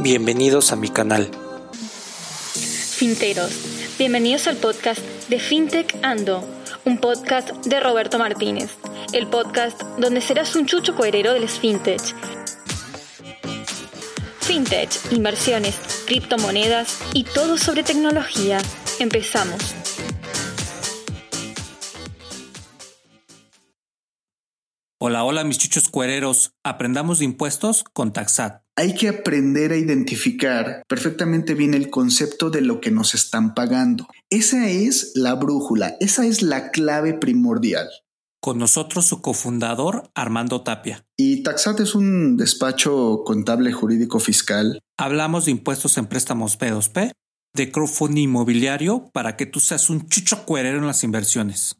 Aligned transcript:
Bienvenidos 0.00 0.70
a 0.70 0.76
mi 0.76 0.90
canal. 0.90 1.28
Finteros, 2.52 3.50
bienvenidos 3.98 4.46
al 4.46 4.56
podcast 4.56 5.00
de 5.28 5.40
FinTech 5.40 5.96
Ando, 6.04 6.44
un 6.84 6.98
podcast 6.98 7.50
de 7.66 7.80
Roberto 7.80 8.16
Martínez, 8.16 8.70
el 9.12 9.26
podcast 9.26 9.82
donde 9.98 10.20
serás 10.20 10.54
un 10.54 10.66
chucho 10.66 10.94
coherero 10.94 11.34
del 11.34 11.48
FinTech. 11.48 12.00
FinTech, 14.40 14.90
inversiones, 15.10 15.74
criptomonedas 16.06 17.00
y 17.12 17.24
todo 17.24 17.58
sobre 17.58 17.82
tecnología. 17.82 18.58
Empezamos. 19.00 19.74
Hola, 25.00 25.24
hola 25.24 25.42
mis 25.42 25.58
chuchos 25.58 25.88
cuereros. 25.88 26.52
Aprendamos 26.62 27.18
de 27.18 27.24
impuestos 27.24 27.82
con 27.82 28.12
Taxat. 28.12 28.67
Hay 28.78 28.94
que 28.94 29.08
aprender 29.08 29.72
a 29.72 29.76
identificar 29.76 30.84
perfectamente 30.86 31.54
bien 31.54 31.74
el 31.74 31.90
concepto 31.90 32.48
de 32.48 32.60
lo 32.60 32.80
que 32.80 32.92
nos 32.92 33.12
están 33.12 33.52
pagando. 33.52 34.06
Esa 34.30 34.68
es 34.68 35.10
la 35.16 35.34
brújula, 35.34 35.96
esa 35.98 36.24
es 36.24 36.42
la 36.42 36.70
clave 36.70 37.14
primordial. 37.14 37.88
Con 38.40 38.58
nosotros 38.58 39.04
su 39.04 39.20
cofundador, 39.20 40.12
Armando 40.14 40.62
Tapia. 40.62 41.04
Y 41.16 41.42
Taxat 41.42 41.80
es 41.80 41.96
un 41.96 42.36
despacho 42.36 43.24
contable 43.26 43.72
jurídico 43.72 44.20
fiscal. 44.20 44.78
Hablamos 44.96 45.46
de 45.46 45.50
impuestos 45.50 45.98
en 45.98 46.06
préstamos 46.06 46.56
P2P, 46.56 47.10
de 47.56 47.72
crowdfunding 47.72 48.28
inmobiliario 48.28 49.10
para 49.12 49.36
que 49.36 49.46
tú 49.46 49.58
seas 49.58 49.90
un 49.90 50.08
chucho 50.08 50.44
cuerero 50.44 50.78
en 50.78 50.86
las 50.86 51.02
inversiones. 51.02 51.77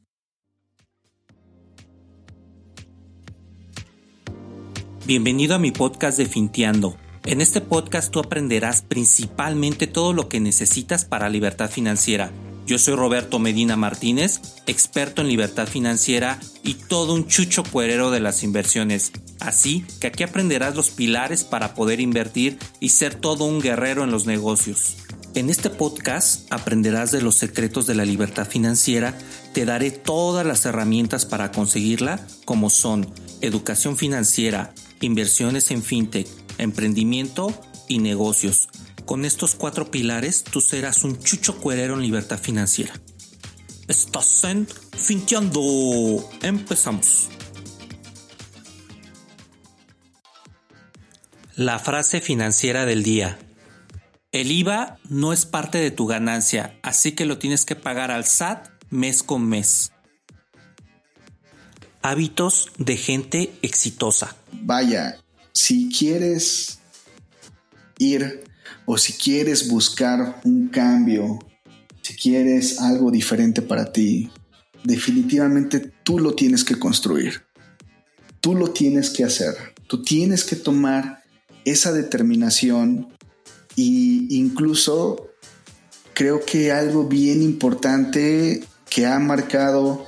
Bienvenido 5.09 5.55
a 5.55 5.59
mi 5.59 5.71
podcast 5.71 6.19
de 6.19 6.27
Finteando. 6.27 6.95
En 7.25 7.41
este 7.41 7.63
podcast 7.63 8.13
tú 8.13 8.21
aprenderás 8.21 8.83
principalmente 8.83 9.87
todo 9.87 10.13
lo 10.13 10.29
que 10.29 10.39
necesitas 10.39 11.07
para 11.07 11.31
libertad 11.31 11.71
financiera. 11.71 12.31
Yo 12.67 12.79
soy 12.79 12.95
Roberto 12.95 13.39
Medina 13.39 13.75
Martínez, 13.75 14.43
experto 14.67 15.23
en 15.23 15.29
libertad 15.29 15.67
financiera 15.67 16.39
y 16.63 16.75
todo 16.75 17.15
un 17.15 17.27
chucho 17.27 17.63
cuerero 17.63 18.11
de 18.11 18.21
las 18.21 18.43
inversiones. 18.43 19.13
Así 19.41 19.87
que 19.99 20.09
aquí 20.09 20.25
aprenderás 20.25 20.77
los 20.77 20.91
pilares 20.91 21.43
para 21.43 21.73
poder 21.73 22.01
invertir 22.01 22.59
y 22.79 22.91
ser 22.91 23.15
todo 23.15 23.47
un 23.47 23.63
guerrero 23.63 24.05
en 24.05 24.11
los 24.11 24.27
negocios. 24.27 24.99
En 25.35 25.49
este 25.49 25.71
podcast 25.71 26.53
aprenderás 26.53 27.13
de 27.13 27.23
los 27.23 27.37
secretos 27.37 27.87
de 27.87 27.95
la 27.95 28.05
libertad 28.05 28.47
financiera, 28.47 29.17
te 29.55 29.65
daré 29.65 29.91
todas 29.91 30.45
las 30.45 30.67
herramientas 30.67 31.25
para 31.25 31.51
conseguirla, 31.51 32.21
como 32.45 32.69
son 32.69 33.11
educación 33.41 33.97
financiera, 33.97 34.75
inversiones 35.01 35.71
en 35.71 35.83
fintech, 35.83 36.29
emprendimiento 36.59 37.59
y 37.89 37.99
negocios. 37.99 38.69
Con 39.05 39.25
estos 39.25 39.55
cuatro 39.55 39.91
pilares 39.91 40.45
tú 40.45 40.61
serás 40.61 41.05
un 41.05 41.19
chucho 41.19 41.59
cuerero 41.59 41.95
en 41.95 42.03
libertad 42.03 42.39
financiera. 42.39 42.93
Estás 43.89 44.45
en 44.45 44.67
Finteando. 44.97 46.29
Empezamos. 46.43 47.29
La 51.55 51.79
frase 51.79 52.21
financiera 52.21 52.85
del 52.85 53.03
día. 53.03 53.39
El 54.31 54.53
IVA 54.53 54.99
no 55.09 55.33
es 55.33 55.47
parte 55.47 55.79
de 55.79 55.91
tu 55.91 56.07
ganancia, 56.07 56.79
así 56.83 57.13
que 57.13 57.25
lo 57.25 57.39
tienes 57.39 57.65
que 57.65 57.77
pagar 57.77 58.11
al 58.11 58.27
SAT 58.27 58.69
mes 58.91 59.23
con 59.23 59.49
mes. 59.49 59.93
Hábitos 62.03 62.71
de 62.79 62.97
gente 62.97 63.53
exitosa. 63.63 64.37
Vaya, 64.53 65.21
si 65.53 65.89
quieres 65.89 66.79
ir 67.99 68.45
o 68.87 68.97
si 68.97 69.13
quieres 69.13 69.69
buscar 69.69 70.41
un 70.45 70.69
cambio, 70.69 71.39
si 72.03 72.15
quieres 72.15 72.81
algo 72.81 73.11
diferente 73.11 73.61
para 73.61 73.93
ti, 73.93 74.31
definitivamente 74.85 75.81
tú 76.03 76.19
lo 76.19 76.35
tienes 76.35 76.65
que 76.65 76.79
construir. 76.79 77.43
Tú 78.41 78.55
lo 78.55 78.71
tienes 78.71 79.11
que 79.11 79.25
hacer. 79.25 79.55
Tú 79.89 80.03
tienes 80.03 80.45
que 80.45 80.57
tomar 80.57 81.23
esa 81.65 81.93
determinación 81.93 83.09
y 83.75 84.37
incluso 84.39 85.29
creo 86.15 86.45
que 86.45 86.73
algo 86.73 87.05
bien 87.05 87.43
importante 87.43 88.65
que 88.89 89.07
ha 89.07 89.19
marcado 89.19 90.07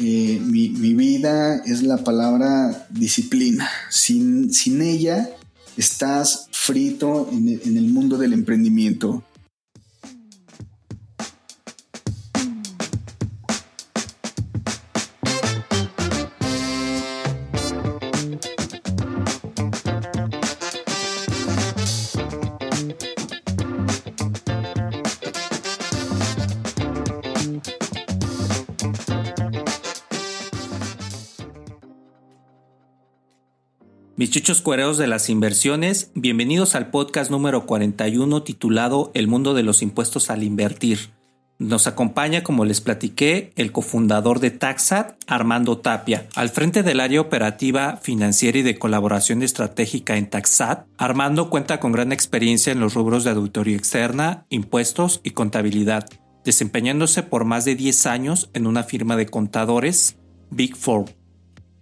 eh, 0.00 0.40
mi, 0.42 0.68
vida 0.94 1.56
es 1.64 1.82
la 1.82 1.98
palabra 1.98 2.86
disciplina. 2.90 3.68
Sin, 3.90 4.52
sin 4.52 4.80
ella 4.82 5.30
estás 5.76 6.48
frito 6.50 7.28
en 7.30 7.60
en 7.64 7.76
el 7.76 7.84
mundo 7.84 8.16
del 8.16 8.32
emprendimiento. 8.32 9.22
Mis 34.30 34.36
chuchos 34.36 34.62
cuereos 34.62 34.96
de 34.96 35.08
las 35.08 35.28
inversiones, 35.28 36.12
bienvenidos 36.14 36.76
al 36.76 36.90
podcast 36.90 37.32
número 37.32 37.66
41 37.66 38.44
titulado 38.44 39.10
El 39.12 39.26
mundo 39.26 39.54
de 39.54 39.64
los 39.64 39.82
impuestos 39.82 40.30
al 40.30 40.44
invertir. 40.44 41.10
Nos 41.58 41.88
acompaña, 41.88 42.44
como 42.44 42.64
les 42.64 42.80
platiqué, 42.80 43.52
el 43.56 43.72
cofundador 43.72 44.38
de 44.38 44.52
Taxat, 44.52 45.16
Armando 45.26 45.78
Tapia. 45.78 46.28
Al 46.36 46.50
frente 46.50 46.84
del 46.84 47.00
área 47.00 47.20
operativa, 47.20 47.96
financiera 47.96 48.58
y 48.58 48.62
de 48.62 48.78
colaboración 48.78 49.42
estratégica 49.42 50.16
en 50.16 50.30
Taxat, 50.30 50.86
Armando 50.96 51.50
cuenta 51.50 51.80
con 51.80 51.90
gran 51.90 52.12
experiencia 52.12 52.72
en 52.72 52.78
los 52.78 52.94
rubros 52.94 53.24
de 53.24 53.30
auditoría 53.30 53.76
externa, 53.76 54.46
impuestos 54.48 55.20
y 55.24 55.30
contabilidad, 55.32 56.08
desempeñándose 56.44 57.24
por 57.24 57.44
más 57.44 57.64
de 57.64 57.74
10 57.74 58.06
años 58.06 58.48
en 58.54 58.68
una 58.68 58.84
firma 58.84 59.16
de 59.16 59.26
contadores, 59.26 60.18
Big 60.50 60.76
Four. 60.76 61.19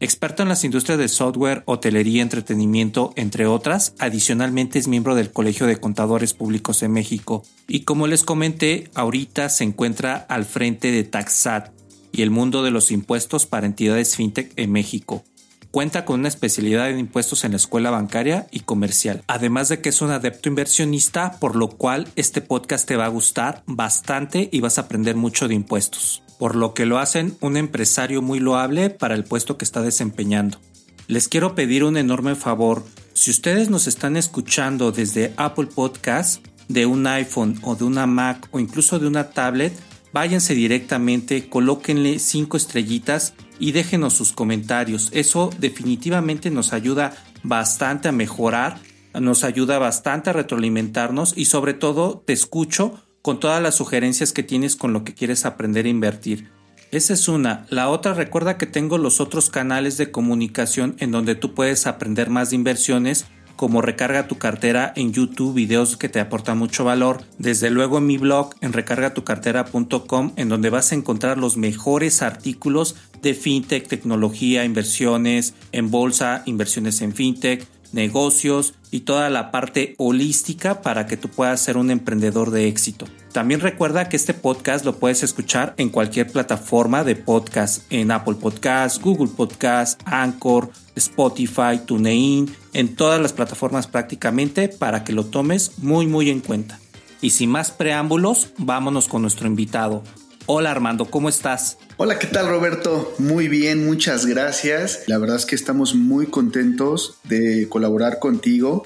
Experto 0.01 0.45
en 0.45 0.49
las 0.49 0.63
industrias 0.63 0.97
de 0.97 1.09
software, 1.09 1.65
hotelería, 1.67 2.23
entretenimiento, 2.23 3.13
entre 3.17 3.47
otras, 3.47 3.95
adicionalmente 3.99 4.79
es 4.79 4.87
miembro 4.87 5.17
del 5.17 5.33
Colegio 5.33 5.67
de 5.67 5.79
Contadores 5.79 6.35
Públicos 6.35 6.79
de 6.79 6.89
México. 6.89 7.43
Y 7.67 7.81
como 7.81 8.07
les 8.07 8.23
comenté, 8.23 8.91
ahorita 8.95 9.49
se 9.49 9.65
encuentra 9.65 10.15
al 10.15 10.45
frente 10.45 10.93
de 10.93 11.03
Taxat 11.03 11.73
y 12.13 12.23
el 12.23 12.31
mundo 12.31 12.63
de 12.63 12.71
los 12.71 12.93
impuestos 12.93 13.47
para 13.47 13.67
entidades 13.67 14.15
fintech 14.15 14.53
en 14.55 14.71
México. 14.71 15.25
Cuenta 15.73 16.05
con 16.05 16.21
una 16.21 16.29
especialidad 16.29 16.89
en 16.91 17.01
impuestos 17.01 17.43
en 17.43 17.51
la 17.51 17.57
escuela 17.57 17.91
bancaria 17.91 18.47
y 18.53 18.61
comercial, 18.61 19.25
además 19.27 19.69
de 19.69 19.81
que 19.81 19.89
es 19.89 20.01
un 20.01 20.13
adepto 20.13 20.49
inversionista, 20.49 21.39
por 21.41 21.57
lo 21.57 21.71
cual 21.71 22.07
este 22.15 22.41
podcast 22.41 22.87
te 22.87 22.97
va 22.97 23.07
a 23.07 23.09
gustar 23.09 23.65
bastante 23.67 24.49
y 24.53 24.61
vas 24.61 24.79
a 24.79 24.83
aprender 24.83 25.17
mucho 25.17 25.49
de 25.49 25.55
impuestos 25.55 26.23
por 26.39 26.57
lo 26.57 26.75
que 26.75 26.87
lo 26.87 26.99
hacen 26.99 27.37
un 27.41 27.57
empresario 27.57 28.23
muy 28.23 28.41
loable 28.41 28.91
para 28.91 29.15
el 29.15 29.25
puesto 29.25 29.59
que 29.59 29.65
está 29.65 29.83
desempeñando. 29.83 30.59
Les 31.07 31.29
quiero 31.29 31.55
pedir 31.55 31.85
un 31.85 31.97
enorme 31.97 32.35
favor, 32.35 32.85
si 33.15 33.31
ustedes 33.31 33.71
nos 33.71 33.87
están 33.87 34.17
escuchando 34.17 34.93
desde 34.93 35.33
Apple 35.37 35.69
Podcast, 35.75 36.45
de 36.69 36.87
un 36.87 37.07
iPhone 37.07 37.59
o 37.63 37.75
de 37.75 37.85
una 37.85 38.07
Mac 38.07 38.49
o 38.53 38.61
incluso 38.61 38.99
de 38.99 39.07
una 39.07 39.31
tablet, 39.31 39.73
váyanse 40.13 40.55
directamente, 40.55 41.49
colóquenle 41.49 42.19
cinco 42.19 42.57
estrellitas 42.57 43.35
y 43.59 43.73
déjenos 43.73 44.15
sus 44.15 44.33
comentarios. 44.33 45.11
Eso 45.13 45.51
definitivamente 45.59 46.51
nos 46.51 46.73
ayuda 46.73 47.17
bastante 47.43 48.09
a 48.09 48.13
mejorar, 48.13 48.81
nos 49.15 49.45
ayuda 49.45 49.79
bastante 49.79 50.31
a 50.31 50.35
retroalimentarnos 50.35 51.33
y 51.37 51.47
sobre 51.47 51.75
todo 51.75 52.23
te 52.25 52.33
escucho 52.33 53.03
con 53.23 53.41
todas 53.41 53.63
las 53.63 53.75
sugerencias 53.75 54.33
que 54.33 54.43
tienes 54.43 54.77
con 54.77 54.93
lo 54.93 55.05
que 55.05 55.15
quieres 55.15 55.45
aprender 55.45 55.87
a 55.87 55.91
invertir. 55.91 56.51
Esa 56.91 57.13
es 57.13 57.29
una. 57.29 57.67
La 57.69 57.91
otra, 57.91 58.15
recuerda 58.15 58.57
que 58.57 58.67
tengo 58.67 58.97
los 58.97 59.21
otros 59.21 59.51
canales 59.51 59.99
de 59.99 60.11
comunicación 60.11 60.97
en 60.99 61.11
donde 61.11 61.35
tú 61.35 61.55
puedes 61.55 61.87
aprender 61.87 62.31
más 62.31 62.51
de 62.51 62.57
inversiones, 62.57 63.27
como 63.57 63.83
recarga 63.83 64.29
tu 64.29 64.39
cartera 64.39 64.93
en 64.97 65.13
YouTube, 65.13 65.53
videos 65.53 65.97
que 65.97 66.09
te 66.09 66.21
aportan 66.21 66.57
mucho 66.57 66.85
valor. 66.85 67.25
Desde 67.39 67.71
luego 67.71 67.99
en 67.99 68.07
mi 68.07 68.17
blog 68.17 68.55
en 68.63 68.73
recargatucartera.com, 68.73 70.33
en 70.37 70.49
donde 70.49 70.71
vas 70.71 70.93
a 70.93 70.95
encontrar 70.95 71.37
los 71.37 71.57
mejores 71.59 72.23
artículos 72.23 72.97
de 73.21 73.35
fintech, 73.35 73.87
tecnología, 73.87 74.65
inversiones 74.65 75.55
en 75.73 75.91
bolsa, 75.91 76.43
inversiones 76.47 77.03
en 77.03 77.13
fintech 77.13 77.67
negocios 77.93 78.75
y 78.91 79.01
toda 79.01 79.31
la 79.31 79.51
parte 79.51 79.95
holística 79.99 80.83
para 80.83 81.07
que 81.07 81.17
tú 81.17 81.29
puedas 81.29 81.61
ser 81.61 81.77
un 81.77 81.91
emprendedor 81.91 82.51
de 82.51 82.69
éxito. 82.69 83.07
También 83.33 83.61
recuerda 83.61 84.09
que 84.09 84.17
este 84.17 84.35
podcast 84.35 84.85
lo 84.85 84.97
puedes 84.99 85.23
escuchar 85.23 85.75
en 85.77 85.91
cualquier 85.91 86.33
plataforma 86.33 87.05
de 87.05 87.15
podcast, 87.15 87.85
en 87.91 88.11
Apple 88.11 88.35
Podcast, 88.35 89.03
Google 89.03 89.29
Podcast, 89.29 90.01
Anchor, 90.05 90.71
Spotify, 90.97 91.79
TuneIn, 91.85 92.51
en 92.73 92.97
todas 92.97 93.21
las 93.21 93.33
plataformas 93.33 93.87
prácticamente 93.87 94.69
para 94.69 95.05
que 95.05 95.13
lo 95.13 95.27
tomes 95.27 95.79
muy 95.79 96.07
muy 96.07 96.31
en 96.31 96.41
cuenta. 96.41 96.79
Y 97.21 97.31
sin 97.31 97.51
más 97.51 97.71
preámbulos, 97.71 98.51
vámonos 98.59 99.09
con 99.09 99.23
nuestro 99.23 99.47
invitado. 99.47 100.03
Hola 100.51 100.71
Armando, 100.71 101.05
¿cómo 101.05 101.29
estás? 101.29 101.77
Hola, 101.99 102.19
¿qué 102.19 102.27
tal 102.27 102.49
Roberto? 102.49 103.13
Muy 103.19 103.49
bien, 103.49 103.85
muchas 103.85 104.25
gracias. 104.25 105.03
La 105.07 105.19
verdad 105.19 105.37
es 105.37 105.45
que 105.45 105.55
estamos 105.55 105.95
muy 105.95 106.25
contentos 106.25 107.19
de 107.25 107.69
colaborar 107.69 108.19
contigo 108.19 108.85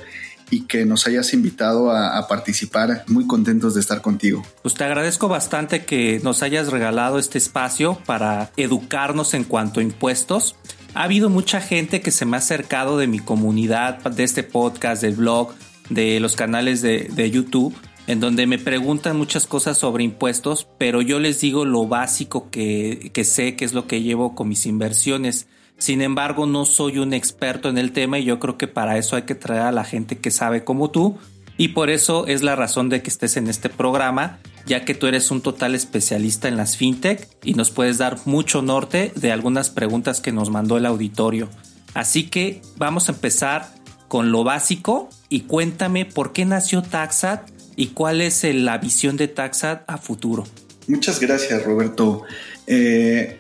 y 0.50 0.66
que 0.66 0.84
nos 0.84 1.06
hayas 1.06 1.32
invitado 1.32 1.92
a, 1.92 2.26
participar. 2.26 3.04
Muy 3.06 3.28
contentos 3.28 3.74
de 3.74 3.80
estar 3.80 4.02
contigo. 4.02 4.42
Pues 4.62 4.74
te 4.74 4.82
agradezco 4.82 5.28
bastante 5.28 5.84
que 5.84 6.20
nos 6.24 6.42
hayas 6.42 6.72
regalado 6.72 7.20
este 7.20 7.38
espacio 7.38 7.96
para 8.06 8.50
educarnos 8.56 9.32
en 9.32 9.44
cuanto 9.44 9.78
a 9.78 9.84
impuestos. 9.84 10.56
Ha 10.94 11.04
habido 11.04 11.30
mucha 11.30 11.60
gente 11.60 12.00
que 12.00 12.10
se 12.10 12.24
me 12.24 12.36
ha 12.36 12.40
acercado 12.40 12.98
de 12.98 13.06
mi 13.06 13.20
comunidad, 13.20 14.00
de 14.00 14.24
este 14.24 14.42
podcast, 14.42 15.00
del 15.00 15.14
blog, 15.14 15.54
de 15.90 16.18
los 16.18 16.34
canales 16.34 16.82
de, 16.82 17.08
de 17.12 17.30
YouTube, 17.30 17.72
en 18.06 18.20
donde 18.20 18.46
me 18.46 18.58
preguntan 18.58 19.16
muchas 19.16 19.46
cosas 19.46 19.78
sobre 19.78 20.04
impuestos, 20.04 20.66
pero 20.78 21.02
yo 21.02 21.18
les 21.18 21.40
digo 21.40 21.64
lo 21.64 21.86
básico 21.86 22.50
que, 22.50 23.10
que 23.12 23.24
sé, 23.24 23.56
que 23.56 23.64
es 23.64 23.74
lo 23.74 23.86
que 23.86 24.02
llevo 24.02 24.34
con 24.34 24.48
mis 24.48 24.66
inversiones. 24.66 25.46
Sin 25.78 26.02
embargo, 26.02 26.46
no 26.46 26.64
soy 26.64 26.98
un 26.98 27.12
experto 27.12 27.68
en 27.68 27.78
el 27.78 27.92
tema 27.92 28.18
y 28.18 28.24
yo 28.24 28.38
creo 28.38 28.58
que 28.58 28.68
para 28.68 28.98
eso 28.98 29.16
hay 29.16 29.22
que 29.22 29.34
traer 29.34 29.62
a 29.62 29.72
la 29.72 29.84
gente 29.84 30.18
que 30.18 30.30
sabe 30.30 30.64
como 30.64 30.90
tú. 30.90 31.18
Y 31.56 31.68
por 31.68 31.90
eso 31.90 32.26
es 32.26 32.42
la 32.42 32.56
razón 32.56 32.88
de 32.88 33.02
que 33.02 33.10
estés 33.10 33.36
en 33.36 33.46
este 33.46 33.68
programa, 33.68 34.38
ya 34.66 34.84
que 34.84 34.94
tú 34.94 35.06
eres 35.06 35.30
un 35.30 35.42
total 35.42 35.74
especialista 35.74 36.48
en 36.48 36.56
las 36.56 36.76
fintech 36.76 37.28
y 37.44 37.54
nos 37.54 37.70
puedes 37.70 37.98
dar 37.98 38.18
mucho 38.24 38.62
norte 38.62 39.12
de 39.14 39.32
algunas 39.32 39.70
preguntas 39.70 40.20
que 40.20 40.32
nos 40.32 40.50
mandó 40.50 40.76
el 40.76 40.86
auditorio. 40.86 41.48
Así 41.94 42.24
que 42.24 42.62
vamos 42.76 43.08
a 43.08 43.12
empezar 43.12 43.68
con 44.08 44.32
lo 44.32 44.44
básico 44.44 45.08
y 45.28 45.40
cuéntame 45.42 46.04
por 46.04 46.32
qué 46.32 46.44
nació 46.44 46.82
Taxat 46.82 47.51
y 47.76 47.88
cuál 47.88 48.20
es 48.20 48.44
la 48.44 48.78
visión 48.78 49.16
de 49.16 49.28
Taxat 49.28 49.84
a 49.88 49.98
futuro. 49.98 50.46
Muchas 50.88 51.20
gracias, 51.20 51.62
Roberto. 51.64 52.24
Eh, 52.66 53.38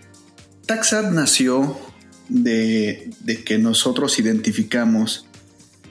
Taxat 0.66 1.10
nació 1.10 1.78
de, 2.28 3.10
que 3.44 3.58
nosotros 3.58 4.18
identificamos 4.18 5.26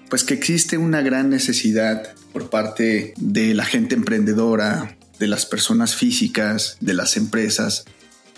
pues 0.09 0.23
que 0.23 0.33
existe 0.33 0.77
una 0.77 1.01
gran 1.01 1.29
necesidad 1.29 2.13
por 2.33 2.49
parte 2.49 3.13
de 3.17 3.53
la 3.53 3.63
gente 3.63 3.95
emprendedora, 3.95 4.97
de 5.19 5.27
las 5.27 5.45
personas 5.45 5.95
físicas, 5.95 6.77
de 6.81 6.93
las 6.93 7.15
empresas. 7.15 7.85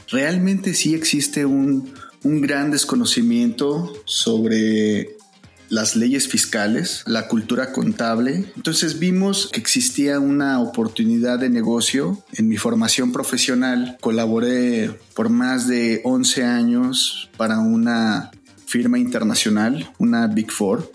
Realmente 0.10 0.76
sí 0.76 0.94
existe 0.94 1.46
un, 1.46 1.94
un 2.24 2.42
gran 2.42 2.70
desconocimiento 2.70 3.92
sobre 4.06 5.18
las 5.74 5.96
leyes 5.96 6.28
fiscales, 6.28 7.04
la 7.08 7.28
cultura 7.28 7.72
contable. 7.72 8.46
Entonces 8.56 9.00
vimos 9.00 9.50
que 9.52 9.60
existía 9.60 10.20
una 10.20 10.60
oportunidad 10.60 11.40
de 11.40 11.50
negocio. 11.50 12.24
En 12.34 12.48
mi 12.48 12.58
formación 12.58 13.12
profesional 13.12 13.98
colaboré 14.00 14.92
por 15.16 15.30
más 15.30 15.68
de 15.68 16.02
11 16.04 16.44
años 16.44 17.32
para 17.38 17.58
una 17.58 18.30
firma 18.68 19.00
internacional, 19.00 19.92
una 19.98 20.28
Big 20.28 20.52
Four. 20.52 20.92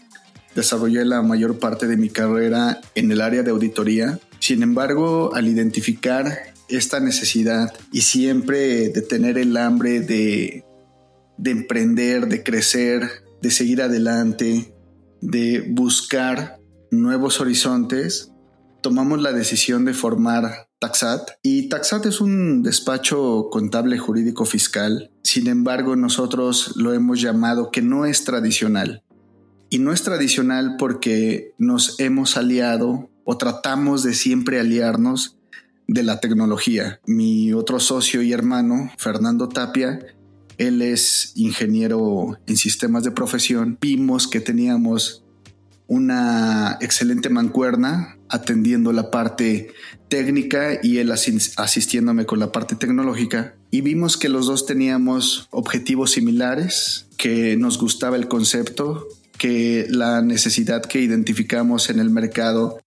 Desarrollé 0.54 1.04
la 1.04 1.22
mayor 1.22 1.58
parte 1.58 1.88
de 1.88 1.96
mi 1.96 2.08
carrera 2.08 2.80
en 2.94 3.10
el 3.10 3.20
área 3.20 3.42
de 3.42 3.50
auditoría. 3.50 4.20
Sin 4.38 4.62
embargo, 4.62 5.34
al 5.34 5.48
identificar 5.48 6.54
esta 6.68 7.00
necesidad 7.00 7.74
y 7.90 8.02
siempre 8.02 8.90
de 8.90 9.02
tener 9.02 9.38
el 9.38 9.56
hambre 9.56 10.02
de, 10.02 10.64
de 11.36 11.50
emprender, 11.50 12.28
de 12.28 12.44
crecer, 12.44 13.27
de 13.42 13.50
seguir 13.50 13.82
adelante, 13.82 14.74
de 15.20 15.64
buscar 15.68 16.60
nuevos 16.90 17.40
horizontes, 17.40 18.32
tomamos 18.82 19.20
la 19.20 19.32
decisión 19.32 19.84
de 19.84 19.94
formar 19.94 20.68
Taxat. 20.78 21.30
Y 21.42 21.68
Taxat 21.68 22.06
es 22.06 22.20
un 22.20 22.62
despacho 22.62 23.48
contable 23.50 23.98
jurídico 23.98 24.44
fiscal. 24.44 25.10
Sin 25.22 25.48
embargo, 25.48 25.96
nosotros 25.96 26.76
lo 26.76 26.92
hemos 26.92 27.20
llamado 27.20 27.70
que 27.70 27.82
no 27.82 28.06
es 28.06 28.24
tradicional. 28.24 29.02
Y 29.70 29.80
no 29.80 29.92
es 29.92 30.02
tradicional 30.02 30.76
porque 30.78 31.54
nos 31.58 32.00
hemos 32.00 32.36
aliado 32.36 33.10
o 33.24 33.36
tratamos 33.36 34.02
de 34.02 34.14
siempre 34.14 34.60
aliarnos 34.60 35.36
de 35.86 36.02
la 36.02 36.20
tecnología. 36.20 37.00
Mi 37.06 37.52
otro 37.52 37.80
socio 37.80 38.22
y 38.22 38.32
hermano, 38.32 38.90
Fernando 38.96 39.48
Tapia, 39.48 39.98
él 40.58 40.82
es 40.82 41.32
ingeniero 41.36 42.38
en 42.46 42.56
sistemas 42.56 43.04
de 43.04 43.12
profesión. 43.12 43.78
Vimos 43.80 44.28
que 44.28 44.40
teníamos 44.40 45.24
una 45.86 46.76
excelente 46.80 47.30
mancuerna 47.30 48.18
atendiendo 48.28 48.92
la 48.92 49.10
parte 49.10 49.72
técnica 50.08 50.78
y 50.82 50.98
él 50.98 51.10
asistiéndome 51.10 52.26
con 52.26 52.38
la 52.38 52.52
parte 52.52 52.74
tecnológica. 52.74 53.54
Y 53.70 53.80
vimos 53.80 54.16
que 54.16 54.28
los 54.28 54.46
dos 54.46 54.66
teníamos 54.66 55.48
objetivos 55.50 56.10
similares, 56.10 57.06
que 57.16 57.56
nos 57.56 57.78
gustaba 57.78 58.16
el 58.16 58.28
concepto, 58.28 59.08
que 59.38 59.86
la 59.88 60.20
necesidad 60.20 60.82
que 60.82 61.00
identificamos 61.00 61.88
en 61.88 62.00
el 62.00 62.10
mercado. 62.10 62.80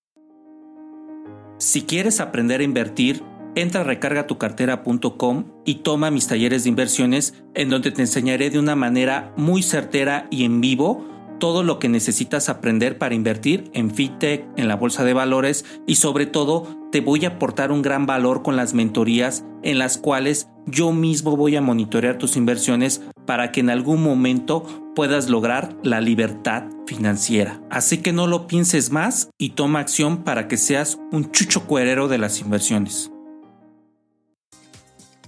Si 1.58 1.84
quieres 1.84 2.20
aprender 2.20 2.62
a 2.62 2.64
invertir, 2.64 3.24
Entra 3.54 3.82
a 3.82 3.84
recargatucartera.com 3.84 5.44
y 5.66 5.76
toma 5.76 6.10
mis 6.10 6.28
talleres 6.28 6.64
de 6.64 6.70
inversiones 6.70 7.34
en 7.54 7.70
donde 7.70 7.92
te 7.92 8.02
enseñaré 8.02 8.50
de 8.50 8.60
una 8.60 8.78
manera 8.78 9.34
muy 9.36 9.62
certera 9.62 10.28
y 10.32 10.46
en 10.46 10.62
vivo 10.62 11.06
todo 11.38 11.62
lo 11.64 11.78
que 11.78 11.90
necesitas 11.90 12.48
aprender 12.48 12.98
para 12.98 13.16
invertir 13.16 13.70
en 13.74 13.92
fintech, 13.92 14.46
en 14.56 14.68
la 14.70 14.76
bolsa 14.76 15.04
de 15.04 15.14
valores 15.14 15.66
y 15.86 15.96
sobre 15.96 16.28
todo 16.28 16.68
te 16.92 17.02
voy 17.02 17.26
a 17.26 17.30
aportar 17.30 17.74
un 17.74 17.82
gran 17.82 18.06
valor 18.06 18.42
con 18.42 18.56
las 18.56 18.74
mentorías 18.74 19.44
en 19.64 19.80
las 19.80 19.98
cuales 19.98 20.48
yo 20.66 20.94
mismo 20.94 21.36
voy 21.36 21.56
a 21.58 21.62
monitorear 21.62 22.18
tus 22.18 22.38
inversiones 22.38 23.02
para 23.26 23.52
que 23.52 23.60
en 23.60 23.70
algún 23.70 24.02
momento 24.02 24.94
puedas 24.96 25.30
lograr 25.30 25.76
la 25.84 26.00
libertad 26.00 26.66
financiera. 26.86 27.60
Así 27.70 27.98
que 27.98 28.14
no 28.14 28.28
lo 28.28 28.48
pienses 28.48 28.92
más 28.92 29.30
y 29.38 29.50
toma 29.50 29.80
acción 29.80 30.24
para 30.24 30.48
que 30.48 30.58
seas 30.58 31.00
un 31.12 31.32
chucho 31.32 31.66
cuerero 31.66 32.08
de 32.08 32.18
las 32.20 32.40
inversiones 32.40 33.12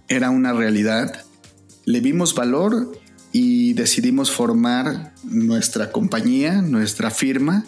era 0.07 0.29
una 0.29 0.53
realidad, 0.53 1.25
le 1.85 2.00
vimos 2.00 2.35
valor 2.35 2.91
y 3.31 3.73
decidimos 3.73 4.31
formar 4.31 5.13
nuestra 5.23 5.91
compañía, 5.91 6.61
nuestra 6.61 7.09
firma, 7.09 7.65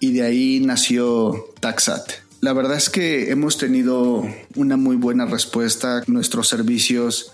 y 0.00 0.12
de 0.12 0.22
ahí 0.22 0.60
nació 0.60 1.46
Taxat. 1.60 2.10
La 2.40 2.52
verdad 2.52 2.76
es 2.76 2.90
que 2.90 3.30
hemos 3.30 3.56
tenido 3.56 4.26
una 4.56 4.76
muy 4.76 4.96
buena 4.96 5.26
respuesta. 5.26 6.02
Nuestros 6.08 6.48
servicios 6.48 7.32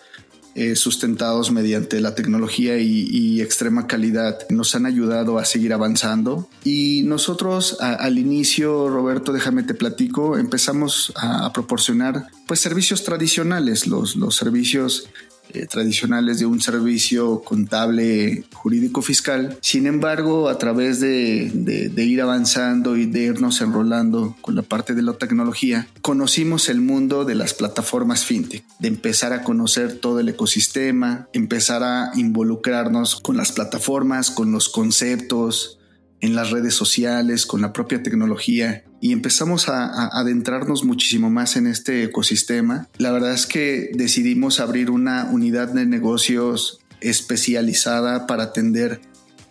eh, 0.58 0.74
sustentados 0.74 1.52
mediante 1.52 2.00
la 2.00 2.14
tecnología 2.14 2.78
y, 2.78 3.38
extrema 3.38 3.86
calidad 3.86 4.36
nos 4.50 4.74
han 4.74 4.84
ayudado 4.84 5.38
a 5.38 5.44
seguir 5.44 5.72
avanzando. 5.72 6.48
Y 6.64 7.02
nosotros 7.04 7.76
al 7.80 8.18
inicio, 8.18 8.88
Roberto, 8.88 9.32
déjame 9.32 9.62
te 9.62 9.74
platico, 9.74 10.36
empezamos 10.36 11.12
a, 11.14 11.52
proporcionar 11.52 12.26
pues 12.46 12.58
servicios 12.58 13.04
tradicionales, 13.04 13.86
los, 13.86 14.16
los 14.16 14.34
servicios 14.34 15.08
eh, 15.54 15.66
tradicionales 15.66 16.38
de 16.38 16.46
un 16.46 16.60
servicio 16.60 17.42
contable 17.42 18.44
jurídico 18.52 19.02
fiscal. 19.02 19.58
Sin 19.60 19.86
embargo, 19.86 20.48
a 20.48 20.58
través 20.58 21.00
de, 21.00 21.50
de, 21.54 22.04
ir 22.04 22.20
avanzando 22.22 22.96
y 22.96 23.06
de 23.06 23.24
irnos 23.24 23.60
enrolando 23.60 24.36
con 24.40 24.54
la 24.54 24.62
parte 24.62 24.94
de 24.94 25.02
la 25.02 25.14
tecnología, 25.14 25.88
conocimos 26.02 26.68
el 26.68 26.80
mundo 26.80 27.24
de 27.24 27.34
las 27.34 27.54
plataformas 27.54 28.24
fintech, 28.24 28.64
de 28.78 28.88
empezar 28.88 29.32
a 29.32 29.42
conocer 29.42 29.98
todo 29.98 30.20
el 30.20 30.28
ecosistema, 30.28 31.28
empezar 31.32 31.82
a 31.82 32.10
involucrarnos 32.14 33.20
con 33.20 33.36
las 33.36 33.52
plataformas, 33.52 34.30
con 34.30 34.52
los 34.52 34.68
conceptos, 34.68 35.77
en 36.20 36.34
las 36.34 36.50
redes 36.50 36.74
sociales, 36.74 37.46
con 37.46 37.60
la 37.60 37.72
propia 37.72 38.02
tecnología 38.02 38.84
y 39.00 39.12
empezamos 39.12 39.68
a, 39.68 40.08
adentrarnos 40.18 40.84
muchísimo 40.84 41.30
más 41.30 41.56
en 41.56 41.66
este 41.66 42.04
ecosistema. 42.04 42.88
La 42.98 43.12
verdad 43.12 43.32
es 43.32 43.46
que 43.46 43.90
decidimos 43.94 44.60
abrir 44.60 44.90
una 44.90 45.28
unidad 45.30 45.68
de 45.68 45.86
negocios 45.86 46.80
especializada 47.00 48.26
para 48.26 48.44
atender 48.44 49.00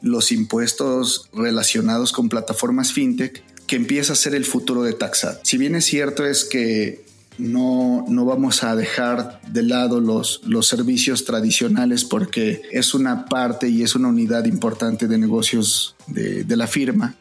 los 0.01 0.31
impuestos 0.31 1.29
relacionados 1.33 2.12
con 2.12 2.29
plataformas 2.29 2.91
fintech 2.91 3.43
que 3.65 3.75
empieza 3.75 4.13
a 4.13 4.15
ser 4.15 4.36
el 4.36 4.45
futuro 4.45 4.83
de 4.83 4.93
Taxat. 4.93 5.39
Si 5.43 5.57
bien 5.57 5.75
es 5.75 5.86
cierto 5.86 6.25
es 6.25 6.45
que 6.45 7.05
no, 7.38 8.06
no 8.08 8.25
vamos 8.25 8.63
a 8.63 8.75
dejar 8.75 9.41
de 9.48 9.63
lado 9.63 10.00
los, 10.00 10.41
los 10.46 10.67
servicios 10.67 11.25
tradicionales 11.25 12.03
porque 12.03 12.62
es 12.72 12.94
una 12.94 13.25
parte 13.25 13.70
y 13.70 13.84
es 13.84 13.96
una 13.96 14.08
unidad 14.10 14.46
importante 14.46 15.08
de 15.08 15.17
negocios 15.17 15.96
de, 16.08 16.44
de 16.44 16.58
la 16.58 16.67
firma 16.67 17.15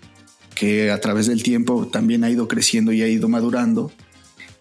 que 0.55 0.91
a 0.91 1.01
través 1.01 1.27
del 1.27 1.43
tiempo 1.43 1.87
también 1.87 2.25
ha 2.25 2.31
ido 2.31 2.49
creciendo 2.49 2.93
y 2.93 3.03
ha 3.03 3.09
ido 3.09 3.29
madurando. 3.29 3.93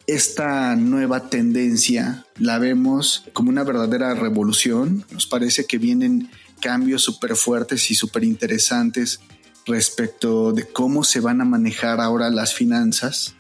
Esta 0.08 0.76
nueva 0.76 1.30
tendencia 1.30 2.26
la 2.38 2.60
vemos 2.60 3.24
como 3.34 3.50
una 3.50 3.64
verdadera 3.64 4.14
revolución. 4.14 5.04
Nos 5.12 5.26
parece 5.26 5.66
que 5.66 5.80
vienen 5.80 6.30
cambios 6.62 7.02
súper 7.02 7.36
fuertes 7.36 7.90
y 7.90 7.96
súper 7.96 8.24
interesantes 8.24 9.20
respecto 9.66 10.52
de 10.52 10.68
cómo 10.68 11.04
se 11.04 11.22
van 11.22 11.42
a 11.42 11.46
manejar 11.46 12.00
ahora 12.02 12.30
las 12.30 12.54
finanzas. 12.54 13.34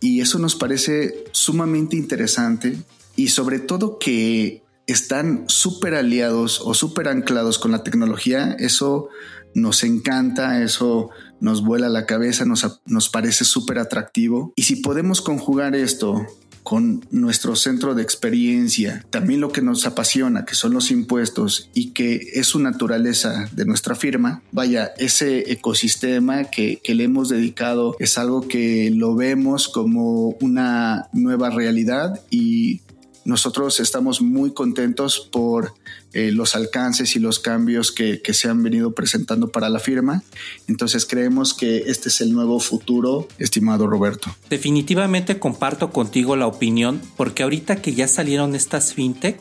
Y 0.00 0.20
eso 0.20 0.38
nos 0.38 0.56
parece 0.56 1.24
sumamente 1.32 1.96
interesante 1.96 2.78
y 3.16 3.28
sobre 3.28 3.58
todo 3.58 3.98
que 3.98 4.62
están 4.86 5.44
súper 5.48 5.94
aliados 5.94 6.60
o 6.64 6.74
súper 6.74 7.08
anclados 7.08 7.58
con 7.58 7.72
la 7.72 7.82
tecnología. 7.82 8.56
Eso 8.58 9.08
nos 9.54 9.82
encanta, 9.84 10.62
eso 10.62 11.10
nos 11.40 11.64
vuela 11.64 11.88
la 11.88 12.06
cabeza, 12.06 12.44
nos, 12.44 12.80
nos 12.84 13.08
parece 13.08 13.44
súper 13.44 13.78
atractivo. 13.78 14.52
Y 14.54 14.62
si 14.62 14.76
podemos 14.76 15.22
conjugar 15.22 15.74
esto 15.74 16.26
con 16.66 17.06
nuestro 17.12 17.54
centro 17.54 17.94
de 17.94 18.02
experiencia, 18.02 19.06
también 19.10 19.40
lo 19.40 19.52
que 19.52 19.62
nos 19.62 19.86
apasiona, 19.86 20.44
que 20.44 20.56
son 20.56 20.74
los 20.74 20.90
impuestos 20.90 21.70
y 21.74 21.90
que 21.90 22.32
es 22.34 22.48
su 22.48 22.58
naturaleza 22.58 23.48
de 23.52 23.64
nuestra 23.64 23.94
firma, 23.94 24.42
vaya, 24.50 24.90
ese 24.98 25.52
ecosistema 25.52 26.46
que, 26.46 26.80
que 26.82 26.96
le 26.96 27.04
hemos 27.04 27.28
dedicado 27.28 27.94
es 28.00 28.18
algo 28.18 28.48
que 28.48 28.90
lo 28.90 29.14
vemos 29.14 29.68
como 29.68 30.30
una 30.40 31.06
nueva 31.12 31.50
realidad 31.50 32.20
y 32.30 32.80
nosotros 33.24 33.78
estamos 33.78 34.20
muy 34.20 34.52
contentos 34.52 35.28
por 35.30 35.72
eh, 36.16 36.32
los 36.32 36.56
alcances 36.56 37.14
y 37.14 37.18
los 37.18 37.38
cambios 37.40 37.92
que, 37.92 38.22
que, 38.22 38.32
se 38.32 38.48
han 38.48 38.62
venido 38.62 38.94
presentando 38.94 39.48
para 39.48 39.68
la 39.68 39.80
firma. 39.80 40.22
Entonces 40.66 41.04
creemos 41.04 41.52
que 41.52 41.84
este 41.88 42.08
es 42.08 42.22
el 42.22 42.32
nuevo 42.32 42.58
futuro, 42.58 43.28
estimado 43.38 43.86
Roberto. 43.86 44.34
Definitivamente 44.48 45.38
comparto 45.38 45.90
contigo 45.90 46.34
la 46.34 46.46
opinión 46.46 47.02
porque 47.18 47.42
ahorita 47.42 47.82
que 47.82 47.92
ya 47.92 48.08
salieron 48.08 48.54
estas 48.54 48.94
fintech, 48.94 49.38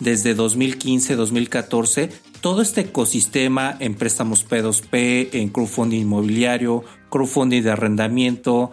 desde 0.00 0.34
2015, 0.34 1.16
2014, 1.16 2.10
todo 2.42 2.60
este 2.60 2.82
ecosistema 2.82 3.74
en 3.80 3.94
préstamos 3.94 4.46
P2P, 4.46 5.30
en 5.32 5.48
crowdfunding 5.48 6.02
inmobiliario, 6.02 6.84
crowdfunding 7.08 7.62
de 7.62 7.70
arrendamiento, 7.70 8.70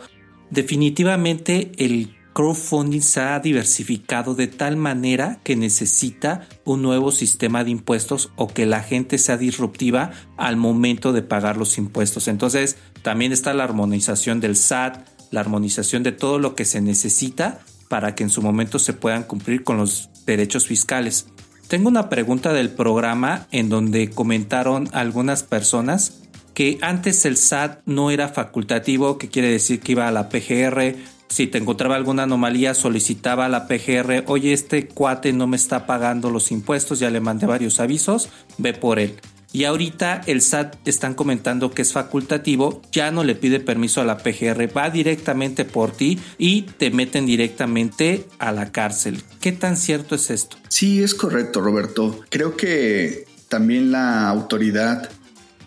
definitivamente 0.52 1.72
el 1.78 2.15
crowdfunding 2.36 3.02
se 3.02 3.22
ha 3.22 3.40
diversificado 3.40 4.36
de 4.36 4.48
tal 4.48 4.76
manera 4.76 5.40
que 5.46 5.56
necesita 5.56 6.46
un 6.66 6.82
nuevo 6.82 7.14
sistema 7.14 7.64
de 7.64 7.72
impuestos 7.72 8.30
o 8.36 8.50
que 8.50 8.66
la 8.66 8.84
gente 8.84 9.18
sea 9.18 9.38
disruptiva 9.38 10.12
al 10.36 10.58
momento 10.58 11.14
de 11.14 11.22
pagar 11.22 11.56
los 11.56 11.78
impuestos. 11.78 12.28
Entonces, 12.28 12.76
también 13.04 13.32
está 13.32 13.54
la 13.54 13.64
armonización 13.64 14.42
del 14.42 14.58
SAT, 14.58 15.08
la 15.32 15.40
armonización 15.40 16.04
de 16.04 16.12
todo 16.12 16.38
lo 16.38 16.56
que 16.56 16.66
se 16.66 16.82
necesita 16.82 17.62
para 17.88 18.16
que 18.16 18.24
en 18.24 18.30
su 18.30 18.42
momento 18.42 18.80
se 18.80 18.92
puedan 18.92 19.24
cumplir 19.24 19.64
con 19.64 19.78
los 19.78 20.10
derechos 20.26 20.68
fiscales. 20.68 21.28
Tengo 21.70 21.88
una 21.88 22.10
pregunta 22.10 22.52
del 22.52 22.70
programa 22.70 23.48
en 23.52 23.70
donde 23.70 24.10
comentaron 24.10 24.90
algunas 24.92 25.44
personas 25.44 26.20
que 26.54 26.80
antes 26.82 27.26
el 27.26 27.38
SAT 27.38 27.82
no 27.86 28.12
era 28.12 28.28
facultativo, 28.28 29.18
que 29.18 29.30
quiere 29.30 29.50
decir 29.50 29.80
que 29.80 29.94
iba 29.94 30.08
a 30.08 30.12
la 30.12 30.30
PGR, 30.30 30.96
si 31.28 31.48
te 31.48 31.58
encontraba 31.58 31.96
alguna 31.96 32.24
anomalía, 32.24 32.74
solicitaba 32.74 33.46
a 33.46 33.50
la 33.50 33.68
PGR, 33.68 34.24
oye, 34.28 34.54
este 34.54 34.88
cuate 34.88 35.34
no 35.34 35.48
me 35.48 35.58
está 35.58 35.86
pagando 35.86 36.30
los 36.30 36.52
impuestos, 36.52 37.00
ya 37.00 37.10
le 37.10 37.20
mandé 37.20 37.46
varios 37.46 37.80
avisos, 37.80 38.30
ve 38.58 38.74
por 38.74 39.00
él. 39.00 39.16
Y 39.56 39.64
ahorita 39.64 40.22
el 40.26 40.42
SAT 40.42 40.86
están 40.86 41.14
comentando 41.14 41.72
que 41.72 41.82
es 41.82 41.94
facultativo, 41.94 42.82
ya 42.92 43.10
no 43.12 43.24
le 43.24 43.36
pide 43.36 43.62
permiso 43.62 44.02
a 44.02 44.04
la 44.04 44.18
PGR, 44.18 44.76
va 44.76 44.90
directamente 44.90 45.64
por 45.64 45.92
ti 45.92 46.20
y 46.38 46.64
te 46.64 46.92
meten 46.92 47.26
directamente 47.26 48.28
a 48.38 48.52
la 48.52 48.74
cárcel. 48.74 49.24
¿Qué 49.40 49.54
tan 49.54 49.78
cierto 49.78 50.16
es 50.16 50.30
esto? 50.30 50.58
Sí, 50.68 51.02
es 51.02 51.16
correcto, 51.16 51.62
Roberto. 51.62 52.20
Creo 52.30 52.58
que 52.58 53.28
también 53.48 53.94
la 53.94 54.28
autoridad 54.28 55.10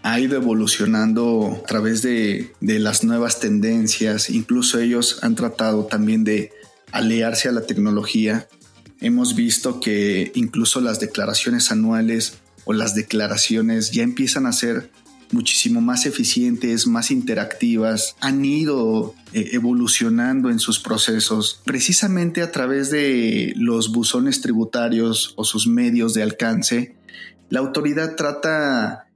ha 0.03 0.21
ido 0.21 0.37
evolucionando 0.37 1.61
a 1.63 1.67
través 1.67 2.03
de, 2.03 2.55
las 2.61 3.05
nuevas 3.05 3.41
tendencias. 3.41 4.31
Incluso 4.31 4.79
ellos 4.79 5.19
han 5.23 5.35
tratado 5.35 5.85
también 5.85 6.25
de 6.25 6.53
aliarse 6.93 7.49
a 7.49 7.53
la 7.53 7.63
tecnología. 7.63 8.49
Hemos 9.01 9.35
visto 9.35 9.81
que 9.81 10.33
incluso 10.35 10.81
las 10.81 11.01
declaraciones 11.01 11.71
anuales 11.71 12.39
o 12.65 12.73
las 12.73 12.95
declaraciones 12.95 13.93
ya 13.93 14.03
empiezan 14.03 14.47
a 14.47 14.53
ser 14.53 14.91
muchísimo 15.31 15.81
más 15.81 16.07
eficientes, 16.07 16.87
más 16.87 17.11
interactivas, 17.11 18.17
han 18.21 18.45
ido 18.45 19.15
eh, 19.33 19.51
evolucionando 19.53 20.51
en 20.51 20.59
sus 20.59 20.79
procesos 20.79 21.61
precisamente 21.65 22.43
a 22.43 22.51
través 22.51 22.91
de 22.91 23.53
los 23.57 23.93
buzones 23.93 24.41
tributarios 24.41 25.35
o 25.37 25.45
sus 25.45 25.67
medios 25.67 26.15
de 26.15 26.23
alcance. 26.23 26.95
La 27.51 27.61
autoridad 27.61 28.17
trata 28.17 29.08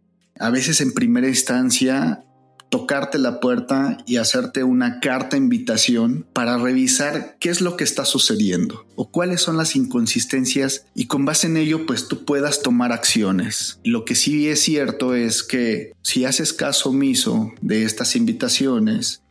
a 0.43 0.51
veces 0.51 0.81
en 0.81 0.93
primera 0.93 1.29
instancia 1.29 2.25
tocarte 2.69 3.19
la 3.19 3.39
puerta 3.39 3.99
y 4.07 4.17
hacerte 4.17 4.65
una 4.65 4.99
carta 4.99 5.37
invitación 5.37 6.27
para 6.33 6.59
revisar 6.59 7.37
qué 7.39 7.49
es 7.49 7.61
lo 7.61 7.77
que 7.77 7.85
está 7.85 8.05
sucediendo 8.05 8.85
o 8.97 9.09
cuáles 9.09 9.41
son 9.41 9.57
las 9.57 9.77
inconsistencias 9.77 10.87
y 10.97 11.07
con 11.07 11.25
base 11.25 11.47
en 11.47 11.59
ello 11.59 11.87
pues 11.87 12.09
tú 12.09 12.25
puedas 12.25 12.61
tomar 12.61 12.91
acciones. 12.91 13.79
Lo 13.85 14.05
que 14.05 14.17
sí 14.17 14.49
es 14.49 14.61
cierto 14.61 15.15
es 15.15 15.45
que 15.45 15.93
si 16.03 16.25
haces 16.25 16.53
caso 16.53 16.89
omiso 16.89 17.53
de 17.61 17.85
estas 17.85 18.17
invitaciones, 18.17 19.23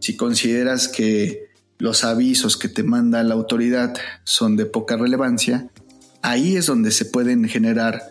si 0.00 0.16
consideras 0.16 0.86
que 0.86 1.46
los 1.78 2.04
avisos 2.04 2.58
que 2.58 2.68
te 2.68 2.82
manda 2.82 3.22
la 3.22 3.32
autoridad 3.32 3.94
son 4.24 4.56
de 4.56 4.66
poca 4.66 4.98
relevancia, 4.98 5.70
ahí 6.20 6.56
es 6.56 6.66
donde 6.66 6.90
se 6.90 7.06
pueden 7.06 7.48
generar 7.48 8.02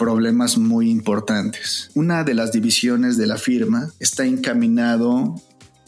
problemas 0.00 0.56
muy 0.56 0.90
importantes. 0.90 1.90
Una 1.92 2.24
de 2.24 2.32
las 2.32 2.52
divisiones 2.52 3.18
de 3.18 3.26
la 3.26 3.36
firma 3.36 3.92
está 4.00 4.24
encaminado 4.24 5.34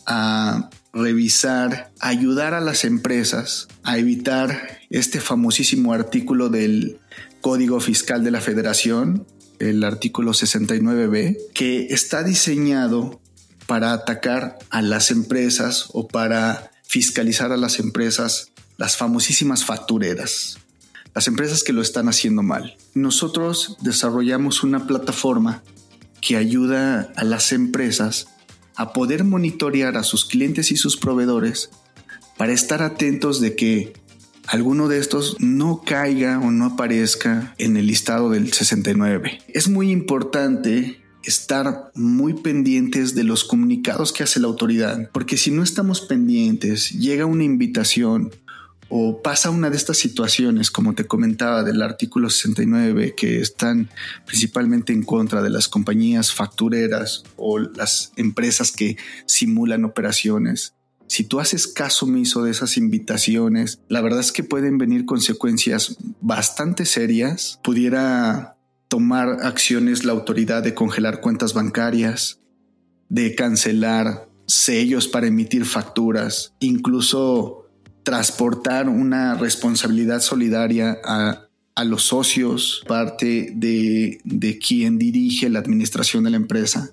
a 0.05 0.69
revisar, 0.93 1.91
ayudar 1.99 2.53
a 2.53 2.61
las 2.61 2.85
empresas 2.85 3.69
a 3.83 3.97
evitar 3.97 4.81
este 4.91 5.19
famosísimo 5.19 5.95
artículo 5.95 6.51
del 6.51 6.99
Código 7.41 7.81
Fiscal 7.81 8.23
de 8.23 8.33
la 8.33 8.43
Federación, 8.43 9.27
el 9.59 9.83
artículo 9.83 10.33
69b, 10.33 11.39
que 11.55 11.87
está 11.87 12.23
diseñado 12.23 13.23
para 13.67 13.95
atacar 13.95 14.59
a 14.69 14.83
las 14.83 15.11
empresas 15.11 15.87
o 15.95 16.07
para 16.07 16.71
fiscalizar 16.87 17.51
a 17.51 17.57
las 17.57 17.79
empresas 17.79 18.53
las 18.77 18.99
famosísimas 18.99 19.65
factureras 19.65 20.59
las 21.15 21.27
empresas 21.27 21.63
que 21.63 21.73
lo 21.73 21.83
están 21.83 22.09
haciendo 22.09 22.43
mal. 22.43 22.77
Nosotros 22.95 23.77
desarrollamos 23.81 24.63
una 24.63 24.87
plataforma 24.87 25.63
que 26.21 26.37
ayuda 26.37 27.13
a 27.17 27.25
las 27.25 27.53
empresas 27.53 28.29
a 28.77 28.93
poder 28.93 29.25
monitorear 29.25 29.97
a 29.97 30.05
sus 30.05 30.25
clientes 30.25 30.71
y 30.71 30.77
sus 30.77 30.97
proveedores 30.97 31.71
para 32.39 32.53
estar 32.53 32.83
atentos 32.83 33.41
de 33.41 33.55
que 33.55 33.93
alguno 34.47 34.89
de 34.89 34.99
estos 34.99 35.37
no 35.41 35.83
caiga 35.85 36.39
o 36.39 36.51
no 36.51 36.67
aparezca 36.67 37.55
en 37.59 37.77
el 37.77 37.87
listado 37.87 38.31
del 38.31 38.53
69. 38.53 39.41
Es 39.49 39.69
muy 39.69 39.91
importante 39.91 41.03
estar 41.25 41.93
muy 41.95 42.35
pendientes 42.35 43.15
de 43.15 43.25
los 43.25 43.45
comunicados 43.45 44.13
que 44.13 44.25
hace 44.25 44.41
la 44.41 44.49
autoridad, 44.49 45.11
porque 45.13 45.37
si 45.37 45.51
no 45.51 45.63
estamos 45.63 46.01
pendientes, 46.01 46.91
llega 46.91 47.27
una 47.27 47.45
invitación 47.45 48.33
o 48.95 49.23
pasa 49.23 49.49
una 49.49 49.71
de 49.71 49.77
estas 49.79 49.97
situaciones, 49.97 50.71
como 50.71 50.95
te 50.95 51.07
comentaba, 51.07 51.65
del 51.65 51.81
artículo 51.81 52.29
69, 52.29 53.15
que 53.17 53.41
están 53.41 53.89
principalmente 54.27 54.93
en 54.93 55.03
contra 55.03 55.41
de 55.41 55.49
las 55.49 55.67
compañías 55.67 56.35
factureras 56.35 57.25
o 57.39 57.59
las 57.59 58.13
empresas 58.17 58.71
que 58.71 58.99
simulan 59.25 59.87
operaciones. 59.87 60.75
Si 61.07 61.25
tú 61.25 61.41
haces 61.41 61.67
caso 61.67 62.05
omiso 62.05 62.45
de 62.45 62.51
esas 62.51 62.77
invitaciones, 62.77 63.81
la 63.89 64.03
verdad 64.03 64.21
es 64.21 64.31
que 64.31 64.45
pueden 64.45 64.77
venir 64.77 65.07
consecuencias 65.07 65.97
bastante 66.21 66.85
serias. 66.85 67.61
Pudiera 67.65 68.59
tomar 68.89 69.39
acciones 69.41 70.05
la 70.05 70.13
autoridad 70.13 70.63
de 70.63 70.75
congelar 70.75 71.23
cuentas 71.23 71.55
bancarias, 71.55 72.41
de 73.09 73.35
cancelar 73.35 74.29
sellos 74.47 75.09
para 75.09 75.29
emitir 75.29 75.65
facturas, 75.65 76.53
incluso 76.61 77.62
transportar 78.03 78.89
una 78.89 79.35
responsabilidad 79.35 80.21
solidaria 80.21 80.99
a, 81.05 81.49
los 81.85 82.05
socios, 82.05 82.85
parte 82.87 83.53
de, 83.57 84.21
de 84.25 84.59
quien 84.59 84.99
dirige 84.99 85.49
la 85.49 85.59
administración 85.59 86.23
de 86.23 86.31
la 86.31 86.37
empresa. 86.37 86.91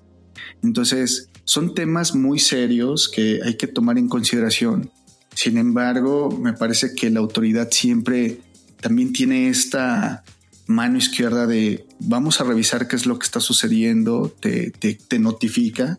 Entonces, 0.62 1.28
son 1.44 1.74
temas 1.74 2.14
muy 2.14 2.38
serios 2.38 3.08
que 3.08 3.40
hay 3.44 3.56
que 3.56 3.66
tomar 3.66 3.98
en 3.98 4.08
consideración. 4.08 4.90
Sin 5.34 5.58
embargo, 5.58 6.30
me 6.30 6.54
parece 6.54 6.94
que 6.94 7.10
la 7.10 7.20
autoridad 7.20 7.68
siempre 7.70 8.40
también 8.80 9.12
tiene 9.12 9.48
esta 9.48 10.24
mano 10.66 10.98
izquierda 10.98 11.46
de 11.46 11.86
vamos 11.98 12.40
a 12.40 12.44
revisar 12.44 12.88
qué 12.88 12.96
es 12.96 13.06
lo 13.06 13.18
que 13.18 13.24
está 13.24 13.40
sucediendo, 13.40 14.34
te, 14.40 14.70
te, 14.70 14.94
te 14.94 15.18
notifica. 15.18 15.98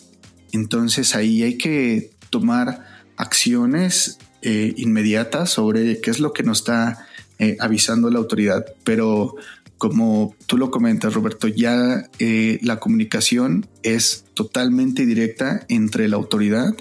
Entonces 0.51 1.15
ahí 1.15 1.43
hay 1.43 1.57
que 1.57 2.11
tomar 2.29 2.85
acciones 3.17 4.17
eh, 4.41 4.73
inmediata 4.77 5.45
sobre 5.45 6.01
qué 6.01 6.11
es 6.11 6.19
lo 6.19 6.33
que 6.33 6.43
nos 6.43 6.59
está 6.59 7.07
eh, 7.39 7.57
avisando 7.59 8.09
la 8.09 8.19
autoridad. 8.19 8.65
Pero 8.83 9.35
como 9.77 10.35
tú 10.45 10.57
lo 10.57 10.69
comentas, 10.69 11.13
Roberto, 11.13 11.47
ya 11.47 12.07
eh, 12.19 12.59
la 12.61 12.79
comunicación 12.79 13.65
es 13.81 14.25
totalmente 14.35 15.07
directa 15.07 15.65
entre 15.69 16.07
la 16.07 16.17
autoridad 16.17 16.75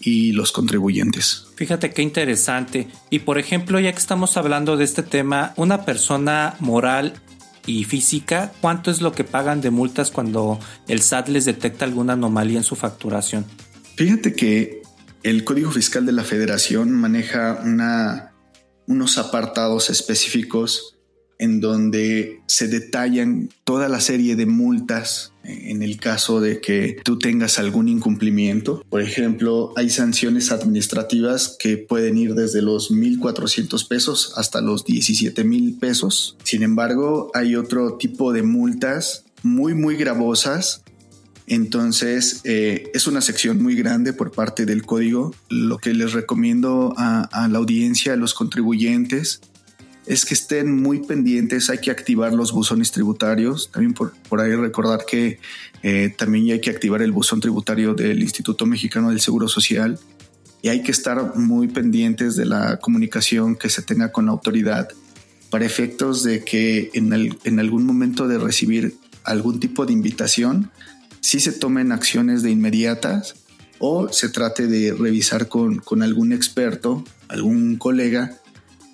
y 0.00 0.32
los 0.32 0.50
contribuyentes. 0.50 1.46
Fíjate 1.54 1.90
qué 1.90 2.02
interesante. 2.02 2.88
Y 3.10 3.20
por 3.20 3.38
ejemplo, 3.38 3.78
ya 3.78 3.92
que 3.92 3.98
estamos 3.98 4.36
hablando 4.36 4.76
de 4.76 4.82
este 4.82 5.04
tema, 5.04 5.54
una 5.56 5.84
persona 5.84 6.56
moral 6.58 7.14
y 7.64 7.84
física, 7.84 8.52
¿cuánto 8.60 8.90
es 8.90 9.00
lo 9.00 9.12
que 9.12 9.22
pagan 9.22 9.60
de 9.60 9.70
multas 9.70 10.10
cuando 10.10 10.58
el 10.88 11.00
SAT 11.00 11.28
les 11.28 11.44
detecta 11.44 11.84
alguna 11.84 12.14
anomalía 12.14 12.58
en 12.58 12.64
su 12.64 12.74
facturación? 12.74 13.44
Fíjate 13.94 14.34
que 14.34 14.81
el 15.22 15.44
Código 15.44 15.70
Fiscal 15.70 16.06
de 16.06 16.12
la 16.12 16.24
Federación 16.24 16.92
maneja 16.92 17.62
unos 18.86 19.18
apartados 19.18 19.90
específicos 19.90 20.96
en 21.38 21.60
donde 21.60 22.40
se 22.46 22.68
detallan 22.68 23.48
toda 23.64 23.88
la 23.88 24.00
serie 24.00 24.36
de 24.36 24.46
multas 24.46 25.32
en 25.42 25.82
el 25.82 25.98
caso 25.98 26.40
de 26.40 26.60
que 26.60 26.98
tú 27.02 27.18
tengas 27.18 27.58
algún 27.58 27.88
incumplimiento. 27.88 28.84
Por 28.88 29.02
ejemplo, 29.02 29.72
hay 29.76 29.90
sanciones 29.90 30.52
administrativas 30.52 31.56
que 31.58 31.78
pueden 31.78 32.16
ir 32.16 32.34
desde 32.34 32.62
los 32.62 32.92
1.400 32.92 33.88
pesos 33.88 34.34
hasta 34.36 34.60
los 34.60 34.84
17.000 34.84 35.80
pesos. 35.80 36.36
Sin 36.44 36.62
embargo, 36.62 37.32
hay 37.34 37.56
otro 37.56 37.96
tipo 37.96 38.32
de 38.32 38.44
multas 38.44 39.24
muy, 39.42 39.74
muy 39.74 39.96
gravosas. 39.96 40.84
Entonces, 41.46 42.40
eh, 42.44 42.90
es 42.94 43.06
una 43.06 43.20
sección 43.20 43.62
muy 43.62 43.74
grande 43.74 44.12
por 44.12 44.30
parte 44.30 44.64
del 44.64 44.84
código. 44.84 45.34
Lo 45.48 45.78
que 45.78 45.92
les 45.92 46.12
recomiendo 46.12 46.94
a, 46.96 47.48
la 47.50 47.58
audiencia, 47.58 48.12
a 48.12 48.16
los 48.16 48.34
contribuyentes, 48.34 49.40
es 50.06 50.24
que 50.24 50.34
estén 50.34 50.82
muy 50.82 51.00
pendientes, 51.00 51.70
hay 51.70 51.78
que 51.78 51.90
activar 51.90 52.32
los 52.32 52.52
buzones 52.52 52.90
tributarios, 52.90 53.70
también 53.70 53.94
por, 53.94 54.40
ahí 54.40 54.54
recordar 54.54 55.04
que 55.08 55.38
eh, 55.82 56.12
también 56.16 56.50
hay 56.50 56.60
que 56.60 56.70
activar 56.70 57.02
el 57.02 57.12
buzón 57.12 57.40
tributario 57.40 57.94
del 57.94 58.20
Instituto 58.20 58.66
Mexicano 58.66 59.10
del 59.10 59.20
Seguro 59.20 59.48
Social. 59.48 59.98
Y 60.60 60.68
hay 60.68 60.82
que 60.82 60.92
estar 60.92 61.36
muy 61.36 61.66
pendientes 61.66 62.36
de 62.36 62.44
la 62.44 62.78
comunicación 62.78 63.56
que 63.56 63.68
se 63.68 63.82
tenga 63.82 64.12
con 64.12 64.26
la 64.26 64.32
autoridad 64.32 64.88
para 65.50 65.66
efectos 65.66 66.22
de 66.22 66.44
que 66.44 66.90
en 66.94 67.58
algún 67.58 67.84
momento 67.84 68.28
de 68.28 68.38
recibir 68.38 68.94
algún 69.24 69.60
tipo 69.60 69.86
de 69.86 69.92
invitación, 69.92 70.70
sí 71.22 71.40
se 71.40 71.52
tomen 71.52 71.92
acciones 71.92 72.42
de 72.42 72.50
inmediatas 72.50 73.36
o 73.78 74.10
se 74.12 74.28
trate 74.28 74.66
de 74.66 74.92
revisar 74.92 75.48
con, 75.48 75.78
con 75.78 76.02
algún 76.02 76.34
experto, 76.34 77.02
algún 77.28 77.76
colega, 77.76 78.42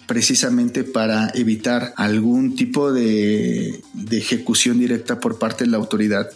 precisamente 0.08 0.84
para 0.84 1.30
evitar 1.34 1.92
algún 1.96 2.56
tipo 2.56 2.92
de, 2.92 3.82
ejecución 4.10 4.78
directa 4.78 5.20
por 5.20 5.38
parte 5.38 5.64
de 5.64 5.70
la 5.70 5.76
autoridad. 5.76 6.30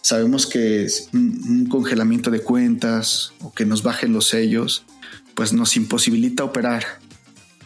Sabemos 0.00 0.46
que 0.46 0.88
un, 1.12 1.66
congelamiento 1.66 2.30
de 2.30 2.40
cuentas 2.40 3.34
o 3.40 3.52
que 3.52 3.66
nos 3.66 3.82
bajen 3.82 4.14
los 4.14 4.26
sellos, 4.28 4.84
pues 5.34 5.52
nos 5.52 5.76
imposibilita 5.76 6.44
operar. 6.44 6.84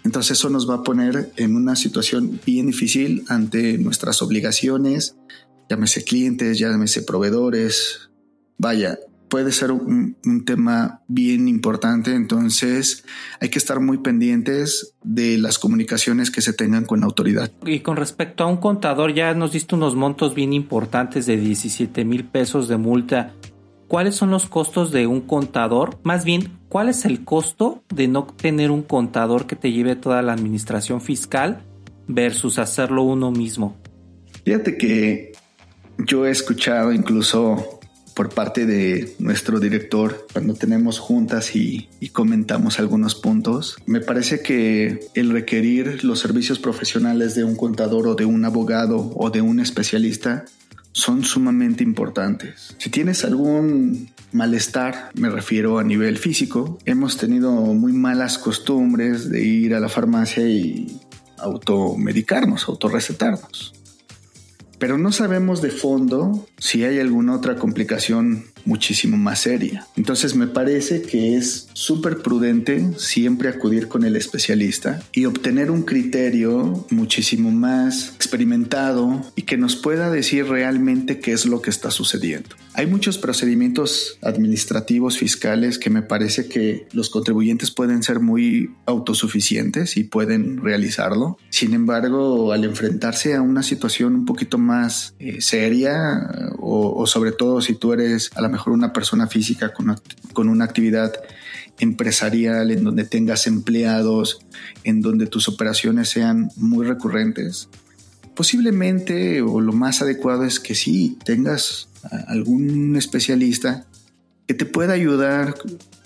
Entonces 0.03 0.39
eso 0.39 0.51
nos 0.51 0.69
va 0.69 0.75
a 0.75 0.83
poner 0.83 1.33
en 1.37 1.55
una 1.55 1.77
situación 1.77 2.41
bien 2.45 2.67
difícil 2.67 3.25
ante 3.29 3.79
nuestras 3.79 4.23
obligaciones, 4.23 5.15
llámese 5.69 6.05
clientes, 6.05 6.59
llámese 6.59 7.03
proveedores. 7.03 8.11
Vaya, 8.59 8.99
puede 9.35 9.51
ser 9.51 9.73
un, 9.73 10.17
tema 10.47 11.03
bien 11.09 11.49
importante, 11.49 12.15
entonces 12.15 13.05
hay 13.41 13.49
que 13.49 13.59
estar 13.59 13.81
muy 13.81 13.99
pendientes 13.99 14.95
de 15.03 15.39
las 15.39 15.59
comunicaciones 15.59 16.31
que 16.31 16.41
se 16.41 16.53
tengan 16.53 16.85
con 16.85 17.01
la 17.01 17.07
autoridad. 17.07 17.51
Y 17.67 17.81
con 17.81 17.97
respecto 17.97 18.45
a 18.45 18.47
un 18.47 18.59
contador, 18.59 19.13
ya 19.13 19.35
nos 19.35 19.51
diste 19.51 19.75
unos 19.75 19.97
montos 19.97 20.37
bien 20.37 20.53
importantes 20.53 21.27
de 21.27 21.37
17 21.37 22.05
mil 22.05 22.25
pesos 22.25 22.69
de 22.69 22.77
multa. 22.77 23.35
¿Cuáles 23.89 24.15
son 24.15 24.31
los 24.31 24.47
costos 24.47 24.93
de 24.93 25.09
un 25.09 25.21
contador? 25.21 25.99
Más 26.05 26.25
bien, 26.25 26.59
¿cuál 26.69 26.89
es 26.89 27.05
el 27.05 27.25
costo 27.25 27.83
de 27.93 28.07
no 28.07 28.27
tener 28.27 28.71
un 28.71 28.83
contador 28.83 29.49
que 29.49 29.57
te 29.57 29.73
lleve 29.73 29.97
toda 29.97 30.23
la 30.23 30.33
administración 30.33 31.01
fiscal 31.01 31.65
versus 32.07 32.59
hacerlo 32.61 33.03
uno 33.03 33.33
mismo? 33.33 33.77
Fíjate 34.45 34.77
que 34.77 35.33
yo 35.99 36.27
he 36.27 36.31
escuchado 36.31 36.93
incluso 36.93 37.81
por 38.15 38.31
parte 38.31 38.65
de 38.65 39.15
nuestro 39.19 39.59
director 39.59 40.27
cuando 40.33 40.55
tenemos 40.55 40.99
juntas 40.99 41.55
y, 41.57 41.89
comentamos 42.13 42.79
algunos 42.79 43.17
puntos. 43.17 43.77
Me 43.87 44.01
parece 44.01 44.41
que 44.41 45.09
el 45.15 45.31
requerir 45.31 46.05
los 46.05 46.21
servicios 46.21 46.61
profesionales 46.61 47.35
de 47.35 47.43
un 47.43 47.57
contador 47.57 48.07
o 48.07 48.15
de 48.15 48.25
un 48.25 48.45
abogado 48.45 49.11
o 49.17 49.31
de 49.31 49.41
un 49.41 49.59
especialista 49.59 50.45
son 50.93 51.25
sumamente 51.25 51.83
importantes. 51.83 52.77
Si 52.79 52.89
tienes 52.89 53.25
algún 53.25 54.13
malestar, 54.31 55.11
me 55.15 55.29
refiero 55.29 55.81
a 55.81 55.85
nivel 55.85 56.19
físico, 56.19 56.79
hemos 56.85 57.17
tenido 57.17 57.51
muy 57.51 57.93
malas 57.93 58.39
costumbres 58.39 59.29
de 59.29 59.43
ir 59.43 59.75
a 59.75 59.81
la 59.81 59.89
farmacia 59.89 60.47
y 60.47 61.01
automedicarnos, 61.39 62.69
autorrecetarnos 62.69 63.84
pero 64.85 64.99
no 64.99 65.13
sabemos 65.13 65.63
de 65.63 65.71
fondo 65.71 66.47
si 66.59 66.85
hay 66.85 67.01
alguna 67.01 67.35
otra 67.35 67.57
complicación 67.57 68.45
muchísimo 68.65 69.17
más 69.17 69.41
seria. 69.41 69.87
Entonces 69.97 70.35
me 70.35 70.47
parece 70.47 71.03
que 71.03 71.37
es 71.37 71.69
súper 71.73 72.19
prudente 72.19 72.91
siempre 72.99 73.49
acudir 73.49 73.89
con 73.89 74.05
el 74.05 74.17
especialista 74.17 75.03
y 75.13 75.27
obtener 75.27 75.71
un 75.71 75.83
criterio 75.83 76.87
muchísimo 76.91 77.51
más 77.51 78.09
experimentado 78.15 79.23
y 79.37 79.43
que 79.43 79.57
nos 79.57 79.77
pueda 79.77 80.11
decir 80.11 80.47
realmente 80.47 81.21
qué 81.21 81.33
es 81.33 81.47
lo 81.47 81.63
que 81.63 81.71
está 81.71 81.91
sucediendo. 81.91 82.51
Hay 82.75 82.87
muchos 82.87 83.19
procedimientos 83.19 84.19
administrativos 84.23 85.19
fiscales 85.19 85.79
que 85.79 85.91
me 85.91 86.03
parece 86.03 86.49
que 86.49 86.89
los 86.93 87.11
contribuyentes 87.11 87.71
pueden 87.71 88.03
ser 88.03 88.21
muy 88.21 88.71
autosuficientes 88.87 89.97
y 89.97 90.05
pueden 90.05 90.63
realizarlo. 90.63 91.39
Sin 91.51 91.75
embargo, 91.75 92.53
al 92.53 92.65
enfrentarse 92.65 93.35
a 93.35 93.43
una 93.43 93.63
situación 93.63 94.15
un 94.15 94.25
poquito 94.25 94.59
más 94.59 95.15
eh, 95.19 95.41
seria 95.41 96.29
o, 96.59 97.01
o 97.01 97.07
sobre 97.07 97.33
todo 97.33 97.61
si 97.61 97.75
tú 97.75 97.93
eres 97.93 98.31
a 98.35 98.41
la 98.41 98.49
mejor 98.55 98.73
una 98.73 98.93
persona 98.93 99.27
física 99.27 99.73
con, 99.73 100.01
con 100.33 100.49
una 100.49 100.65
actividad 100.65 101.13
empresarial, 101.81 102.71
en 102.71 102.85
donde 102.85 103.05
tengas 103.05 103.49
empleados, 103.49 104.39
en 104.85 105.01
donde 105.01 105.27
tus 105.27 105.49
operaciones 105.49 106.09
sean 106.09 106.51
muy 106.55 106.87
recurrentes, 106.87 107.69
posiblemente 108.37 109.43
o 109.43 109.61
lo 109.61 109.73
más 109.73 110.03
adecuado 110.03 110.45
es 110.45 110.61
que 110.61 110.77
sí 110.77 111.19
tengas 111.25 111.89
algún 112.29 112.95
especialista 112.95 113.87
que 114.47 114.55
te 114.55 114.67
pueda 114.67 114.93
ayudar, 114.93 115.57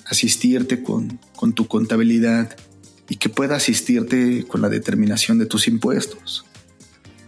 asistirte 0.06 0.82
con, 0.82 1.20
con 1.36 1.52
tu 1.52 1.66
contabilidad 1.66 2.56
y 3.10 3.16
que 3.16 3.28
pueda 3.28 3.56
asistirte 3.56 4.44
con 4.44 4.62
la 4.62 4.70
determinación 4.70 5.38
de 5.38 5.44
tus 5.44 5.68
impuestos. 5.68 6.46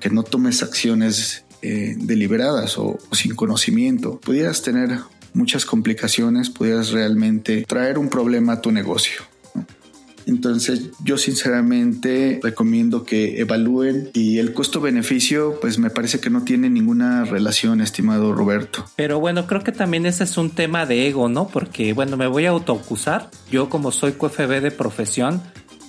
Que 0.01 0.09
no 0.09 0.23
tomes 0.23 0.63
acciones 0.63 1.45
eh, 1.63 1.95
deliberadas 1.97 2.79
o, 2.79 2.99
sin 3.13 3.35
conocimiento. 3.35 4.19
Pudieras 4.21 4.63
tener 4.63 4.99
muchas 5.35 5.65
complicaciones, 5.65 6.51
pudieras 6.51 6.91
realmente 6.91 7.65
traer 7.67 7.99
un 7.99 8.09
problema 8.09 8.55
a 8.55 8.61
tu 8.61 8.73
negocio. 8.73 9.23
Entonces 10.27 10.91
yo 11.03 11.19
sinceramente 11.19 12.41
recomiendo 12.43 13.05
que 13.05 13.41
evalúen 13.41 14.11
y 14.13 14.39
el 14.39 14.53
costo-beneficio 14.53 15.59
pues 15.61 15.79
me 15.79 15.91
parece 15.91 16.21
que 16.21 16.31
no 16.31 16.45
tiene 16.45 16.71
ninguna 16.71 17.25
relación, 17.25 17.81
estimado 17.81 18.33
Roberto. 18.33 18.85
Pero 18.97 19.19
bueno, 19.19 19.47
creo 19.47 19.65
que 19.65 19.73
también 19.73 20.07
ese 20.07 20.25
es 20.25 20.37
un 20.37 20.51
tema 20.51 20.87
de 20.87 21.09
ego, 21.09 21.29
¿no? 21.29 21.49
Porque 21.49 21.93
bueno, 21.95 22.17
me 22.17 22.27
voy 22.27 22.47
a 22.47 22.51
autoacusar. 22.51 23.31
Yo 23.51 23.69
como 23.69 23.91
soy 23.91 24.13
QFB 24.13 24.61
de 24.61 24.71
profesión, 24.71 25.43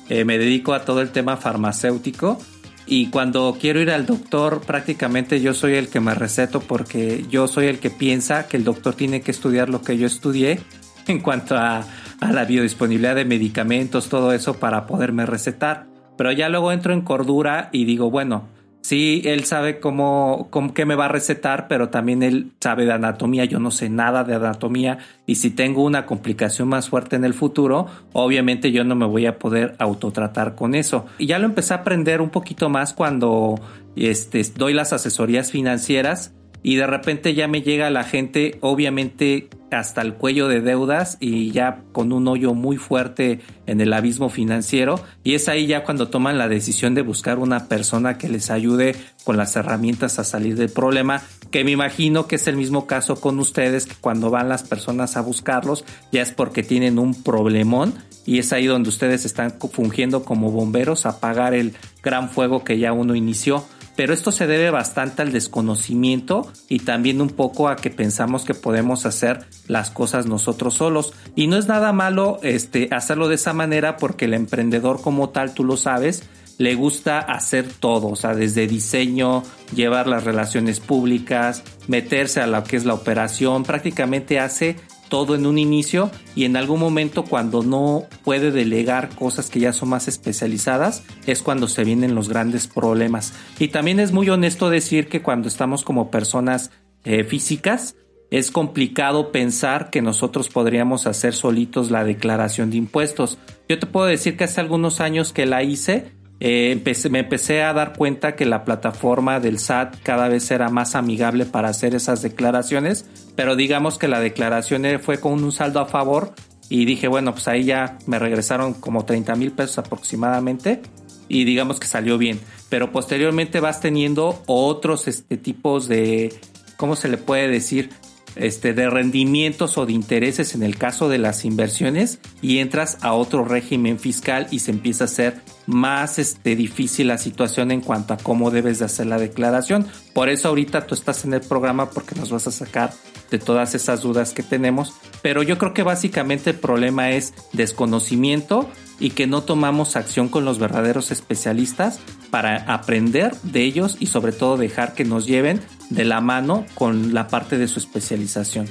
eh, 0.09 0.25
me 0.25 0.37
dedico 0.37 0.73
a 0.73 0.85
todo 0.85 1.01
el 1.01 1.11
tema 1.11 1.37
farmacéutico 1.37 2.39
y 2.85 3.07
cuando 3.07 3.57
quiero 3.59 3.79
ir 3.79 3.91
al 3.91 4.05
doctor 4.05 4.61
prácticamente 4.61 5.41
yo 5.41 5.53
soy 5.53 5.75
el 5.75 5.89
que 5.89 5.99
me 5.99 6.15
receto 6.15 6.59
porque 6.59 7.25
yo 7.29 7.47
soy 7.47 7.67
el 7.67 7.79
que 7.79 7.89
piensa 7.89 8.47
que 8.47 8.57
el 8.57 8.63
doctor 8.63 8.93
tiene 8.93 9.21
que 9.21 9.31
estudiar 9.31 9.69
lo 9.69 9.81
que 9.81 9.97
yo 9.97 10.07
estudié 10.07 10.59
en 11.07 11.19
cuanto 11.19 11.55
a, 11.55 11.85
a 12.19 12.31
la 12.31 12.45
biodisponibilidad 12.45 13.15
de 13.15 13.25
medicamentos, 13.25 14.09
todo 14.09 14.33
eso 14.33 14.59
para 14.59 14.85
poderme 14.85 15.25
recetar. 15.25 15.87
Pero 16.17 16.31
ya 16.31 16.49
luego 16.49 16.71
entro 16.71 16.93
en 16.93 17.01
cordura 17.01 17.69
y 17.71 17.85
digo, 17.85 18.11
bueno, 18.11 18.47
Sí, 18.81 19.21
él 19.25 19.45
sabe 19.45 19.79
cómo, 19.79 20.47
cómo 20.49 20.73
qué 20.73 20.85
me 20.85 20.95
va 20.95 21.05
a 21.05 21.07
recetar, 21.07 21.67
pero 21.67 21.89
también 21.89 22.23
él 22.23 22.51
sabe 22.59 22.85
de 22.85 22.93
anatomía. 22.93 23.45
Yo 23.45 23.59
no 23.59 23.69
sé 23.69 23.89
nada 23.89 24.23
de 24.23 24.35
anatomía 24.35 24.97
y 25.27 25.35
si 25.35 25.51
tengo 25.51 25.83
una 25.83 26.05
complicación 26.05 26.67
más 26.67 26.89
fuerte 26.89 27.15
en 27.15 27.23
el 27.23 27.35
futuro, 27.35 27.85
obviamente 28.13 28.71
yo 28.71 28.83
no 28.83 28.95
me 28.95 29.05
voy 29.05 29.27
a 29.27 29.37
poder 29.37 29.75
autotratar 29.77 30.55
con 30.55 30.73
eso. 30.73 31.05
Y 31.19 31.27
ya 31.27 31.37
lo 31.37 31.45
empecé 31.45 31.73
a 31.73 31.77
aprender 31.77 32.21
un 32.21 32.31
poquito 32.31 32.69
más 32.69 32.93
cuando 32.93 33.61
este, 33.95 34.43
doy 34.55 34.73
las 34.73 34.93
asesorías 34.93 35.51
financieras 35.51 36.33
y 36.63 36.75
de 36.75 36.87
repente 36.87 37.33
ya 37.33 37.47
me 37.47 37.61
llega 37.61 37.89
la 37.91 38.03
gente, 38.03 38.57
obviamente 38.61 39.49
hasta 39.71 40.01
el 40.01 40.13
cuello 40.13 40.47
de 40.47 40.61
deudas 40.61 41.17
y 41.19 41.51
ya 41.51 41.81
con 41.91 42.11
un 42.11 42.27
hoyo 42.27 42.53
muy 42.53 42.77
fuerte 42.77 43.39
en 43.65 43.81
el 43.81 43.93
abismo 43.93 44.29
financiero. 44.29 44.99
Y 45.23 45.35
es 45.35 45.47
ahí 45.47 45.65
ya 45.65 45.83
cuando 45.83 46.09
toman 46.09 46.37
la 46.37 46.49
decisión 46.49 46.93
de 46.93 47.01
buscar 47.01 47.39
una 47.39 47.67
persona 47.67 48.17
que 48.17 48.29
les 48.29 48.51
ayude 48.51 48.95
con 49.23 49.37
las 49.37 49.55
herramientas 49.55 50.19
a 50.19 50.23
salir 50.23 50.55
del 50.55 50.69
problema, 50.69 51.21
que 51.51 51.63
me 51.63 51.71
imagino 51.71 52.27
que 52.27 52.35
es 52.35 52.47
el 52.47 52.57
mismo 52.57 52.85
caso 52.85 53.19
con 53.19 53.39
ustedes, 53.39 53.85
que 53.85 53.95
cuando 53.99 54.29
van 54.29 54.49
las 54.49 54.63
personas 54.63 55.17
a 55.17 55.21
buscarlos 55.21 55.85
ya 56.11 56.21
es 56.21 56.31
porque 56.31 56.63
tienen 56.63 56.99
un 56.99 57.13
problemón 57.13 57.93
y 58.25 58.39
es 58.39 58.53
ahí 58.53 58.67
donde 58.67 58.89
ustedes 58.89 59.25
están 59.25 59.51
fungiendo 59.71 60.23
como 60.23 60.51
bomberos 60.51 61.05
a 61.05 61.09
apagar 61.09 61.53
el 61.53 61.73
gran 62.03 62.29
fuego 62.29 62.63
que 62.63 62.77
ya 62.77 62.93
uno 62.93 63.15
inició 63.15 63.65
pero 63.95 64.13
esto 64.13 64.31
se 64.31 64.47
debe 64.47 64.69
bastante 64.69 65.21
al 65.21 65.31
desconocimiento 65.31 66.51
y 66.69 66.79
también 66.79 67.21
un 67.21 67.29
poco 67.29 67.67
a 67.67 67.75
que 67.75 67.89
pensamos 67.89 68.45
que 68.45 68.53
podemos 68.53 69.05
hacer 69.05 69.45
las 69.67 69.91
cosas 69.91 70.25
nosotros 70.25 70.75
solos. 70.75 71.13
Y 71.35 71.47
no 71.47 71.57
es 71.57 71.67
nada 71.67 71.93
malo 71.93 72.39
este, 72.43 72.87
hacerlo 72.91 73.27
de 73.27 73.35
esa 73.35 73.53
manera 73.53 73.97
porque 73.97 74.25
el 74.25 74.33
emprendedor 74.33 75.01
como 75.01 75.29
tal, 75.29 75.53
tú 75.53 75.63
lo 75.63 75.77
sabes, 75.77 76.23
le 76.57 76.75
gusta 76.75 77.19
hacer 77.19 77.67
todo, 77.67 78.09
o 78.09 78.15
sea, 78.15 78.35
desde 78.35 78.67
diseño, 78.67 79.43
llevar 79.73 80.05
las 80.07 80.23
relaciones 80.23 80.79
públicas, 80.79 81.63
meterse 81.87 82.39
a 82.39 82.47
lo 82.47 82.63
que 82.63 82.77
es 82.77 82.85
la 82.85 82.93
operación, 82.93 83.63
prácticamente 83.63 84.39
hace 84.39 84.75
todo 85.11 85.35
en 85.35 85.45
un 85.45 85.59
inicio 85.59 86.09
y 86.35 86.45
en 86.45 86.55
algún 86.55 86.79
momento 86.79 87.25
cuando 87.25 87.63
no 87.63 88.05
puede 88.23 88.49
delegar 88.49 89.09
cosas 89.09 89.49
que 89.49 89.59
ya 89.59 89.73
son 89.73 89.89
más 89.89 90.07
especializadas 90.07 91.03
es 91.27 91.41
cuando 91.43 91.67
se 91.67 91.83
vienen 91.83 92.15
los 92.15 92.29
grandes 92.29 92.67
problemas. 92.67 93.33
Y 93.59 93.67
también 93.67 93.99
es 93.99 94.13
muy 94.13 94.29
honesto 94.29 94.69
decir 94.69 95.09
que 95.09 95.21
cuando 95.21 95.49
estamos 95.49 95.83
como 95.83 96.09
personas 96.09 96.71
eh, 97.03 97.25
físicas 97.25 97.95
es 98.31 98.51
complicado 98.51 99.33
pensar 99.33 99.89
que 99.89 100.01
nosotros 100.01 100.47
podríamos 100.47 101.05
hacer 101.05 101.33
solitos 101.33 101.91
la 101.91 102.05
declaración 102.05 102.69
de 102.69 102.77
impuestos. 102.77 103.37
Yo 103.67 103.79
te 103.79 103.87
puedo 103.87 104.05
decir 104.05 104.37
que 104.37 104.45
hace 104.45 104.61
algunos 104.61 105.01
años 105.01 105.33
que 105.33 105.45
la 105.45 105.61
hice, 105.61 106.13
eh, 106.43 106.81
me 107.11 107.19
empecé 107.19 107.61
a 107.61 107.71
dar 107.71 107.95
cuenta 107.95 108.35
que 108.35 108.47
la 108.47 108.65
plataforma 108.65 109.39
del 109.39 109.59
SAT 109.59 109.97
cada 110.01 110.27
vez 110.27 110.49
era 110.49 110.69
más 110.69 110.95
amigable 110.95 111.45
para 111.45 111.69
hacer 111.69 111.93
esas 111.93 112.23
declaraciones, 112.23 113.05
pero 113.35 113.55
digamos 113.55 113.99
que 113.99 114.07
la 114.07 114.19
declaración 114.19 114.83
fue 114.99 115.19
con 115.19 115.43
un 115.43 115.51
saldo 115.51 115.79
a 115.79 115.85
favor 115.85 116.33
y 116.67 116.85
dije, 116.85 117.07
bueno, 117.07 117.33
pues 117.33 117.47
ahí 117.47 117.65
ya 117.65 117.99
me 118.07 118.17
regresaron 118.17 118.73
como 118.73 119.05
30 119.05 119.35
mil 119.35 119.51
pesos 119.51 119.77
aproximadamente 119.77 120.81
y 121.27 121.43
digamos 121.43 121.79
que 121.79 121.85
salió 121.85 122.17
bien. 122.17 122.39
Pero 122.69 122.91
posteriormente 122.91 123.59
vas 123.59 123.79
teniendo 123.79 124.41
otros 124.47 125.07
este, 125.07 125.37
tipos 125.37 125.87
de, 125.87 126.33
¿cómo 126.75 126.95
se 126.95 127.07
le 127.07 127.17
puede 127.17 127.49
decir? 127.49 127.91
Este, 128.35 128.73
de 128.73 128.89
rendimientos 128.89 129.77
o 129.77 129.85
de 129.85 129.93
intereses 129.93 130.55
en 130.55 130.63
el 130.63 130.77
caso 130.77 131.09
de 131.09 131.17
las 131.17 131.45
inversiones 131.45 132.19
y 132.41 132.59
entras 132.59 132.97
a 133.01 133.13
otro 133.13 133.43
régimen 133.45 133.99
fiscal 133.99 134.47
y 134.51 134.59
se 134.59 134.71
empieza 134.71 135.03
a 135.03 135.05
hacer 135.05 135.41
más 135.67 136.19
este, 136.19 136.55
difícil 136.55 137.07
la 137.07 137.17
situación 137.17 137.71
en 137.71 137.81
cuanto 137.81 138.13
a 138.13 138.17
cómo 138.17 138.51
debes 138.51 138.79
de 138.79 138.85
hacer 138.85 139.07
la 139.07 139.17
declaración. 139.17 139.87
Por 140.13 140.29
eso 140.29 140.49
ahorita 140.49 140.87
tú 140.87 140.95
estás 140.95 141.25
en 141.25 141.33
el 141.33 141.41
programa 141.41 141.89
porque 141.89 142.15
nos 142.15 142.31
vas 142.31 142.47
a 142.47 142.51
sacar 142.51 142.93
de 143.29 143.39
todas 143.39 143.73
esas 143.75 144.01
dudas 144.01 144.33
que 144.33 144.43
tenemos. 144.43 144.93
Pero 145.21 145.41
yo 145.41 145.57
creo 145.57 145.73
que 145.73 145.83
básicamente 145.83 146.51
el 146.51 146.57
problema 146.57 147.11
es 147.11 147.33
desconocimiento 147.53 148.69
y 149.01 149.09
que 149.09 149.27
no 149.27 149.43
tomamos 149.43 149.97
acción 149.97 150.29
con 150.29 150.45
los 150.45 150.59
verdaderos 150.59 151.11
especialistas 151.11 151.99
para 152.29 152.57
aprender 152.73 153.35
de 153.43 153.63
ellos 153.63 153.97
y 153.99 154.05
sobre 154.05 154.31
todo 154.31 154.55
dejar 154.55 154.93
que 154.93 155.03
nos 155.03 155.25
lleven 155.25 155.59
de 155.89 156.05
la 156.05 156.21
mano 156.21 156.65
con 156.75 157.13
la 157.13 157.27
parte 157.27 157.57
de 157.57 157.67
su 157.67 157.79
especialización. 157.79 158.69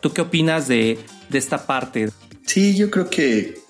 ¿Tú 0.00 0.12
qué 0.12 0.22
opinas 0.22 0.68
de, 0.68 0.98
de 1.28 1.38
esta 1.38 1.66
parte? 1.66 2.10
Sí, 2.46 2.76
yo 2.76 2.90
creo 2.90 3.10
que 3.10 3.60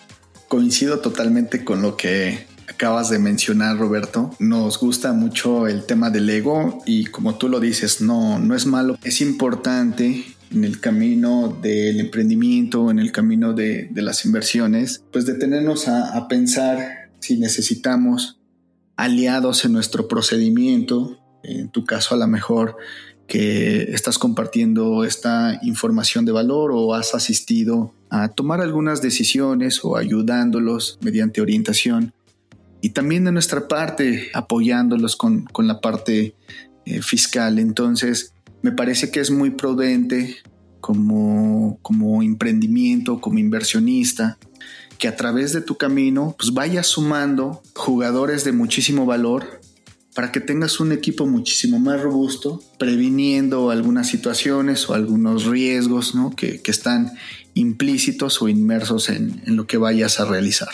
coincido 0.49 1.01
totalmente 1.01 1.65
con 1.65 1.81
lo 1.81 1.97
que 1.97 2.47
acabas 2.69 3.09
de 3.09 3.19
mencionar, 3.19 3.79
Roberto. 3.79 4.35
Nos 4.39 4.79
gusta 4.79 5.13
mucho 5.15 5.67
el 5.67 5.87
tema 5.87 6.11
del 6.11 6.29
ego 6.29 6.83
y 6.85 7.07
como 7.07 7.37
tú 7.37 7.49
lo 7.49 7.59
dices, 7.59 8.03
no, 8.03 8.39
no 8.39 8.55
es 8.55 8.67
malo. 8.67 8.99
Es 9.03 9.21
importante 9.23 10.25
en 10.53 10.65
el 10.65 10.81
camino 10.81 11.57
del 11.63 12.01
emprendimiento, 12.01 12.91
en 12.91 12.99
el 12.99 13.13
camino 13.13 13.53
de, 13.53 13.89
las 13.95 14.25
inversiones, 14.25 15.03
pues 15.13 15.27
detenernos 15.27 15.89
a, 15.89 16.17
a 16.17 16.29
pensar 16.29 17.11
si 17.21 17.39
necesitamos 17.39 18.39
aliados 18.97 19.65
en 19.65 19.73
nuestro 19.73 20.09
procedimiento, 20.09 21.19
en 21.43 21.69
tu 21.71 21.85
caso 21.85 22.15
a 22.15 22.19
lo 22.19 22.27
mejor 22.27 22.77
que 23.27 23.85
estás 23.95 24.19
compartiendo 24.19 25.05
esta 25.05 25.59
información 25.63 26.25
de 26.25 26.33
valor 26.33 26.73
o 26.75 26.95
has 26.95 27.15
asistido 27.15 27.95
a 28.11 28.29
tomar 28.29 28.61
algunas 28.61 29.01
decisiones 29.01 29.85
o 29.85 29.97
ayudándolos 29.97 30.99
mediante 31.01 31.41
orientación 31.41 32.13
y 32.83 32.91
también 32.91 33.25
de 33.25 33.33
nuestra 33.33 33.69
parte 33.69 34.29
apoyándolos 34.35 35.17
con, 35.17 35.47
la 35.57 35.81
parte 35.81 36.35
eh, 36.85 37.01
fiscal. 37.01 37.59
Entonces, 37.59 38.35
me 38.63 38.73
parece 38.73 39.11
que 39.11 39.21
es 39.21 39.31
muy 39.31 39.51
prudente 39.51 40.37
como, 40.81 41.79
como 41.83 42.23
emprendimiento, 42.23 43.21
como 43.21 43.39
inversionista, 43.39 44.39
que 44.99 45.09
a 45.09 45.17
través 45.17 45.53
de 45.53 45.61
tu 45.61 45.77
camino 45.77 46.35
pues 46.39 46.55
vayas 46.55 46.87
sumando 46.87 47.63
jugadores 47.75 48.45
de 48.45 48.53
muchísimo 48.53 49.05
valor 49.05 49.61
para 50.15 50.31
que 50.31 50.41
tengas 50.41 50.79
un 50.79 50.93
equipo 50.93 51.27
muchísimo 51.27 51.79
más 51.79 52.01
robusto, 52.01 52.63
previniendo 52.79 53.71
algunas 53.71 54.09
situaciones 54.09 54.89
o 54.89 54.95
algunos 54.95 55.47
riesgos 55.47 56.13
que, 56.37 56.61
están 56.67 57.13
implícitos 57.55 58.43
o 58.43 58.49
inmersos 58.49 59.09
en, 59.09 59.43
lo 59.47 59.67
que 59.67 59.79
vayas 59.79 60.21
a 60.21 60.27
realizar. 60.27 60.69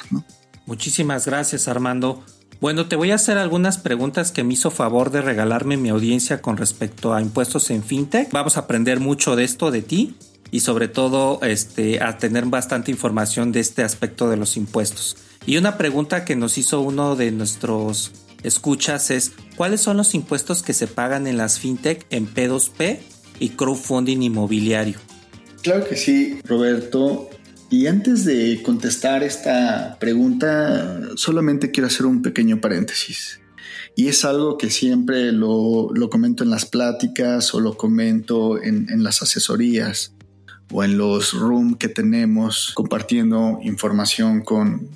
Muchísimas 0.66 1.27
gracias 1.27 1.68
Armando. 1.68 2.24
Bueno, 2.61 2.88
te 2.88 2.97
voy 2.97 3.12
a 3.12 3.14
hacer 3.14 3.38
algunas 3.38 3.79
preguntas 3.79 4.33
que 4.33 4.42
me 4.42 4.55
hizo 4.55 4.73
favor 4.73 5.12
de 5.12 5.23
regalarme 5.23 5.77
mi 5.77 5.90
audiencia 5.90 6.42
con 6.42 6.57
respecto 6.57 7.14
a 7.14 7.23
impuestos 7.23 7.71
en 7.71 7.85
fintech. 7.85 8.33
Vamos 8.33 8.57
a 8.57 8.61
aprender 8.61 8.99
mucho 8.99 9.37
de 9.37 9.44
esto 9.44 9.71
de 9.71 9.83
ti 9.83 10.16
y 10.51 10.61
sobre 10.61 10.88
todo 10.88 11.38
este, 11.42 12.03
a 12.03 12.18
tener 12.18 12.47
bastante 12.47 12.90
información 12.90 13.53
de 13.53 13.61
este 13.61 13.85
aspecto 13.85 14.29
de 14.29 14.37
los 14.37 14.57
impuestos. 14.57 15.16
Y 15.47 15.57
una 15.57 15.79
pregunta 15.79 16.25
que 16.25 16.35
nos 16.35 16.59
hizo 16.59 16.81
uno 16.81 17.14
de 17.14 17.31
nuestros 17.31 18.11
escuchas 18.42 19.12
es 19.12 19.33
cuáles 19.57 19.81
son 19.81 19.97
los 19.97 20.14
impuestos 20.14 20.64
que 20.64 20.73
se 20.73 20.88
pagan 20.88 21.29
en 21.29 21.37
las 21.37 21.61
fintech 21.61 22.07
en 22.11 22.29
P2P 22.33 22.99
y 23.38 23.51
crowdfunding 23.51 24.23
inmobiliario. 24.23 24.99
Claro 25.62 25.87
que 25.88 25.97
sí, 25.97 26.40
Roberto. 26.44 27.31
Y 27.70 27.87
antes 27.87 28.24
de 28.24 28.62
contestar 28.62 29.22
esta 29.22 29.98
pregunta, 30.00 31.00
solamente 31.16 31.70
quiero 31.70 31.87
hacer 31.87 32.07
un 32.07 32.22
pequeño 32.22 32.61
paréntesis. 32.61 33.40
Y 33.94 34.09
es 34.09 34.24
algo 34.24 34.57
que 34.57 34.70
siempre 34.70 35.33
lo, 35.33 35.92
comento 36.11 36.44
en 36.44 36.50
las 36.50 36.64
pláticas 36.64 37.52
o 37.54 37.61
lo 37.61 37.76
comento 37.76 38.62
en, 38.62 38.88
en 38.90 39.02
las 39.02 39.22
asesorías 39.22 40.14
o 40.72 40.85
en 40.85 40.96
los 40.98 41.33
rooms 41.33 41.76
que 41.78 41.88
tenemos 41.88 42.72
compartiendo 42.74 43.59
información 43.62 44.42
con, 44.42 44.88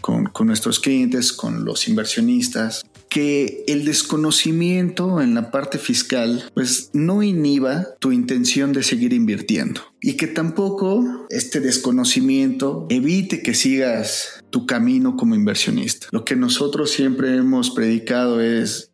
con, 0.00 0.46
nuestros 0.46 0.80
clientes, 0.80 1.32
con 1.32 1.64
los 1.64 1.88
inversionistas, 1.88 2.84
que 3.10 3.64
el 3.66 3.84
desconocimiento 3.84 5.20
en 5.20 5.34
la 5.34 5.50
parte 5.50 5.78
fiscal 5.78 6.48
pues 6.54 6.90
no 6.94 7.22
inhiba 7.22 7.88
tu 7.98 8.12
intención 8.12 8.72
de 8.72 8.84
seguir 8.84 9.12
invirtiendo 9.12 9.82
y 10.00 10.14
que 10.14 10.28
tampoco 10.28 11.26
este 11.28 11.60
desconocimiento 11.60 12.86
evite 12.88 13.42
que 13.42 13.54
sigas 13.54 14.42
tu 14.50 14.64
camino 14.64 15.16
como 15.16 15.34
inversionista. 15.34 16.06
Lo 16.12 16.24
que 16.24 16.36
nosotros 16.36 16.90
siempre 16.90 17.36
hemos 17.36 17.70
predicado 17.70 18.40
es 18.40 18.92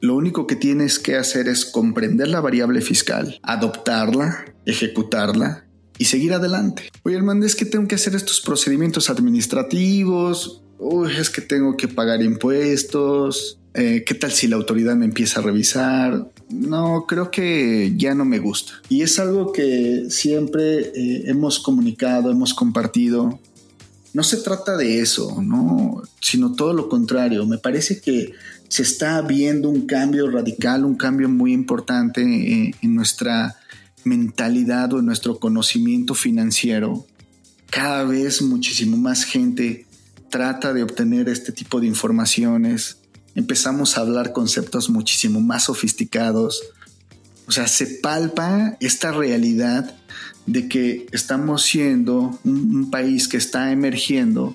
lo 0.00 0.16
único 0.16 0.46
que 0.46 0.56
tienes 0.56 0.98
que 0.98 1.16
hacer 1.16 1.46
es 1.46 1.64
comprender 1.64 2.28
la 2.28 2.40
variable 2.40 2.80
fiscal, 2.80 3.38
adoptarla, 3.42 4.54
ejecutarla 4.66 5.66
y 5.98 6.06
seguir 6.06 6.32
adelante. 6.32 6.90
Oye, 7.02 7.16
hermano, 7.16 7.44
es 7.44 7.54
que 7.54 7.66
tengo 7.66 7.86
que 7.86 7.96
hacer 7.96 8.14
estos 8.14 8.40
procedimientos 8.40 9.10
administrativos. 9.10 10.62
Uy, 10.80 11.12
es 11.18 11.28
que 11.28 11.42
tengo 11.42 11.76
que 11.76 11.88
pagar 11.88 12.22
impuestos. 12.22 13.58
Eh, 13.74 14.02
¿Qué 14.04 14.14
tal 14.14 14.32
si 14.32 14.48
la 14.48 14.56
autoridad 14.56 14.96
me 14.96 15.04
empieza 15.04 15.40
a 15.40 15.42
revisar? 15.42 16.32
No, 16.48 17.04
creo 17.06 17.30
que 17.30 17.92
ya 17.96 18.14
no 18.14 18.24
me 18.24 18.38
gusta. 18.38 18.72
Y 18.88 19.02
es 19.02 19.18
algo 19.18 19.52
que 19.52 20.06
siempre 20.08 20.90
eh, 20.94 21.24
hemos 21.26 21.60
comunicado, 21.60 22.30
hemos 22.30 22.54
compartido. 22.54 23.38
No 24.14 24.22
se 24.22 24.38
trata 24.38 24.78
de 24.78 25.00
eso, 25.00 25.42
¿no? 25.42 26.02
Sino 26.20 26.54
todo 26.54 26.72
lo 26.72 26.88
contrario. 26.88 27.46
Me 27.46 27.58
parece 27.58 28.00
que 28.00 28.32
se 28.68 28.82
está 28.82 29.20
viendo 29.20 29.68
un 29.68 29.86
cambio 29.86 30.30
radical, 30.30 30.86
un 30.86 30.96
cambio 30.96 31.28
muy 31.28 31.52
importante 31.52 32.22
eh, 32.22 32.74
en 32.80 32.94
nuestra 32.94 33.54
mentalidad 34.04 34.94
o 34.94 35.00
en 35.00 35.06
nuestro 35.06 35.38
conocimiento 35.38 36.14
financiero, 36.14 37.06
cada 37.68 38.04
vez 38.04 38.40
muchísimo 38.40 38.96
más 38.96 39.24
gente 39.24 39.86
trata 40.30 40.72
de 40.72 40.82
obtener 40.82 41.28
este 41.28 41.52
tipo 41.52 41.80
de 41.80 41.86
informaciones. 41.86 42.98
Empezamos 43.34 43.96
a 43.96 44.02
hablar 44.02 44.32
conceptos 44.32 44.88
muchísimo 44.88 45.40
más 45.40 45.64
sofisticados. 45.64 46.62
O 47.46 47.52
sea, 47.52 47.66
se 47.66 47.86
palpa 47.86 48.76
esta 48.80 49.12
realidad 49.12 49.94
de 50.46 50.68
que 50.68 51.06
estamos 51.12 51.62
siendo 51.62 52.38
un, 52.44 52.90
país 52.90 53.28
que 53.28 53.36
está 53.36 53.72
emergiendo 53.72 54.54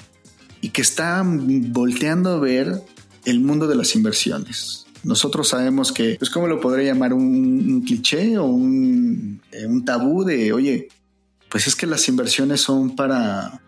y 0.61 0.69
que 0.69 0.81
está 0.81 1.23
volteando 1.25 2.31
a 2.31 2.39
ver 2.39 2.81
el 3.25 3.39
mundo 3.39 3.67
de 3.67 3.75
las 3.75 3.95
inversiones. 3.95 4.85
Nosotros 5.03 5.49
sabemos 5.49 5.91
que, 5.91 6.15
pues, 6.17 6.31
¿cómo 6.31 6.47
lo 6.47 6.59
podría 6.59 6.93
llamar? 6.93 7.13
Un, 7.13 7.81
cliché 7.81 8.37
o 8.37 8.45
un, 8.45 9.41
eh, 9.51 9.67
un 9.67 9.85
tabú 9.85 10.23
de, 10.23 10.51
oye, 10.51 10.87
pues 11.49 11.67
es 11.67 11.75
que 11.75 11.85
las 11.85 12.07
inversiones 12.09 12.61
son 12.61 12.95
para 12.95 13.61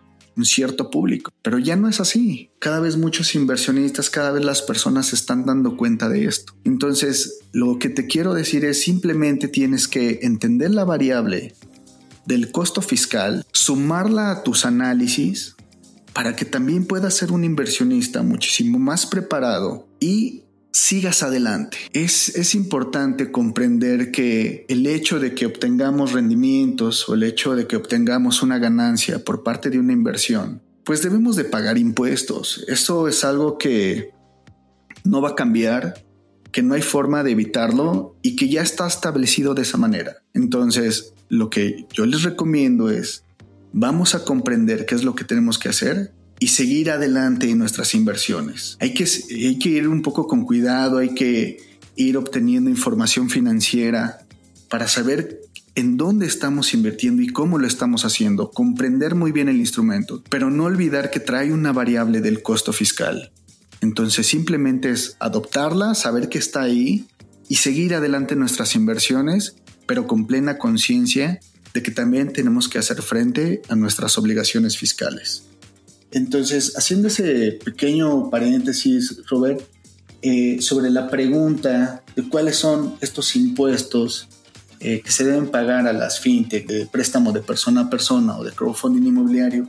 cierto 0.44 0.90
público. 0.90 1.32
Pero 1.42 1.58
ya 1.58 1.76
no 1.76 1.88
es 1.88 2.00
así. 2.00 2.50
Cada 2.58 2.80
vez 2.80 2.96
muchos 2.96 3.34
inversionistas, 3.34 4.10
cada 4.10 4.32
vez 4.32 4.44
las 4.44 4.62
personas 4.62 5.06
se 5.06 5.16
están 5.16 5.44
dando 5.44 5.76
cuenta 5.76 6.08
de 6.08 6.24
esto. 6.24 6.54
Entonces, 6.64 7.40
lo 7.52 7.78
que 7.78 7.88
te 7.88 8.06
quiero 8.06 8.34
decir 8.34 8.64
es 8.64 8.82
simplemente 8.82 9.48
tienes 9.48 9.88
que 9.88 10.20
entender 10.22 10.70
la 10.70 10.84
variable 10.84 11.54
del 12.26 12.50
costo 12.52 12.82
fiscal, 12.82 13.46
sumarla 13.52 14.30
a 14.30 14.42
tus 14.42 14.66
análisis 14.66 15.56
para 16.12 16.36
que 16.36 16.44
también 16.44 16.84
puedas 16.84 17.14
ser 17.14 17.32
un 17.32 17.44
inversionista 17.44 18.22
muchísimo 18.22 18.78
más 18.78 19.06
preparado 19.06 19.88
y 20.00 20.42
sigas 20.78 21.22
adelante. 21.22 21.78
Es, 21.92 22.36
es, 22.36 22.54
importante 22.54 23.32
comprender 23.32 24.12
que 24.12 24.64
el 24.68 24.86
hecho 24.86 25.18
de 25.18 25.34
que 25.34 25.46
obtengamos 25.46 26.12
rendimientos 26.12 27.08
o 27.08 27.14
el 27.14 27.24
hecho 27.24 27.56
de 27.56 27.66
que 27.66 27.76
obtengamos 27.76 28.42
una 28.42 28.58
ganancia 28.58 29.24
por 29.24 29.42
parte 29.42 29.70
de 29.70 29.78
una 29.78 29.92
inversión, 29.92 30.62
pues 30.84 31.02
debemos 31.02 31.36
de 31.36 31.44
pagar 31.44 31.78
impuestos. 31.78 32.64
Esto 32.68 33.08
es 33.08 33.24
algo 33.24 33.58
que 33.58 34.10
no 35.04 35.20
va 35.20 35.30
a 35.30 35.34
cambiar, 35.34 36.04
que 36.52 36.62
no 36.62 36.74
hay 36.74 36.82
forma 36.82 37.24
de 37.24 37.32
evitarlo 37.32 38.16
y 38.22 38.36
que 38.36 38.48
ya 38.48 38.62
está 38.62 38.86
establecido 38.86 39.54
de 39.54 39.62
esa 39.62 39.78
manera. 39.78 40.22
Entonces, 40.32 41.12
lo 41.28 41.50
que 41.50 41.86
yo 41.92 42.06
les 42.06 42.22
recomiendo 42.22 42.88
es, 42.88 43.24
vamos 43.72 44.14
a 44.14 44.24
comprender 44.24 44.86
qué 44.86 44.94
es 44.94 45.02
lo 45.02 45.14
que 45.14 45.24
tenemos 45.24 45.58
que 45.58 45.68
hacer 45.70 46.14
y 46.40 46.48
seguir 46.48 46.90
adelante 46.90 47.50
en 47.50 47.58
nuestras 47.58 47.94
inversiones. 47.94 48.76
Hay 48.80 48.94
que, 48.94 49.04
hay 49.04 49.58
que 49.58 49.68
ir 49.68 49.88
un 49.88 50.02
poco 50.02 50.26
con 50.26 50.44
cuidado, 50.44 50.98
hay 50.98 51.14
que 51.14 51.58
ir 51.96 52.16
obteniendo 52.16 52.70
información 52.70 53.28
financiera 53.28 54.20
para 54.68 54.86
saber 54.86 55.40
en 55.74 55.96
dónde 55.96 56.26
estamos 56.26 56.74
invirtiendo 56.74 57.22
y 57.22 57.28
cómo 57.28 57.58
lo 57.58 57.66
estamos 57.66 58.04
haciendo, 58.04 58.50
comprender 58.50 59.14
muy 59.14 59.32
bien 59.32 59.48
el 59.48 59.58
instrumento, 59.58 60.22
pero 60.28 60.50
no 60.50 60.64
olvidar 60.64 61.10
que 61.10 61.20
trae 61.20 61.52
una 61.52 61.72
variable 61.72 62.20
del 62.20 62.42
costo 62.42 62.72
fiscal. 62.72 63.30
Entonces 63.80 64.26
simplemente 64.26 64.90
es 64.90 65.16
adoptarla, 65.20 65.94
saber 65.94 66.28
que 66.28 66.38
está 66.38 66.62
ahí 66.62 67.06
y 67.48 67.56
seguir 67.56 67.94
adelante 67.94 68.34
nuestras 68.34 68.74
inversiones, 68.74 69.56
pero 69.86 70.06
con 70.06 70.26
plena 70.26 70.58
conciencia 70.58 71.40
de 71.74 71.82
que 71.82 71.90
también 71.90 72.32
tenemos 72.32 72.68
que 72.68 72.78
hacer 72.78 73.00
frente 73.02 73.62
a 73.68 73.76
nuestras 73.76 74.18
obligaciones 74.18 74.76
fiscales. 74.76 75.47
Entonces, 76.10 76.74
haciendo 76.76 77.08
ese 77.08 77.58
pequeño 77.64 78.30
paréntesis, 78.30 79.20
Robert, 79.28 79.60
eh, 80.22 80.60
sobre 80.60 80.90
la 80.90 81.08
pregunta 81.08 82.02
de 82.16 82.28
cuáles 82.28 82.56
son 82.56 82.96
estos 83.00 83.36
impuestos 83.36 84.28
eh, 84.80 85.00
que 85.00 85.12
se 85.12 85.24
deben 85.24 85.48
pagar 85.48 85.86
a 85.86 85.92
las 85.92 86.18
fintech 86.18 86.66
de 86.66 86.86
préstamo 86.86 87.32
de 87.32 87.40
persona 87.40 87.82
a 87.82 87.90
persona 87.90 88.36
o 88.36 88.42
de 88.42 88.52
crowdfunding 88.52 89.06
inmobiliario. 89.06 89.68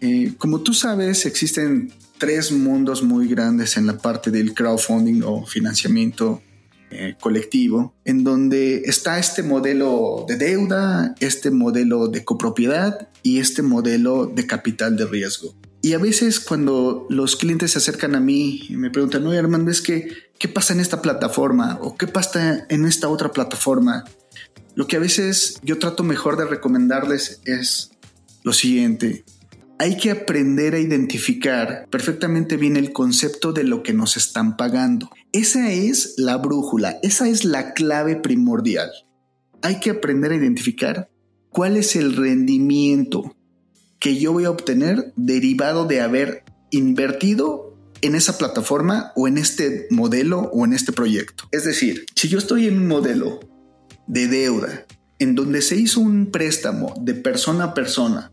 Eh, 0.00 0.34
como 0.38 0.60
tú 0.60 0.74
sabes, 0.74 1.26
existen 1.26 1.92
tres 2.18 2.50
mundos 2.50 3.02
muy 3.02 3.28
grandes 3.28 3.76
en 3.76 3.86
la 3.86 3.98
parte 3.98 4.30
del 4.30 4.54
crowdfunding 4.54 5.22
o 5.22 5.46
financiamiento 5.46 6.42
colectivo, 7.18 7.92
en 8.04 8.22
donde 8.22 8.82
está 8.84 9.18
este 9.18 9.42
modelo 9.42 10.26
de 10.28 10.36
deuda, 10.36 11.16
este 11.18 11.50
modelo 11.50 12.06
de 12.06 12.24
copropiedad 12.24 13.08
y 13.24 13.40
este 13.40 13.62
modelo 13.62 14.26
de 14.26 14.46
capital 14.46 14.96
de 14.96 15.04
riesgo. 15.06 15.56
Y 15.84 15.92
a 15.92 15.98
veces 15.98 16.40
cuando 16.40 17.06
los 17.10 17.36
clientes 17.36 17.72
se 17.72 17.78
acercan 17.78 18.14
a 18.14 18.20
mí 18.20 18.62
y 18.70 18.76
me 18.76 18.90
preguntan, 18.90 19.22
no, 19.22 19.32
Armando, 19.32 19.70
es 19.70 19.82
que, 19.82 20.08
¿qué 20.38 20.48
pasa 20.48 20.72
en 20.72 20.80
esta 20.80 21.02
plataforma? 21.02 21.78
¿O 21.82 21.98
qué 21.98 22.06
pasa 22.06 22.64
en 22.70 22.86
esta 22.86 23.10
otra 23.10 23.32
plataforma? 23.32 24.06
Lo 24.74 24.86
que 24.86 24.96
a 24.96 24.98
veces 24.98 25.58
yo 25.62 25.78
trato 25.78 26.02
mejor 26.02 26.38
de 26.38 26.46
recomendarles 26.46 27.42
es 27.44 27.90
lo 28.44 28.54
siguiente. 28.54 29.26
Hay 29.78 29.98
que 29.98 30.10
aprender 30.10 30.74
a 30.74 30.78
identificar 30.78 31.86
perfectamente 31.90 32.56
bien 32.56 32.78
el 32.78 32.94
concepto 32.94 33.52
de 33.52 33.64
lo 33.64 33.82
que 33.82 33.92
nos 33.92 34.16
están 34.16 34.56
pagando. 34.56 35.10
Esa 35.32 35.70
es 35.70 36.14
la 36.16 36.38
brújula, 36.38 36.98
esa 37.02 37.28
es 37.28 37.44
la 37.44 37.74
clave 37.74 38.16
primordial. 38.16 38.90
Hay 39.60 39.80
que 39.80 39.90
aprender 39.90 40.32
a 40.32 40.36
identificar 40.36 41.10
cuál 41.50 41.76
es 41.76 41.94
el 41.94 42.16
rendimiento 42.16 43.36
que 44.04 44.18
yo 44.18 44.34
voy 44.34 44.44
a 44.44 44.50
obtener 44.50 45.14
derivado 45.16 45.86
de 45.86 46.02
haber 46.02 46.44
invertido 46.70 47.74
en 48.02 48.14
esa 48.14 48.36
plataforma 48.36 49.12
o 49.16 49.26
en 49.26 49.38
este 49.38 49.86
modelo 49.88 50.40
o 50.52 50.66
en 50.66 50.74
este 50.74 50.92
proyecto. 50.92 51.44
Es 51.52 51.64
decir, 51.64 52.04
si 52.14 52.28
yo 52.28 52.36
estoy 52.36 52.66
en 52.66 52.76
un 52.76 52.86
modelo 52.86 53.40
de 54.06 54.28
deuda 54.28 54.84
en 55.18 55.34
donde 55.34 55.62
se 55.62 55.76
hizo 55.76 56.00
un 56.00 56.30
préstamo 56.30 56.92
de 57.00 57.14
persona 57.14 57.64
a 57.64 57.72
persona, 57.72 58.30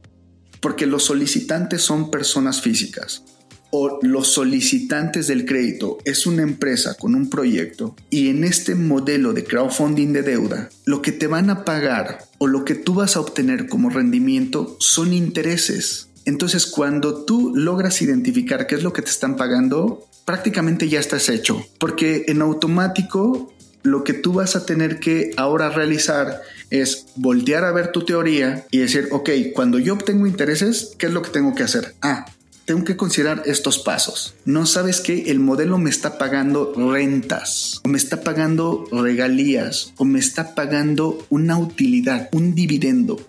porque 0.59 0.87
los 0.87 1.05
solicitantes 1.05 1.81
son 1.81 2.11
personas 2.11 2.59
físicas, 2.59 3.23
o 3.71 3.99
los 4.01 4.33
solicitantes 4.33 5.27
del 5.27 5.45
crédito 5.45 5.97
es 6.05 6.27
una 6.27 6.43
empresa 6.43 6.95
con 6.95 7.15
un 7.15 7.29
proyecto 7.29 7.95
y 8.09 8.29
en 8.29 8.43
este 8.43 8.75
modelo 8.75 9.33
de 9.33 9.43
crowdfunding 9.43 10.13
de 10.13 10.23
deuda, 10.23 10.69
lo 10.85 11.01
que 11.01 11.11
te 11.11 11.27
van 11.27 11.49
a 11.49 11.65
pagar 11.65 12.25
o 12.37 12.47
lo 12.47 12.65
que 12.65 12.75
tú 12.75 12.93
vas 12.93 13.15
a 13.15 13.21
obtener 13.21 13.67
como 13.67 13.89
rendimiento 13.89 14.75
son 14.79 15.13
intereses. 15.13 16.09
Entonces 16.25 16.65
cuando 16.65 17.23
tú 17.25 17.53
logras 17.55 18.01
identificar 18.01 18.67
qué 18.67 18.75
es 18.75 18.83
lo 18.83 18.93
que 18.93 19.01
te 19.01 19.09
están 19.09 19.37
pagando, 19.37 20.05
prácticamente 20.25 20.87
ya 20.87 20.99
estás 20.99 21.29
hecho, 21.29 21.65
porque 21.79 22.25
en 22.27 22.41
automático 22.41 23.53
lo 23.83 24.03
que 24.03 24.13
tú 24.13 24.33
vas 24.33 24.55
a 24.55 24.65
tener 24.65 24.99
que 24.99 25.31
ahora 25.37 25.69
realizar 25.69 26.41
es 26.69 27.07
voltear 27.15 27.65
a 27.65 27.71
ver 27.71 27.91
tu 27.91 28.05
teoría 28.05 28.65
y 28.69 28.79
decir, 28.79 29.07
ok, 29.11 29.29
cuando 29.53 29.79
yo 29.79 29.93
obtengo 29.93 30.27
intereses, 30.27 30.93
¿qué 30.97 31.07
es 31.07 31.13
lo 31.13 31.21
que 31.21 31.31
tengo 31.31 31.55
que 31.55 31.63
hacer? 31.63 31.95
Ah, 32.01 32.25
tengo 32.65 32.83
que 32.83 32.97
considerar 32.97 33.43
estos 33.45 33.79
pasos. 33.79 34.35
No 34.45 34.65
sabes 34.65 35.01
que 35.01 35.31
el 35.31 35.39
modelo 35.39 35.77
me 35.77 35.89
está 35.89 36.17
pagando 36.17 36.73
rentas, 36.75 37.81
o 37.83 37.89
me 37.89 37.97
está 37.97 38.21
pagando 38.21 38.87
regalías, 38.91 39.93
o 39.97 40.05
me 40.05 40.19
está 40.19 40.55
pagando 40.55 41.25
una 41.29 41.57
utilidad, 41.57 42.29
un 42.31 42.55
dividendo. 42.55 43.19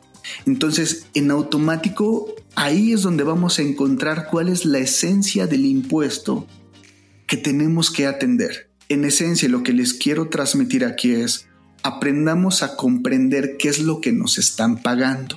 Entonces, 0.46 1.06
en 1.14 1.30
automático, 1.30 2.34
ahí 2.54 2.92
es 2.92 3.02
donde 3.02 3.24
vamos 3.24 3.58
a 3.58 3.62
encontrar 3.62 4.28
cuál 4.30 4.48
es 4.48 4.64
la 4.64 4.78
esencia 4.78 5.46
del 5.46 5.66
impuesto 5.66 6.46
que 7.26 7.36
tenemos 7.36 7.90
que 7.90 8.06
atender. 8.06 8.70
En 8.88 9.04
esencia, 9.04 9.48
lo 9.48 9.62
que 9.62 9.72
les 9.72 9.94
quiero 9.94 10.28
transmitir 10.28 10.84
aquí 10.84 11.12
es, 11.12 11.46
aprendamos 11.82 12.62
a 12.62 12.76
comprender 12.76 13.56
qué 13.58 13.68
es 13.68 13.80
lo 13.80 14.00
que 14.00 14.12
nos 14.12 14.38
están 14.38 14.82
pagando. 14.82 15.36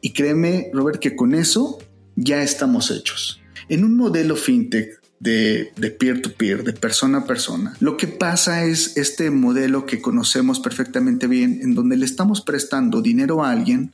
Y 0.00 0.12
créeme, 0.12 0.70
Robert, 0.72 1.00
que 1.00 1.16
con 1.16 1.34
eso 1.34 1.78
ya 2.18 2.42
estamos 2.42 2.90
hechos. 2.90 3.40
En 3.68 3.84
un 3.84 3.96
modelo 3.96 4.34
fintech 4.34 5.00
de, 5.20 5.72
peer-to-peer, 5.98 6.64
de 6.64 6.72
persona 6.72 7.18
a 7.18 7.26
persona, 7.26 7.74
lo 7.80 7.96
que 7.96 8.08
pasa 8.08 8.64
es 8.64 8.96
este 8.96 9.30
modelo 9.30 9.86
que 9.86 10.00
conocemos 10.00 10.60
perfectamente 10.60 11.26
bien, 11.26 11.60
en 11.62 11.74
donde 11.74 11.96
le 11.96 12.04
estamos 12.04 12.40
prestando 12.40 13.02
dinero 13.02 13.44
a 13.44 13.50
alguien 13.50 13.92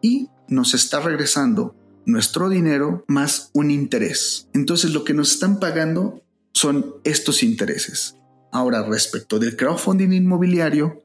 y 0.00 0.28
nos 0.48 0.74
está 0.74 1.00
regresando 1.00 1.74
nuestro 2.06 2.48
dinero 2.48 3.04
más 3.08 3.50
un 3.52 3.70
interés. 3.70 4.48
Entonces 4.54 4.92
lo 4.92 5.04
que 5.04 5.14
nos 5.14 5.32
están 5.32 5.60
pagando 5.60 6.22
son 6.52 6.94
estos 7.04 7.42
intereses. 7.42 8.16
Ahora, 8.52 8.82
respecto 8.82 9.38
del 9.38 9.56
crowdfunding 9.56 10.12
inmobiliario, 10.12 11.04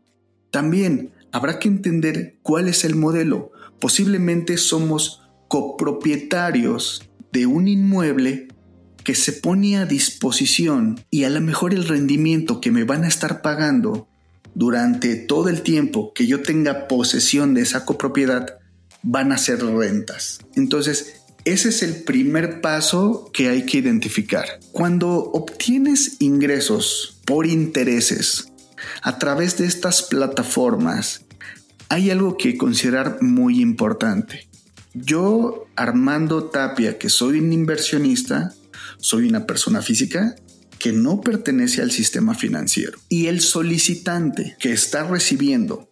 también 0.51 1.11
habrá 1.31 1.59
que 1.59 1.67
entender 1.67 2.37
cuál 2.41 2.67
es 2.67 2.85
el 2.85 2.95
modelo. 2.95 3.51
Posiblemente 3.79 4.57
somos 4.57 5.24
copropietarios 5.47 7.10
de 7.31 7.45
un 7.45 7.67
inmueble 7.67 8.47
que 9.03 9.15
se 9.15 9.34
pone 9.34 9.77
a 9.77 9.86
disposición 9.86 10.99
y 11.12 11.25
a 11.25 11.29
lo 11.29 11.39
mejor 11.41 11.73
el 11.73 11.88
rendimiento 11.88 12.60
que 12.60 12.71
me 12.71 12.84
van 12.84 13.03
a 13.03 13.08
estar 13.08 13.41
pagando 13.41 14.08
durante 14.55 15.15
todo 15.15 15.49
el 15.49 15.62
tiempo 15.62 16.12
que 16.13 16.25
yo 16.25 16.41
tenga 16.41 16.88
posesión 16.88 17.53
de 17.53 17.62
esa 17.62 17.86
copropiedad 17.86 18.58
van 19.03 19.31
a 19.31 19.38
ser 19.38 19.63
rentas. 19.63 20.39
Entonces, 20.55 21.21
ese 21.45 21.69
es 21.69 21.84
el 21.84 22.03
primer 22.03 22.62
paso 22.62 23.29
que 23.31 23.49
hay 23.49 23.67
que 23.67 23.77
identificar. 23.77 24.45
Cuando 24.71 25.12
obtienes 25.12 26.17
ingresos 26.19 27.21
por 27.25 27.45
intereses 27.45 28.51
a 29.03 29.19
través 29.19 29.58
de 29.58 29.67
estas 29.67 30.01
plataformas, 30.01 31.25
hay 31.89 32.10
algo 32.10 32.38
que 32.38 32.58
considerar 32.58 33.21
muy 33.21 33.62
importante. 33.62 34.47
Yo, 34.95 35.67
Armando 35.75 36.45
Tapia, 36.45 36.97
que 36.97 37.10
soy 37.10 37.39
un 37.39 37.51
inversionista, 37.51 38.53
soy 38.97 39.27
una 39.27 39.45
persona 39.45 39.81
física 39.81 40.36
que 40.79 40.93
no 40.93 41.19
pertenece 41.19 41.81
al 41.81 41.91
sistema 41.91 42.34
financiero. 42.34 42.97
Y 43.10 43.27
el 43.27 43.41
solicitante 43.41 44.55
que 44.58 44.71
está 44.71 45.03
recibiendo 45.03 45.89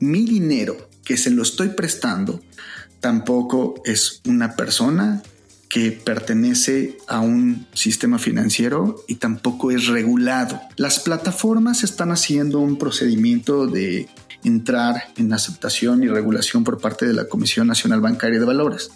mi 0.00 0.24
dinero 0.24 0.88
que 1.04 1.16
se 1.18 1.30
lo 1.30 1.42
estoy 1.42 1.68
prestando 1.68 2.42
tampoco 3.00 3.74
es 3.84 4.22
una 4.26 4.56
persona 4.56 5.22
que 5.68 5.92
pertenece 5.92 6.96
a 7.08 7.20
un 7.20 7.66
sistema 7.74 8.18
financiero 8.18 9.04
y 9.06 9.16
tampoco 9.16 9.70
es 9.70 9.86
regulado. 9.86 10.60
Las 10.76 11.00
plataformas 11.00 11.84
están 11.84 12.10
haciendo 12.10 12.60
un 12.60 12.78
procedimiento 12.78 13.66
de 13.66 14.08
entrar 14.46 15.02
en 15.16 15.32
aceptación 15.32 16.02
y 16.02 16.08
regulación 16.08 16.62
por 16.62 16.80
parte 16.80 17.06
de 17.06 17.12
la 17.12 17.26
Comisión 17.26 17.66
Nacional 17.66 18.00
Bancaria 18.00 18.38
de 18.38 18.46
Valores. 18.46 18.90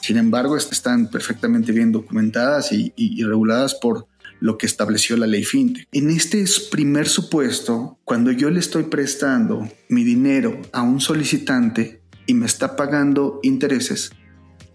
Sin 0.00 0.16
embargo, 0.18 0.56
están 0.56 1.10
perfectamente 1.10 1.72
bien 1.72 1.92
documentadas 1.92 2.72
y, 2.72 3.22
reguladas 3.22 3.74
por 3.74 4.06
lo 4.40 4.58
que 4.58 4.66
estableció 4.66 5.16
la 5.16 5.26
ley 5.26 5.44
FinTech. 5.44 5.88
En 5.92 6.10
este 6.10 6.44
primer 6.70 7.08
supuesto, 7.08 7.98
cuando 8.04 8.30
yo 8.30 8.50
le 8.50 8.60
estoy 8.60 8.84
prestando 8.84 9.68
mi 9.88 10.04
dinero 10.04 10.60
a 10.72 10.82
un 10.82 11.00
solicitante 11.00 12.02
y 12.26 12.34
me 12.34 12.46
está 12.46 12.76
pagando 12.76 13.40
intereses, 13.42 14.10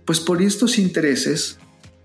pues 0.05 0.19
por 0.19 0.41
estos 0.41 0.79
intereses 0.79 1.59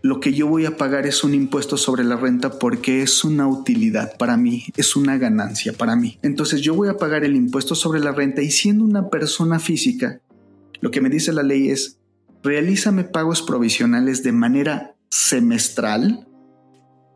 lo 0.07 0.21
que 0.21 0.33
yo 0.33 0.47
voy 0.47 0.67
a 0.67 0.77
pagar 0.77 1.07
es 1.07 1.25
un 1.25 1.35
impuesto 1.35 1.77
sobre 1.77 2.05
la 2.05 2.17
renta 2.17 2.59
porque 2.59 3.03
es 3.03 3.25
una 3.25 3.49
utilidad 3.49 4.17
para 4.17 4.37
mí, 4.37 4.65
es 4.77 4.95
una 4.95 5.19
ganancia 5.19 5.73
para 5.73 5.97
mí. 5.97 6.19
Entonces 6.23 6.61
yo 6.61 6.75
voy 6.75 6.89
a 6.89 6.97
pagar 6.97 7.25
el 7.25 7.35
impuesto 7.35 7.75
sobre 7.75 7.99
la 7.99 8.13
renta 8.13 8.41
y 8.41 8.51
siendo 8.51 8.85
una 8.85 9.11
persona 9.11 9.59
física, 9.59 10.21
lo 10.81 10.91
que 10.93 11.01
me 11.01 11.11
dice 11.11 11.33
la 11.33 11.43
ley 11.43 11.71
es, 11.71 11.99
realízame 12.45 13.03
pagos 13.03 13.43
provisionales 13.43 14.23
de 14.23 14.31
manera 14.31 14.95
semestral 15.11 16.29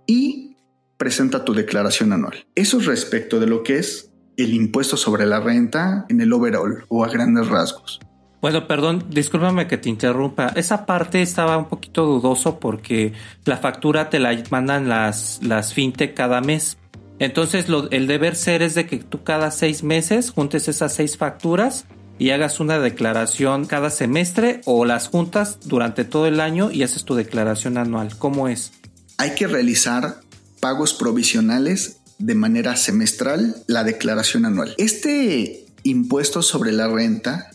y 0.07 0.57
presenta 0.97 1.45
tu 1.45 1.55
declaración 1.55 2.13
anual. 2.13 2.45
Eso 2.57 2.79
es 2.79 2.87
respecto 2.87 3.39
de 3.39 3.47
lo 3.47 3.63
que 3.63 3.79
es 3.79 4.11
el 4.37 4.53
impuesto 4.53 4.97
sobre 4.97 5.27
la 5.27 5.39
renta 5.39 6.07
en 6.09 6.21
el 6.21 6.33
overall 6.33 6.85
o 6.89 7.05
a 7.05 7.09
grandes 7.09 7.47
rasgos. 7.47 8.01
Bueno, 8.41 8.67
perdón, 8.67 9.05
discúlpame 9.11 9.67
que 9.67 9.77
te 9.77 9.91
interrumpa. 9.91 10.49
Esa 10.57 10.87
parte 10.87 11.21
estaba 11.21 11.59
un 11.59 11.69
poquito 11.69 12.07
dudoso 12.07 12.59
porque 12.59 13.13
la 13.45 13.59
factura 13.59 14.09
te 14.09 14.19
la 14.19 14.37
mandan 14.51 14.89
las, 14.89 15.41
las 15.43 15.75
fintech 15.75 16.15
cada 16.15 16.41
mes. 16.41 16.79
Entonces, 17.19 17.67
el 17.91 18.07
deber 18.07 18.35
ser 18.35 18.63
es 18.63 18.75
de 18.75 18.87
que 18.87 18.97
tú 18.97 19.23
cada 19.23 19.51
seis 19.51 19.83
meses 19.83 20.31
juntes 20.31 20.69
esas 20.69 20.95
seis 20.95 21.19
facturas 21.19 21.85
y 22.19 22.31
hagas 22.31 22.61
una 22.61 22.79
declaración 22.79 23.67
cada 23.67 23.91
semestre 23.91 24.63
o 24.65 24.87
las 24.87 25.09
juntas 25.09 25.59
durante 25.65 26.05
todo 26.05 26.27
el 26.27 26.41
año 26.41 26.71
y 26.71 26.83
haces 26.83 27.05
tu 27.05 27.15
declaración 27.15 27.77
anual. 27.77 28.17
¿Cómo 28.17 28.49
es? 28.49 28.73
Hay 29.19 29.35
que 29.35 29.47
realizar 29.47 30.21
pagos 30.61 30.95
provisionales 30.95 31.99
de 32.19 32.35
manera 32.35 32.77
semestral 32.77 33.57
la 33.67 33.85
declaración 33.85 34.47
anual. 34.47 34.75
Este 34.79 35.67
impuesto 35.83 36.43
sobre 36.43 36.73
la 36.73 36.89
renta 36.89 37.51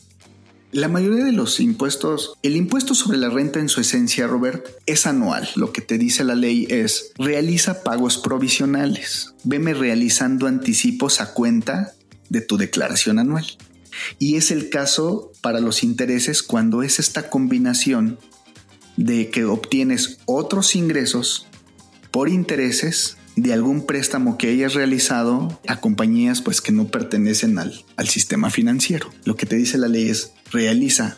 la 0.72 0.90
mayoría 0.90 1.24
de 1.24 1.32
los 1.32 1.60
impuestos, 1.60 2.34
el 2.44 2.58
impuesto 2.58 2.96
sobre 2.96 3.18
la 3.18 3.30
renta 3.30 3.60
en 3.60 3.70
su 3.70 3.80
esencia, 3.80 4.28
Robert, 4.28 4.68
es 4.86 5.08
anual. 5.08 5.48
Lo 5.56 5.72
que 5.72 5.82
te 5.82 5.98
dice 5.98 6.24
la 6.24 6.36
ley 6.36 6.68
es, 6.70 7.12
realiza 7.18 7.84
pagos 7.84 8.18
provisionales. 8.18 9.34
Veme 9.44 9.74
realizando 9.74 10.48
anticipos 10.48 11.22
a 11.22 11.34
cuenta 11.34 11.94
de 12.30 12.42
tu 12.42 12.58
declaración 12.58 13.20
anual. 13.20 13.46
Y 14.20 14.36
es 14.36 14.52
el 14.52 14.70
caso 14.70 15.32
para 15.42 15.62
los 15.62 15.84
intereses 15.84 16.44
cuando 16.44 16.84
es 16.84 17.00
esta 17.00 17.30
combinación 17.30 18.20
de 18.98 19.30
que 19.30 19.46
obtienes 19.46 20.20
otros 20.26 20.76
ingresos 20.76 21.48
por 22.12 22.30
intereses 22.30 23.18
de 23.36 23.54
algún 23.54 23.86
préstamo 23.86 24.38
que 24.38 24.50
hayas 24.50 24.74
realizado 24.74 25.60
a 25.68 25.80
compañías 25.82 26.42
pues 26.42 26.62
que 26.62 26.72
no 26.72 26.88
pertenecen 26.88 27.60
al, 27.60 27.84
al 27.98 28.08
sistema 28.08 28.50
financiero. 28.50 29.10
Lo 29.26 29.36
que 29.36 29.46
te 29.46 29.58
dice 29.58 29.78
la 29.78 29.90
ley 29.90 30.10
es 30.10 30.32
realiza 30.52 31.18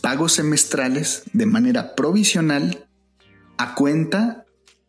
pagos 0.00 0.32
semestrales 0.32 1.22
de 1.32 1.46
manera 1.46 1.94
provisional 1.94 2.86
a 3.56 3.74
cuenta 3.74 4.44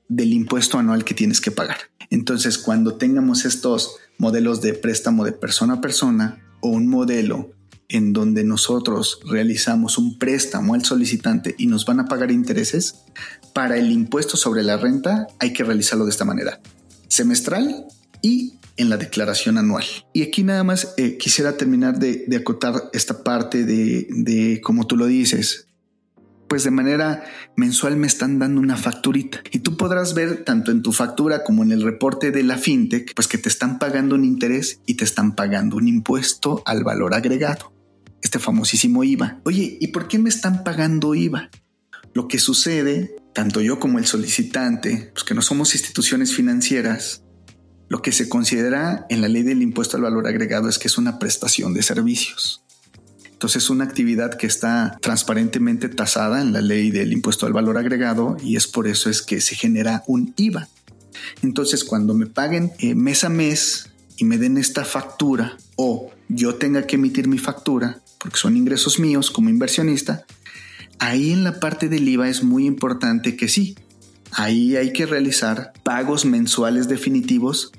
del 0.10 0.34
impuesto 0.34 0.78
anual 0.80 1.04
que 1.04 1.14
tienes 1.14 1.42
que 1.42 1.52
pagar. 1.52 1.78
Entonces, 2.10 2.58
cuando 2.58 2.96
tengamos 2.96 3.46
estos 3.46 3.98
modelos 4.18 4.62
de 4.62 4.74
préstamo 4.74 5.26
de 5.26 5.32
persona 5.32 5.76
a 5.76 5.82
persona 5.82 6.44
o 6.62 6.70
un 6.70 6.88
modelo 6.88 7.52
en 7.90 8.14
donde 8.14 8.44
nosotros 8.44 9.20
realizamos 9.26 9.98
un 9.98 10.18
préstamo 10.18 10.74
al 10.74 10.84
solicitante 10.84 11.54
y 11.58 11.68
nos 11.68 11.86
van 11.86 12.00
a 12.00 12.06
pagar 12.06 12.32
intereses, 12.32 13.04
para 13.54 13.78
el 13.78 13.92
impuesto 13.92 14.38
sobre 14.38 14.64
la 14.64 14.78
renta 14.78 15.28
hay 15.40 15.54
que 15.54 15.64
realizarlo 15.64 16.06
de 16.06 16.12
esta 16.12 16.26
manera, 16.26 16.60
semestral 17.08 17.86
y 18.22 18.54
en 18.78 18.90
la 18.90 18.98
declaración 18.98 19.58
anual. 19.58 19.86
Y 20.14 20.24
aquí 20.24 20.44
nada 20.44 20.64
más 20.64 20.94
eh, 20.98 21.18
quisiera 21.18 21.58
terminar 21.58 22.00
de, 22.00 22.26
acotar 22.36 22.90
esta 22.94 23.24
parte 23.24 23.66
de, 23.66 24.08
de, 24.10 24.62
como 24.62 24.88
tú 24.88 24.98
lo 24.98 25.06
dices, 25.06 25.68
pues 26.54 26.64
de 26.64 26.70
manera 26.70 27.24
mensual 27.56 27.98
me 27.98 28.06
están 28.06 28.38
dando 28.38 28.62
una 28.62 28.78
facturita 28.78 29.42
y 29.52 29.60
tú 29.60 29.76
podrás 29.76 30.14
ver 30.14 30.44
tanto 30.44 30.70
en 30.70 30.84
tu 30.84 30.92
factura 30.92 31.44
como 31.44 31.64
en 31.64 31.72
el 31.72 31.82
reporte 31.82 32.30
de 32.30 32.44
la 32.44 32.60
fintech, 32.60 33.14
pues 33.16 33.28
que 33.28 33.40
te 33.40 33.50
están 33.50 33.80
pagando 33.80 34.14
un 34.14 34.24
interés 34.24 34.80
y 34.86 34.94
te 34.94 35.04
están 35.04 35.34
pagando 35.36 35.78
un 35.78 35.88
impuesto 35.88 36.62
al 36.68 36.84
valor 36.84 37.16
agregado, 37.16 37.74
este 38.22 38.38
famosísimo 38.38 39.04
IVA. 39.04 39.42
Oye, 39.46 39.80
¿y 39.80 39.88
por 39.88 40.08
qué 40.08 40.20
me 40.20 40.30
están 40.30 40.64
pagando 40.64 41.16
IVA? 41.16 41.50
Lo 42.14 42.28
que 42.28 42.38
sucede, 42.38 43.16
tanto 43.34 43.60
yo 43.60 43.80
como 43.80 43.98
el 43.98 44.06
solicitante, 44.06 45.10
pues 45.12 45.24
que 45.24 45.34
no 45.34 45.42
somos 45.42 45.74
instituciones 45.74 46.36
financieras, 46.36 47.23
lo 47.94 48.02
que 48.02 48.12
se 48.12 48.28
considera 48.28 49.06
en 49.10 49.22
la 49.22 49.28
ley 49.28 49.44
del 49.44 49.62
impuesto 49.62 49.98
al 49.98 50.02
valor 50.02 50.26
agregado 50.26 50.68
es 50.68 50.80
que 50.80 50.88
es 50.88 50.98
una 50.98 51.20
prestación 51.20 51.76
de 51.76 51.84
servicios. 51.84 52.64
Entonces 53.32 53.66
es 53.66 53.70
una 53.70 53.84
actividad 53.84 54.36
que 54.36 54.48
está 54.48 54.98
transparentemente 55.00 55.90
tasada 55.90 56.42
en 56.42 56.54
la 56.54 56.62
ley 56.62 56.90
del 56.90 57.14
impuesto 57.14 57.46
al 57.46 57.54
valor 57.54 57.78
agregado 57.78 58.36
y 58.44 58.56
es 58.56 58.66
por 58.66 58.88
eso 58.88 59.12
es 59.12 59.22
que 59.22 59.42
se 59.42 59.54
genera 59.54 60.04
un 60.08 60.34
IVA. 60.38 60.70
Entonces 61.44 61.84
cuando 61.84 62.16
me 62.16 62.26
paguen 62.26 62.72
eh, 62.80 62.96
mes 62.96 63.24
a 63.26 63.30
mes 63.30 63.92
y 64.18 64.26
me 64.26 64.40
den 64.40 64.58
esta 64.58 64.86
factura 64.86 65.56
o 65.76 66.10
yo 66.30 66.56
tenga 66.56 66.88
que 66.88 66.96
emitir 66.96 67.28
mi 67.28 67.38
factura, 67.38 68.02
porque 68.18 68.40
son 68.40 68.58
ingresos 68.58 68.98
míos 68.98 69.30
como 69.30 69.52
inversionista, 69.52 70.26
ahí 70.98 71.32
en 71.32 71.44
la 71.44 71.60
parte 71.60 71.90
del 71.90 72.10
IVA 72.10 72.28
es 72.28 72.42
muy 72.42 72.66
importante 72.66 73.38
que 73.38 73.50
sí, 73.50 73.76
ahí 74.32 74.78
hay 74.78 74.94
que 74.94 75.06
realizar 75.06 75.74
pagos 75.84 76.26
mensuales 76.26 76.88
definitivos 76.88 77.72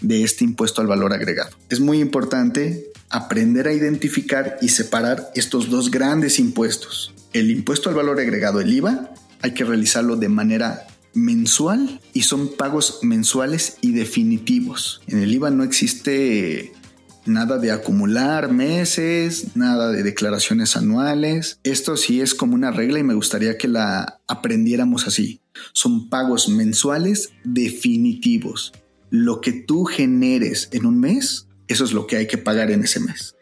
de 0.00 0.22
este 0.22 0.44
impuesto 0.44 0.80
al 0.80 0.86
valor 0.86 1.12
agregado. 1.12 1.50
Es 1.68 1.80
muy 1.80 2.00
importante 2.00 2.90
aprender 3.10 3.68
a 3.68 3.72
identificar 3.72 4.58
y 4.60 4.68
separar 4.68 5.30
estos 5.34 5.70
dos 5.70 5.90
grandes 5.90 6.38
impuestos. 6.38 7.14
El 7.32 7.50
impuesto 7.50 7.88
al 7.88 7.94
valor 7.94 8.20
agregado, 8.20 8.60
el 8.60 8.72
IVA, 8.72 9.12
hay 9.42 9.54
que 9.54 9.64
realizarlo 9.64 10.16
de 10.16 10.28
manera 10.28 10.86
mensual 11.14 12.00
y 12.12 12.22
son 12.22 12.56
pagos 12.56 13.00
mensuales 13.02 13.76
y 13.80 13.92
definitivos. 13.92 15.02
En 15.06 15.18
el 15.18 15.32
IVA 15.32 15.50
no 15.50 15.64
existe 15.64 16.72
nada 17.26 17.58
de 17.58 17.70
acumular 17.70 18.50
meses, 18.52 19.56
nada 19.56 19.90
de 19.90 20.02
declaraciones 20.02 20.76
anuales. 20.76 21.60
Esto 21.62 21.96
sí 21.96 22.20
es 22.20 22.34
como 22.34 22.54
una 22.54 22.70
regla 22.70 22.98
y 22.98 23.04
me 23.04 23.14
gustaría 23.14 23.58
que 23.58 23.68
la 23.68 24.20
aprendiéramos 24.26 25.06
así. 25.06 25.40
Son 25.72 26.08
pagos 26.08 26.48
mensuales 26.48 27.30
definitivos. 27.44 28.72
Lo 29.10 29.40
que 29.40 29.52
tú 29.52 29.84
generes 29.84 30.68
en 30.72 30.86
un 30.86 31.00
mes, 31.00 31.48
eso 31.66 31.84
es 31.84 31.92
lo 31.92 32.06
que 32.06 32.16
hay 32.16 32.26
que 32.26 32.38
pagar 32.38 32.70
en 32.70 32.84
ese 32.84 33.00
mes. 33.00 33.34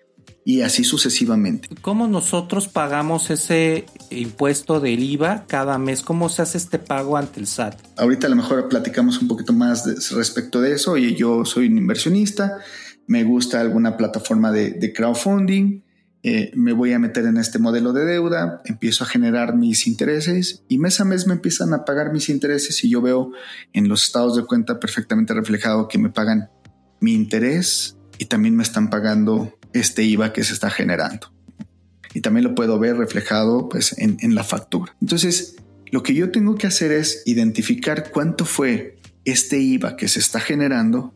Y 0.45 0.61
así 0.61 0.85
sucesivamente. 0.85 1.69
¿Cómo 1.83 2.07
nosotros 2.07 2.69
pagamos 2.69 3.31
ese 3.31 3.85
impuesto 4.11 4.79
del 4.79 5.03
IVA 5.03 5.45
cada 5.49 5.77
mes? 5.77 6.03
¿Cómo 6.03 6.29
se 6.29 6.43
hace 6.43 6.59
este 6.59 6.79
pago 6.79 7.17
ante 7.17 7.41
el 7.41 7.49
SAT? 7.49 7.81
Ahorita 7.97 8.29
a 8.29 8.31
lo 8.31 8.37
mejor 8.37 8.69
platicamos 8.69 9.21
un 9.21 9.27
poquito 9.27 9.53
más 9.53 9.85
respecto 10.13 10.61
de 10.61 10.75
eso. 10.75 10.97
Y 10.97 11.17
yo 11.17 11.45
soy 11.45 11.67
un 11.67 11.79
inversionista, 11.79 12.59
me 13.09 13.25
gusta 13.25 13.61
alguna 13.61 13.97
plataforma 13.97 14.53
de 14.53 14.93
crowdfunding, 14.95 15.83
eh, 16.29 16.51
me 16.57 16.73
voy 16.73 16.93
a 16.93 16.99
meter 16.99 17.25
en 17.25 17.37
este 17.37 17.61
modelo 17.61 17.93
de 17.93 18.05
deuda, 18.05 18.61
empiezo 18.65 19.05
a 19.05 19.07
generar 19.07 19.55
mis 19.55 19.87
intereses 19.87 20.65
y 20.67 20.79
mes 20.79 21.01
a 21.01 21.05
mes 21.05 21.29
me 21.29 21.35
empiezan 21.35 21.73
a 21.73 21.85
pagar 21.85 22.13
mis 22.13 22.29
intereses 22.31 22.83
y 22.83 22.91
yo 22.91 23.01
veo 23.01 23.31
en 23.73 23.87
los 23.87 24.03
estados 24.03 24.35
de 24.35 24.45
cuenta 24.45 24.81
perfectamente 24.81 25.35
reflejado 25.35 25.87
que 25.87 25.99
me 25.99 26.11
pagan 26.11 26.51
mi 26.99 27.15
interés 27.15 27.97
y 28.19 28.25
también 28.25 28.57
me 28.57 28.65
están 28.65 28.91
pagando 28.91 29.57
este 29.73 30.03
IVA 30.03 30.33
que 30.33 30.43
se 30.43 30.55
está 30.55 30.69
generando. 30.69 31.33
Y 32.13 32.23
también 32.23 32.43
lo 32.43 32.57
puedo 32.57 32.77
ver 32.81 32.97
reflejado 32.97 33.69
pues, 33.69 33.97
en, 33.97 34.17
en 34.19 34.35
la 34.35 34.43
factura. 34.43 34.97
Entonces, 35.01 35.55
lo 35.93 36.03
que 36.03 36.13
yo 36.13 36.33
tengo 36.33 36.57
que 36.57 36.67
hacer 36.67 36.91
es 36.91 37.23
identificar 37.25 38.11
cuánto 38.11 38.45
fue 38.47 38.99
este 39.25 39.61
IVA 39.61 39.97
que 39.97 40.09
se 40.09 40.19
está 40.19 40.41
generando 40.41 41.15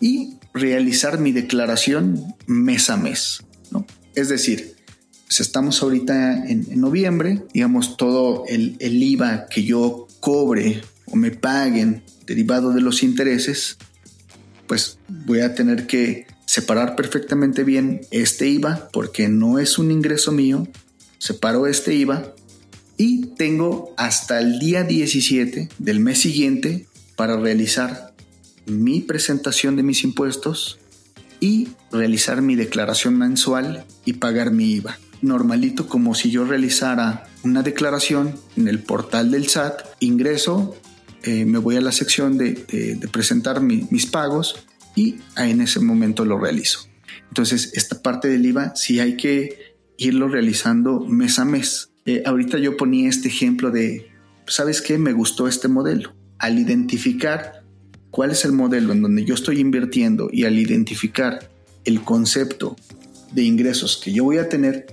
y 0.00 0.38
realizar 0.54 1.20
mi 1.20 1.32
declaración 1.32 2.34
mes 2.46 2.88
a 2.88 2.96
mes. 2.96 3.45
Es 4.16 4.30
decir, 4.30 4.74
pues 5.26 5.40
estamos 5.40 5.82
ahorita 5.82 6.46
en, 6.46 6.80
noviembre, 6.80 7.42
digamos, 7.52 7.96
todo 7.96 8.44
el, 8.48 8.76
el 8.80 9.02
IVA 9.02 9.46
que 9.46 9.62
yo 9.62 10.08
cobre 10.20 10.82
o 11.04 11.16
me 11.16 11.30
paguen 11.30 12.02
derivado 12.26 12.72
de 12.72 12.80
los 12.80 13.02
intereses, 13.02 13.76
pues 14.66 14.98
voy 15.08 15.40
a 15.40 15.54
tener 15.54 15.86
que 15.86 16.26
separar 16.46 16.96
perfectamente 16.96 17.62
bien 17.62 18.00
este 18.10 18.48
IVA 18.48 18.88
porque 18.92 19.28
no 19.28 19.58
es 19.58 19.78
un 19.78 19.90
ingreso 19.90 20.32
mío, 20.32 20.66
separo 21.18 21.66
este 21.66 21.94
IVA 21.94 22.34
y 22.96 23.26
tengo 23.36 23.94
hasta 23.98 24.40
el 24.40 24.58
día 24.58 24.82
17 24.82 25.68
del 25.78 26.00
mes 26.00 26.20
siguiente 26.20 26.86
para 27.16 27.36
realizar 27.36 28.14
mi 28.64 29.00
presentación 29.00 29.76
de 29.76 29.82
mis 29.82 30.02
impuestos 30.04 30.78
y 31.40 31.68
realizar 31.92 32.42
mi 32.42 32.56
declaración 32.56 33.16
mensual 33.18 33.84
y 34.04 34.14
pagar 34.14 34.50
mi 34.50 34.72
IVA. 34.72 34.98
Normalito 35.22 35.88
como 35.88 36.14
si 36.14 36.30
yo 36.30 36.44
realizara 36.44 37.28
una 37.42 37.62
declaración 37.62 38.34
en 38.56 38.68
el 38.68 38.80
portal 38.80 39.30
del 39.30 39.48
SAT, 39.48 39.82
ingreso, 40.00 40.76
eh, 41.22 41.44
me 41.44 41.58
voy 41.58 41.76
a 41.76 41.80
la 41.80 41.92
sección 41.92 42.38
de, 42.38 42.98
presentar 43.10 43.60
mis 43.60 44.06
pagos 44.06 44.66
y 44.94 45.16
en 45.36 45.60
ese 45.60 45.80
momento 45.80 46.24
lo 46.24 46.38
realizo. 46.38 46.88
Entonces, 47.28 47.72
esta 47.74 48.02
parte 48.02 48.28
del 48.28 48.46
IVA 48.46 48.74
sí 48.74 49.00
hay 49.00 49.16
que 49.16 49.76
irlo 49.98 50.28
realizando 50.28 51.00
mes 51.00 51.38
a 51.38 51.44
mes. 51.44 51.90
Eh, 52.04 52.22
ahorita 52.24 52.58
yo 52.58 52.76
ponía 52.76 53.08
este 53.08 53.28
ejemplo 53.28 53.70
de, 53.70 54.10
¿sabes 54.46 54.80
qué? 54.80 54.98
Me 54.98 55.12
gustó 55.12 55.48
este 55.48 55.68
modelo. 55.68 56.14
Al 56.38 56.58
identificar 56.58 57.55
cuál 58.16 58.30
es 58.30 58.46
el 58.46 58.52
modelo 58.52 58.94
en 58.94 59.02
donde 59.02 59.26
yo 59.26 59.34
estoy 59.34 59.60
invirtiendo 59.60 60.30
y 60.32 60.44
al 60.44 60.58
identificar 60.58 61.50
el 61.84 62.00
concepto 62.00 62.74
de 63.32 63.42
ingresos 63.42 64.00
que 64.02 64.10
yo 64.10 64.24
voy 64.24 64.38
a 64.38 64.48
tener, 64.48 64.86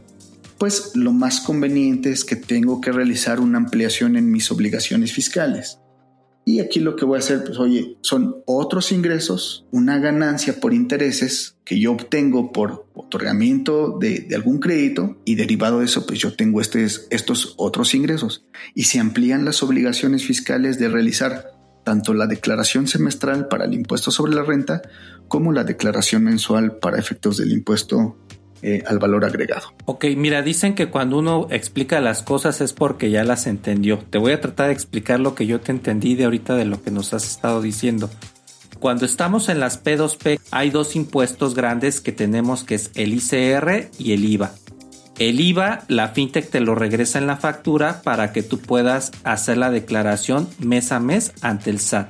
pues 0.57 0.91
lo 0.93 1.13
más 1.13 1.39
conveniente 1.39 2.11
es 2.11 2.25
que 2.25 2.35
tengo 2.35 2.81
que 2.81 2.91
realizar 2.91 3.39
una 3.39 3.59
ampliación 3.59 4.17
en 4.17 4.29
mis 4.29 4.51
obligaciones 4.51 5.13
fiscales. 5.13 5.79
Y 6.43 6.59
aquí 6.59 6.81
lo 6.81 6.97
que 6.97 7.05
voy 7.05 7.15
a 7.15 7.19
hacer, 7.19 7.45
pues 7.45 7.57
oye, 7.59 7.95
son 8.01 8.43
otros 8.45 8.91
ingresos, 8.91 9.65
una 9.71 9.99
ganancia 9.99 10.59
por 10.59 10.73
intereses 10.73 11.55
que 11.63 11.79
yo 11.79 11.93
obtengo 11.93 12.51
por 12.51 12.87
otorgamiento 12.93 13.97
de, 14.01 14.27
algún 14.35 14.59
crédito 14.59 15.15
y 15.23 15.35
derivado 15.35 15.79
de 15.79 15.85
eso, 15.85 16.05
pues 16.05 16.19
yo 16.19 16.35
tengo 16.35 16.59
estos 16.59 17.53
otros 17.55 17.95
ingresos. 17.95 18.43
Y 18.75 18.83
se 18.83 18.99
amplían 18.99 19.45
las 19.45 19.63
obligaciones 19.63 20.25
fiscales 20.25 20.77
de 20.77 20.89
realizar 20.89 21.52
tanto 21.83 22.13
la 22.13 22.27
declaración 22.27 22.87
semestral 22.87 23.47
para 23.47 23.65
el 23.65 23.73
impuesto 23.73 24.11
sobre 24.11 24.33
la 24.33 24.43
renta 24.43 24.81
como 25.27 25.51
la 25.51 25.63
declaración 25.63 26.23
mensual 26.23 26.77
para 26.77 26.97
efectos 26.97 27.37
del 27.37 27.51
impuesto 27.51 28.17
eh, 28.61 28.81
al 28.87 28.97
valor 28.97 29.25
agregado. 29.25 29.73
Ok, 29.85 30.05
mira, 30.15 30.41
dicen 30.41 30.73
que 30.73 30.89
cuando 30.89 31.17
uno 31.17 31.47
explica 31.49 31.99
las 31.99 32.23
cosas 32.23 32.61
es 32.61 32.71
porque 32.71 33.11
ya 33.11 33.23
las 33.23 33.45
entendió. 33.45 33.99
Te 34.09 34.17
voy 34.17 34.31
a 34.31 34.39
tratar 34.39 34.67
de 34.67 34.73
explicar 34.73 35.19
lo 35.19 35.35
que 35.35 35.45
yo 35.45 35.59
te 35.59 35.71
entendí 35.71 36.15
de 36.15 36.23
ahorita 36.25 36.55
de 36.55 36.65
lo 36.65 36.81
que 36.81 36.89
nos 36.89 37.13
has 37.13 37.29
estado 37.29 37.61
diciendo. 37.61 38.09
Cuando 38.79 39.05
estamos 39.05 39.49
en 39.49 39.59
las 39.59 39.83
P2P 39.83 40.39
hay 40.51 40.69
dos 40.69 40.95
impuestos 40.95 41.55
grandes 41.55 41.99
que 41.99 42.11
tenemos 42.11 42.63
que 42.63 42.75
es 42.75 42.91
el 42.95 43.13
ICR 43.13 43.89
y 43.97 44.13
el 44.13 44.23
IVA. 44.25 44.53
El 45.19 45.39
IVA, 45.39 45.83
la 45.87 46.09
fintech 46.09 46.49
te 46.49 46.59
lo 46.59 46.75
regresa 46.75 47.19
en 47.19 47.27
la 47.27 47.37
factura 47.37 48.01
para 48.01 48.31
que 48.33 48.43
tú 48.43 48.59
puedas 48.59 49.11
hacer 49.23 49.57
la 49.57 49.69
declaración 49.69 50.47
mes 50.59 50.91
a 50.91 50.99
mes 50.99 51.33
ante 51.41 51.69
el 51.69 51.79
SAT. 51.79 52.09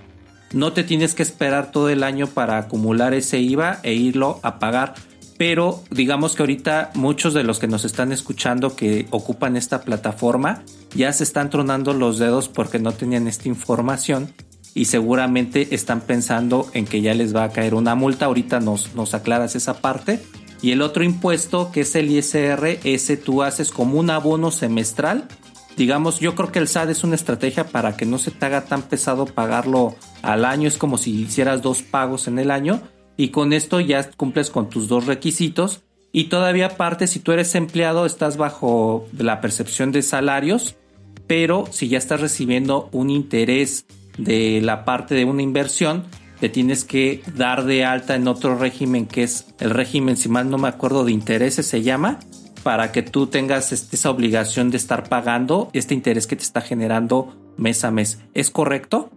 No 0.54 0.72
te 0.72 0.84
tienes 0.84 1.16
que 1.16 1.24
esperar 1.24 1.72
todo 1.72 1.90
el 1.90 2.04
año 2.04 2.28
para 2.28 2.58
acumular 2.58 3.14
ese 3.14 3.40
IVA 3.40 3.80
e 3.84 3.94
irlo 3.94 4.40
a 4.44 4.60
pagar 4.60 4.94
pero 5.38 5.84
digamos 5.90 6.36
que 6.36 6.44
ahorita 6.44 6.92
muchos 6.94 7.34
de 7.34 7.44
los 7.44 7.60
que 7.60 7.68
nos 7.68 7.86
están 7.86 8.12
escuchando 8.12 8.76
que 8.76 9.08
ocupan 9.10 9.58
esta 9.58 9.82
plataforma 9.82 10.64
ya 10.96 11.12
se 11.12 11.24
están 11.24 11.50
tronando 11.50 11.94
los 11.94 12.20
dedos 12.20 12.50
porque 12.50 12.80
no 12.80 12.92
tenían 12.92 13.28
esta 13.28 13.48
información 13.50 14.32
y 14.76 14.86
seguramente 14.86 15.76
están 15.76 16.02
pensando 16.02 16.68
en 16.74 16.86
que 16.86 17.02
ya 17.02 17.14
les 17.14 17.36
va 17.36 17.44
a 17.44 17.50
caer 17.50 17.76
una 17.76 17.94
multa. 17.94 18.26
Ahorita 18.26 18.60
nos, 18.60 18.96
nos 18.96 19.14
aclaras 19.14 19.56
esa 19.56 19.76
parte. 19.82 20.20
Y 20.64 20.72
el 20.72 20.82
otro 20.82 21.04
impuesto 21.04 21.72
que 21.74 21.82
es 21.82 21.94
el 21.96 22.10
ISR, 22.10 22.80
ese 22.86 23.18
tú 23.18 23.44
haces 23.44 23.70
como 23.70 24.00
un 24.00 24.10
abono 24.10 24.50
semestral. 24.50 25.28
Digamos, 25.76 26.22
yo 26.22 26.36
creo 26.36 26.54
que 26.54 26.60
el 26.60 26.70
SAD 26.70 26.92
es 26.92 27.04
una 27.04 27.16
estrategia 27.16 27.68
para 27.68 27.98
que 27.98 28.06
no 28.06 28.18
se 28.18 28.32
te 28.32 28.46
haga 28.46 28.64
tan 28.64 28.84
pesado 28.84 29.26
pagarlo 29.26 29.94
al 30.22 30.46
año. 30.46 30.70
Es 30.70 30.78
como 30.78 30.98
si 30.98 31.12
hicieras 31.24 31.62
dos 31.62 31.84
pagos 31.84 32.30
en 32.30 32.40
el 32.40 32.50
año 32.50 32.82
y 33.18 33.28
con 33.30 33.52
esto 33.52 33.82
ya 33.82 34.10
cumples 34.12 34.50
con 34.50 34.70
tus 34.70 34.88
dos 34.88 35.06
requisitos 35.06 35.82
y 36.14 36.26
todavía 36.26 36.68
aparte 36.68 37.08
si 37.08 37.20
tú 37.20 37.34
eres 37.34 37.56
empleado 37.56 38.06
estás 38.06 38.38
bajo 38.38 39.06
la 39.18 39.42
percepción 39.42 39.92
de 39.92 40.02
salarios, 40.02 40.78
pero 41.28 41.66
si 41.72 41.90
ya 41.90 41.98
estás 41.98 42.22
recibiendo 42.22 42.88
un 42.94 43.10
interés 43.10 43.86
de 44.18 44.62
la 44.62 44.86
parte 44.86 45.14
de 45.14 45.26
una 45.26 45.42
inversión, 45.42 46.06
te 46.44 46.50
tienes 46.50 46.84
que 46.84 47.24
dar 47.38 47.64
de 47.64 47.86
alta 47.86 48.16
en 48.16 48.28
otro 48.28 48.58
régimen 48.58 49.06
que 49.06 49.24
es 49.24 49.46
el 49.62 49.70
régimen, 49.70 50.18
si 50.18 50.28
mal 50.28 50.50
no 50.50 50.58
me 50.58 50.68
acuerdo, 50.68 51.06
de 51.06 51.14
intereses 51.14 51.66
se 51.66 51.84
llama, 51.84 52.20
para 52.64 52.92
que 52.92 53.02
tú 53.02 53.28
tengas 53.28 53.72
este, 53.72 53.96
esa 53.96 54.10
obligación 54.10 54.70
de 54.70 54.76
estar 54.76 55.08
pagando 55.08 55.70
este 55.72 55.94
interés 55.94 56.28
que 56.28 56.36
te 56.36 56.44
está 56.44 56.60
generando 56.60 57.34
mes 57.56 57.86
a 57.86 57.92
mes. 57.92 58.20
¿Es 58.34 58.52
correcto? 58.52 59.10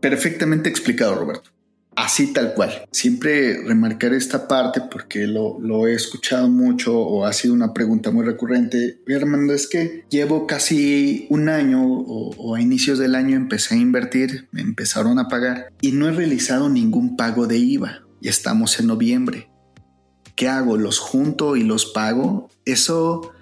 Perfectamente 0.00 0.68
explicado, 0.68 1.14
Roberto. 1.14 1.55
Así 1.96 2.34
tal 2.34 2.52
cual. 2.52 2.70
Siempre 2.92 3.62
remarcar 3.64 4.12
esta 4.12 4.46
parte 4.46 4.82
porque 4.82 5.26
lo, 5.26 5.88
he 5.88 5.94
escuchado 5.94 6.46
mucho 6.46 6.94
o 6.94 7.24
ha 7.24 7.32
sido 7.32 7.54
una 7.54 7.72
pregunta 7.72 8.10
muy 8.10 8.24
recurrente. 8.24 9.00
Hermano, 9.06 9.54
es 9.54 9.66
que 9.66 10.04
llevo 10.10 10.46
casi 10.46 11.26
un 11.30 11.48
año 11.48 11.82
o, 11.82 12.54
a 12.54 12.60
inicios 12.60 12.98
del 12.98 13.14
año 13.14 13.36
empecé 13.36 13.76
a 13.76 13.78
invertir, 13.78 14.46
me 14.52 14.60
empezaron 14.60 15.18
a 15.18 15.28
pagar 15.28 15.72
y 15.80 15.92
no 15.92 16.06
he 16.06 16.12
realizado 16.12 16.68
ningún 16.68 17.16
pago 17.16 17.46
de 17.46 17.56
IVA. 17.56 18.02
Y 18.20 18.28
estamos 18.28 18.78
en 18.78 18.88
noviembre. 18.88 19.50
¿Qué 20.36 20.48
hago? 20.48 20.76
¿Los 20.76 20.98
junto 20.98 21.56
y 21.56 21.62
los 21.62 21.86
pago? 21.86 22.50
Eso 22.66 23.32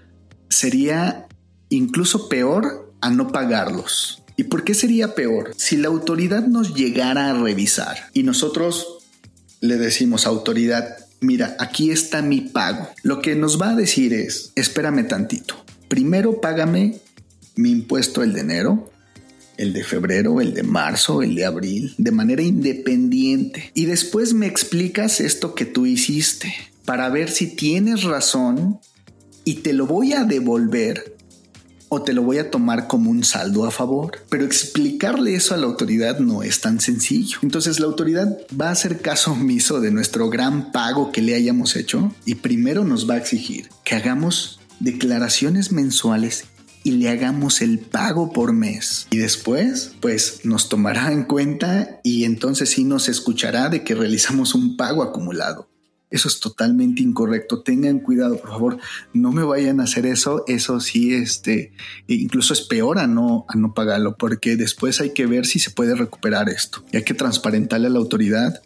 sería 0.49 1.27
incluso 1.71 2.29
peor 2.29 2.95
a 3.01 3.11
no 3.11 3.29
pagarlos. 3.29 4.24
¿Y 4.37 4.45
por 4.45 4.65
qué 4.65 4.75
sería 4.75 5.15
peor? 5.15 5.53
Si 5.57 5.77
la 5.77 5.89
autoridad 5.89 6.47
nos 6.47 6.75
llegara 6.75 7.31
a 7.31 7.35
revisar 7.35 7.97
y 8.13 8.25
nosotros 8.25 8.99
le 9.61 9.77
decimos 9.77 10.27
autoridad, 10.27 10.97
mira, 11.21 11.57
aquí 11.59 11.91
está 11.91 12.21
mi 12.21 12.41
pago. 12.41 12.89
Lo 13.03 13.23
que 13.23 13.37
nos 13.37 13.61
va 13.61 13.71
a 13.71 13.77
decir 13.77 14.13
es, 14.13 14.53
espérame 14.57 15.07
tantito. 15.07 15.65
Primero 15.89 16.41
págame 16.41 17.01
mi 17.57 17.71
impuesto 17.71 18.23
el 18.23 18.33
de 18.33 18.41
enero, 18.41 18.91
el 19.57 19.73
de 19.73 19.85
febrero, 19.85 20.41
el 20.41 20.55
de 20.55 20.65
marzo, 20.65 21.23
el 21.23 21.35
de 21.35 21.45
abril, 21.45 21.95
de 21.99 22.11
manera 22.11 22.43
independiente. 22.43 23.71
Y 23.75 23.85
después 23.85 24.35
me 24.35 24.47
explicas 24.47 25.21
esto 25.21 25.55
que 25.55 25.65
tú 25.65 25.87
hiciste 25.87 26.53
para 26.85 27.09
ver 27.09 27.31
si 27.31 27.47
tienes 27.55 28.03
razón 28.03 28.81
y 29.45 29.57
te 29.57 29.73
lo 29.73 29.87
voy 29.87 30.13
a 30.13 30.25
devolver 30.25 31.14
o 31.95 32.03
te 32.03 32.13
lo 32.13 32.23
voy 32.23 32.39
a 32.39 32.51
tomar 32.51 32.87
como 32.87 33.11
un 33.11 33.25
saldo 33.25 33.65
a 33.65 33.71
favor. 33.71 34.19
Pero 34.29 34.45
explicarle 34.45 35.35
eso 35.35 35.55
a 35.55 35.57
la 35.57 35.67
autoridad 35.67 36.19
no 36.19 36.43
es 36.43 36.61
tan 36.61 36.81
sencillo. 36.81 37.39
Entonces 37.43 37.81
la 37.81 37.87
autoridad 37.87 38.37
va 38.61 38.69
a 38.69 38.73
hacer 38.73 39.01
caso 39.01 39.33
omiso 39.33 39.81
de 39.81 39.91
nuestro 39.91 40.29
gran 40.31 40.73
pago 40.73 41.13
que 41.13 41.23
le 41.23 41.35
hayamos 41.35 41.77
hecho 41.77 42.13
y 42.25 42.37
primero 42.37 42.85
nos 42.85 43.09
va 43.09 43.15
a 43.15 43.19
exigir 43.19 43.69
que 43.85 43.95
hagamos 43.95 44.61
declaraciones 44.81 45.73
mensuales 45.73 46.45
y 46.83 46.93
le 46.93 47.09
hagamos 47.09 47.63
el 47.63 47.79
pago 47.79 48.33
por 48.33 48.53
mes. 48.53 49.09
Y 49.11 49.17
después, 49.17 49.93
pues 50.01 50.41
nos 50.45 50.69
tomará 50.69 51.13
en 51.13 51.25
cuenta 51.25 52.01
y 52.05 52.25
entonces 52.25 52.71
sí 52.71 52.85
nos 52.85 53.09
escuchará 53.09 53.71
de 53.71 53.83
que 53.83 53.95
realizamos 53.95 54.55
un 54.55 54.77
pago 54.77 55.03
acumulado. 55.03 55.69
Eso 56.11 56.29
es 56.29 56.39
totalmente 56.39 57.03
incorrecto. 57.03 57.63
Tengan 57.63 57.99
cuidado, 57.99 58.39
por 58.39 58.51
favor. 58.51 58.79
No 59.13 59.33
me 59.33 59.43
vayan 59.43 59.81
a 59.81 59.85
hacer 59.85 60.07
eso. 60.07 60.45
Eso 60.47 60.79
sí, 60.81 61.15
este, 61.15 61.73
incluso 62.07 62.53
es 62.53 62.61
peor 62.61 62.99
a 62.99 63.07
no, 63.07 63.47
a 63.49 63.57
no 63.57 63.75
pagarlo, 63.75 64.17
porque 64.17 64.57
después 64.57 65.01
hay 65.01 65.13
que 65.13 65.27
ver 65.27 65.47
si 65.47 65.59
se 65.59 65.71
puede 65.71 65.95
recuperar 65.95 66.49
esto. 66.49 66.85
Y 66.93 66.99
hay 66.99 67.05
que 67.05 67.15
transparentarle 67.15 67.89
a 67.89 67.91
la 67.91 67.99
autoridad, 67.99 68.63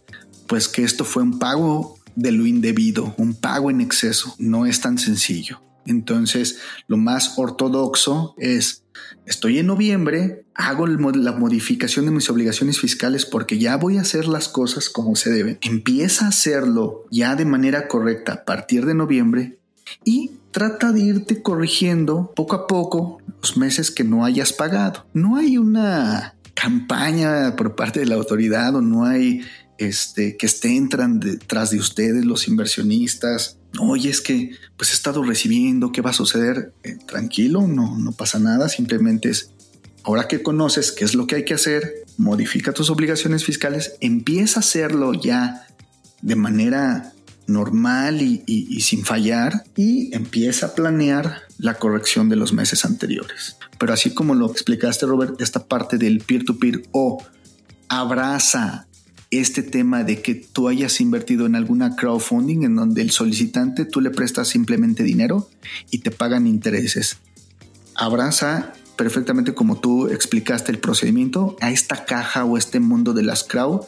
pues 0.46 0.68
que 0.68 0.82
esto 0.82 1.04
fue 1.04 1.22
un 1.22 1.38
pago 1.38 1.98
de 2.16 2.32
lo 2.32 2.46
indebido, 2.46 3.14
un 3.16 3.34
pago 3.34 3.70
en 3.70 3.80
exceso. 3.80 4.34
No 4.38 4.66
es 4.66 4.80
tan 4.80 4.98
sencillo. 4.98 5.62
Entonces, 5.86 6.58
lo 6.86 6.98
más 6.98 7.38
ortodoxo 7.38 8.34
es, 8.36 8.84
estoy 9.26 9.58
en 9.58 9.66
noviembre, 9.66 10.44
hago 10.54 10.86
la 10.86 11.32
modificación 11.32 12.06
de 12.06 12.12
mis 12.12 12.30
obligaciones 12.30 12.80
fiscales 12.80 13.26
porque 13.26 13.58
ya 13.58 13.76
voy 13.76 13.98
a 13.98 14.02
hacer 14.02 14.26
las 14.26 14.48
cosas 14.48 14.88
como 14.88 15.16
se 15.16 15.30
deben. 15.30 15.58
Empieza 15.62 16.26
a 16.26 16.28
hacerlo 16.28 17.06
ya 17.10 17.36
de 17.36 17.44
manera 17.44 17.88
correcta 17.88 18.32
a 18.32 18.44
partir 18.44 18.86
de 18.86 18.94
noviembre 18.94 19.58
y 20.04 20.32
trata 20.50 20.92
de 20.92 21.00
irte 21.00 21.42
corrigiendo 21.42 22.32
poco 22.34 22.56
a 22.56 22.66
poco 22.66 23.18
los 23.40 23.56
meses 23.56 23.90
que 23.90 24.04
no 24.04 24.24
hayas 24.24 24.52
pagado. 24.52 25.06
No 25.12 25.36
hay 25.36 25.58
una 25.58 26.34
campaña 26.54 27.54
por 27.56 27.76
parte 27.76 28.00
de 28.00 28.06
la 28.06 28.16
autoridad 28.16 28.74
o 28.74 28.80
no 28.80 29.04
hay 29.04 29.42
este, 29.78 30.36
que 30.36 30.46
estén 30.46 30.88
detrás 31.20 31.70
de 31.70 31.78
ustedes 31.78 32.24
los 32.24 32.48
inversionistas. 32.48 33.57
Oye, 33.80 34.10
es 34.10 34.20
que 34.20 34.52
pues 34.76 34.90
he 34.90 34.94
estado 34.94 35.22
recibiendo, 35.22 35.92
¿qué 35.92 36.00
va 36.00 36.10
a 36.10 36.14
suceder? 36.14 36.72
Eh, 36.82 36.96
tranquilo, 37.06 37.66
no, 37.68 37.98
no 37.98 38.12
pasa 38.12 38.38
nada, 38.38 38.68
simplemente 38.68 39.28
es, 39.30 39.50
ahora 40.04 40.26
que 40.26 40.42
conoces 40.42 40.92
qué 40.92 41.04
es 41.04 41.14
lo 41.14 41.26
que 41.26 41.36
hay 41.36 41.44
que 41.44 41.54
hacer, 41.54 42.04
modifica 42.16 42.72
tus 42.72 42.90
obligaciones 42.90 43.44
fiscales, 43.44 43.94
empieza 44.00 44.60
a 44.60 44.62
hacerlo 44.62 45.14
ya 45.14 45.66
de 46.22 46.34
manera 46.34 47.12
normal 47.46 48.20
y, 48.20 48.80
sin 48.80 49.04
fallar 49.04 49.64
y 49.74 50.14
empieza 50.14 50.66
a 50.66 50.74
planear 50.74 51.42
la 51.56 51.74
corrección 51.74 52.28
de 52.28 52.36
los 52.36 52.52
meses 52.52 52.84
anteriores. 52.84 53.56
Pero 53.78 53.92
así 53.92 54.12
como 54.12 54.34
lo 54.34 54.50
explicaste, 54.50 55.06
Robert, 55.06 55.40
esta 55.40 55.66
parte 55.66 55.96
del 55.96 56.20
peer-to-peer 56.20 56.82
o 56.92 57.24
abraza 57.88 58.87
este 59.30 59.62
tema 59.62 60.04
de 60.04 60.22
que 60.22 60.34
tú 60.34 60.68
hayas 60.68 61.00
invertido 61.00 61.46
en 61.46 61.54
alguna 61.54 61.96
crowdfunding 61.96 62.62
en 62.62 62.76
donde 62.76 63.02
el 63.02 63.10
solicitante 63.10 63.84
tú 63.84 64.00
le 64.00 64.10
prestas 64.10 64.48
simplemente 64.48 65.02
dinero 65.02 65.48
y 65.90 65.98
te 65.98 66.10
pagan 66.10 66.46
intereses. 66.46 67.18
Abraza 67.94 68.72
perfectamente 68.96 69.54
como 69.54 69.78
tú 69.78 70.08
explicaste 70.08 70.72
el 70.72 70.78
procedimiento 70.78 71.56
a 71.60 71.70
esta 71.70 72.04
caja 72.04 72.44
o 72.44 72.58
este 72.58 72.80
mundo 72.80 73.12
de 73.12 73.22
las 73.22 73.44
crowd 73.44 73.82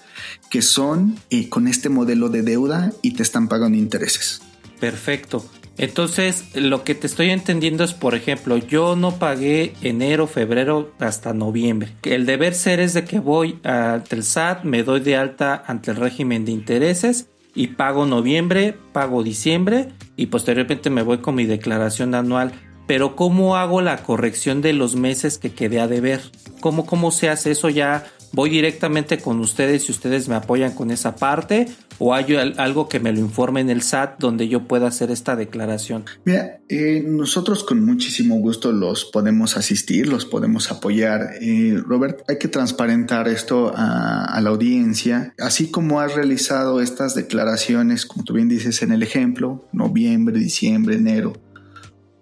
que 0.51 0.63
son 0.63 1.19
eh, 1.31 1.49
con 1.49 1.67
este 1.67 1.89
modelo 1.89 2.29
de 2.29 2.43
deuda 2.43 2.93
y 3.03 3.13
te 3.13 3.23
están 3.23 3.49
pagando 3.49 3.77
intereses. 3.77 4.41
Perfecto. 4.79 5.45
Entonces, 5.81 6.45
lo 6.55 6.85
que 6.85 6.95
te 6.95 7.07
estoy 7.07 7.31
entendiendo 7.31 7.85
es, 7.85 7.95
por 7.95 8.15
ejemplo, 8.15 8.59
yo 8.59 8.97
no 8.97 9.13
pagué 9.13 9.73
enero, 9.81 10.27
febrero 10.27 10.93
hasta 10.99 11.33
noviembre. 11.33 11.97
El 12.03 12.27
deber 12.27 12.55
ser 12.55 12.81
es 12.81 12.93
de 12.93 13.05
que 13.05 13.19
voy 13.19 13.59
ante 13.65 14.15
el 14.15 14.23
SAT, 14.23 14.65
me 14.65 14.83
doy 14.83 15.01
de 15.01 15.17
alta 15.17 15.65
ante 15.67 15.93
el 15.93 15.97
régimen 15.97 16.45
de 16.45 16.53
intereses 16.53 17.31
y 17.55 17.69
pago 17.69 18.05
noviembre, 18.05 18.77
pago 18.93 19.23
diciembre 19.23 19.89
y 20.17 20.27
posteriormente 20.27 20.91
me 20.91 21.01
voy 21.01 21.19
con 21.19 21.35
mi 21.35 21.47
declaración 21.47 22.15
anual. 22.15 22.53
Pero 22.87 23.17
¿cómo 23.17 23.57
hago 23.57 23.81
la 23.81 24.03
corrección 24.03 24.61
de 24.61 24.75
los 24.75 24.97
meses 24.97 25.39
que 25.39 25.55
quedé 25.55 25.81
a 25.81 25.89
deber? 25.89 26.21
¿Cómo, 26.61 26.85
cómo 26.85 27.11
se 27.11 27.31
hace 27.31 27.53
eso 27.53 27.71
ya? 27.71 28.05
¿Voy 28.33 28.51
directamente 28.51 29.19
con 29.19 29.41
ustedes 29.41 29.89
y 29.89 29.93
ustedes 29.93 30.29
me 30.29 30.35
apoyan 30.35 30.73
con 30.73 30.91
esa 30.91 31.17
parte? 31.17 31.67
o 32.01 32.15
hay 32.15 32.35
algo 32.57 32.89
que 32.89 32.99
me 32.99 33.13
lo 33.13 33.21
informe 33.21 33.61
en 33.61 33.69
el 33.69 33.83
SAT 33.83 34.19
donde 34.19 34.49
yo 34.49 34.67
pueda 34.67 34.89
hacer 34.89 35.11
esta 35.11 35.37
declaración? 35.37 36.07
Mira, 36.25 36.61
eh, 36.71 37.05
nosotros 37.07 37.63
con 37.63 37.85
muchísimo 37.85 38.37
gusto 38.37 38.73
los 38.73 39.05
podemos 39.05 39.59
asistir, 39.59 40.09
los 40.09 40.25
podemos 40.25 40.73
apoyar. 40.73 41.35
Eh, 41.43 41.79
Robert, 41.87 42.23
hay 42.27 42.39
que 42.39 42.49
transparentar 42.49 43.29
esto 43.29 43.73
a, 43.77 44.41
la 44.41 44.49
audiencia, 44.49 45.35
así 45.39 45.71
como 45.71 46.01
has 46.01 46.15
realizado 46.15 46.81
estas 46.81 47.15
declaraciones, 47.15 48.07
como 48.07 48.25
tú 48.25 48.33
bien 48.33 48.49
dices 48.49 48.81
en 48.81 48.93
el 48.93 49.03
ejemplo, 49.03 49.69
noviembre, 49.73 50.39
diciembre, 50.39 50.97
enero. 50.97 51.35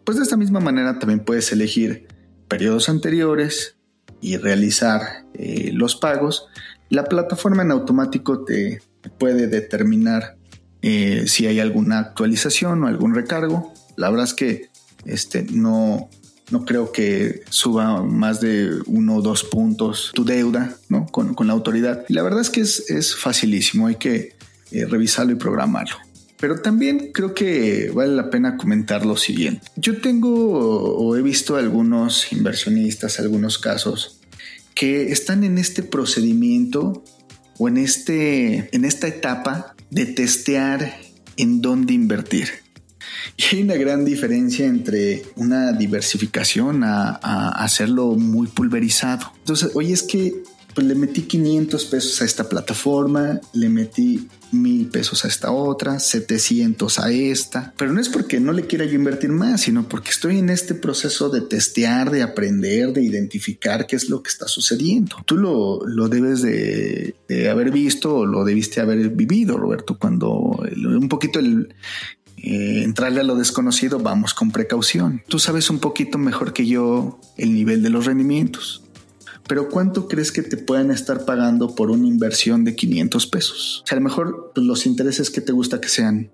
Pues 0.02 0.18
de 0.18 0.24
esta 0.24 0.36
misma 0.36 0.58
manera 0.58 0.98
también 0.98 1.20
puedes 1.20 1.52
elegir 1.52 2.08
periodos 2.48 2.88
anteriores 2.88 3.77
y 4.20 4.36
realizar 4.36 5.24
eh, 5.34 5.70
los 5.72 5.96
pagos. 5.96 6.48
La 6.88 7.04
plataforma 7.04 7.62
en 7.62 7.70
automático 7.70 8.44
te, 8.44 8.80
puede 9.18 9.46
determinar 9.46 10.36
eh, 10.82 11.24
si 11.26 11.46
hay 11.46 11.60
alguna 11.60 11.98
actualización 11.98 12.82
o 12.84 12.86
algún 12.86 13.14
recargo. 13.14 13.72
La 13.96 14.10
verdad 14.10 14.26
es 14.26 14.34
que 14.34 14.70
este, 15.04 15.44
no, 15.50 16.08
no 16.50 16.64
creo 16.64 16.92
que 16.92 17.42
suba 17.50 18.02
más 18.02 18.40
de 18.40 18.70
uno 18.86 19.16
o 19.16 19.22
dos 19.22 19.44
puntos 19.44 20.12
tu 20.14 20.24
deuda 20.24 20.76
¿no? 20.88 21.06
con, 21.06 21.34
la 21.46 21.52
autoridad. 21.52 22.04
La 22.08 22.22
verdad 22.22 22.40
es 22.40 22.50
que 22.50 22.60
es, 22.60 23.16
facilísimo, 23.16 23.86
hay 23.86 23.96
que 23.96 24.36
eh, 24.70 24.86
revisarlo 24.86 25.32
y 25.32 25.36
programarlo. 25.36 25.96
Pero 26.40 26.60
también 26.60 27.10
creo 27.12 27.34
que 27.34 27.90
vale 27.92 28.14
la 28.14 28.30
pena 28.30 28.56
comentar 28.56 29.04
lo 29.04 29.16
siguiente. 29.16 29.66
Yo 29.76 30.00
tengo 30.00 30.30
o 30.30 31.16
he 31.16 31.22
visto 31.22 31.56
algunos 31.56 32.32
inversionistas, 32.32 33.18
algunos 33.18 33.58
casos, 33.58 34.20
que 34.74 35.10
están 35.10 35.42
en 35.42 35.58
este 35.58 35.82
procedimiento 35.82 37.02
o 37.58 37.68
en, 37.68 37.76
este, 37.76 38.68
en 38.74 38.84
esta 38.84 39.08
etapa 39.08 39.74
de 39.90 40.06
testear 40.06 40.96
en 41.36 41.60
dónde 41.60 41.94
invertir. 41.94 42.48
Y 43.36 43.56
hay 43.56 43.62
una 43.62 43.74
gran 43.74 44.04
diferencia 44.04 44.66
entre 44.66 45.24
una 45.34 45.72
diversificación 45.72 46.84
a, 46.84 47.18
a 47.20 47.64
hacerlo 47.64 48.14
muy 48.14 48.46
pulverizado. 48.46 49.32
Entonces, 49.38 49.70
oye, 49.74 49.92
es 49.92 50.04
que 50.04 50.34
pues 50.78 50.86
le 50.86 50.94
metí 50.94 51.22
500 51.22 51.84
pesos 51.86 52.22
a 52.22 52.24
esta 52.24 52.48
plataforma, 52.48 53.40
le 53.52 53.68
metí 53.68 54.28
mil 54.52 54.86
pesos 54.86 55.24
a 55.24 55.28
esta 55.28 55.50
otra, 55.50 55.98
700 55.98 57.00
a 57.00 57.10
esta, 57.10 57.74
pero 57.76 57.92
no 57.92 58.00
es 58.00 58.08
porque 58.08 58.38
no 58.38 58.52
le 58.52 58.68
quiera 58.68 58.84
yo 58.84 58.94
invertir 58.94 59.30
más, 59.30 59.62
sino 59.62 59.88
porque 59.88 60.10
estoy 60.10 60.38
en 60.38 60.50
este 60.50 60.76
proceso 60.76 61.30
de 61.30 61.40
testear, 61.40 62.12
de 62.12 62.22
aprender, 62.22 62.92
de 62.92 63.02
identificar 63.02 63.88
qué 63.88 63.96
es 63.96 64.08
lo 64.08 64.22
que 64.22 64.28
está 64.28 64.46
sucediendo. 64.46 65.16
Tú 65.26 65.36
lo, 65.36 65.84
lo 65.84 66.06
debes 66.08 66.42
de, 66.42 67.16
haber 67.50 67.72
visto 67.72 68.14
o 68.18 68.24
lo 68.24 68.44
debiste 68.44 68.80
haber 68.80 69.08
vivido, 69.08 69.56
Roberto, 69.56 69.98
cuando 69.98 70.30
un 70.30 71.08
poquito 71.08 71.40
el, 71.40 71.74
eh, 72.36 72.82
entrarle 72.84 73.18
a 73.18 73.24
lo 73.24 73.34
desconocido, 73.34 73.98
vamos 73.98 74.32
con 74.32 74.52
precaución. 74.52 75.24
Tú 75.26 75.40
sabes 75.40 75.70
un 75.70 75.80
poquito 75.80 76.18
mejor 76.18 76.52
que 76.52 76.66
yo 76.66 77.18
el 77.36 77.52
nivel 77.52 77.82
de 77.82 77.90
los 77.90 78.06
rendimientos 78.06 78.84
pero 79.48 79.68
¿cuánto 79.68 80.06
crees 80.06 80.30
que 80.30 80.42
te 80.42 80.56
pueden 80.56 80.90
estar 80.90 81.24
pagando 81.24 81.74
por 81.74 81.90
una 81.90 82.06
inversión 82.06 82.64
de 82.64 82.76
500 82.76 83.26
pesos? 83.26 83.82
O 83.82 83.86
sea, 83.86 83.96
a 83.96 84.00
lo 84.00 84.04
mejor 84.04 84.52
pues, 84.54 84.66
los 84.66 84.86
intereses 84.86 85.30
que 85.30 85.40
te 85.40 85.52
gusta 85.52 85.80
que 85.80 85.88
sean 85.88 86.30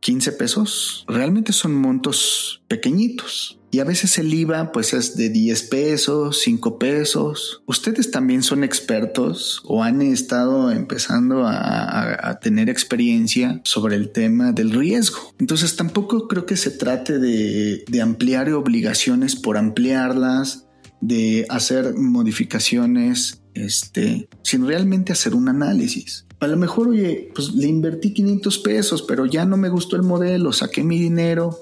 15 0.00 0.32
pesos, 0.32 1.04
realmente 1.08 1.52
son 1.52 1.74
montos 1.74 2.62
pequeñitos. 2.68 3.58
Y 3.70 3.78
a 3.78 3.84
veces 3.84 4.18
el 4.18 4.34
IVA 4.34 4.70
pues 4.70 4.92
es 4.92 5.16
de 5.16 5.30
10 5.30 5.62
pesos, 5.62 6.40
5 6.42 6.78
pesos. 6.78 7.62
Ustedes 7.66 8.10
también 8.10 8.42
son 8.42 8.64
expertos 8.64 9.62
o 9.64 9.82
han 9.82 10.02
estado 10.02 10.70
empezando 10.70 11.44
a, 11.46 12.38
tener 12.42 12.68
experiencia 12.68 13.60
sobre 13.64 13.96
el 13.96 14.10
tema 14.10 14.52
del 14.52 14.72
riesgo. 14.72 15.18
Entonces 15.38 15.76
tampoco 15.76 16.28
creo 16.28 16.44
que 16.44 16.56
se 16.56 16.70
trate 16.70 17.18
de, 17.18 17.84
de 17.88 18.00
ampliar 18.02 18.52
obligaciones 18.52 19.36
por 19.36 19.56
ampliarlas, 19.56 20.66
de 21.02 21.44
hacer 21.50 21.94
modificaciones 21.94 23.42
este, 23.54 24.28
sin 24.42 24.66
realmente 24.66 25.12
hacer 25.12 25.34
un 25.34 25.48
análisis. 25.48 26.24
A 26.40 26.46
lo 26.46 26.56
mejor, 26.56 26.88
oye, 26.88 27.30
pues 27.34 27.52
le 27.54 27.66
invertí 27.66 28.14
500 28.14 28.58
pesos, 28.60 29.02
pero 29.02 29.26
ya 29.26 29.44
no 29.44 29.56
me 29.56 29.68
gustó 29.68 29.96
el 29.96 30.02
modelo, 30.02 30.52
saqué 30.52 30.82
mi 30.82 30.98
dinero. 30.98 31.60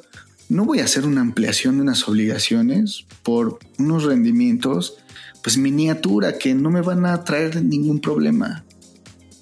No 0.49 0.64
voy 0.64 0.80
a 0.80 0.84
hacer 0.84 1.05
una 1.05 1.20
ampliación 1.20 1.76
de 1.76 1.82
unas 1.82 2.07
obligaciones 2.09 3.05
por 3.22 3.59
unos 3.78 4.05
rendimientos, 4.05 4.95
pues 5.43 5.57
miniatura, 5.57 6.38
que 6.38 6.55
no 6.55 6.70
me 6.70 6.82
van 6.82 7.07
a 7.07 7.24
traer 7.24 7.62
ningún 7.64 8.01
problema. 8.01 8.64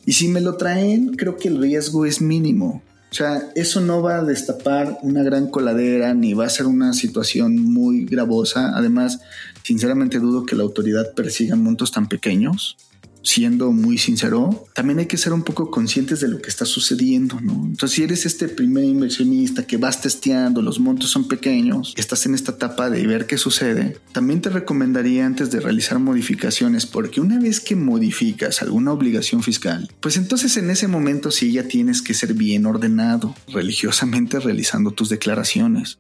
Y 0.07 0.13
si 0.13 0.29
me 0.29 0.41
lo 0.41 0.57
traen, 0.57 1.15
creo 1.15 1.37
que 1.37 1.49
el 1.49 1.61
riesgo 1.61 2.07
es 2.07 2.21
mínimo. 2.21 2.83
O 3.11 3.15
sea, 3.15 3.43
eso 3.55 3.81
no 3.81 4.03
va 4.03 4.19
a 4.19 4.25
destapar 4.25 4.99
una 5.03 5.23
gran 5.23 5.49
coladera 5.49 6.13
ni 6.13 6.35
va 6.35 6.45
a 6.45 6.51
ser 6.51 6.67
una 6.67 6.93
situación 6.93 7.57
muy 7.57 8.05
gravosa. 8.05 8.73
Además, 8.77 9.21
sinceramente 9.69 10.19
dudo 10.19 10.47
que 10.47 10.57
la 10.57 10.63
autoridad 10.63 11.13
persiga 11.15 11.55
montos 11.55 11.93
tan 11.93 12.09
pequeños 12.09 12.79
siendo 13.23 13.71
muy 13.71 13.99
sincero, 13.99 14.67
también 14.75 15.01
hay 15.01 15.07
que 15.07 15.19
ser 15.19 15.35
un 15.35 15.43
poco 15.43 15.71
conscientes 15.71 16.21
de 16.21 16.29
lo 16.29 16.41
que 16.41 16.49
está 16.49 16.65
sucediendo, 16.65 17.39
¿no? 17.43 17.67
Entonces, 17.67 17.91
si 17.91 18.03
eres 18.03 18.25
este 18.25 18.49
primer 18.49 18.85
inversionista 18.85 19.67
que 19.67 19.77
vas 19.77 20.01
testeando, 20.01 20.63
los 20.63 20.81
montos 20.81 21.11
son 21.11 21.29
pequeños, 21.29 21.93
estás 21.99 22.25
en 22.25 22.35
esta 22.35 22.53
etapa 22.53 22.89
de 22.89 23.07
ver 23.07 23.27
qué 23.27 23.37
sucede, 23.37 23.99
también 24.13 24.41
te 24.41 24.49
recomendaría 24.49 25.27
antes 25.27 25.51
de 25.51 25.61
realizar 25.61 25.99
modificaciones, 25.99 26.87
porque 26.87 27.21
una 27.21 27.39
vez 27.39 27.61
que 27.61 27.77
modificas 27.77 28.63
alguna 28.63 28.93
obligación 28.93 29.43
fiscal, 29.43 29.93
pues 30.01 30.17
entonces 30.17 30.57
en 30.57 30.71
ese 30.71 30.89
momento 30.89 31.31
sí 31.31 31.53
ya 31.53 31.65
tienes 31.65 32.01
que 32.01 32.15
ser 32.15 32.33
bien 32.33 32.65
ordenado, 32.65 33.35
religiosamente 33.49 34.41
realizando 34.41 34.93
tus 34.93 35.11
declaraciones. 35.11 35.99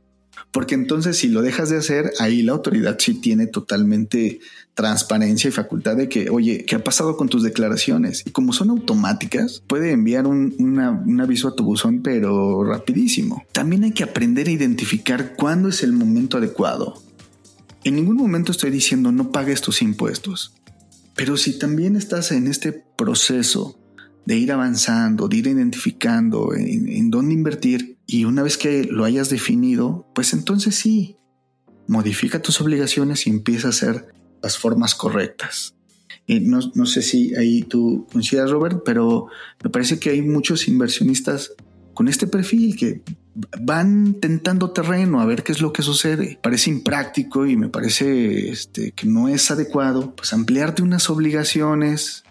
Porque 0.50 0.74
entonces 0.74 1.16
si 1.16 1.28
lo 1.28 1.42
dejas 1.42 1.70
de 1.70 1.76
hacer, 1.76 2.12
ahí 2.18 2.42
la 2.42 2.52
autoridad 2.52 2.96
sí 2.98 3.14
tiene 3.14 3.46
totalmente 3.46 4.40
transparencia 4.74 5.48
y 5.48 5.52
facultad 5.52 5.96
de 5.96 6.08
que, 6.08 6.30
oye, 6.30 6.64
¿qué 6.64 6.76
ha 6.76 6.84
pasado 6.84 7.16
con 7.16 7.28
tus 7.28 7.42
declaraciones? 7.42 8.22
Y 8.26 8.30
como 8.30 8.52
son 8.52 8.70
automáticas, 8.70 9.62
puede 9.66 9.92
enviar 9.92 10.26
un, 10.26 11.20
aviso 11.20 11.48
a 11.48 11.54
tu 11.54 11.64
buzón, 11.64 12.02
pero 12.02 12.64
rapidísimo. 12.64 13.44
También 13.52 13.84
hay 13.84 13.92
que 13.92 14.04
aprender 14.04 14.48
a 14.48 14.52
identificar 14.52 15.34
cuándo 15.36 15.68
es 15.68 15.82
el 15.82 15.92
momento 15.92 16.38
adecuado. 16.38 17.02
En 17.84 17.96
ningún 17.96 18.16
momento 18.16 18.52
estoy 18.52 18.70
diciendo 18.70 19.12
no 19.12 19.30
pagues 19.32 19.62
tus 19.62 19.82
impuestos. 19.82 20.52
Pero 21.14 21.36
si 21.36 21.58
también 21.58 21.96
estás 21.96 22.30
en 22.30 22.46
este 22.46 22.72
proceso 22.72 23.77
de 24.28 24.36
ir 24.36 24.52
avanzando, 24.52 25.26
de 25.26 25.38
ir 25.38 25.46
identificando 25.46 26.54
en, 26.54 27.10
dónde 27.10 27.32
invertir 27.32 27.96
y 28.06 28.26
una 28.26 28.42
vez 28.42 28.58
que 28.58 28.84
lo 28.84 29.06
hayas 29.06 29.30
definido, 29.30 30.06
pues 30.14 30.34
entonces 30.34 30.74
sí, 30.74 31.16
modifica 31.86 32.42
tus 32.42 32.60
obligaciones 32.60 33.26
y 33.26 33.30
empieza 33.30 33.68
a 33.68 33.70
hacer 33.70 34.12
las 34.42 34.58
formas 34.58 34.94
correctas. 34.94 35.74
no, 36.26 36.60
no, 36.74 36.84
sé 36.84 37.00
si 37.00 37.34
ahí 37.36 37.62
tú 37.62 38.06
coincidas, 38.12 38.50
Robert, 38.50 38.82
pero 38.84 39.28
me 39.64 39.70
parece 39.70 39.98
que 39.98 40.10
hay 40.10 40.20
muchos 40.20 40.68
inversionistas 40.68 41.52
con 41.94 42.06
este 42.06 42.26
perfil 42.26 42.76
que 42.76 43.00
van 43.62 44.20
tentando 44.20 44.72
terreno 44.72 45.22
a 45.22 45.24
ver 45.24 45.42
qué 45.42 45.52
es 45.52 45.62
lo 45.62 45.72
que 45.72 45.80
sucede. 45.80 46.38
Parece 46.42 46.68
impráctico 46.68 47.46
y 47.46 47.56
me 47.56 47.70
parece 47.70 48.50
este, 48.50 48.92
que 48.92 49.06
no 49.06 49.28
es 49.28 49.50
adecuado 49.50 50.14
pues 50.14 50.34
ampliarte 50.34 50.82
unas 50.82 51.08
obligaciones 51.08 52.24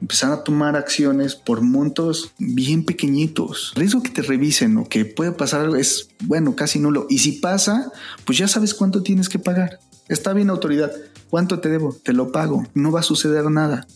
empezar 0.00 0.32
a 0.32 0.44
tomar 0.44 0.76
acciones 0.76 1.34
por 1.34 1.62
montos 1.62 2.32
bien 2.38 2.84
pequeñitos. 2.84 3.72
Riesgo 3.74 4.02
que 4.02 4.10
te 4.10 4.22
revisen 4.22 4.76
o 4.76 4.88
que 4.88 5.04
puede 5.04 5.32
pasar 5.32 5.76
es, 5.76 6.08
bueno, 6.24 6.56
casi 6.56 6.78
nulo. 6.78 7.06
Y 7.08 7.18
si 7.18 7.32
pasa, 7.32 7.92
pues 8.24 8.38
ya 8.38 8.48
sabes 8.48 8.74
cuánto 8.74 9.02
tienes 9.02 9.28
que 9.28 9.38
pagar. 9.38 9.80
Está 10.08 10.32
bien 10.32 10.50
autoridad. 10.50 10.92
¿Cuánto 11.30 11.60
te 11.60 11.68
debo? 11.68 11.96
Te 12.02 12.12
lo 12.12 12.32
pago. 12.32 12.66
No 12.74 12.92
va 12.92 13.00
a 13.00 13.04
suceder 13.04 13.50
nada. 13.50 13.86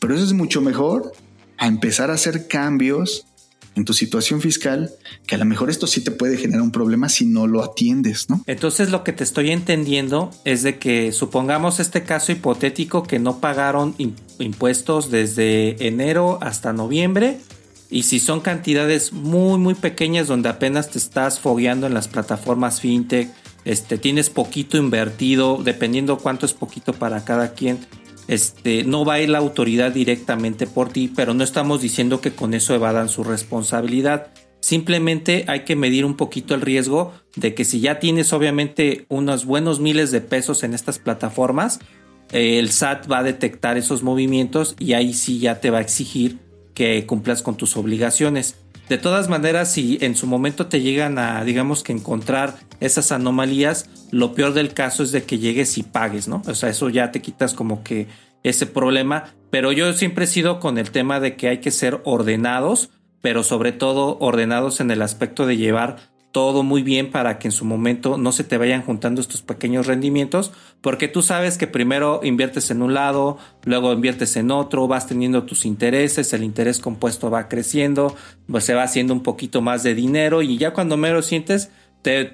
Pero 0.00 0.14
eso 0.14 0.24
es 0.24 0.32
mucho 0.32 0.60
mejor 0.60 1.12
a 1.58 1.66
empezar 1.66 2.10
a 2.10 2.14
hacer 2.14 2.48
cambios 2.48 3.26
en 3.76 3.84
tu 3.84 3.92
situación 3.92 4.40
fiscal, 4.40 4.90
que 5.26 5.34
a 5.34 5.38
lo 5.38 5.44
mejor 5.44 5.70
esto 5.70 5.86
sí 5.86 6.02
te 6.02 6.10
puede 6.10 6.38
generar 6.38 6.62
un 6.62 6.72
problema 6.72 7.08
si 7.10 7.26
no 7.26 7.46
lo 7.46 7.62
atiendes, 7.62 8.28
¿no? 8.28 8.42
Entonces 8.46 8.90
lo 8.90 9.04
que 9.04 9.12
te 9.12 9.22
estoy 9.22 9.50
entendiendo 9.50 10.30
es 10.44 10.62
de 10.62 10.78
que 10.78 11.12
supongamos 11.12 11.78
este 11.78 12.02
caso 12.02 12.32
hipotético 12.32 13.02
que 13.02 13.18
no 13.18 13.38
pagaron 13.38 13.94
impuestos 14.38 15.10
desde 15.10 15.86
enero 15.86 16.38
hasta 16.40 16.72
noviembre 16.72 17.38
y 17.90 18.04
si 18.04 18.18
son 18.18 18.40
cantidades 18.40 19.12
muy 19.12 19.58
muy 19.58 19.74
pequeñas 19.74 20.26
donde 20.26 20.48
apenas 20.48 20.90
te 20.90 20.98
estás 20.98 21.38
fogueando 21.38 21.86
en 21.86 21.94
las 21.94 22.08
plataformas 22.08 22.80
fintech, 22.80 23.28
este 23.66 23.98
tienes 23.98 24.30
poquito 24.30 24.78
invertido, 24.78 25.60
dependiendo 25.62 26.18
cuánto 26.18 26.46
es 26.46 26.54
poquito 26.54 26.94
para 26.94 27.24
cada 27.24 27.52
quien 27.52 27.78
este, 28.28 28.84
no 28.84 29.04
va 29.04 29.14
a 29.14 29.20
ir 29.20 29.28
la 29.28 29.38
autoridad 29.38 29.92
directamente 29.92 30.66
por 30.66 30.88
ti, 30.88 31.10
pero 31.14 31.34
no 31.34 31.44
estamos 31.44 31.80
diciendo 31.80 32.20
que 32.20 32.32
con 32.32 32.54
eso 32.54 32.74
evadan 32.74 33.08
su 33.08 33.24
responsabilidad. 33.24 34.28
Simplemente 34.60 35.44
hay 35.48 35.60
que 35.60 35.76
medir 35.76 36.04
un 36.04 36.16
poquito 36.16 36.54
el 36.54 36.60
riesgo 36.60 37.12
de 37.36 37.54
que 37.54 37.64
si 37.64 37.80
ya 37.80 37.98
tienes 37.98 38.32
obviamente 38.32 39.06
unos 39.08 39.44
buenos 39.44 39.80
miles 39.80 40.10
de 40.10 40.20
pesos 40.20 40.64
en 40.64 40.74
estas 40.74 40.98
plataformas, 40.98 41.78
eh, 42.32 42.58
el 42.58 42.70
SAT 42.70 43.10
va 43.10 43.18
a 43.18 43.22
detectar 43.22 43.76
esos 43.76 44.02
movimientos 44.02 44.74
y 44.78 44.94
ahí 44.94 45.14
sí 45.14 45.38
ya 45.38 45.60
te 45.60 45.70
va 45.70 45.78
a 45.78 45.82
exigir 45.82 46.38
que 46.74 47.06
cumplas 47.06 47.42
con 47.42 47.56
tus 47.56 47.76
obligaciones. 47.76 48.56
De 48.88 48.98
todas 48.98 49.28
maneras, 49.28 49.72
si 49.72 49.98
en 50.00 50.14
su 50.14 50.28
momento 50.28 50.66
te 50.66 50.80
llegan 50.80 51.18
a, 51.18 51.44
digamos 51.44 51.82
que 51.82 51.92
encontrar 51.92 52.54
esas 52.78 53.10
anomalías, 53.10 53.90
lo 54.12 54.32
peor 54.32 54.54
del 54.54 54.74
caso 54.74 55.02
es 55.02 55.10
de 55.10 55.24
que 55.24 55.38
llegues 55.38 55.76
y 55.76 55.82
pagues, 55.82 56.28
¿no? 56.28 56.42
O 56.46 56.54
sea, 56.54 56.68
eso 56.68 56.88
ya 56.88 57.10
te 57.10 57.20
quitas 57.20 57.52
como 57.52 57.82
que 57.82 58.06
ese 58.44 58.66
problema. 58.66 59.34
Pero 59.50 59.72
yo 59.72 59.92
siempre 59.92 60.24
he 60.24 60.28
sido 60.28 60.60
con 60.60 60.78
el 60.78 60.92
tema 60.92 61.18
de 61.18 61.36
que 61.36 61.48
hay 61.48 61.58
que 61.58 61.72
ser 61.72 62.00
ordenados, 62.04 62.90
pero 63.20 63.42
sobre 63.42 63.72
todo 63.72 64.18
ordenados 64.20 64.80
en 64.80 64.92
el 64.92 65.02
aspecto 65.02 65.46
de 65.46 65.56
llevar 65.56 65.96
todo 66.36 66.62
muy 66.62 66.82
bien 66.82 67.10
para 67.10 67.38
que 67.38 67.48
en 67.48 67.52
su 67.52 67.64
momento 67.64 68.18
no 68.18 68.30
se 68.30 68.44
te 68.44 68.58
vayan 68.58 68.82
juntando 68.82 69.22
estos 69.22 69.40
pequeños 69.40 69.86
rendimientos, 69.86 70.52
porque 70.82 71.08
tú 71.08 71.22
sabes 71.22 71.56
que 71.56 71.66
primero 71.66 72.20
inviertes 72.22 72.70
en 72.70 72.82
un 72.82 72.92
lado, 72.92 73.38
luego 73.64 73.94
inviertes 73.94 74.36
en 74.36 74.50
otro, 74.50 74.86
vas 74.86 75.06
teniendo 75.06 75.44
tus 75.44 75.64
intereses, 75.64 76.34
el 76.34 76.44
interés 76.44 76.78
compuesto 76.78 77.30
va 77.30 77.48
creciendo, 77.48 78.14
pues 78.50 78.64
se 78.64 78.74
va 78.74 78.82
haciendo 78.82 79.14
un 79.14 79.22
poquito 79.22 79.62
más 79.62 79.82
de 79.82 79.94
dinero 79.94 80.42
y 80.42 80.58
ya 80.58 80.74
cuando 80.74 80.98
mero 80.98 81.22
sientes, 81.22 81.70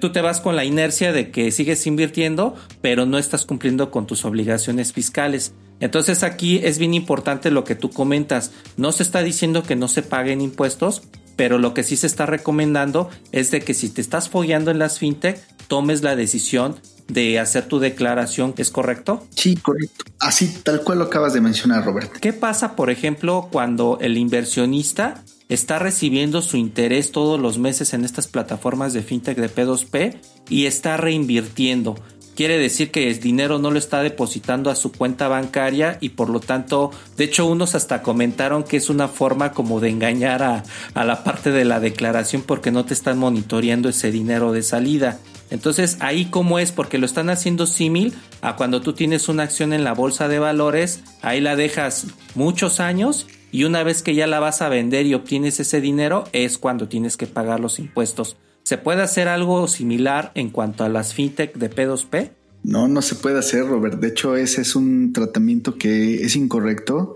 tú 0.01 0.11
te 0.11 0.19
vas 0.19 0.41
con 0.41 0.57
la 0.57 0.65
inercia 0.65 1.13
de 1.13 1.31
que 1.31 1.49
sigues 1.51 1.87
invirtiendo, 1.87 2.55
pero 2.81 3.05
no 3.05 3.17
estás 3.17 3.45
cumpliendo 3.45 3.89
con 3.89 4.05
tus 4.05 4.25
obligaciones 4.25 4.91
fiscales. 4.91 5.53
Entonces 5.79 6.23
aquí 6.23 6.59
es 6.61 6.77
bien 6.77 6.93
importante 6.93 7.51
lo 7.51 7.63
que 7.63 7.75
tú 7.75 7.89
comentas. 7.89 8.51
No 8.75 8.91
se 8.91 9.03
está 9.03 9.23
diciendo 9.23 9.63
que 9.63 9.77
no 9.77 9.87
se 9.87 10.01
paguen 10.03 10.41
impuestos, 10.41 11.03
pero 11.35 11.57
lo 11.57 11.73
que 11.73 11.83
sí 11.83 11.97
se 11.97 12.07
está 12.07 12.25
recomendando 12.25 13.09
es 13.31 13.51
de 13.51 13.61
que 13.61 13.73
si 13.73 13.89
te 13.89 14.01
estás 14.01 14.29
follando 14.29 14.71
en 14.71 14.79
las 14.79 14.99
fintech, 14.99 15.39
tomes 15.67 16.03
la 16.03 16.15
decisión 16.15 16.75
de 17.07 17.39
hacer 17.39 17.67
tu 17.67 17.79
declaración, 17.79 18.53
¿es 18.57 18.71
correcto? 18.71 19.25
Sí, 19.35 19.55
correcto. 19.55 20.05
Así 20.19 20.47
tal 20.63 20.81
cual 20.81 20.99
lo 20.99 21.05
acabas 21.05 21.33
de 21.33 21.41
mencionar, 21.41 21.85
Roberto. 21.85 22.19
¿Qué 22.21 22.33
pasa, 22.33 22.75
por 22.75 22.89
ejemplo, 22.89 23.49
cuando 23.51 23.97
el 24.01 24.17
inversionista 24.17 25.23
está 25.49 25.79
recibiendo 25.79 26.41
su 26.41 26.57
interés 26.57 27.11
todos 27.11 27.39
los 27.39 27.57
meses 27.57 27.93
en 27.93 28.05
estas 28.05 28.27
plataformas 28.27 28.93
de 28.93 29.03
fintech 29.03 29.37
de 29.37 29.53
P2P 29.53 30.17
y 30.49 30.65
está 30.65 30.97
reinvirtiendo? 30.97 31.95
Quiere 32.35 32.57
decir 32.57 32.91
que 32.91 33.09
el 33.09 33.19
dinero 33.19 33.59
no 33.59 33.71
lo 33.71 33.79
está 33.79 34.01
depositando 34.01 34.69
a 34.69 34.75
su 34.75 34.91
cuenta 34.91 35.27
bancaria 35.27 35.97
y 36.01 36.09
por 36.09 36.29
lo 36.29 36.39
tanto, 36.39 36.91
de 37.17 37.25
hecho 37.25 37.45
unos 37.45 37.75
hasta 37.75 38.01
comentaron 38.01 38.63
que 38.63 38.77
es 38.77 38.89
una 38.89 39.07
forma 39.07 39.51
como 39.51 39.79
de 39.79 39.89
engañar 39.89 40.43
a, 40.43 40.63
a 40.93 41.05
la 41.05 41.23
parte 41.23 41.51
de 41.51 41.65
la 41.65 41.79
declaración 41.79 42.41
porque 42.41 42.71
no 42.71 42.85
te 42.85 42.93
están 42.93 43.17
monitoreando 43.17 43.89
ese 43.89 44.11
dinero 44.11 44.51
de 44.51 44.63
salida. 44.63 45.19
Entonces 45.49 45.97
ahí 45.99 46.25
cómo 46.25 46.57
es, 46.57 46.71
porque 46.71 46.97
lo 46.97 47.05
están 47.05 47.29
haciendo 47.29 47.67
símil 47.67 48.13
a 48.41 48.55
cuando 48.55 48.81
tú 48.81 48.93
tienes 48.93 49.29
una 49.29 49.43
acción 49.43 49.71
en 49.71 49.83
la 49.83 49.93
bolsa 49.93 50.27
de 50.27 50.39
valores, 50.39 51.01
ahí 51.21 51.41
la 51.41 51.55
dejas 51.55 52.07
muchos 52.33 52.79
años 52.79 53.27
y 53.51 53.65
una 53.65 53.83
vez 53.83 54.01
que 54.01 54.15
ya 54.15 54.25
la 54.25 54.39
vas 54.39 54.63
a 54.63 54.69
vender 54.69 55.05
y 55.05 55.13
obtienes 55.13 55.59
ese 55.59 55.79
dinero 55.79 56.23
es 56.33 56.57
cuando 56.57 56.87
tienes 56.87 57.17
que 57.17 57.27
pagar 57.27 57.59
los 57.59 57.77
impuestos. 57.77 58.35
¿Se 58.63 58.77
puede 58.77 59.01
hacer 59.01 59.27
algo 59.27 59.67
similar 59.67 60.31
en 60.35 60.49
cuanto 60.49 60.83
a 60.83 60.89
las 60.89 61.13
fintech 61.13 61.55
de 61.55 61.69
P2P? 61.69 62.31
No, 62.63 62.87
no 62.87 63.01
se 63.01 63.15
puede 63.15 63.39
hacer, 63.39 63.65
Robert. 63.67 63.99
De 63.99 64.07
hecho, 64.07 64.35
ese 64.37 64.61
es 64.61 64.75
un 64.75 65.11
tratamiento 65.11 65.77
que 65.77 66.23
es 66.23 66.35
incorrecto. 66.35 67.15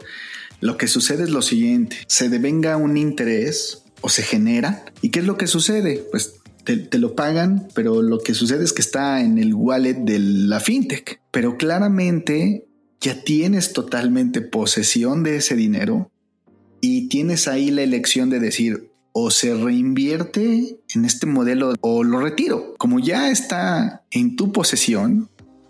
Lo 0.60 0.78
que 0.78 0.88
sucede 0.88 1.24
es 1.24 1.30
lo 1.30 1.41
siguiente, 1.41 1.98
se 2.08 2.30
devenga 2.30 2.78
un 2.78 2.98
interés 2.98 3.84
o 4.02 4.10
se 4.10 4.24
genera. 4.24 4.86
¿Y 5.02 5.10
qué 5.10 5.20
es 5.20 5.26
lo 5.26 5.38
que 5.38 5.48
sucede? 5.48 6.04
Pues 6.12 6.36
te, 6.64 6.98
lo 6.98 7.16
pagan, 7.16 7.70
pero 7.74 8.02
lo 8.02 8.20
que 8.20 8.34
sucede 8.34 8.66
es 8.66 8.74
que 8.74 8.82
está 8.82 9.22
en 9.22 9.38
el 9.38 9.54
wallet 9.54 9.93
de 9.93 10.20
la 10.20 10.60
fintech. 10.60 11.22
Pero 11.32 11.58
claramente 11.58 12.66
ya 13.00 13.24
tienes 13.24 13.72
totalmente 13.72 14.41
posesión 14.41 15.24
de 15.24 15.38
ese 15.38 15.56
dinero 15.56 16.12
y 16.82 17.08
tienes 17.08 17.48
ahí 17.48 17.72
la 17.72 17.84
elección 17.84 18.30
de 18.30 18.39
decir, 18.39 18.91
o 19.20 19.32
se 19.32 19.55
reinvierte 19.55 20.78
en 20.93 21.03
este 21.03 21.26
modelo 21.26 21.74
o 21.82 22.03
lo 22.03 22.20
retiro. 22.20 22.76
Como 22.78 22.99
ya 22.99 23.32
está 23.32 24.03
en 24.11 24.36
tu 24.36 24.51
posesión, 24.51 25.28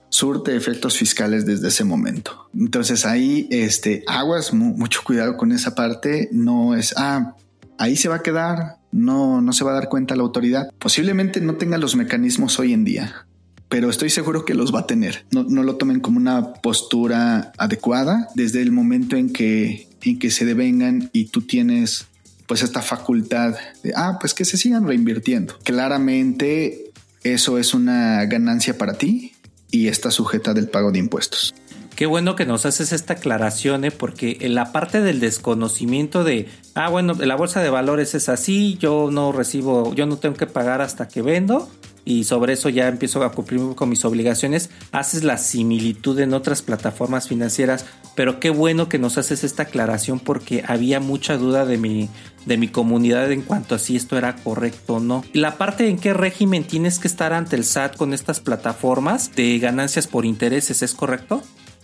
surte 0.10 0.54
efectos 0.54 0.98
fiscales 0.98 1.46
desde 1.46 1.70
ese 1.70 1.86
momento. 1.86 2.50
Entonces 2.54 3.06
ahí, 3.06 3.48
este, 3.50 4.04
aguas, 4.06 4.54
mucho 4.54 5.00
cuidado 5.06 5.38
con 5.38 5.54
esa 5.54 5.76
parte. 5.76 6.28
No 6.34 6.76
es, 6.76 6.94
ah, 6.98 7.38
ahí 7.78 7.96
se 7.96 8.10
va 8.10 8.16
a 8.16 8.22
quedar, 8.22 8.80
no, 8.92 9.40
no 9.40 9.54
se 9.54 9.64
va 9.64 9.72
a 9.72 9.76
dar 9.76 9.88
cuenta 9.88 10.18
la 10.18 10.24
autoridad. 10.24 10.70
Posiblemente 10.78 11.40
no 11.40 11.56
tenga 11.56 11.78
los 11.78 11.96
mecanismos 11.96 12.60
hoy 12.60 12.74
en 12.74 12.84
día, 12.84 13.28
pero 13.70 13.90
estoy 13.90 14.10
seguro 14.10 14.44
que 14.44 14.56
los 14.56 14.76
va 14.76 14.82
a 14.82 14.88
tener. 14.88 15.26
No, 15.32 15.44
no 15.44 15.64
lo 15.64 15.78
tomen 15.78 16.02
como 16.02 16.18
una 16.18 16.52
postura 16.52 17.54
adecuada 17.58 18.28
desde 18.36 18.62
el 18.62 18.74
momento 18.74 19.16
en 19.16 19.32
que, 19.32 19.88
en 20.02 20.20
que 20.20 20.32
se 20.32 20.44
devengan 20.44 21.10
y 21.14 21.28
tú 21.28 21.44
tienes 21.44 22.08
pues 22.48 22.64
esta 22.64 22.82
facultad 22.82 23.56
de, 23.84 23.94
ah, 23.96 24.18
pues 24.20 24.34
que 24.34 24.46
se 24.46 24.58
sigan 24.58 24.88
reinvirtiendo. 24.88 25.60
Claramente 25.64 26.92
eso 27.24 27.58
es 27.58 27.74
una 27.74 28.26
ganancia 28.26 28.78
para 28.78 28.94
ti 28.94 29.34
y 29.70 29.88
está 29.88 30.10
sujeta 30.12 30.54
del 30.54 30.70
pago 30.70 30.92
de 30.92 31.00
impuestos. 31.00 31.54
Qué 31.96 32.06
bueno 32.06 32.36
que 32.36 32.46
nos 32.46 32.66
haces 32.68 32.94
esta 32.94 33.14
aclaración, 33.14 33.84
¿eh? 33.84 33.92
porque 33.92 34.38
en 34.42 34.54
la 34.54 34.72
parte 34.72 35.02
del 35.02 35.20
desconocimiento 35.20 36.24
de, 36.24 36.48
ah, 36.76 36.90
bueno, 36.90 37.14
la 37.14 37.36
bolsa 37.36 37.62
de 37.62 37.72
valores 37.72 38.14
es 38.14 38.30
así, 38.30 38.78
yo 38.80 39.10
no 39.12 39.32
recibo, 39.32 39.94
yo 39.96 40.06
no 40.06 40.18
tengo 40.18 40.36
que 40.36 40.46
pagar 40.46 40.82
hasta 40.82 41.08
que 41.08 41.24
vendo, 41.24 41.68
y 42.08 42.24
sobre 42.24 42.54
eso 42.54 42.70
ya 42.70 42.88
empiezo 42.88 43.22
a 43.22 43.34
cumplir 43.34 43.60
con 43.76 43.90
mis 43.90 44.06
obligaciones, 44.06 44.70
haces 44.94 45.26
la 45.26 45.38
similitud 45.38 46.18
en 46.20 46.34
otras 46.34 46.62
plataformas 46.62 47.28
financieras, 47.28 47.86
pero 48.16 48.40
qué 48.40 48.50
bueno 48.50 48.88
que 48.88 48.98
nos 48.98 49.18
haces 49.18 49.44
esta 49.44 49.64
aclaración 49.64 50.22
porque 50.22 50.64
había 50.66 51.02
mucha 51.02 51.36
duda 51.36 51.66
de 51.66 51.78
mi, 51.78 52.10
de 52.46 52.58
mi 52.58 52.70
comunidad 52.70 53.30
en 53.34 53.42
cuanto 53.42 53.76
a 53.76 53.80
si 53.80 53.98
esto 53.98 54.18
era 54.18 54.38
correcto 54.38 54.94
o 54.96 55.00
no. 55.02 55.26
La 55.34 55.58
parte 55.58 55.90
en 55.90 56.00
qué 56.00 56.14
régimen 56.14 56.64
tienes 56.64 56.98
que 56.98 57.10
estar 57.10 57.34
ante 57.34 57.58
el 57.58 57.66
SAT 57.66 57.98
con 57.98 58.14
estas 58.14 58.40
plataformas 58.40 59.36
de 59.36 59.60
ganancias 59.60 60.08
por 60.08 60.26
intereses, 60.26 60.82
¿es 60.82 60.94
correcto? 60.94 61.44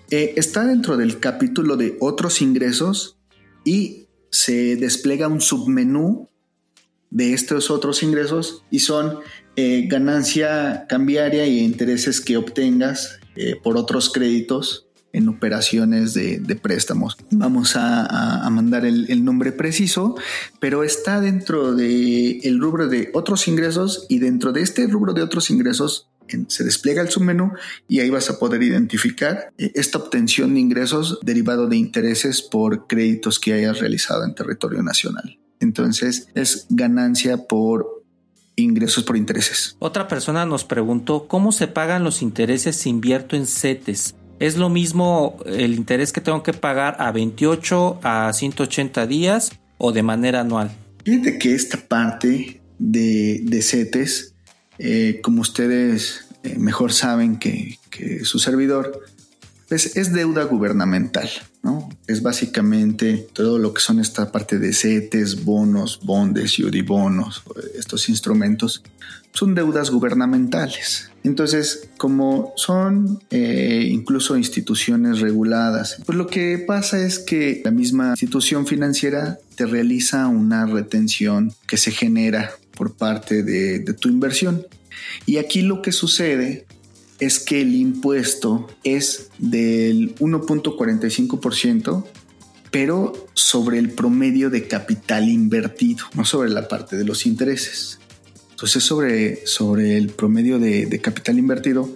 Eh, 0.09 0.35
está 0.37 0.63
dentro 0.63 0.95
del 0.95 1.19
capítulo 1.19 1.75
de 1.75 1.97
otros 1.99 2.41
ingresos 2.41 3.17
y 3.65 4.07
se 4.29 4.77
despliega 4.77 5.27
un 5.27 5.41
submenú 5.41 6.29
de 7.13 7.33
estos 7.33 7.69
otros 7.69 8.01
ingresos 8.01 8.63
y 8.71 8.79
son 8.79 9.19
eh, 9.55 9.87
ganancia 9.87 10.85
cambiaria 10.87 11.45
y 11.45 11.59
intereses 11.59 12.21
que 12.21 12.37
obtengas 12.37 13.19
eh, 13.35 13.55
por 13.61 13.77
otros 13.77 14.11
créditos 14.11 14.87
en 15.13 15.29
operaciones 15.29 16.15
de, 16.15 16.59
préstamos. 16.61 17.17
Vamos 17.29 17.75
a, 17.75 18.49
mandar 18.49 18.83
el, 18.85 19.23
nombre 19.23 19.51
preciso, 19.51 20.15
pero 20.59 20.83
está 20.83 21.21
dentro 21.21 21.75
del 21.75 22.39
el 22.43 22.59
rubro 22.59 22.87
de 22.87 23.11
otros 23.13 23.47
ingresos 23.47 24.07
y 24.09 24.17
dentro 24.17 24.51
de 24.51 24.61
este 24.61 24.87
rubro 24.87 25.13
de 25.13 25.21
otros 25.21 25.51
ingresos 25.51 26.09
se 26.47 26.63
despliega 26.63 27.01
el 27.01 27.09
submenú 27.09 27.51
y 27.87 27.99
ahí 27.99 28.09
vas 28.09 28.29
a 28.29 28.39
poder 28.39 28.63
identificar 28.63 29.49
eh, 29.57 29.71
esta 29.75 29.99
obtención 29.99 30.55
de 30.55 30.61
ingresos 30.61 31.19
derivado 31.21 31.67
de 31.67 31.77
intereses 31.77 32.41
por 32.41 32.87
créditos 32.87 33.39
que 33.39 33.53
hayas 33.53 33.79
realizado 33.79 34.23
en 34.23 34.33
territorio 34.33 34.81
nacional. 34.81 35.37
Entonces 35.59 36.27
es 36.33 36.65
ganancia 36.69 37.37
por 37.37 38.02
ingresos 38.55 39.03
por 39.03 39.17
intereses. 39.17 39.75
Otra 39.79 40.07
persona 40.07 40.45
nos 40.45 40.63
preguntó 40.63 41.27
cómo 41.27 41.51
se 41.51 41.67
pagan 41.67 42.03
los 42.03 42.21
intereses 42.21 42.75
si 42.75 42.89
invierto 42.89 43.35
en 43.35 43.47
CETES. 43.47 44.15
¿Es 44.39 44.57
lo 44.57 44.69
mismo 44.69 45.37
el 45.45 45.73
interés 45.73 46.11
que 46.11 46.21
tengo 46.21 46.43
que 46.43 46.53
pagar 46.53 46.97
a 46.99 47.11
28 47.11 47.99
a 48.03 48.31
180 48.33 49.07
días 49.07 49.51
o 49.77 49.91
de 49.91 50.03
manera 50.03 50.41
anual? 50.41 50.71
Fíjate 51.05 51.37
que 51.37 51.53
esta 51.53 51.77
parte 51.77 52.61
de, 52.79 53.41
de 53.43 53.61
CETES, 53.61 54.33
eh, 54.79 55.19
como 55.21 55.41
ustedes 55.41 56.25
eh, 56.43 56.57
mejor 56.57 56.91
saben 56.91 57.37
que, 57.37 57.77
que 57.89 58.25
su 58.25 58.39
servidor, 58.39 59.05
pues 59.69 59.95
es 59.95 60.13
deuda 60.13 60.43
gubernamental, 60.43 61.29
Es 62.05 62.21
básicamente 62.21 63.27
todo 63.31 63.57
lo 63.57 63.73
que 63.73 63.79
son 63.79 63.99
esta 63.99 64.31
parte 64.31 64.59
de 64.59 64.73
CETES, 64.73 65.45
bonos, 65.45 66.01
bondes 66.03 66.59
y 66.59 66.63
estos 67.77 68.09
instrumentos, 68.09 68.83
son 69.31 69.55
deudas 69.55 69.89
gubernamentales. 69.89 71.09
Entonces, 71.23 71.87
como 71.97 72.53
son 72.57 73.23
eh, 73.31 73.87
incluso 73.89 74.37
instituciones 74.37 75.21
reguladas, 75.21 75.97
pues 76.05 76.17
lo 76.17 76.27
que 76.27 76.57
pasa 76.67 76.99
es 76.99 77.19
que 77.19 77.61
la 77.63 77.71
misma 77.71 78.09
institución 78.09 78.67
financiera 78.67 79.39
te 79.55 79.65
realiza 79.65 80.27
una 80.27 80.65
retención 80.65 81.53
que 81.65 81.77
se 81.77 81.91
genera 81.91 82.51
por 82.75 82.95
parte 82.95 83.43
de, 83.43 83.79
de 83.79 83.93
tu 83.93 84.09
inversión. 84.09 84.67
Y 85.25 85.37
aquí 85.37 85.61
lo 85.61 85.81
que 85.81 85.93
sucede 85.93 86.65
es 87.25 87.39
que 87.39 87.61
el 87.61 87.75
impuesto 87.75 88.67
es 88.83 89.29
del 89.37 90.15
1.45%, 90.15 92.05
pero 92.71 93.27
sobre 93.33 93.77
el 93.77 93.91
promedio 93.91 94.49
de 94.49 94.67
capital 94.67 95.29
invertido, 95.29 96.05
no 96.15 96.25
sobre 96.25 96.49
la 96.49 96.67
parte 96.67 96.97
de 96.97 97.05
los 97.05 97.25
intereses. 97.25 97.99
Entonces 98.51 98.83
sobre, 98.83 99.45
sobre 99.45 99.97
el 99.97 100.09
promedio 100.09 100.59
de, 100.59 100.85
de 100.85 101.01
capital 101.01 101.37
invertido, 101.37 101.89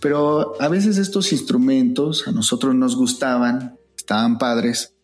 pero 0.00 0.60
a 0.60 0.68
veces 0.68 0.98
estos 0.98 1.32
instrumentos 1.32 2.26
a 2.26 2.32
nosotros 2.32 2.74
nos 2.74 2.96
gustaban, 2.96 3.76
estaban 3.96 4.38
padres, 4.38 4.94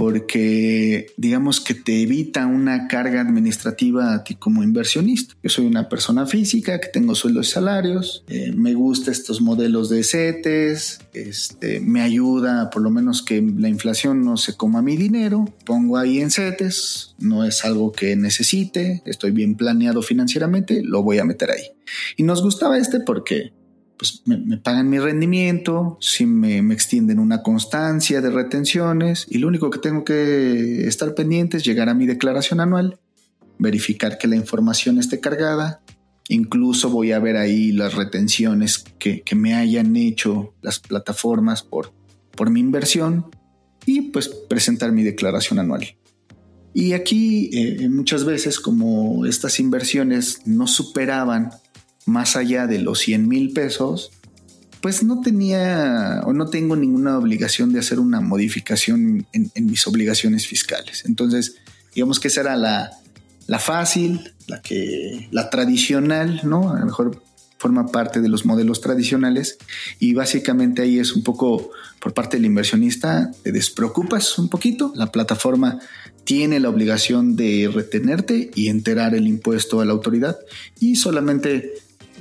porque 0.00 1.12
digamos 1.18 1.60
que 1.60 1.74
te 1.74 2.00
evita 2.00 2.46
una 2.46 2.88
carga 2.88 3.20
administrativa 3.20 4.14
a 4.14 4.24
ti 4.24 4.34
como 4.34 4.62
inversionista. 4.62 5.34
Yo 5.42 5.50
soy 5.50 5.66
una 5.66 5.90
persona 5.90 6.24
física 6.24 6.80
que 6.80 6.88
tengo 6.88 7.14
sueldos 7.14 7.48
y 7.48 7.50
salarios, 7.50 8.24
eh, 8.26 8.50
me 8.56 8.72
gustan 8.72 9.12
estos 9.12 9.42
modelos 9.42 9.90
de 9.90 10.02
CETES, 10.02 11.00
este, 11.12 11.80
me 11.80 12.00
ayuda 12.00 12.70
por 12.70 12.80
lo 12.80 12.88
menos 12.88 13.20
que 13.22 13.42
la 13.42 13.68
inflación 13.68 14.24
no 14.24 14.38
se 14.38 14.56
coma 14.56 14.80
mi 14.80 14.96
dinero, 14.96 15.44
pongo 15.66 15.98
ahí 15.98 16.20
en 16.20 16.30
CETES, 16.30 17.16
no 17.18 17.44
es 17.44 17.62
algo 17.66 17.92
que 17.92 18.16
necesite, 18.16 19.02
estoy 19.04 19.32
bien 19.32 19.54
planeado 19.54 20.00
financieramente, 20.00 20.82
lo 20.82 21.02
voy 21.02 21.18
a 21.18 21.26
meter 21.26 21.50
ahí. 21.50 21.64
Y 22.16 22.22
nos 22.22 22.42
gustaba 22.42 22.78
este 22.78 23.00
porque 23.00 23.52
pues 24.00 24.22
me, 24.24 24.56
pagan 24.56 24.88
mi 24.88 24.98
rendimiento, 24.98 25.98
si 26.00 26.24
me, 26.24 26.56
extienden 26.72 27.18
una 27.18 27.42
constancia 27.42 28.22
de 28.22 28.30
retenciones 28.30 29.26
y 29.28 29.36
lo 29.36 29.46
único 29.46 29.68
que 29.68 29.78
tengo 29.78 30.04
que 30.04 30.88
estar 30.88 31.14
pendiente 31.14 31.58
es 31.58 31.64
llegar 31.66 31.90
a 31.90 31.94
mi 31.94 32.06
declaración 32.06 32.60
anual, 32.60 32.98
verificar 33.58 34.16
que 34.16 34.26
la 34.26 34.36
información 34.36 34.98
esté 34.98 35.20
cargada, 35.20 35.82
incluso 36.28 36.88
voy 36.88 37.12
a 37.12 37.18
ver 37.18 37.36
ahí 37.36 37.72
las 37.72 37.92
retenciones 37.92 38.82
que, 38.98 39.22
me 39.36 39.54
hayan 39.54 39.94
hecho 39.94 40.54
las 40.62 40.78
plataformas 40.78 41.62
por, 41.62 41.92
por 42.34 42.48
mi 42.48 42.60
inversión 42.60 43.26
y 43.84 44.00
pues 44.00 44.28
presentar 44.28 44.92
mi 44.92 45.02
declaración 45.02 45.58
anual. 45.58 45.94
Y 46.72 46.94
aquí 46.94 47.50
eh, 47.52 47.86
muchas 47.90 48.24
veces 48.24 48.60
como 48.60 49.26
estas 49.26 49.60
inversiones 49.60 50.40
no 50.46 50.66
superaban 50.66 51.50
más 52.10 52.36
allá 52.36 52.66
de 52.66 52.80
los 52.80 52.98
100 52.98 53.28
mil 53.28 53.52
pesos, 53.52 54.10
pues 54.80 55.02
no 55.02 55.20
tenía 55.20 56.22
o 56.24 56.32
no 56.32 56.48
tengo 56.48 56.76
ninguna 56.76 57.18
obligación 57.18 57.72
de 57.72 57.80
hacer 57.80 58.00
una 58.00 58.20
modificación 58.20 59.26
en, 59.32 59.50
mis 59.66 59.86
obligaciones 59.86 60.46
fiscales. 60.46 61.04
Entonces, 61.04 61.56
digamos 61.94 62.18
que 62.18 62.28
esa 62.28 62.42
era 62.42 62.56
la, 62.56 62.90
la, 63.46 63.58
fácil, 63.58 64.32
la 64.46 64.62
que 64.62 65.28
la 65.30 65.50
tradicional, 65.50 66.40
¿no? 66.44 66.72
A 66.72 66.80
lo 66.80 66.86
mejor 66.86 67.22
forma 67.58 67.88
parte 67.88 68.22
de 68.22 68.28
los 68.30 68.46
modelos 68.46 68.80
tradicionales 68.80 69.58
y 69.98 70.14
básicamente 70.14 70.80
ahí 70.80 70.98
es 70.98 71.12
un 71.12 71.22
poco 71.22 71.70
por 72.00 72.14
parte 72.14 72.38
del 72.38 72.46
inversionista, 72.46 73.30
te 73.42 73.52
despreocupas 73.52 74.38
un 74.38 74.48
poquito, 74.48 74.92
la 74.96 75.12
plataforma 75.12 75.78
tiene 76.24 76.58
la 76.58 76.70
obligación 76.70 77.36
de 77.36 77.70
retenerte 77.72 78.50
y 78.54 78.68
enterar 78.68 79.14
el 79.14 79.26
impuesto 79.26 79.80
a 79.80 79.84
la 79.84 79.92
autoridad 79.92 80.38
y 80.78 80.96
solamente 80.96 81.74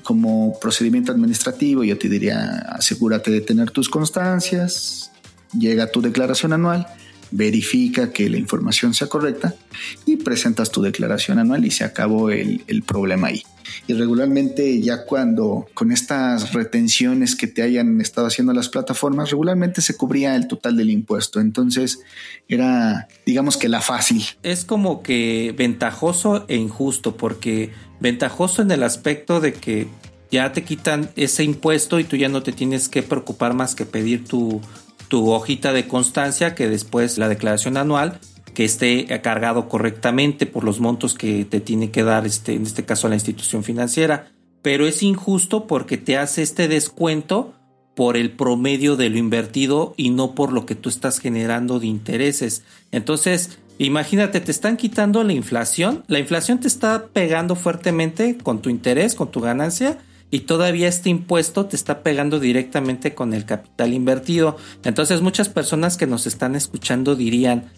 como 0.04 0.60
procedimiento 0.60 1.12
administrativo, 1.12 1.84
yo 1.84 1.98
te 1.98 2.10
diría, 2.10 2.60
asegúrate 2.70 3.32
de 3.32 3.42
tener 3.42 3.72
tus 3.72 3.90
constancias, 3.90 5.12
llega 5.58 5.92
tu 5.92 6.02
declaración 6.02 6.54
anual, 6.54 6.88
verifica 7.32 8.12
que 8.12 8.30
la 8.30 8.38
información 8.38 8.94
sea 8.94 9.08
correcta 9.08 9.56
y 10.06 10.18
presentas 10.18 10.72
tu 10.72 10.82
declaración 10.82 11.40
anual 11.40 11.66
y 11.66 11.72
se 11.72 11.84
acabó 11.84 12.32
el, 12.32 12.64
el, 12.68 12.84
problema 12.84 13.28
ahí. 13.28 13.44
Y 13.88 13.94
regularmente 13.94 14.82
ya 14.82 15.06
cuando 15.06 15.68
con 15.76 15.92
estas 15.92 16.54
retenciones 16.54 17.36
que 17.36 17.46
te 17.46 17.62
hayan 17.62 18.02
estado 18.02 18.26
haciendo 18.26 18.54
las 18.54 18.70
plataformas, 18.70 19.30
regularmente 19.30 19.82
se 19.82 19.96
cubría 19.96 20.36
el 20.36 20.48
total 20.48 20.76
del 20.76 20.90
impuesto. 20.90 21.40
Entonces 21.40 22.00
era, 22.48 23.08
digamos 23.26 23.58
que 23.58 23.70
la 23.70 23.82
fácil. 23.82 24.24
Es 24.42 24.66
como 24.66 25.04
que 25.04 25.54
ventajoso 25.56 26.46
e 26.48 26.56
injusto 26.56 27.16
porque 27.16 27.72
ventajoso 28.00 28.62
en 28.62 28.72
el 28.72 28.84
aspecto 28.84 29.40
de 29.40 29.54
que 29.54 29.88
ya 30.32 30.52
te 30.52 30.64
quitan 30.64 31.10
ese 31.16 31.44
impuesto 31.44 32.00
y 32.00 32.04
tú 32.04 32.16
ya 32.16 32.30
no 32.30 32.44
te 32.44 32.52
tienes 32.52 32.88
que 32.90 33.04
preocupar 33.04 33.54
más 33.54 33.76
que 33.76 33.86
pedir 33.86 34.26
tu, 34.26 34.62
tu 35.08 35.32
hojita 35.32 35.74
de 35.74 35.88
constancia 35.88 36.56
que 36.56 36.70
después 36.70 37.18
la 37.18 37.30
declaración 37.30 37.78
anual 37.78 38.20
que 38.54 38.66
esté 38.66 39.06
cargado 39.22 39.70
correctamente 39.70 40.46
por 40.46 40.64
los 40.64 40.80
montos 40.80 41.14
que 41.14 41.46
te 41.46 41.60
tiene 41.62 41.92
que 41.92 42.04
dar 42.04 42.26
este, 42.26 42.54
en 42.54 42.64
este 42.64 42.86
caso 42.86 43.08
la 43.08 43.16
institución 43.16 43.64
financiera. 43.64 44.32
Pero 44.62 44.86
es 44.86 45.02
injusto 45.02 45.66
porque 45.66 45.98
te 45.98 46.18
hace 46.18 46.42
este 46.42 46.68
descuento 46.68 47.54
por 47.96 48.18
el 48.18 48.32
promedio 48.32 48.96
de 48.96 49.10
lo 49.10 49.18
invertido 49.18 49.94
y 49.98 50.10
no 50.10 50.36
por 50.36 50.52
lo 50.52 50.66
que 50.66 50.76
tú 50.76 50.90
estás 50.90 51.20
generando 51.20 51.80
de 51.80 51.88
intereses. 51.88 52.64
Entonces, 52.92 53.60
Imagínate, 53.82 54.42
te 54.42 54.52
están 54.52 54.76
quitando 54.76 55.24
la 55.24 55.32
inflación, 55.32 56.04
la 56.08 56.20
inflación 56.20 56.60
te 56.60 56.68
está 56.68 57.08
pegando 57.08 57.56
fuertemente 57.56 58.38
con 58.38 58.62
tu 58.62 58.70
interés, 58.70 59.16
con 59.16 59.32
tu 59.32 59.40
ganancia, 59.40 59.98
y 60.30 60.42
todavía 60.42 60.90
este 60.90 61.10
impuesto 61.10 61.66
te 61.66 61.78
está 61.78 62.04
pegando 62.04 62.42
directamente 62.42 63.16
con 63.16 63.34
el 63.34 63.46
capital 63.46 63.94
invertido. 63.94 64.58
Entonces 64.84 65.22
muchas 65.22 65.48
personas 65.48 65.96
que 65.96 66.08
nos 66.08 66.28
están 66.28 66.58
escuchando 66.58 67.16
dirían, 67.16 67.72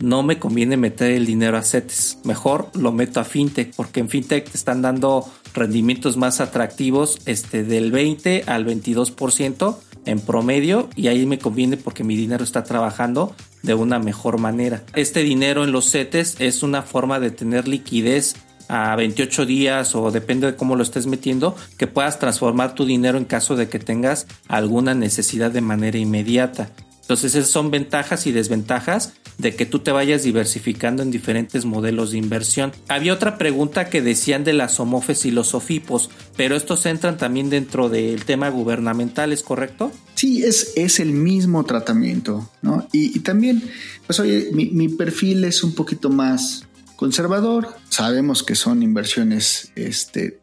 no 0.00 0.22
me 0.22 0.38
conviene 0.38 0.76
meter 0.76 1.12
el 1.12 1.24
dinero 1.24 1.56
a 1.56 1.62
CETES, 1.62 2.18
mejor 2.24 2.70
lo 2.74 2.92
meto 2.92 3.18
a 3.18 3.24
FinTech, 3.24 3.74
porque 3.74 4.00
en 4.00 4.10
FinTech 4.10 4.50
te 4.50 4.56
están 4.56 4.82
dando 4.82 5.28
rendimientos 5.54 6.18
más 6.18 6.40
atractivos 6.42 7.20
este, 7.24 7.64
del 7.64 7.90
20 7.90 8.44
al 8.46 8.66
22% 8.66 9.78
en 10.04 10.20
promedio 10.20 10.88
y 10.96 11.08
ahí 11.08 11.26
me 11.26 11.38
conviene 11.38 11.76
porque 11.76 12.04
mi 12.04 12.16
dinero 12.16 12.44
está 12.44 12.64
trabajando 12.64 13.34
de 13.62 13.74
una 13.74 13.98
mejor 13.98 14.38
manera. 14.38 14.82
Este 14.94 15.22
dinero 15.22 15.64
en 15.64 15.72
los 15.72 15.90
CETES 15.90 16.36
es 16.40 16.62
una 16.62 16.82
forma 16.82 17.20
de 17.20 17.30
tener 17.30 17.68
liquidez 17.68 18.36
a 18.68 18.94
28 18.96 19.46
días 19.46 19.94
o 19.94 20.10
depende 20.10 20.46
de 20.46 20.56
cómo 20.56 20.76
lo 20.76 20.82
estés 20.82 21.06
metiendo, 21.06 21.56
que 21.76 21.86
puedas 21.86 22.18
transformar 22.18 22.74
tu 22.74 22.84
dinero 22.84 23.18
en 23.18 23.24
caso 23.24 23.56
de 23.56 23.68
que 23.68 23.78
tengas 23.78 24.26
alguna 24.46 24.94
necesidad 24.94 25.50
de 25.50 25.62
manera 25.62 25.98
inmediata. 25.98 26.70
Entonces 27.08 27.34
esas 27.34 27.48
son 27.48 27.70
ventajas 27.70 28.26
y 28.26 28.32
desventajas 28.32 29.14
de 29.38 29.56
que 29.56 29.64
tú 29.64 29.78
te 29.78 29.92
vayas 29.92 30.24
diversificando 30.24 31.02
en 31.02 31.10
diferentes 31.10 31.64
modelos 31.64 32.10
de 32.10 32.18
inversión. 32.18 32.72
Había 32.86 33.14
otra 33.14 33.38
pregunta 33.38 33.88
que 33.88 34.02
decían 34.02 34.44
de 34.44 34.52
las 34.52 34.78
OMOFES 34.78 35.24
y 35.24 35.30
los 35.30 35.54
OFIPOS, 35.54 36.10
pero 36.36 36.54
estos 36.54 36.84
entran 36.84 37.16
también 37.16 37.48
dentro 37.48 37.88
del 37.88 38.26
tema 38.26 38.50
gubernamental, 38.50 39.32
¿es 39.32 39.42
correcto? 39.42 39.90
Sí, 40.16 40.44
es, 40.44 40.74
es 40.76 41.00
el 41.00 41.12
mismo 41.12 41.64
tratamiento, 41.64 42.50
¿no? 42.60 42.86
Y, 42.92 43.20
también, 43.20 43.62
pues 44.06 44.20
oye, 44.20 44.50
mi 44.52 44.88
perfil 44.90 45.44
es 45.44 45.64
un 45.64 45.74
poquito 45.74 46.10
más 46.10 46.68
conservador. 46.96 47.68
Sabemos 47.88 48.42
que 48.42 48.54
son 48.54 48.82
inversiones 48.82 49.72
este, 49.76 50.40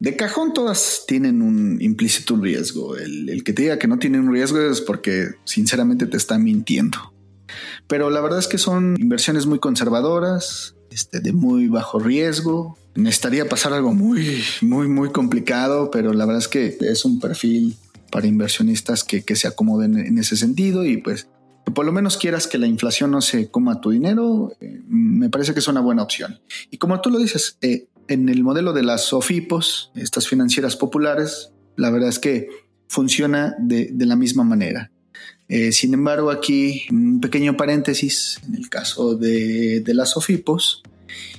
de 0.00 0.16
cajón 0.16 0.54
todas 0.54 1.04
tienen 1.06 1.42
un 1.42 1.80
implícito 1.80 2.34
riesgo. 2.36 2.96
El, 2.96 3.44
que 3.44 3.52
te 3.52 3.62
diga 3.62 3.78
que 3.78 3.86
no 3.86 3.98
tiene 3.98 4.18
un 4.18 4.32
riesgo 4.32 4.58
es 4.58 4.80
porque 4.80 5.28
sinceramente 5.44 6.06
te 6.06 6.16
está 6.16 6.38
mintiendo. 6.38 7.12
Pero 7.86 8.08
la 8.08 8.22
verdad 8.22 8.38
es 8.38 8.48
que 8.48 8.56
son 8.56 8.96
inversiones 8.98 9.44
muy 9.44 9.58
conservadoras, 9.58 10.74
este, 10.90 11.20
de 11.20 11.32
muy 11.32 11.68
bajo 11.68 11.98
riesgo. 11.98 12.78
Necesitaría 12.94 13.46
pasar 13.48 13.74
algo 13.74 13.92
muy, 13.92 14.42
muy, 14.62 14.88
muy 14.88 15.10
complicado, 15.10 15.90
pero 15.90 16.14
la 16.14 16.24
verdad 16.24 16.42
es 16.42 16.48
que 16.48 16.78
es 16.80 17.04
un 17.04 17.20
perfil 17.20 17.76
para 18.10 18.26
inversionistas 18.26 19.04
que, 19.04 19.22
se 19.36 19.48
acomoden 19.48 19.98
en 19.98 20.18
ese 20.18 20.36
sentido 20.36 20.84
y 20.84 20.96
pues 20.96 21.28
que 21.64 21.72
por 21.72 21.84
lo 21.84 21.92
menos 21.92 22.16
quieras 22.16 22.46
que 22.46 22.56
la 22.56 22.66
inflación 22.66 23.10
no 23.10 23.20
se 23.20 23.50
coma 23.50 23.82
tu 23.82 23.90
dinero, 23.90 24.52
eh, 24.60 24.80
me 24.88 25.28
parece 25.28 25.52
que 25.52 25.60
es 25.60 25.68
una 25.68 25.80
buena 25.80 26.02
opción. 26.02 26.40
Y 26.70 26.78
como 26.78 27.00
tú 27.02 27.10
lo 27.10 27.18
dices, 27.18 27.58
eh, 27.60 27.86
en 28.10 28.28
el 28.28 28.42
modelo 28.42 28.72
de 28.72 28.82
las 28.82 29.04
SOFIPOS, 29.04 29.92
estas 29.94 30.26
financieras 30.26 30.74
populares, 30.74 31.52
la 31.76 31.90
verdad 31.90 32.08
es 32.08 32.18
que 32.18 32.48
funciona 32.88 33.54
de, 33.58 33.92
la 33.98 34.16
misma 34.16 34.42
manera. 34.42 34.90
Eh, 35.48 35.70
sin 35.70 35.94
embargo, 35.94 36.30
aquí 36.30 36.86
un 36.90 37.20
pequeño 37.20 37.56
paréntesis, 37.56 38.40
en 38.46 38.56
el 38.56 38.68
caso 38.68 39.14
de, 39.14 39.80
de 39.80 39.94
las 39.94 40.16
OFIPOS, 40.16 40.82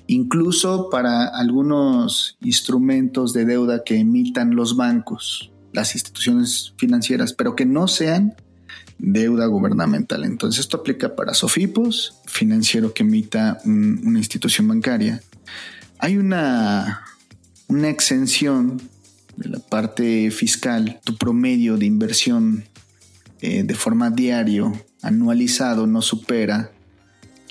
incluso 0.07 0.89
para 0.89 1.27
algunos 1.27 2.37
instrumentos 2.39 3.33
de 3.33 3.43
deuda 3.43 3.83
que 3.83 3.97
emitan 3.97 4.55
los 4.55 4.77
bancos, 4.77 5.51
las 5.73 5.93
instituciones 5.93 6.73
financieras, 6.77 7.33
pero 7.33 7.53
que 7.53 7.65
no 7.65 7.89
sean 7.89 8.35
deuda 8.97 9.45
gubernamental. 9.47 10.23
Entonces 10.23 10.61
esto 10.61 10.77
aplica 10.77 11.17
para 11.17 11.33
SOFIPOS, 11.33 12.21
financiero 12.27 12.93
que 12.93 13.03
emita 13.03 13.59
una 13.65 14.19
institución 14.19 14.69
bancaria. 14.69 15.21
Hay 16.03 16.17
una, 16.17 17.05
una 17.67 17.89
exención 17.89 18.81
de 19.37 19.49
la 19.49 19.59
parte 19.59 20.31
fiscal, 20.31 20.99
tu 21.03 21.15
promedio 21.15 21.77
de 21.77 21.85
inversión 21.85 22.65
eh, 23.39 23.61
de 23.63 23.75
forma 23.75 24.09
diario, 24.09 24.73
anualizado, 25.03 25.85
no 25.85 26.01
supera 26.01 26.71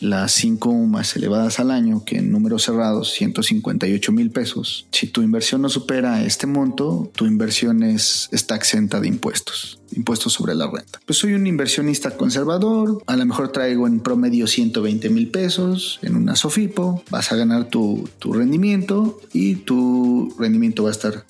las 0.01 0.33
5 0.33 0.69
UMAS 0.69 1.17
elevadas 1.17 1.61
al 1.61 1.71
año, 1.71 2.05
que 2.05 2.19
en 2.19 2.31
números 2.31 2.65
cerrados 2.65 3.13
158 3.13 4.13
mil 4.13 4.31
pesos. 4.31 4.87
Si 4.93 5.07
tu 5.07 5.23
inversión 5.23 5.63
no 5.63 5.69
supera 5.69 6.25
este 6.25 6.47
monto, 6.47 7.11
tu 7.15 7.27
inversión 7.27 7.83
es, 7.83 8.29
está 8.33 8.57
exenta 8.57 9.01
de 9.01 9.09
impuestos, 9.09 9.81
impuestos 9.93 10.33
sobre 10.33 10.55
la 10.55 10.71
renta. 10.71 11.01
Pues 11.05 11.19
soy 11.19 11.35
un 11.35 11.47
inversionista 11.47 12.17
conservador, 12.17 13.03
a 13.07 13.17
lo 13.17 13.27
mejor 13.27 13.53
traigo 13.53 13.87
en 13.87 14.01
promedio 14.01 14.47
120 14.47 15.11
mil 15.11 15.31
pesos 15.31 15.99
en 16.03 16.17
una 16.17 16.37
Sofipo, 16.37 17.03
vas 17.11 17.33
a 17.33 17.37
ganar 17.37 17.69
tu, 17.69 18.09
tu, 18.19 18.33
rendimiento 18.33 19.21
y 19.33 19.57
tu 19.57 20.35
rendimiento 20.39 20.85
va 20.85 20.91
a 20.91 20.93
estar 20.93 21.27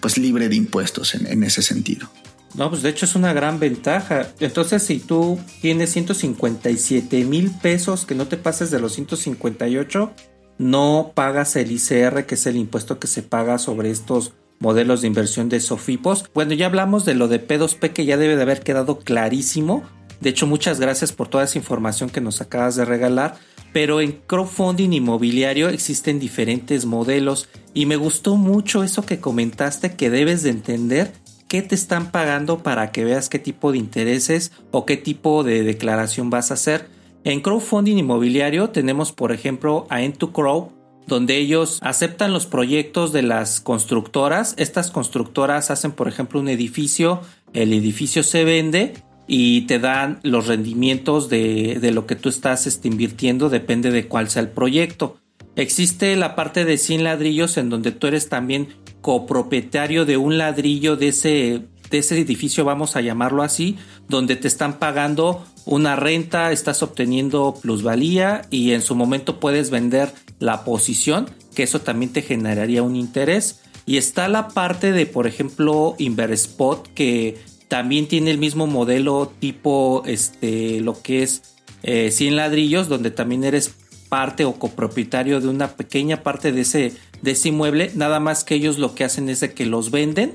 pues 0.00 0.18
libre 0.18 0.48
de 0.48 0.56
impuestos 0.56 1.14
en 1.14 1.42
ese 1.42 1.62
sentido. 1.62 2.08
No, 2.54 2.70
pues 2.70 2.82
de 2.82 2.90
hecho 2.90 3.04
es 3.04 3.14
una 3.16 3.32
gran 3.32 3.58
ventaja. 3.58 4.28
Entonces, 4.40 4.82
si 4.84 5.00
tú 5.00 5.38
tienes 5.60 5.90
157 5.90 7.24
mil 7.24 7.50
pesos, 7.50 8.06
que 8.06 8.14
no 8.14 8.28
te 8.28 8.36
pases 8.36 8.70
de 8.70 8.78
los 8.78 8.92
158, 8.92 10.12
no 10.58 11.12
pagas 11.14 11.56
el 11.56 11.72
ICR, 11.72 12.26
que 12.26 12.36
es 12.36 12.46
el 12.46 12.56
impuesto 12.56 12.98
que 12.98 13.08
se 13.08 13.22
paga 13.22 13.58
sobre 13.58 13.90
estos 13.90 14.32
modelos 14.60 15.00
de 15.00 15.08
inversión 15.08 15.48
de 15.48 15.60
Sofipos. 15.60 16.30
Bueno, 16.32 16.54
ya 16.54 16.66
hablamos 16.66 17.04
de 17.04 17.14
lo 17.14 17.26
de 17.26 17.46
P2P, 17.46 17.92
que 17.92 18.04
ya 18.06 18.16
debe 18.16 18.36
de 18.36 18.42
haber 18.42 18.60
quedado 18.60 19.00
clarísimo. 19.00 19.82
De 20.20 20.30
hecho, 20.30 20.46
muchas 20.46 20.78
gracias 20.78 21.12
por 21.12 21.28
toda 21.28 21.44
esa 21.44 21.58
información 21.58 22.08
que 22.08 22.20
nos 22.20 22.40
acabas 22.40 22.76
de 22.76 22.84
regalar. 22.84 23.36
Pero 23.72 24.00
en 24.00 24.12
crowdfunding 24.12 24.92
inmobiliario 24.92 25.68
existen 25.68 26.20
diferentes 26.20 26.86
modelos 26.86 27.48
y 27.74 27.86
me 27.86 27.96
gustó 27.96 28.36
mucho 28.36 28.84
eso 28.84 29.04
que 29.04 29.18
comentaste 29.18 29.96
que 29.96 30.10
debes 30.10 30.44
de 30.44 30.50
entender 30.50 31.12
qué 31.54 31.62
te 31.62 31.76
están 31.76 32.10
pagando 32.10 32.64
para 32.64 32.90
que 32.90 33.04
veas 33.04 33.28
qué 33.28 33.38
tipo 33.38 33.70
de 33.70 33.78
intereses 33.78 34.50
o 34.72 34.84
qué 34.84 34.96
tipo 34.96 35.44
de 35.44 35.62
declaración 35.62 36.28
vas 36.28 36.50
a 36.50 36.54
hacer. 36.54 36.88
En 37.22 37.42
crowdfunding 37.42 37.96
inmobiliario 37.96 38.70
tenemos 38.70 39.12
por 39.12 39.30
ejemplo 39.30 39.86
a 39.88 40.00
N2Crow 40.00 40.72
donde 41.06 41.36
ellos 41.36 41.78
aceptan 41.82 42.32
los 42.32 42.46
proyectos 42.46 43.12
de 43.12 43.22
las 43.22 43.60
constructoras. 43.60 44.56
Estas 44.58 44.90
constructoras 44.90 45.70
hacen 45.70 45.92
por 45.92 46.08
ejemplo 46.08 46.40
un 46.40 46.48
edificio, 46.48 47.20
el 47.52 47.72
edificio 47.72 48.24
se 48.24 48.42
vende 48.42 48.94
y 49.28 49.60
te 49.68 49.78
dan 49.78 50.18
los 50.24 50.48
rendimientos 50.48 51.28
de, 51.28 51.78
de 51.80 51.92
lo 51.92 52.04
que 52.04 52.16
tú 52.16 52.30
estás 52.30 52.66
este, 52.66 52.88
invirtiendo, 52.88 53.48
depende 53.48 53.92
de 53.92 54.08
cuál 54.08 54.28
sea 54.28 54.42
el 54.42 54.48
proyecto. 54.48 55.18
Existe 55.54 56.16
la 56.16 56.34
parte 56.34 56.64
de 56.64 56.78
100 56.78 57.04
ladrillos 57.04 57.56
en 57.58 57.70
donde 57.70 57.92
tú 57.92 58.08
eres 58.08 58.28
también 58.28 58.70
copropietario 59.04 60.06
de 60.06 60.16
un 60.16 60.38
ladrillo 60.38 60.96
de 60.96 61.08
ese, 61.08 61.60
de 61.90 61.98
ese 61.98 62.18
edificio, 62.18 62.64
vamos 62.64 62.96
a 62.96 63.02
llamarlo 63.02 63.42
así, 63.42 63.76
donde 64.08 64.34
te 64.34 64.48
están 64.48 64.78
pagando 64.78 65.44
una 65.66 65.94
renta, 65.94 66.52
estás 66.52 66.82
obteniendo 66.82 67.54
plusvalía 67.60 68.46
y 68.48 68.72
en 68.72 68.80
su 68.80 68.94
momento 68.94 69.40
puedes 69.40 69.68
vender 69.68 70.10
la 70.38 70.64
posición, 70.64 71.28
que 71.54 71.64
eso 71.64 71.82
también 71.82 72.14
te 72.14 72.22
generaría 72.22 72.82
un 72.82 72.96
interés. 72.96 73.60
Y 73.84 73.98
está 73.98 74.26
la 74.28 74.48
parte 74.48 74.92
de, 74.92 75.04
por 75.04 75.26
ejemplo, 75.26 75.96
Inverspot, 75.98 76.88
que 76.94 77.36
también 77.68 78.08
tiene 78.08 78.30
el 78.30 78.38
mismo 78.38 78.66
modelo 78.66 79.30
tipo, 79.38 80.02
este, 80.06 80.80
lo 80.80 81.02
que 81.02 81.24
es 81.24 81.42
100 81.82 82.08
eh, 82.22 82.30
ladrillos, 82.30 82.88
donde 82.88 83.10
también 83.10 83.44
eres 83.44 83.74
parte 84.08 84.46
o 84.46 84.54
copropietario 84.54 85.42
de 85.42 85.48
una 85.48 85.76
pequeña 85.76 86.22
parte 86.22 86.52
de 86.52 86.62
ese, 86.62 86.92
de 87.24 87.32
ese 87.32 87.48
inmueble, 87.48 87.90
nada 87.94 88.20
más 88.20 88.44
que 88.44 88.54
ellos 88.54 88.78
lo 88.78 88.94
que 88.94 89.02
hacen 89.02 89.28
es 89.28 89.40
de 89.40 89.52
que 89.52 89.64
los 89.64 89.90
venden 89.90 90.34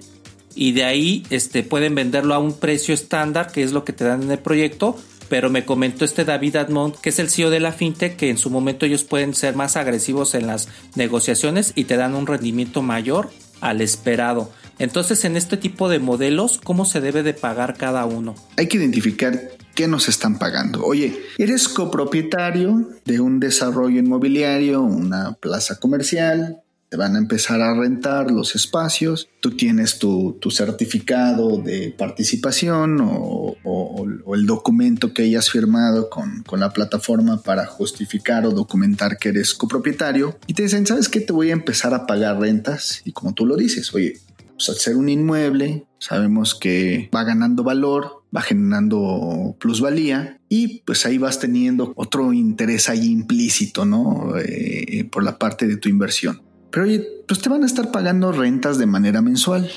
y 0.56 0.72
de 0.72 0.84
ahí 0.84 1.24
este, 1.30 1.64
pueden 1.64 1.94
venderlo 1.94 2.34
a 2.34 2.40
un 2.40 2.54
precio 2.54 2.94
estándar, 2.94 3.52
que 3.52 3.64
es 3.64 3.72
lo 3.72 3.86
que 3.86 3.94
te 3.94 4.04
dan 4.04 4.24
en 4.24 4.32
el 4.32 4.40
proyecto, 4.40 4.98
pero 5.30 5.52
me 5.52 5.66
comentó 5.66 6.04
este 6.04 6.26
David 6.26 6.56
Admont, 6.56 6.96
que 6.98 7.10
es 7.10 7.20
el 7.20 7.30
CEO 7.30 7.52
de 7.52 7.60
la 7.60 7.72
fintech, 7.72 8.18
que 8.18 8.32
en 8.32 8.40
su 8.40 8.50
momento 8.50 8.88
ellos 8.88 9.04
pueden 9.04 9.36
ser 9.36 9.56
más 9.56 9.78
agresivos 9.78 10.34
en 10.34 10.48
las 10.48 10.68
negociaciones 10.96 11.74
y 11.76 11.84
te 11.84 11.96
dan 11.96 12.16
un 12.16 12.26
rendimiento 12.26 12.82
mayor 12.82 13.30
al 13.62 13.82
esperado. 13.82 14.52
Entonces, 14.80 15.26
en 15.26 15.38
este 15.38 15.58
tipo 15.58 15.90
de 15.90 16.00
modelos, 16.00 16.60
¿cómo 16.64 16.86
se 16.86 17.02
debe 17.02 17.22
de 17.22 17.34
pagar 17.34 17.78
cada 17.78 18.06
uno? 18.06 18.34
Hay 18.58 18.68
que 18.68 18.78
identificar 18.78 19.40
qué 19.76 19.88
nos 19.88 20.10
están 20.10 20.40
pagando. 20.40 20.84
Oye, 20.84 21.22
eres 21.38 21.68
copropietario 21.68 22.90
de 23.06 23.20
un 23.20 23.40
desarrollo 23.40 24.00
inmobiliario, 24.00 24.82
una 24.82 25.34
plaza 25.34 25.80
comercial, 25.80 26.64
te 26.90 26.98
van 26.98 27.16
a 27.16 27.20
empezar 27.20 27.62
a 27.62 27.74
rentar 27.76 28.32
los 28.32 28.56
espacios, 28.56 29.30
tú 29.42 29.52
tienes 29.52 30.00
tu, 30.00 30.38
certificado 30.50 31.58
de 31.58 31.94
participación 31.96 32.98
o, 33.02 33.56
el 34.34 34.46
documento 34.46 35.14
que 35.14 35.24
hayas 35.24 35.50
firmado 35.52 36.10
con, 36.10 36.44
con, 36.44 36.60
la 36.60 36.72
plataforma 36.72 37.42
para 37.42 37.66
justificar 37.66 38.46
o 38.46 38.52
documentar 38.52 39.18
que 39.18 39.30
eres 39.30 39.54
copropietario 39.54 40.38
y 40.48 40.54
te 40.54 40.64
dicen, 40.64 40.86
¿sabes 40.86 41.10
qué? 41.10 41.20
Te 41.20 41.34
voy 41.34 41.50
a 41.50 41.54
empezar 41.54 41.94
a 41.94 42.08
pagar 42.08 42.40
rentas 42.40 43.02
y 43.06 43.12
como 43.12 43.34
tú 43.34 43.46
lo 43.46 43.56
dices, 43.56 43.94
oye, 43.94 44.20
pues 44.56 44.70
al 44.70 44.76
ser 44.76 44.98
un 44.98 45.10
inmueble, 45.10 45.86
sabemos 46.00 46.54
que 46.54 47.10
va 47.16 47.24
ganando 47.24 47.64
valor, 47.64 48.24
va 48.36 48.42
generando 48.42 49.56
plusvalía 49.60 50.40
y 50.50 50.82
pues 50.82 51.06
ahí 51.06 51.18
vas 51.18 51.40
teniendo 51.40 51.94
otro 51.96 52.34
interés 52.34 52.90
ahí 52.90 53.12
implícito, 53.12 53.86
¿no? 53.86 54.34
Eh, 54.38 55.08
por 55.12 55.24
la 55.24 55.38
parte 55.38 55.68
de 55.68 55.78
tu 55.78 55.90
inversión. 55.90 56.42
Pero 56.72 56.86
oye, 56.86 57.08
pues 57.28 57.42
te 57.42 57.50
van 57.50 57.64
a 57.64 57.66
estar 57.66 57.92
pagando 57.92 58.32
rentas 58.32 58.78
de 58.78 58.86
manera 58.86 59.22
mensual. 59.22 59.70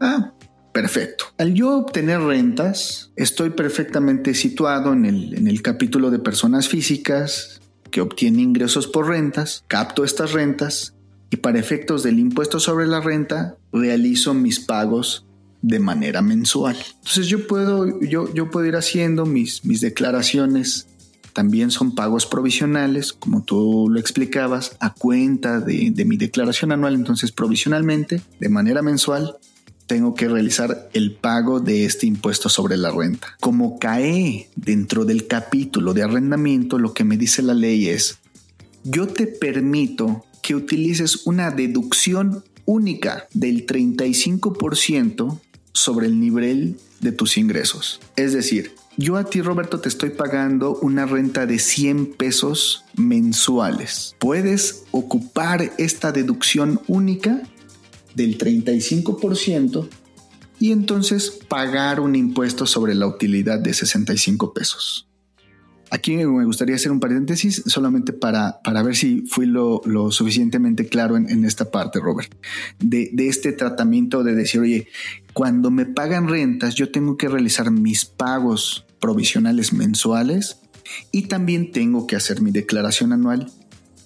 Ah, 0.00 0.32
perfecto. 0.72 1.26
Al 1.38 1.54
yo 1.54 1.76
obtener 1.76 2.20
rentas, 2.20 3.12
estoy 3.16 3.50
perfectamente 3.50 4.34
situado 4.34 4.92
en 4.92 5.04
el, 5.04 5.34
en 5.34 5.48
el 5.48 5.62
capítulo 5.62 6.10
de 6.10 6.18
personas 6.18 6.68
físicas 6.68 7.60
que 7.90 8.00
obtienen 8.00 8.40
ingresos 8.40 8.86
por 8.86 9.08
rentas, 9.08 9.64
capto 9.68 10.04
estas 10.04 10.32
rentas 10.32 10.94
y 11.30 11.36
para 11.36 11.58
efectos 11.58 12.02
del 12.02 12.18
impuesto 12.18 12.60
sobre 12.60 12.86
la 12.86 13.00
renta 13.00 13.56
realizo 13.72 14.34
mis 14.34 14.60
pagos 14.60 15.24
de 15.62 15.78
manera 15.78 16.22
mensual. 16.22 16.76
Entonces 16.98 17.26
yo 17.26 17.46
puedo, 17.46 18.00
yo, 18.00 18.32
yo 18.32 18.50
puedo 18.50 18.66
ir 18.66 18.76
haciendo 18.76 19.26
mis, 19.26 19.64
mis 19.64 19.80
declaraciones 19.80 20.86
también 21.36 21.70
son 21.70 21.94
pagos 21.94 22.24
provisionales, 22.24 23.12
como 23.12 23.42
tú 23.42 23.90
lo 23.90 24.00
explicabas, 24.00 24.74
a 24.80 24.94
cuenta 24.94 25.60
de, 25.60 25.92
mi 26.06 26.16
declaración 26.16 26.72
anual. 26.72 26.94
Entonces, 26.94 27.30
provisionalmente, 27.30 28.22
de 28.40 28.48
manera 28.48 28.80
mensual, 28.80 29.36
tengo 29.86 30.14
que 30.14 30.28
realizar 30.28 30.88
el 30.94 31.12
pago 31.12 31.60
de 31.60 31.84
este 31.84 32.06
impuesto 32.06 32.48
sobre 32.48 32.78
la 32.78 32.90
renta. 32.90 33.36
Como 33.38 33.78
cae 33.78 34.48
dentro 34.56 35.04
del 35.04 35.26
capítulo 35.26 35.92
de 35.92 36.04
arrendamiento, 36.04 36.78
lo 36.78 36.94
que 36.94 37.04
me 37.04 37.18
dice 37.18 37.42
la 37.42 37.52
ley 37.52 37.88
es, 37.88 38.16
yo 38.82 39.06
te 39.06 39.26
permito 39.26 40.24
que 40.40 40.54
utilices 40.54 41.26
una 41.26 41.50
deducción 41.50 42.44
única 42.64 43.28
del 43.34 43.66
35% 43.66 45.38
sobre 45.74 46.06
el 46.06 46.18
nivel 46.18 46.78
de 47.00 47.12
tus 47.12 47.36
ingresos. 47.36 48.00
Es 48.16 48.32
decir, 48.32 48.72
yo 48.96 49.16
a 49.16 49.24
ti, 49.24 49.42
Roberto, 49.42 49.80
te 49.80 49.88
estoy 49.88 50.10
pagando 50.10 50.78
una 50.78 51.04
renta 51.04 51.44
de 51.46 51.58
100 51.58 52.14
pesos 52.14 52.84
mensuales. 52.96 54.16
Puedes 54.18 54.84
ocupar 54.90 55.72
esta 55.76 56.12
deducción 56.12 56.80
única 56.86 57.42
del 58.14 58.38
35% 58.38 59.88
y 60.58 60.72
entonces 60.72 61.30
pagar 61.30 62.00
un 62.00 62.16
impuesto 62.16 62.66
sobre 62.66 62.94
la 62.94 63.06
utilidad 63.06 63.58
de 63.58 63.74
65 63.74 64.54
pesos. 64.54 65.06
Aquí 65.90 66.16
me 66.16 66.44
gustaría 66.44 66.74
hacer 66.74 66.90
un 66.90 66.98
paréntesis 66.98 67.62
solamente 67.66 68.12
para, 68.12 68.60
para 68.64 68.82
ver 68.82 68.96
si 68.96 69.22
fui 69.28 69.46
lo, 69.46 69.82
suficientemente 70.10 70.88
claro 70.88 71.16
en, 71.16 71.44
esta 71.44 71.70
parte, 71.70 72.00
Robert, 72.00 72.34
de, 72.80 73.10
de, 73.12 73.28
este 73.28 73.52
tratamiento 73.52 74.24
de 74.24 74.34
decir, 74.34 74.62
oye, 74.62 74.88
cuando 75.32 75.70
me 75.70 75.86
pagan 75.86 76.28
rentas, 76.28 76.74
yo 76.74 76.90
tengo 76.90 77.16
que 77.16 77.28
realizar 77.28 77.70
mis 77.70 78.04
pagos 78.04 78.85
provisionales 79.00 79.72
mensuales 79.72 80.60
y 81.12 81.22
también 81.22 81.72
tengo 81.72 82.06
que 82.06 82.16
hacer 82.16 82.40
mi 82.40 82.50
declaración 82.50 83.12
anual. 83.12 83.50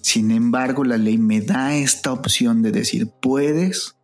Sin 0.01 0.31
embargo, 0.31 0.83
la 0.83 0.97
ley 0.97 1.17
me 1.17 1.41
da 1.41 1.75
esta 1.75 2.11
opción 2.11 2.61
de 2.61 2.71
decir, 2.71 3.07
puedes 3.21 3.95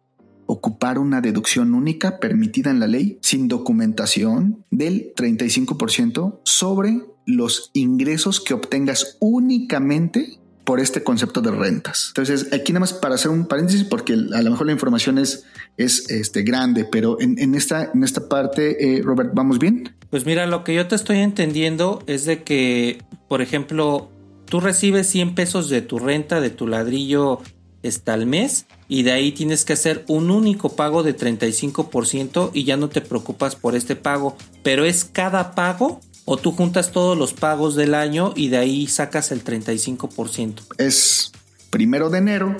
ocupar 0.45 0.97
una 0.97 1.21
deducción 1.21 1.73
única 1.75 2.19
permitida 2.19 2.71
en 2.71 2.79
la 2.79 2.87
ley 2.87 3.19
sin 3.21 3.47
documentación 3.47 4.63
del 4.71 5.13
35% 5.15 6.39
sobre 6.43 7.01
los 7.25 7.71
ingresos 7.73 8.39
que 8.39 8.53
obtengas 8.53 9.17
únicamente 9.19 10.36
por 10.67 10.81
este 10.81 11.01
concepto 11.01 11.39
de 11.39 11.49
rentas. 11.49 12.09
Entonces, 12.09 12.49
aquí 12.51 12.73
nada 12.73 12.81
más 12.81 12.91
para 12.91 13.15
hacer 13.15 13.31
un 13.31 13.45
paréntesis, 13.45 13.85
porque 13.85 14.11
a 14.11 14.41
lo 14.41 14.51
mejor 14.51 14.65
la 14.65 14.73
información 14.73 15.17
es, 15.17 15.45
es 15.77 16.09
este, 16.09 16.43
grande, 16.43 16.83
pero 16.83 17.21
en, 17.21 17.55
esta, 17.55 17.89
en 17.93 18.03
esta 18.03 18.27
parte, 18.27 18.97
eh, 18.97 19.01
Robert, 19.01 19.31
¿vamos 19.33 19.59
bien? 19.59 19.95
Pues 20.09 20.25
mira, 20.25 20.45
lo 20.45 20.65
que 20.65 20.75
yo 20.75 20.85
te 20.85 20.95
estoy 20.95 21.19
entendiendo 21.19 22.03
es 22.05 22.25
de 22.25 22.43
que, 22.43 23.01
por 23.29 23.41
ejemplo, 23.41 24.11
tú 24.43 24.59
recibes 24.59 25.07
100 25.07 25.35
pesos 25.35 25.69
de 25.69 25.81
tu 25.81 25.99
renta, 25.99 26.41
de 26.41 26.49
tu 26.49 26.67
ladrillo 26.67 27.39
está 27.81 28.13
al 28.13 28.25
mes 28.25 28.65
y 28.89 29.03
de 29.03 29.13
ahí 29.13 29.31
tienes 29.31 29.63
que 29.63 29.71
hacer 29.71 30.03
un 30.09 30.29
único 30.31 30.75
pago 30.75 31.01
de 31.01 31.15
35% 31.15 32.51
y 32.53 32.65
ya 32.65 32.75
no 32.75 32.89
te 32.89 32.99
preocupas 32.99 33.55
por 33.55 33.73
este 33.73 33.95
pago, 33.95 34.35
pero 34.63 34.83
es 34.83 35.05
cada 35.05 35.55
pago 35.55 36.01
o 36.29 36.35
tú 36.35 36.51
juntas 36.51 36.91
todos 36.91 37.17
los 37.17 37.33
pagos 37.33 37.77
del 37.77 37.95
año 37.95 38.33
y 38.35 38.49
de 38.49 38.57
ahí 38.57 38.87
sacas 38.87 39.31
el 39.31 39.45
35%. 39.45 40.59
Es 40.77 41.31
primero 41.69 42.09
de 42.09 42.17
enero, 42.17 42.57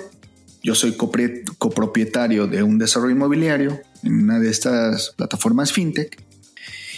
yo 0.64 0.74
soy 0.74 0.96
copropietario 0.96 2.48
de 2.48 2.64
un 2.64 2.78
desarrollo 2.78 3.14
inmobiliario 3.14 3.82
en 4.04 4.24
una 4.24 4.40
de 4.40 4.50
estas 4.50 5.12
plataformas 5.18 5.74
fintech 5.74 6.24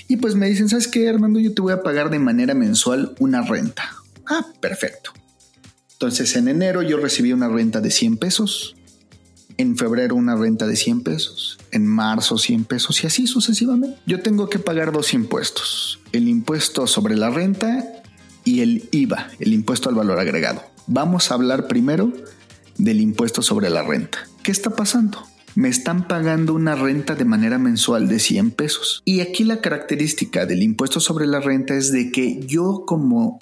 y 0.08 0.18
pues 0.18 0.36
me 0.36 0.48
dicen, 0.48 0.70
¿sabes 0.70 0.88
qué, 0.88 1.10
Armando? 1.10 1.40
Yo 1.40 1.56
te 1.56 1.62
voy 1.64 1.74
a 1.74 1.82
pagar 1.82 2.12
de 2.12 2.20
manera 2.20 2.54
mensual 2.54 3.16
una 3.18 3.42
renta. 3.42 3.90
Ah, 4.28 4.46
perfecto. 4.60 5.12
Entonces 5.94 6.36
en 6.36 6.50
enero 6.50 6.84
yo 6.84 6.98
recibí 6.98 7.34
una 7.34 7.50
renta 7.50 7.82
de 7.82 7.90
100 7.90 8.18
pesos, 8.18 8.76
en 9.60 9.76
febrero 9.76 10.16
una 10.16 10.38
renta 10.38 10.66
de 10.66 10.78
100 10.78 11.02
pesos, 11.02 11.60
en 11.72 11.86
marzo 11.86 12.38
100 12.38 12.64
pesos 12.64 13.04
y 13.04 13.08
así 13.08 13.28
sucesivamente. 13.28 14.00
Yo 14.06 14.22
tengo 14.22 14.50
que 14.50 14.58
pagar 14.58 14.94
dos 14.94 15.14
impuestos, 15.14 16.00
el 16.14 16.30
impuesto 16.30 16.88
sobre 16.88 17.18
la 17.18 17.30
renta 17.30 17.86
y 18.46 18.62
el 18.62 18.88
IVA, 18.92 19.28
el 19.38 19.54
impuesto 19.54 19.90
al 19.90 19.96
valor 19.96 20.18
agregado. 20.18 20.64
Vamos 20.88 21.30
a 21.30 21.34
hablar 21.34 21.68
primero 21.68 22.14
del 22.78 23.02
impuesto 23.02 23.42
sobre 23.42 23.70
la 23.70 23.84
renta. 23.84 24.20
¿Qué 24.44 24.52
está 24.52 24.70
pasando? 24.70 25.28
Me 25.56 25.68
están 25.68 26.08
pagando 26.08 26.54
una 26.54 26.76
renta 26.76 27.16
de 27.16 27.26
manera 27.26 27.58
mensual 27.58 28.08
de 28.08 28.20
100 28.20 28.52
pesos. 28.52 29.02
Y 29.04 29.20
aquí 29.20 29.44
la 29.44 29.60
característica 29.60 30.46
del 30.46 30.64
impuesto 30.64 31.02
sobre 31.02 31.28
la 31.28 31.42
renta 31.42 31.76
es 31.76 31.92
de 31.92 32.14
que 32.14 32.40
yo 32.46 32.86
como 32.88 33.40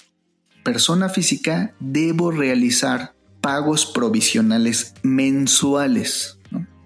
persona 0.64 1.08
física 1.10 1.74
debo 1.78 2.32
realizar 2.32 3.14
pagos 3.40 3.86
provisionales 3.86 4.94
mensuales. 5.02 6.38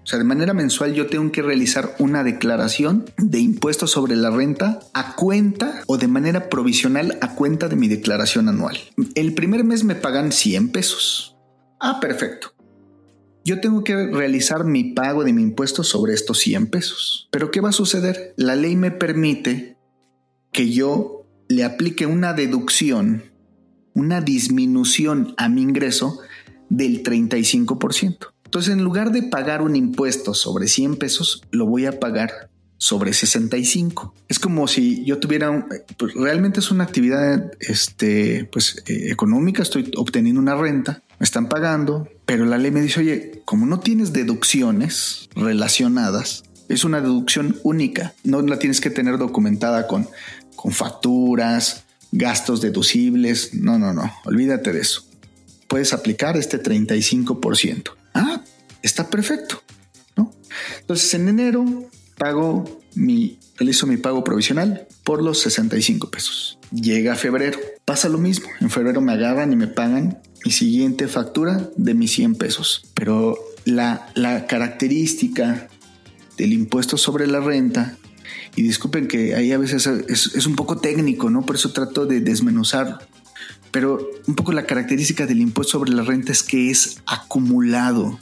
O 0.03 0.05
sea, 0.05 0.19
de 0.19 0.25
manera 0.25 0.53
mensual 0.53 0.93
yo 0.93 1.07
tengo 1.07 1.31
que 1.31 1.41
realizar 1.41 1.95
una 1.97 2.25
declaración 2.25 3.05
de 3.17 3.39
impuestos 3.39 3.91
sobre 3.91 4.17
la 4.17 4.31
renta 4.31 4.79
a 4.93 5.15
cuenta 5.15 5.81
o 5.87 5.97
de 5.97 6.09
manera 6.09 6.49
provisional 6.49 7.17
a 7.21 7.35
cuenta 7.35 7.69
de 7.69 7.77
mi 7.77 7.87
declaración 7.87 8.49
anual. 8.49 8.77
El 9.15 9.33
primer 9.33 9.63
mes 9.63 9.85
me 9.85 9.95
pagan 9.95 10.33
100 10.33 10.73
pesos. 10.73 11.37
Ah, 11.79 11.99
perfecto. 12.01 12.53
Yo 13.45 13.61
tengo 13.61 13.83
que 13.83 14.07
realizar 14.07 14.65
mi 14.65 14.93
pago 14.93 15.23
de 15.23 15.31
mi 15.31 15.41
impuesto 15.41 15.83
sobre 15.83 16.13
estos 16.13 16.39
100 16.39 16.67
pesos. 16.67 17.29
Pero 17.31 17.51
¿qué 17.51 17.61
va 17.61 17.69
a 17.69 17.73
suceder? 17.73 18.33
La 18.35 18.55
ley 18.55 18.75
me 18.75 18.91
permite 18.91 19.77
que 20.51 20.69
yo 20.69 21.25
le 21.47 21.63
aplique 21.63 22.05
una 22.05 22.33
deducción, 22.33 23.23
una 23.93 24.21
disminución 24.21 25.33
a 25.37 25.49
mi 25.49 25.61
ingreso 25.61 26.19
del 26.73 27.03
35%. 27.03 28.33
Entonces, 28.45 28.73
en 28.73 28.83
lugar 28.83 29.11
de 29.11 29.23
pagar 29.23 29.61
un 29.61 29.75
impuesto 29.75 30.33
sobre 30.33 30.67
100 30.67 30.97
pesos, 30.97 31.43
lo 31.51 31.67
voy 31.67 31.85
a 31.85 31.99
pagar 31.99 32.49
sobre 32.77 33.13
65. 33.13 34.13
Es 34.27 34.39
como 34.39 34.67
si 34.67 35.05
yo 35.05 35.19
tuviera, 35.19 35.67
pues 35.97 36.15
realmente 36.15 36.59
es 36.59 36.71
una 36.71 36.83
actividad 36.83 37.51
este, 37.59 38.49
pues, 38.51 38.83
eh, 38.87 39.11
económica, 39.11 39.61
estoy 39.61 39.91
obteniendo 39.95 40.41
una 40.41 40.55
renta, 40.55 41.03
me 41.19 41.23
están 41.23 41.47
pagando, 41.47 42.09
pero 42.25 42.45
la 42.45 42.57
ley 42.57 42.71
me 42.71 42.81
dice, 42.81 43.01
oye, 43.01 43.41
como 43.45 43.67
no 43.67 43.79
tienes 43.79 44.11
deducciones 44.11 45.29
relacionadas, 45.35 46.43
es 46.69 46.83
una 46.83 47.01
deducción 47.01 47.57
única, 47.63 48.13
no 48.23 48.41
la 48.41 48.57
tienes 48.57 48.81
que 48.81 48.89
tener 48.89 49.19
documentada 49.19 49.87
con, 49.87 50.07
con 50.55 50.71
facturas, 50.71 51.85
gastos 52.11 52.61
deducibles, 52.61 53.53
no, 53.53 53.77
no, 53.77 53.93
no, 53.93 54.11
olvídate 54.25 54.73
de 54.73 54.81
eso 54.81 55.12
puedes 55.73 55.91
aplicar 55.91 56.37
este 56.37 56.61
35%. 56.61 57.93
Ah, 58.13 58.43
está 58.83 59.09
perfecto, 59.09 59.63
¿no? 60.15 60.31
Entonces 60.81 61.11
en 61.15 61.27
enero 61.27 61.65
pago 62.15 62.79
mi, 62.93 63.39
realizo 63.57 63.87
mi 63.87 63.97
pago 63.97 64.23
provisional 64.23 64.87
por 65.03 65.23
los 65.23 65.39
65 65.39 66.11
pesos. 66.11 66.59
Llega 66.71 67.15
febrero, 67.15 67.57
pasa 67.85 68.07
lo 68.07 68.19
mismo. 68.19 68.49
En 68.61 68.69
febrero 68.69 69.01
me 69.01 69.13
agarran 69.13 69.51
y 69.51 69.55
me 69.55 69.65
pagan 69.65 70.19
mi 70.45 70.51
siguiente 70.51 71.07
factura 71.07 71.67
de 71.75 71.95
mis 71.95 72.11
100 72.11 72.35
pesos. 72.35 72.85
Pero 72.93 73.39
la, 73.65 74.11
la 74.13 74.45
característica 74.45 75.69
del 76.37 76.53
impuesto 76.53 76.97
sobre 76.97 77.25
la 77.25 77.39
renta 77.39 77.97
y 78.55 78.61
disculpen 78.61 79.07
que 79.07 79.33
ahí 79.33 79.51
a 79.51 79.57
veces 79.57 79.87
es, 79.87 80.35
es, 80.35 80.45
un 80.45 80.55
poco 80.55 80.77
técnico, 80.77 81.31
¿no? 81.31 81.43
Por 81.43 81.55
eso 81.55 81.73
trato 81.73 82.05
de 82.05 82.21
desmenuzarlo 82.21 82.99
pero 83.73 84.07
un 84.27 84.35
poco 84.35 84.53
la 84.53 84.67
característica 84.67 85.25
del 85.25 85.41
impuesto 85.41 85.79
sobre 85.79 85.91
la 85.91 86.03
renta 86.03 86.31
es 86.31 86.43
que 86.43 86.69
es 86.69 87.01
acumulado. 87.07 88.19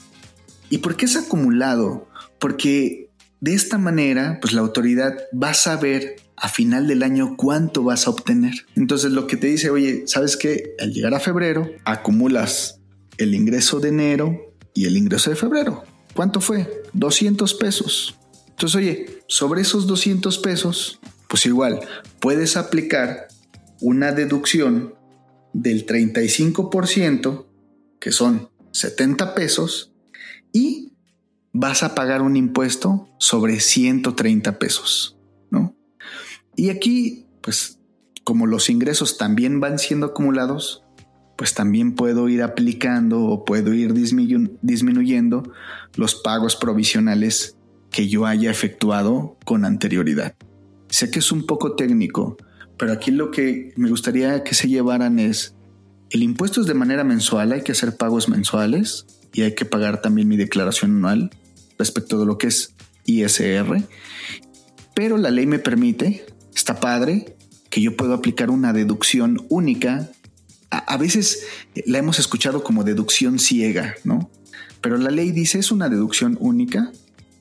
¿Y 0.69 0.77
por 0.77 0.95
qué 0.95 1.03
es 1.03 1.17
acumulado? 1.17 2.07
Porque 2.39 3.09
de 3.41 3.53
esta 3.53 3.77
manera, 3.77 4.39
pues 4.41 4.53
la 4.53 4.61
autoridad 4.61 5.17
va 5.31 5.49
a 5.49 5.53
saber 5.53 6.15
a 6.37 6.47
final 6.47 6.87
del 6.87 7.03
año 7.03 7.35
cuánto 7.35 7.83
vas 7.83 8.07
a 8.07 8.11
obtener. 8.11 8.53
Entonces 8.77 9.11
lo 9.11 9.27
que 9.27 9.35
te 9.35 9.47
dice, 9.47 9.69
oye, 9.69 10.03
¿sabes 10.07 10.37
qué? 10.37 10.73
Al 10.79 10.93
llegar 10.93 11.13
a 11.13 11.19
febrero, 11.19 11.69
acumulas 11.83 12.79
el 13.17 13.35
ingreso 13.35 13.81
de 13.81 13.89
enero 13.89 14.55
y 14.73 14.85
el 14.85 14.95
ingreso 14.95 15.31
de 15.31 15.35
febrero. 15.35 15.83
¿Cuánto 16.15 16.39
fue? 16.39 16.81
200 16.93 17.53
pesos. 17.55 18.15
Entonces, 18.51 18.75
oye, 18.75 19.19
sobre 19.27 19.63
esos 19.63 19.85
200 19.85 20.37
pesos, 20.37 21.01
pues 21.27 21.45
igual, 21.45 21.81
puedes 22.21 22.55
aplicar 22.55 23.27
una 23.81 24.13
deducción 24.13 24.93
del 25.53 25.85
35%, 25.85 27.45
que 27.99 28.11
son 28.11 28.49
70 28.71 29.35
pesos, 29.35 29.93
y 30.53 30.93
vas 31.53 31.83
a 31.83 31.95
pagar 31.95 32.21
un 32.21 32.35
impuesto 32.37 33.09
sobre 33.19 33.59
130 33.59 34.59
pesos, 34.59 35.17
¿no? 35.49 35.75
Y 36.55 36.69
aquí, 36.69 37.27
pues, 37.41 37.79
como 38.23 38.47
los 38.47 38.69
ingresos 38.69 39.17
también 39.17 39.59
van 39.59 39.79
siendo 39.79 40.07
acumulados, 40.07 40.83
pues 41.37 41.53
también 41.55 41.95
puedo 41.95 42.29
ir 42.29 42.43
aplicando 42.43 43.23
o 43.23 43.45
puedo 43.45 43.73
ir 43.73 43.93
disminuyendo 43.93 45.51
los 45.95 46.13
pagos 46.13 46.55
provisionales 46.55 47.57
que 47.89 48.07
yo 48.07 48.27
haya 48.27 48.51
efectuado 48.51 49.37
con 49.43 49.65
anterioridad. 49.65 50.35
Sé 50.89 51.09
que 51.09 51.19
es 51.19 51.31
un 51.31 51.47
poco 51.47 51.75
técnico, 51.75 52.37
pero 52.81 52.93
aquí 52.93 53.11
lo 53.11 53.29
que 53.29 53.73
me 53.75 53.91
gustaría 53.91 54.43
que 54.43 54.55
se 54.55 54.67
llevaran 54.67 55.19
es, 55.19 55.53
el 56.09 56.23
impuesto 56.23 56.61
es 56.61 56.67
de 56.67 56.73
manera 56.73 57.03
mensual, 57.03 57.51
hay 57.51 57.61
que 57.61 57.73
hacer 57.73 57.95
pagos 57.95 58.27
mensuales 58.27 59.05
y 59.33 59.43
hay 59.43 59.53
que 59.53 59.65
pagar 59.65 60.01
también 60.01 60.27
mi 60.27 60.35
declaración 60.35 60.97
anual 60.97 61.29
respecto 61.77 62.19
de 62.19 62.25
lo 62.25 62.39
que 62.39 62.47
es 62.47 62.73
ISR, 63.05 63.83
pero 64.95 65.17
la 65.17 65.29
ley 65.29 65.45
me 65.45 65.59
permite, 65.59 66.25
está 66.55 66.79
padre, 66.79 67.35
que 67.69 67.81
yo 67.81 67.95
puedo 67.95 68.15
aplicar 68.15 68.49
una 68.49 68.73
deducción 68.73 69.45
única. 69.49 70.09
A, 70.71 70.97
veces 70.97 71.45
la 71.85 71.99
hemos 71.99 72.17
escuchado 72.17 72.63
como 72.63 72.83
deducción 72.83 73.37
ciega, 73.37 73.93
¿no? 74.03 74.31
Pero 74.81 74.97
la 74.97 75.11
ley 75.11 75.29
dice 75.29 75.59
es 75.59 75.71
una 75.71 75.87
deducción 75.87 76.35
única 76.41 76.91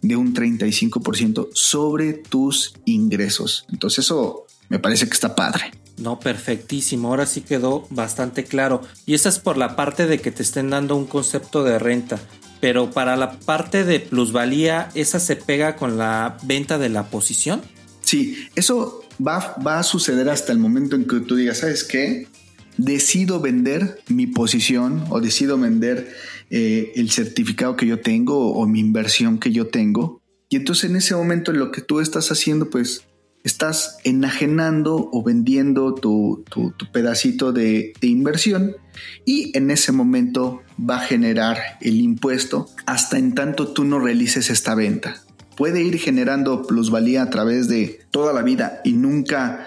de 0.02 0.16
un 0.16 0.34
35% 0.34 1.48
sobre 1.54 2.12
tus 2.12 2.74
ingresos. 2.84 3.64
Entonces 3.70 4.04
eso 4.04 4.44
me 4.70 4.78
parece 4.78 5.06
que 5.06 5.12
está 5.12 5.34
padre. 5.34 5.72
No, 5.98 6.18
perfectísimo. 6.18 7.08
Ahora 7.08 7.26
sí 7.26 7.42
quedó 7.42 7.86
bastante 7.90 8.44
claro. 8.44 8.80
Y 9.04 9.12
esa 9.12 9.28
es 9.28 9.38
por 9.38 9.58
la 9.58 9.76
parte 9.76 10.06
de 10.06 10.18
que 10.20 10.30
te 10.30 10.42
estén 10.42 10.70
dando 10.70 10.96
un 10.96 11.06
concepto 11.06 11.62
de 11.62 11.78
renta. 11.78 12.18
Pero 12.60 12.90
para 12.90 13.16
la 13.16 13.38
parte 13.40 13.84
de 13.84 14.00
plusvalía, 14.00 14.88
¿esa 14.94 15.20
se 15.20 15.36
pega 15.36 15.76
con 15.76 15.98
la 15.98 16.38
venta 16.44 16.78
de 16.78 16.88
la 16.88 17.10
posición? 17.10 17.60
Sí, 18.00 18.48
eso 18.54 19.04
va, 19.24 19.56
va 19.64 19.78
a 19.78 19.82
suceder 19.82 20.28
hasta 20.30 20.52
el 20.52 20.58
momento 20.58 20.96
en 20.96 21.06
que 21.06 21.20
tú 21.20 21.36
digas, 21.36 21.58
¿sabes 21.58 21.84
qué? 21.84 22.28
Decido 22.76 23.40
vender 23.40 24.00
mi 24.08 24.26
posición 24.26 25.04
o 25.10 25.20
decido 25.20 25.58
vender 25.58 26.14
eh, 26.50 26.92
el 26.94 27.10
certificado 27.10 27.76
que 27.76 27.86
yo 27.86 28.00
tengo 28.00 28.38
o, 28.38 28.62
o 28.62 28.66
mi 28.66 28.80
inversión 28.80 29.38
que 29.38 29.52
yo 29.52 29.66
tengo. 29.66 30.20
Y 30.48 30.56
entonces 30.56 30.90
en 30.90 30.96
ese 30.96 31.14
momento 31.14 31.52
lo 31.52 31.72
que 31.72 31.80
tú 31.80 32.00
estás 32.00 32.30
haciendo, 32.30 32.70
pues 32.70 33.04
estás 33.44 33.98
enajenando 34.04 35.08
o 35.12 35.22
vendiendo 35.22 35.94
tu, 35.94 36.44
pedacito 36.92 37.52
de, 37.52 37.92
de, 38.00 38.06
inversión 38.06 38.76
y 39.24 39.56
en 39.56 39.70
ese 39.70 39.92
momento 39.92 40.62
va 40.78 40.96
a 40.96 41.06
generar 41.06 41.58
el 41.80 42.00
impuesto 42.00 42.68
hasta 42.86 43.18
en 43.18 43.34
tanto 43.34 43.68
tú 43.68 43.84
no 43.84 43.98
realices 43.98 44.50
esta 44.50 44.74
venta. 44.74 45.22
Puede 45.56 45.82
ir 45.82 45.98
generando 45.98 46.66
plusvalía 46.66 47.22
a 47.22 47.30
través 47.30 47.68
de 47.68 48.00
toda 48.10 48.32
la 48.32 48.42
vida 48.42 48.80
y 48.84 48.92
nunca 48.92 49.66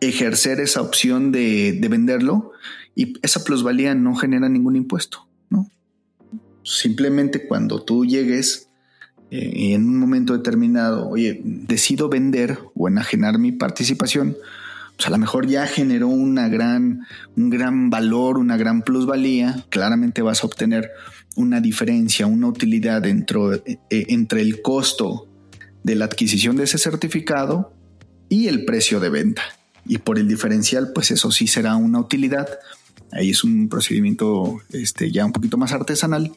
ejercer 0.00 0.60
esa 0.60 0.80
opción 0.80 1.32
de, 1.32 1.72
de 1.72 1.88
venderlo 1.88 2.52
y 2.94 3.14
esa 3.22 3.44
plusvalía 3.44 3.94
no 3.94 4.14
genera 4.14 4.48
ningún 4.48 4.76
impuesto. 4.76 5.26
¿no? 5.50 5.70
Simplemente 6.62 7.46
cuando 7.46 7.82
tú 7.82 8.04
llegues 8.04 8.69
en 9.30 9.86
un 9.86 9.98
momento 9.98 10.36
determinado, 10.36 11.08
oye, 11.08 11.40
decido 11.44 12.08
vender 12.08 12.58
o 12.74 12.88
enajenar 12.88 13.38
mi 13.38 13.52
participación, 13.52 14.36
pues 14.96 15.06
a 15.06 15.10
lo 15.10 15.18
mejor 15.18 15.46
ya 15.46 15.66
generó 15.66 16.08
una 16.08 16.48
gran, 16.48 17.06
un 17.36 17.48
gran 17.48 17.90
valor, 17.90 18.38
una 18.38 18.56
gran 18.56 18.82
plusvalía, 18.82 19.64
claramente 19.70 20.20
vas 20.20 20.42
a 20.42 20.46
obtener 20.46 20.90
una 21.36 21.60
diferencia, 21.60 22.26
una 22.26 22.48
utilidad 22.48 23.02
dentro, 23.02 23.54
eh, 23.54 23.78
entre 23.88 24.42
el 24.42 24.60
costo 24.62 25.28
de 25.84 25.94
la 25.94 26.06
adquisición 26.06 26.56
de 26.56 26.64
ese 26.64 26.78
certificado 26.78 27.72
y 28.28 28.48
el 28.48 28.64
precio 28.64 29.00
de 29.00 29.10
venta. 29.10 29.42
Y 29.86 29.98
por 29.98 30.18
el 30.18 30.28
diferencial, 30.28 30.90
pues 30.94 31.10
eso 31.10 31.30
sí 31.30 31.46
será 31.46 31.76
una 31.76 32.00
utilidad. 32.00 32.48
Ahí 33.12 33.30
es 33.30 33.42
un 33.42 33.68
procedimiento 33.68 34.60
este, 34.70 35.10
ya 35.10 35.24
un 35.24 35.32
poquito 35.32 35.56
más 35.56 35.72
artesanal, 35.72 36.32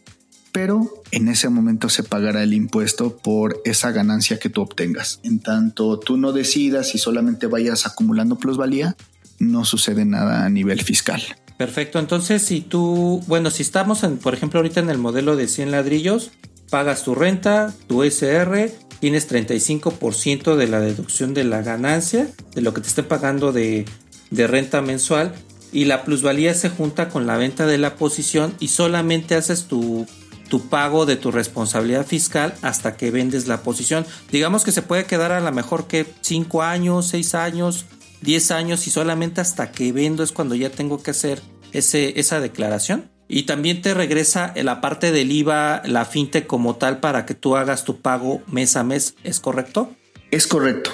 pero 0.53 1.03
en 1.11 1.27
ese 1.27 1.49
momento 1.49 1.89
se 1.89 2.03
pagará 2.03 2.43
el 2.43 2.53
impuesto 2.53 3.17
por 3.17 3.59
esa 3.65 3.91
ganancia 3.91 4.39
que 4.39 4.49
tú 4.49 4.61
obtengas. 4.61 5.19
En 5.23 5.39
tanto 5.39 5.99
tú 5.99 6.15
no 6.15 6.31
decidas 6.31 6.95
y 6.95 6.99
solamente 6.99 7.47
vayas 7.47 7.85
acumulando 7.85 8.37
plusvalía, 8.37 8.95
no 9.39 9.65
sucede 9.65 10.05
nada 10.05 10.45
a 10.45 10.49
nivel 10.49 10.81
fiscal. 10.81 11.21
Perfecto, 11.57 11.99
entonces 11.99 12.43
si 12.43 12.61
tú, 12.61 13.23
bueno, 13.27 13.49
si 13.49 13.63
estamos 13.63 14.03
en, 14.03 14.17
por 14.17 14.33
ejemplo, 14.33 14.59
ahorita 14.59 14.79
en 14.79 14.89
el 14.89 14.99
modelo 14.99 15.35
de 15.35 15.47
100 15.47 15.71
ladrillos, 15.71 16.31
pagas 16.69 17.03
tu 17.03 17.15
renta, 17.15 17.73
tu 17.87 18.03
SR, 18.03 18.71
tienes 18.99 19.29
35% 19.29 20.55
de 20.55 20.67
la 20.67 20.79
deducción 20.79 21.33
de 21.33 21.43
la 21.43 21.61
ganancia, 21.61 22.29
de 22.53 22.61
lo 22.61 22.73
que 22.73 22.81
te 22.81 22.87
esté 22.87 23.01
pagando 23.01 23.51
de, 23.51 23.85
de 24.29 24.47
renta 24.47 24.81
mensual, 24.81 25.33
y 25.71 25.85
la 25.85 26.03
plusvalía 26.03 26.53
se 26.53 26.69
junta 26.69 27.09
con 27.09 27.25
la 27.25 27.37
venta 27.37 27.65
de 27.65 27.79
la 27.79 27.95
posición 27.95 28.53
y 28.59 28.67
solamente 28.67 29.35
haces 29.35 29.65
tu 29.65 30.05
tu 30.53 30.69
pago 30.69 31.07
de 31.07 31.15
tu 31.15 31.31
responsabilidad 31.31 32.05
fiscal 32.05 32.53
hasta 32.61 32.95
que 32.95 33.09
vendes 33.09 33.47
la 33.47 33.63
posición. 33.63 34.05
Digamos 34.31 34.63
que 34.63 34.71
se 34.71 34.83
puede 34.83 35.05
quedar 35.05 35.31
a 35.31 35.39
lo 35.39 35.51
mejor 35.51 35.87
que 35.87 36.05
5 36.21 36.61
años, 36.61 37.07
6 37.07 37.33
años, 37.33 37.87
10 38.21 38.51
años 38.51 38.85
y 38.85 38.91
solamente 38.91 39.41
hasta 39.41 39.71
que 39.71 39.91
vendo 39.91 40.21
es 40.21 40.31
cuando 40.31 40.53
ya 40.53 40.69
tengo 40.69 41.01
que 41.01 41.09
hacer 41.09 41.41
ese, 41.71 42.19
esa 42.19 42.39
declaración. 42.39 43.09
Y 43.27 43.47
también 43.47 43.81
te 43.81 43.95
regresa 43.95 44.53
la 44.55 44.79
parte 44.79 45.11
del 45.11 45.31
IVA, 45.31 45.81
la 45.85 46.05
fintech 46.05 46.45
como 46.45 46.75
tal, 46.75 46.99
para 46.99 47.25
que 47.25 47.33
tú 47.33 47.55
hagas 47.55 47.83
tu 47.83 48.01
pago 48.01 48.43
mes 48.45 48.75
a 48.75 48.83
mes. 48.83 49.15
¿Es 49.23 49.39
correcto? 49.39 49.89
Es 50.29 50.45
correcto. 50.45 50.91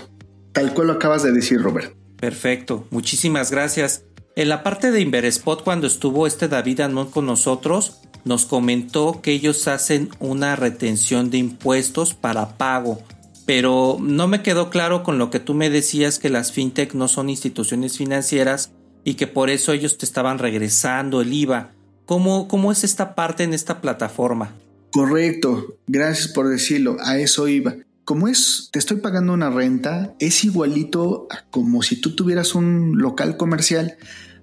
Tal 0.53 0.74
cual 0.74 0.88
lo 0.88 0.93
acabas 0.93 1.24
de 1.24 1.34
decir, 1.34 1.62
Robert. 1.62 1.93
Perfecto. 2.16 2.88
Muchísimas 2.91 3.51
gracias. 3.51 4.05
En 4.38 4.47
la 4.47 4.64
parte 4.64 4.91
de 4.91 5.01
Inverespot, 5.01 5.66
cuando 5.66 5.86
estuvo 5.86 6.28
este 6.28 6.47
David 6.47 6.80
Anón 6.80 7.12
con 7.12 7.26
nosotros, 7.26 7.99
nos 8.26 8.45
comentó 8.45 9.22
que 9.22 9.32
ellos 9.32 9.67
hacen 9.67 10.09
una 10.20 10.55
retención 10.55 11.30
de 11.30 11.38
impuestos 11.38 12.13
para 12.13 12.57
pago. 12.57 13.01
Pero 13.45 13.97
no 13.99 14.28
me 14.28 14.43
quedó 14.43 14.70
claro 14.70 15.03
con 15.03 15.17
lo 15.17 15.32
que 15.32 15.39
tú 15.39 15.53
me 15.53 15.70
decías 15.70 16.20
que 16.20 16.30
las 16.30 16.51
fintech 16.51 16.93
no 16.93 17.07
son 17.07 17.30
instituciones 17.30 17.97
financieras 17.97 18.72
y 19.03 19.15
que 19.15 19.28
por 19.28 19.49
eso 19.49 19.74
ellos 19.74 19.97
te 19.97 20.05
estaban 20.05 20.38
regresando 20.38 21.22
el 21.22 21.34
IVA. 21.34 21.72
¿Cómo, 22.05 22.47
cómo 22.47 22.72
es 22.72 22.84
esta 22.84 23.15
parte 23.15 23.43
en 23.43 23.53
esta 23.53 23.82
plataforma? 23.82 24.55
Correcto, 24.91 25.78
gracias 25.88 26.28
por 26.30 26.49
decirlo, 26.49 26.97
a 27.01 27.17
eso 27.20 27.47
iba. 27.47 27.76
Como 28.05 28.28
es, 28.28 28.70
te 28.72 28.80
estoy 28.80 28.97
pagando 28.97 29.34
una 29.34 29.51
renta, 29.51 30.15
es 30.20 30.43
igualito 30.43 31.28
a 31.30 31.45
como 31.51 31.84
si 31.84 32.01
tú 32.01 32.15
tuvieras 32.15 32.55
un 32.55 32.97
local 32.97 33.38
comercial 33.38 33.97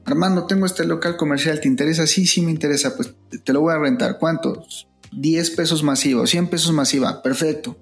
Armando, 0.06 0.46
tengo 0.46 0.66
este 0.66 0.84
local 0.84 1.16
comercial, 1.16 1.60
¿te 1.60 1.66
interesa? 1.66 2.06
Sí, 2.06 2.26
sí 2.26 2.40
me 2.40 2.52
interesa, 2.52 2.96
pues 2.96 3.12
te 3.42 3.52
lo 3.52 3.60
voy 3.60 3.74
a 3.74 3.78
rentar. 3.78 4.18
¿Cuántos? 4.18 4.86
10 5.10 5.50
pesos 5.50 5.82
masiva, 5.82 6.26
100 6.26 6.48
pesos 6.48 6.72
masiva, 6.72 7.22
perfecto. 7.22 7.76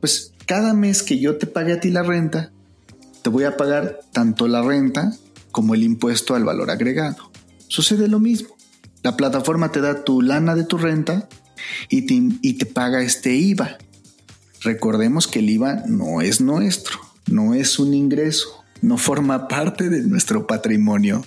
Pues 0.00 0.32
cada 0.44 0.74
mes 0.74 1.04
que 1.04 1.20
yo 1.20 1.36
te 1.36 1.46
pague 1.46 1.72
a 1.72 1.80
ti 1.80 1.90
la 1.90 2.02
renta, 2.02 2.50
te 3.22 3.30
voy 3.30 3.44
a 3.44 3.56
pagar 3.56 4.00
tanto 4.12 4.48
la 4.48 4.62
renta 4.62 5.12
como 5.52 5.74
el 5.74 5.84
impuesto 5.84 6.34
al 6.34 6.44
valor 6.44 6.70
agregado. 6.70 7.30
Sucede 7.68 8.08
lo 8.08 8.18
mismo. 8.18 8.56
La 9.04 9.16
plataforma 9.16 9.70
te 9.70 9.80
da 9.80 10.02
tu 10.02 10.22
lana 10.22 10.56
de 10.56 10.64
tu 10.64 10.78
renta 10.78 11.28
y 11.88 12.02
te, 12.02 12.14
y 12.42 12.54
te 12.54 12.66
paga 12.66 13.02
este 13.02 13.34
IVA. 13.34 13.78
Recordemos 14.62 15.28
que 15.28 15.38
el 15.38 15.50
IVA 15.50 15.84
no 15.86 16.22
es 16.22 16.40
nuestro, 16.40 16.98
no 17.26 17.54
es 17.54 17.78
un 17.78 17.94
ingreso, 17.94 18.55
no 18.82 18.98
forma 18.98 19.48
parte 19.48 19.88
de 19.88 20.02
nuestro 20.02 20.46
patrimonio. 20.46 21.24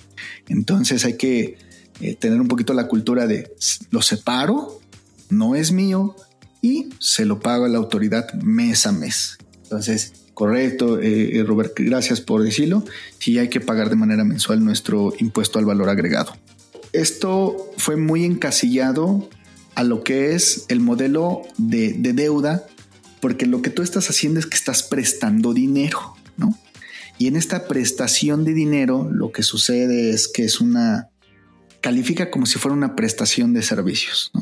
Entonces 0.48 1.04
hay 1.04 1.16
que 1.16 1.58
eh, 2.00 2.14
tener 2.14 2.40
un 2.40 2.48
poquito 2.48 2.72
la 2.72 2.88
cultura 2.88 3.26
de 3.26 3.54
lo 3.90 4.02
separo, 4.02 4.80
no 5.28 5.54
es 5.54 5.72
mío 5.72 6.16
y 6.62 6.88
se 6.98 7.24
lo 7.24 7.40
pago 7.40 7.64
a 7.64 7.68
la 7.68 7.78
autoridad 7.78 8.32
mes 8.34 8.86
a 8.86 8.92
mes. 8.92 9.38
Entonces, 9.62 10.12
correcto, 10.34 10.98
eh, 11.00 11.38
eh, 11.38 11.44
Robert, 11.44 11.72
gracias 11.76 12.20
por 12.20 12.42
decirlo. 12.42 12.84
Sí 13.18 13.38
hay 13.38 13.48
que 13.48 13.60
pagar 13.60 13.90
de 13.90 13.96
manera 13.96 14.24
mensual 14.24 14.64
nuestro 14.64 15.12
impuesto 15.18 15.58
al 15.58 15.64
valor 15.64 15.88
agregado. 15.88 16.36
Esto 16.92 17.70
fue 17.76 17.96
muy 17.96 18.24
encasillado 18.24 19.28
a 19.74 19.84
lo 19.84 20.02
que 20.02 20.34
es 20.34 20.64
el 20.68 20.80
modelo 20.80 21.42
de, 21.56 21.92
de 21.92 22.12
deuda, 22.12 22.66
porque 23.20 23.46
lo 23.46 23.62
que 23.62 23.70
tú 23.70 23.82
estás 23.82 24.10
haciendo 24.10 24.40
es 24.40 24.46
que 24.46 24.56
estás 24.56 24.82
prestando 24.82 25.52
dinero, 25.54 26.16
¿no? 26.36 26.58
Y 27.20 27.26
en 27.26 27.36
esta 27.36 27.68
prestación 27.68 28.46
de 28.46 28.54
dinero 28.54 29.06
lo 29.12 29.30
que 29.30 29.42
sucede 29.42 30.08
es 30.08 30.26
que 30.26 30.42
es 30.42 30.58
una, 30.58 31.10
califica 31.82 32.30
como 32.30 32.46
si 32.46 32.58
fuera 32.58 32.74
una 32.74 32.96
prestación 32.96 33.52
de 33.52 33.60
servicios. 33.60 34.32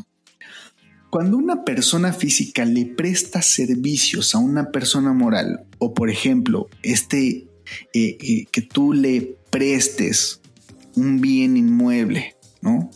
Cuando 1.09 1.35
una 1.35 1.65
persona 1.65 2.13
física 2.13 2.63
le 2.63 2.85
presta 2.85 3.41
servicios 3.41 4.33
a 4.33 4.37
una 4.37 4.71
persona 4.71 5.11
moral, 5.11 5.65
o 5.77 5.93
por 5.93 6.09
ejemplo, 6.09 6.69
este, 6.81 7.49
eh, 7.93 8.17
eh, 8.21 8.45
que 8.49 8.61
tú 8.61 8.93
le 8.93 9.35
prestes 9.49 10.39
un 10.95 11.19
bien 11.19 11.57
inmueble, 11.57 12.37
¿no? 12.61 12.89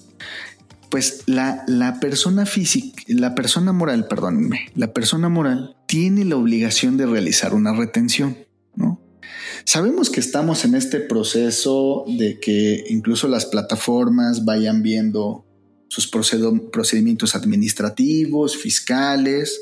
Pues 0.90 1.24
la, 1.26 1.66
la 1.68 2.00
persona 2.00 2.46
física, 2.46 3.04
la 3.08 3.36
persona 3.36 3.74
moral, 3.74 4.08
perdónenme, 4.08 4.72
la 4.76 4.94
persona 4.94 5.28
moral 5.28 5.76
tiene 5.88 6.24
la 6.24 6.38
obligación 6.38 6.96
de 6.96 7.06
realizar 7.06 7.54
una 7.54 7.74
retención. 7.74 8.38
Sabemos 9.66 10.10
que 10.10 10.20
estamos 10.20 10.66
en 10.66 10.76
este 10.76 11.00
proceso 11.00 12.06
de 12.08 12.40
que 12.40 12.84
incluso 12.90 13.28
las 13.28 13.46
plataformas 13.46 14.44
vayan 14.46 14.84
viendo 14.84 15.46
sus 15.88 16.08
procedimientos 16.08 17.36
administrativos, 17.36 18.58
fiscales, 18.58 19.62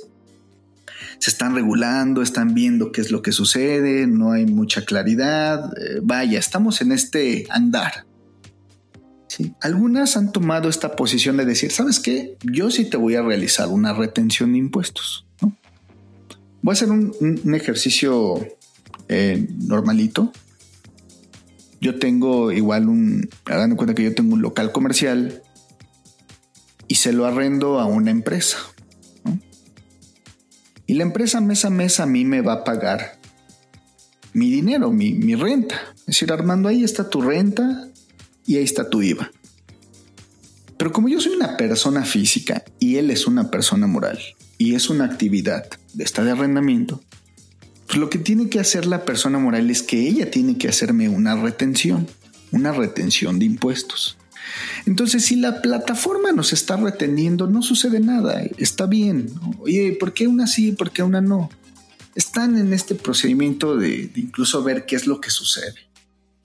se 1.19 1.29
están 1.29 1.53
regulando, 1.53 2.21
están 2.23 2.55
viendo 2.55 2.91
qué 2.91 3.01
es 3.01 3.11
lo 3.11 3.21
que 3.21 3.31
sucede, 3.31 4.07
no 4.07 4.31
hay 4.31 4.45
mucha 4.47 4.85
claridad. 4.85 5.71
Eh, 5.77 5.99
vaya, 6.01 6.39
estamos 6.39 6.81
en 6.81 6.91
este 6.91 7.45
andar. 7.49 8.05
Algunas 9.61 10.17
han 10.17 10.31
tomado 10.31 10.67
esta 10.67 10.95
posición 10.95 11.37
de 11.37 11.45
decir, 11.45 11.71
¿sabes 11.71 11.99
qué? 11.99 12.37
Yo 12.43 12.71
sí 12.71 12.85
te 12.85 12.97
voy 12.97 13.15
a 13.15 13.21
realizar 13.21 13.67
una 13.67 13.93
retención 13.93 14.53
de 14.53 14.57
impuestos. 14.59 15.25
Voy 16.61 16.71
a 16.71 16.73
hacer 16.73 16.89
un 16.89 17.55
ejercicio 17.55 18.45
eh, 19.11 19.45
normalito. 19.57 20.31
Yo 21.81 21.99
tengo 21.99 22.51
igual 22.53 22.87
un, 22.87 23.29
hagan 23.45 23.75
cuenta 23.75 23.93
que 23.93 24.03
yo 24.03 24.15
tengo 24.15 24.35
un 24.35 24.41
local 24.41 24.71
comercial 24.71 25.43
y 26.87 26.95
se 26.95 27.11
lo 27.11 27.25
arrendo 27.25 27.79
a 27.79 27.85
una 27.85 28.09
empresa. 28.09 28.57
Y 30.87 30.93
la 30.93 31.03
empresa 31.03 31.41
mes 31.41 31.65
a 31.65 31.69
mes 31.69 31.99
a 31.99 32.05
mí 32.05 32.23
me 32.23 32.41
va 32.41 32.53
a 32.53 32.63
pagar 32.63 33.19
mi 34.33 34.49
dinero, 34.49 34.91
mi, 34.91 35.13
mi 35.13 35.35
renta. 35.35 35.75
Es 35.99 36.05
decir, 36.05 36.31
Armando, 36.31 36.69
ahí 36.69 36.83
está 36.85 37.09
tu 37.09 37.21
renta 37.21 37.89
y 38.45 38.55
ahí 38.57 38.63
está 38.63 38.89
tu 38.89 39.01
IVA. 39.01 39.29
Pero 40.77 40.93
como 40.93 41.09
yo 41.09 41.19
soy 41.19 41.33
una 41.33 41.57
persona 41.57 42.05
física 42.05 42.63
y 42.79 42.95
él 42.95 43.11
es 43.11 43.27
una 43.27 43.51
persona 43.51 43.87
moral 43.87 44.19
y 44.57 44.75
es 44.75 44.89
una 44.89 45.05
actividad 45.05 45.65
de 45.93 46.03
esta 46.03 46.23
de 46.23 46.31
arrendamiento, 46.31 47.01
lo 47.97 48.09
que 48.09 48.19
tiene 48.19 48.49
que 48.49 48.59
hacer 48.59 48.85
la 48.85 49.05
persona 49.05 49.39
moral 49.39 49.69
es 49.69 49.83
que 49.83 50.07
ella 50.07 50.29
tiene 50.29 50.57
que 50.57 50.67
hacerme 50.67 51.09
una 51.09 51.35
retención, 51.35 52.07
una 52.51 52.71
retención 52.71 53.39
de 53.39 53.45
impuestos. 53.45 54.17
Entonces, 54.85 55.25
si 55.25 55.35
la 55.35 55.61
plataforma 55.61 56.31
nos 56.31 56.53
está 56.53 56.77
reteniendo, 56.77 57.47
no 57.47 57.61
sucede 57.61 57.99
nada, 57.99 58.41
está 58.57 58.85
bien. 58.85 59.29
Oye, 59.59 59.95
¿por 59.99 60.13
qué 60.13 60.27
una 60.27 60.47
sí, 60.47 60.71
por 60.71 60.91
qué 60.91 61.03
una 61.03 61.21
no? 61.21 61.49
están 62.15 62.57
en 62.57 62.73
este 62.73 62.95
procedimiento 62.95 63.77
de, 63.77 64.07
de 64.07 64.19
incluso 64.19 64.63
ver 64.63 64.85
qué 64.85 64.95
es 64.95 65.07
lo 65.07 65.21
que 65.21 65.29
sucede. 65.29 65.75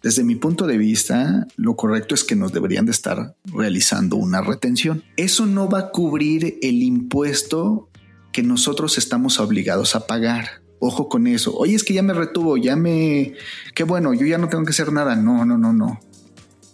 Desde 0.02 0.22
mi 0.22 0.36
punto 0.36 0.66
de 0.66 0.78
vista, 0.78 1.46
lo 1.56 1.74
correcto 1.74 2.14
es 2.14 2.22
que 2.22 2.36
nos 2.36 2.52
deberían 2.52 2.86
de 2.86 2.92
estar 2.92 3.34
realizando 3.44 4.16
una 4.16 4.40
retención. 4.40 5.02
Eso 5.16 5.46
no 5.46 5.68
va 5.68 5.78
a 5.80 5.90
cubrir 5.90 6.58
el 6.62 6.82
impuesto 6.82 7.88
que 8.32 8.42
nosotros 8.42 8.98
estamos 8.98 9.40
obligados 9.40 9.96
a 9.96 10.06
pagar. 10.06 10.65
Ojo 10.78 11.08
con 11.08 11.26
eso. 11.26 11.56
Oye, 11.56 11.74
es 11.74 11.84
que 11.84 11.94
ya 11.94 12.02
me 12.02 12.12
retuvo, 12.12 12.56
ya 12.56 12.76
me... 12.76 13.34
Qué 13.74 13.84
bueno, 13.84 14.14
yo 14.14 14.26
ya 14.26 14.38
no 14.38 14.48
tengo 14.48 14.64
que 14.64 14.70
hacer 14.70 14.92
nada. 14.92 15.16
No, 15.16 15.44
no, 15.44 15.56
no, 15.56 15.72
no. 15.72 16.00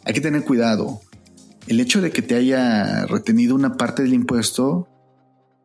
Hay 0.05 0.15
que 0.15 0.21
tener 0.21 0.45
cuidado. 0.45 1.01
El 1.69 1.81
hecho 1.81 2.01
de 2.01 2.11
que 2.11 2.23
te 2.23 2.35
haya 2.35 3.07
retenido 3.07 3.55
una 3.55 3.77
parte 3.77 4.03
del 4.03 4.15
impuesto 4.15 4.89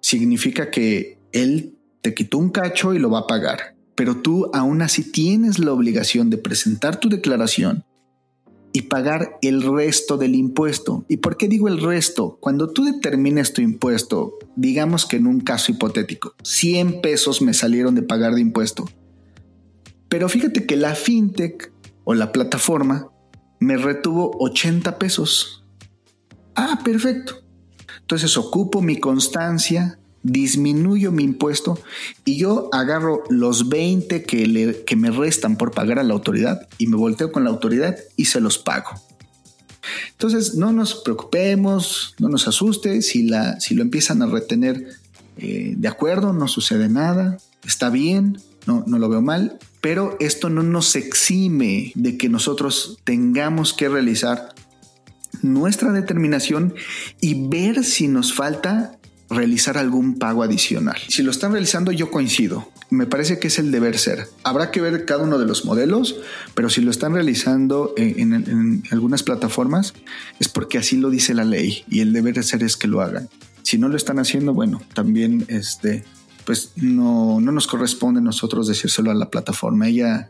significa 0.02 0.70
que 0.70 1.20
él 1.32 1.78
te 2.02 2.14
quitó 2.14 2.38
un 2.38 2.52
cacho 2.52 2.94
y 2.94 3.00
lo 3.00 3.10
va 3.10 3.20
a 3.20 3.28
pagar 3.28 3.78
pero 3.98 4.18
tú 4.18 4.52
aún 4.54 4.84
así 4.84 5.12
tienes 5.12 5.58
la 5.58 5.74
obligación 5.74 6.30
de 6.30 6.38
presentar 6.38 7.00
tu 7.00 7.10
declaración 7.10 7.84
y 8.74 8.84
pagar 8.84 9.38
el 9.42 9.64
resto 9.64 10.18
del 10.18 10.36
impuesto. 10.36 11.06
¿Y 11.08 11.18
por 11.18 11.38
qué 11.38 11.48
digo 11.48 11.68
el 11.68 11.82
resto? 11.82 12.38
Cuando 12.40 12.70
tú 12.70 12.84
determines 12.84 13.54
tu 13.54 13.62
impuesto, 13.62 14.38
digamos 14.56 15.06
que 15.06 15.18
en 15.18 15.28
un 15.28 15.42
caso 15.42 15.72
hipotético, 15.72 16.36
100 16.44 17.02
pesos 17.02 17.42
me 17.42 17.54
salieron 17.54 17.96
de 17.96 18.04
pagar 18.04 18.36
de 18.36 18.42
impuesto. 18.42 18.88
Pero 20.10 20.30
fíjate 20.30 20.66
que 20.66 20.78
la 20.78 20.96
fintech 20.96 21.72
o 22.04 22.14
la 22.14 22.32
plataforma 22.32 23.10
me 23.60 23.78
retuvo 23.78 24.32
80 24.40 24.98
pesos. 25.00 25.66
Ah, 26.56 26.80
perfecto. 26.84 27.44
Entonces 28.02 28.38
ocupo 28.38 28.82
mi 28.82 29.00
constancia, 29.00 30.00
disminuyo 30.24 31.12
mi 31.12 31.24
impuesto 31.24 31.80
y 32.26 32.38
yo 32.38 32.70
agarro 32.74 33.24
los 33.30 33.70
20 33.70 34.24
que, 34.24 34.84
que 34.86 34.96
me 34.96 35.12
restan 35.12 35.58
por 35.58 35.72
pagar 35.72 36.00
a 36.00 36.04
la 36.04 36.14
autoridad 36.14 36.68
y 36.78 36.88
me 36.88 36.98
volteo 36.98 37.32
con 37.32 37.44
la 37.44 37.50
autoridad 37.50 37.98
y 38.16 38.26
se 38.26 38.42
los 38.42 38.58
pago. 38.58 38.90
Entonces, 40.12 40.56
no 40.56 40.74
nos 40.74 40.96
preocupemos, 40.96 42.16
no 42.20 42.30
nos 42.30 42.48
asuste 42.48 43.02
si, 43.02 43.24
la, 43.24 43.60
si 43.60 43.76
lo 43.76 43.82
empiezan 43.82 44.22
a 44.22 44.26
retener 44.28 44.88
eh, 45.38 45.76
de 45.78 45.88
acuerdo, 45.88 46.34
no 46.34 46.48
sucede 46.48 46.90
nada, 46.90 47.38
está 47.66 47.90
bien, 47.90 48.40
no, 48.66 48.84
no 48.88 49.00
lo 49.00 49.10
veo 49.10 49.22
mal, 49.22 49.60
pero 49.82 50.18
esto 50.20 50.50
no 50.50 50.64
nos 50.64 50.96
exime 50.96 51.92
de 51.96 52.18
que 52.18 52.30
nosotros 52.30 52.98
tengamos 53.04 53.74
que 53.74 53.88
realizar 53.88 54.54
nuestra 55.42 55.92
determinación 55.92 56.74
y 57.22 57.48
ver 57.48 57.84
si 57.84 58.08
nos 58.08 58.34
falta 58.34 58.97
realizar 59.30 59.78
algún 59.78 60.18
pago 60.18 60.44
adicional. 60.44 60.98
Si 61.10 61.24
lo 61.24 61.32
están 61.32 61.52
realizando, 61.52 61.92
yo 61.92 62.12
coincido. 62.12 62.70
Me 62.90 63.06
parece 63.06 63.40
que 63.40 63.48
es 63.48 63.60
el 63.60 63.72
deber 63.72 63.98
ser. 63.98 64.28
Habrá 64.44 64.72
que 64.72 64.80
ver 64.80 65.06
cada 65.06 65.24
uno 65.24 65.38
de 65.38 65.46
los 65.46 65.66
modelos, 65.66 66.16
pero 66.54 66.70
si 66.70 66.82
lo 66.82 66.92
están 66.92 67.14
realizando 67.14 67.94
en, 67.98 68.84
algunas 68.92 69.24
plataformas, 69.24 69.94
es 70.40 70.48
porque 70.48 70.78
así 70.78 70.98
lo 70.98 71.10
dice 71.10 71.34
la 71.34 71.44
ley 71.44 71.84
y 71.90 72.00
el 72.00 72.14
deber 72.14 72.42
ser 72.44 72.64
es 72.64 72.78
que 72.78 72.88
lo 72.88 73.02
hagan. 73.02 73.30
Si 73.64 73.78
no 73.78 73.90
lo 73.90 73.98
están 73.98 74.20
haciendo, 74.20 74.54
bueno, 74.54 74.82
también 74.94 75.46
este, 75.50 76.06
pues 76.46 76.72
no, 76.78 77.42
no 77.42 77.52
nos 77.52 77.68
corresponde 77.68 78.22
a 78.22 78.24
nosotros 78.24 78.68
decírselo 78.68 79.12
a 79.12 79.16
la 79.16 79.30
plataforma. 79.30 79.90
Ella 79.90 80.30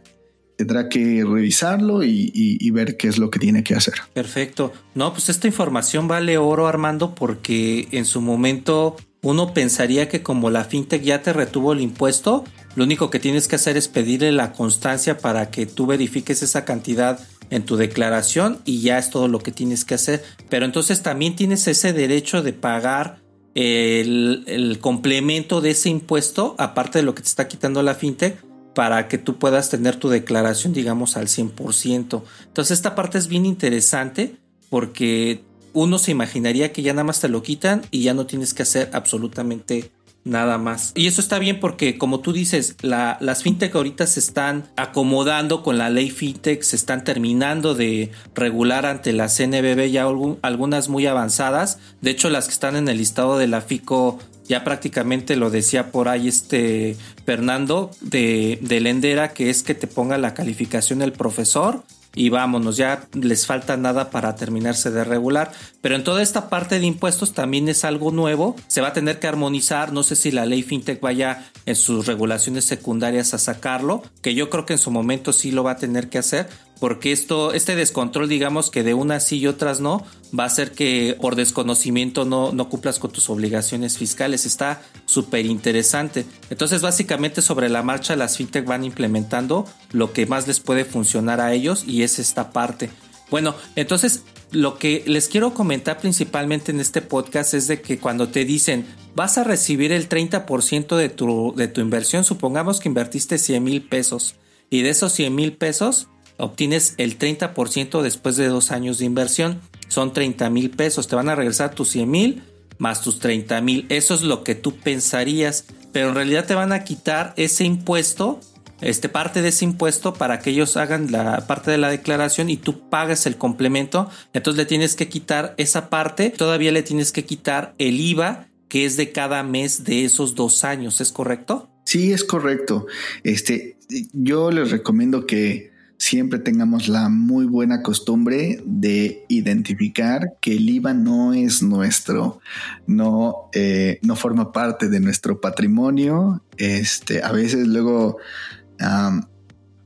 tendrá 0.58 0.90
que 0.90 1.24
revisarlo 1.24 2.04
y, 2.04 2.70
ver 2.72 2.98
qué 2.98 3.08
es 3.08 3.18
lo 3.18 3.32
que 3.32 3.40
tiene 3.40 3.64
que 3.64 3.76
hacer. 3.76 3.94
Perfecto. 4.14 4.74
No, 4.94 5.14
pues 5.14 5.30
esta 5.30 5.48
información 5.48 6.08
vale 6.08 6.38
oro, 6.38 6.68
Armando, 6.68 7.16
porque 7.16 7.88
en 7.92 8.06
su 8.06 8.22
momento 8.22 8.98
uno 9.22 9.54
pensaría 9.54 10.10
que 10.10 10.22
como 10.22 10.50
la 10.50 10.66
fintech 10.66 11.02
ya 11.02 11.22
te 11.22 11.34
retuvo 11.34 11.74
el 11.74 11.82
impuesto, 11.82 12.44
lo 12.76 12.84
único 12.84 13.10
que 13.10 13.20
tienes 13.20 13.48
que 13.48 13.56
hacer 13.56 13.78
es 13.78 13.88
pedirle 13.88 14.32
la 14.32 14.52
constancia 14.52 15.18
para 15.18 15.50
que 15.50 15.66
tú 15.66 15.86
verifiques 15.86 16.44
esa 16.44 16.66
cantidad 16.66 17.20
en 17.50 17.64
tu 17.64 17.78
declaración 17.78 18.60
y 18.66 18.82
ya 18.82 18.98
es 18.98 19.10
todo 19.10 19.28
lo 19.28 19.40
que 19.40 19.52
tienes 19.52 19.86
que 19.86 19.96
hacer. 19.96 20.24
Pero 20.50 20.66
entonces 20.66 21.02
también 21.02 21.36
tienes 21.36 21.68
ese 21.68 21.94
derecho 21.94 22.42
de 22.44 22.54
pagar 22.54 23.22
el, 23.56 24.44
el 24.48 24.80
complemento 24.80 25.62
de 25.62 25.72
ese 25.72 25.90
impuesto, 25.90 26.56
aparte 26.60 27.00
de 27.00 27.04
lo 27.04 27.16
que 27.16 27.24
te 27.24 27.30
está 27.30 27.48
quitando 27.48 27.82
la 27.82 27.96
fintech, 27.96 28.47
para 28.78 29.08
que 29.08 29.18
tú 29.18 29.40
puedas 29.40 29.72
tener 29.72 29.96
tu 29.96 30.08
declaración, 30.08 30.72
digamos, 30.72 31.18
al 31.18 31.26
100%. 31.26 32.22
Entonces, 32.46 32.78
esta 32.78 32.94
parte 32.94 33.18
es 33.18 33.28
bien 33.28 33.48
interesante 33.48 34.36
porque 34.70 35.42
uno 35.74 35.98
se 35.98 36.12
imaginaría 36.12 36.72
que 36.72 36.84
ya 36.84 36.94
nada 36.94 37.04
más 37.04 37.20
te 37.20 37.28
lo 37.28 37.42
quitan 37.42 37.82
y 37.90 38.04
ya 38.04 38.14
no 38.14 38.28
tienes 38.28 38.54
que 38.54 38.62
hacer 38.62 38.92
absolutamente 38.94 39.90
nada 40.26 40.60
más. 40.60 40.92
Y 40.94 41.08
eso 41.08 41.22
está 41.22 41.40
bien 41.40 41.60
porque, 41.60 41.98
como 41.98 42.20
tú 42.20 42.34
dices, 42.34 42.76
las 42.84 43.42
fintech 43.42 43.74
ahorita 43.74 44.06
se 44.06 44.20
están 44.20 44.70
acomodando 44.76 45.64
con 45.64 45.80
la 45.80 45.90
ley 45.90 46.12
fintech, 46.12 46.62
se 46.62 46.76
están 46.76 47.04
terminando 47.04 47.74
de 47.74 48.12
regular 48.36 48.86
ante 48.86 49.12
la 49.12 49.28
CNBB 49.28 49.90
ya 49.90 50.06
algunas 50.44 50.88
muy 50.88 51.08
avanzadas. 51.08 51.80
De 52.02 52.12
hecho, 52.12 52.30
las 52.30 52.46
que 52.46 52.54
están 52.54 52.76
en 52.76 52.90
el 52.90 53.00
listado 53.00 53.40
de 53.40 53.48
la 53.48 53.62
FICO 53.62 54.20
ya 54.48 54.64
prácticamente 54.64 55.36
lo 55.36 55.50
decía 55.50 55.92
por 55.92 56.08
ahí 56.08 56.28
este 56.28 56.96
Fernando 57.26 57.92
de, 58.02 58.60
de 58.62 58.80
Lendera, 58.80 59.34
que 59.34 59.50
es 59.50 59.64
que 59.64 59.76
te 59.76 59.88
ponga 59.88 60.18
la 60.18 60.34
calificación 60.34 61.02
el 61.02 61.14
profesor 61.14 61.84
y 62.18 62.30
vámonos, 62.30 62.78
ya 62.78 63.08
les 63.14 63.46
falta 63.46 63.78
nada 63.78 64.10
para 64.10 64.36
terminarse 64.36 64.90
de 64.90 65.04
regular. 65.04 65.52
Pero 65.82 65.96
en 65.96 66.04
toda 66.04 66.24
esta 66.24 66.50
parte 66.50 66.80
de 66.80 66.86
impuestos 66.86 67.34
también 67.34 67.70
es 67.70 67.86
algo 67.86 68.12
nuevo, 68.12 68.56
se 68.68 68.82
va 68.82 68.88
a 68.88 68.94
tener 68.94 69.20
que 69.20 69.28
armonizar, 69.28 69.94
no 69.94 70.02
sé 70.02 70.16
si 70.16 70.32
la 70.32 70.48
ley 70.48 70.64
FinTech 70.64 71.00
vaya 71.00 71.48
en 71.68 71.76
sus 71.76 72.08
regulaciones 72.08 72.66
secundarias 72.66 73.36
a 73.36 73.38
sacarlo, 73.38 74.02
que 74.24 74.34
yo 74.34 74.50
creo 74.50 74.66
que 74.66 74.74
en 74.74 74.80
su 74.80 74.90
momento 74.90 75.32
sí 75.32 75.52
lo 75.52 75.64
va 75.64 75.74
a 75.74 75.78
tener 75.78 76.10
que 76.10 76.18
hacer, 76.18 76.50
porque 76.80 77.12
esto, 77.12 77.54
este 77.54 77.76
descontrol, 77.76 78.30
digamos 78.30 78.70
que 78.70 78.84
de 78.84 78.94
unas 78.94 79.26
sí 79.26 79.40
y 79.40 79.48
otras 79.48 79.80
no, 79.80 80.06
va 80.38 80.44
a 80.44 80.48
hacer 80.48 80.72
que 80.72 81.18
por 81.20 81.36
desconocimiento 81.36 82.26
no, 82.26 82.52
no 82.52 82.70
cumplas 82.70 83.00
con 83.00 83.12
tus 83.12 83.30
obligaciones 83.30 83.98
fiscales. 83.98 84.46
Está 84.46 84.82
súper 85.06 85.46
interesante. 85.46 86.26
Entonces, 86.50 86.82
básicamente 86.82 87.42
sobre 87.42 87.70
la 87.70 87.84
marcha 87.84 88.16
las 88.16 88.38
fintech 88.38 88.66
van 88.66 88.84
implementando 88.84 89.66
lo 89.92 90.14
que 90.14 90.26
más 90.26 90.48
les 90.48 90.60
puede 90.60 90.86
funcionar 90.86 91.42
a 91.42 91.54
ellos 91.54 91.84
y 91.88 92.04
es 92.04 92.20
esta 92.20 92.52
parte. 92.52 92.90
Bueno, 93.30 93.56
entonces 93.76 94.24
lo 94.52 94.78
que 94.78 95.04
les 95.06 95.28
quiero 95.28 95.54
comentar 95.54 96.00
principalmente 96.00 96.72
en 96.72 96.80
este 96.80 97.02
podcast 97.02 97.54
es 97.54 97.68
de 97.68 97.82
que 97.82 98.00
cuando 98.00 98.30
te 98.30 98.46
dicen 98.46 98.86
vas 99.16 99.38
a 99.38 99.44
recibir 99.44 99.92
el 99.92 100.08
30% 100.08 100.96
de 100.96 101.10
tu, 101.10 101.54
de 101.56 101.68
tu 101.68 101.82
inversión, 101.82 102.24
supongamos 102.24 102.80
que 102.80 102.88
invertiste 102.88 103.38
100 103.38 103.64
mil 103.64 103.82
pesos 103.82 104.36
y 104.70 104.82
de 104.82 104.90
esos 104.92 105.12
100 105.14 105.36
mil 105.36 105.54
pesos 105.58 106.08
obtienes 106.38 106.94
el 106.98 107.18
30% 107.18 108.02
después 108.02 108.36
de 108.38 108.48
dos 108.48 108.72
años 108.72 109.00
de 109.00 109.06
inversión. 109.06 109.62
Son 109.88 110.14
30 110.14 110.50
mil 110.50 110.70
pesos. 110.70 111.08
Te 111.08 111.16
van 111.16 111.30
a 111.30 111.36
regresar 111.36 111.74
tus 111.74 111.90
100 111.90 112.10
mil 112.10 112.44
más 112.78 113.02
tus 113.02 113.20
30 113.20 113.62
mil. 113.62 113.86
Eso 113.90 114.14
es 114.14 114.22
lo 114.22 114.44
que 114.44 114.56
tú 114.56 114.76
pensarías. 114.78 115.66
Pero 115.92 116.10
en 116.10 116.16
realidad 116.16 116.46
te 116.46 116.56
van 116.56 116.74
a 116.74 116.84
quitar 116.84 117.34
ese 117.38 117.64
impuesto, 117.64 118.40
este 118.82 119.10
parte 119.10 119.42
de 119.42 119.50
ese 119.50 119.66
impuesto 119.66 120.14
para 120.14 120.40
que 120.40 120.52
ellos 120.52 120.78
hagan 120.78 121.12
la 121.12 121.48
parte 121.48 121.72
de 121.72 121.78
la 121.78 121.90
declaración 121.90 122.50
y 122.50 122.58
tú 122.58 122.90
pagas 122.90 123.26
el 123.26 123.38
complemento. 123.38 124.10
Entonces 124.34 124.58
le 124.58 124.66
tienes 124.66 124.96
que 124.96 125.10
quitar 125.10 125.56
esa 125.58 125.90
parte. 125.90 126.30
Todavía 126.30 126.72
le 126.72 126.84
tienes 126.84 127.12
que 127.12 127.26
quitar 127.26 127.74
el 127.78 128.00
IVA 128.00 128.48
que 128.68 128.86
es 128.86 128.98
de 128.98 129.12
cada 129.12 129.44
mes 129.44 129.86
de 129.86 130.04
esos 130.04 130.36
dos 130.36 130.64
años. 130.64 131.00
¿Es 131.00 131.12
correcto? 131.12 131.70
Sí, 131.86 132.12
es 132.12 132.26
correcto. 132.26 132.86
Este, 133.24 133.78
yo 134.12 134.52
les 134.52 134.72
recomiendo 134.72 135.26
que 135.26 135.72
siempre 135.98 136.40
tengamos 136.40 136.88
la 136.88 137.10
muy 137.10 137.46
buena 137.46 137.82
costumbre 137.82 138.62
de 138.66 139.26
identificar 139.30 140.38
que 140.40 140.54
el 140.54 140.70
IVA 140.70 140.94
no 140.94 141.34
es 141.34 141.64
nuestro, 141.64 142.40
no, 142.86 143.50
eh, 143.54 144.00
no 144.04 144.16
forma 144.16 144.52
parte 144.52 144.90
de 144.90 145.00
nuestro 145.00 145.42
patrimonio. 145.42 146.44
Este, 146.58 147.24
a 147.24 147.32
veces 147.32 147.68
luego 147.68 148.18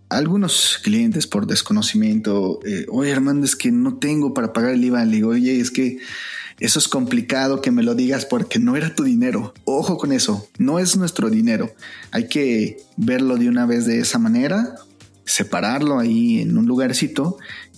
algunos 0.10 0.80
clientes 0.84 1.28
por 1.28 1.48
desconocimiento, 1.48 2.60
eh, 2.66 2.86
oye 2.90 3.14
Armando, 3.14 3.46
es 3.46 3.56
que 3.56 3.72
no 3.72 3.98
tengo 3.98 4.34
para 4.34 4.52
pagar 4.52 4.72
el 4.72 4.84
IVA. 4.84 5.06
Le 5.06 5.16
digo, 5.16 5.30
oye, 5.30 5.60
es 5.60 5.72
que 5.72 6.00
eso 6.60 6.78
es 6.78 6.88
complicado 6.88 7.62
que 7.62 7.72
me 7.72 7.84
lo 7.84 7.96
digas 7.96 8.26
porque 8.26 8.60
no 8.60 8.76
era 8.76 8.94
tu 8.94 9.04
dinero. 9.04 9.54
Ojo 9.64 9.98
con 9.98 10.12
eso, 10.12 10.48
no 10.60 10.78
es 10.78 10.98
nuestro 10.98 11.30
dinero. 11.30 11.72
Hay 12.12 12.28
que 12.28 12.78
verlo 12.98 13.38
de 13.38 13.48
una 13.48 13.66
vez 13.66 13.86
de 13.86 14.00
esa 14.00 14.20
manera 14.20 14.76
separarlo 15.26 16.00
ahí 16.00 16.42
en 16.42 16.58
un 16.58 16.66
lugarcito 16.66 17.38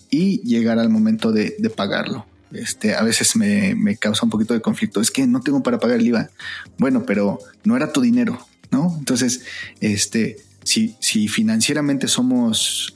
y 0.09 0.41
llegar 0.43 0.79
al 0.79 0.89
momento 0.89 1.31
de, 1.31 1.55
pagarlo. 1.75 2.25
Este, 2.51 2.93
a 2.93 3.01
veces 3.01 3.35
me, 3.35 3.97
causa 3.97 4.25
un 4.25 4.29
poquito 4.29 4.53
de 4.53 4.61
conflicto. 4.61 5.01
Es 5.01 5.09
que 5.09 5.25
no 5.25 5.41
tengo 5.41 5.63
para 5.63 5.79
pagar 5.79 5.99
el 5.99 6.07
IVA. 6.07 6.29
Bueno, 6.77 7.03
pero 7.05 7.39
no 7.63 7.75
era 7.75 7.91
tu 7.91 8.01
dinero, 8.01 8.39
¿no? 8.69 8.95
Entonces, 8.99 9.43
este, 9.81 10.37
si, 10.63 10.95
si 10.99 11.27
financieramente 11.27 12.07
somos 12.07 12.95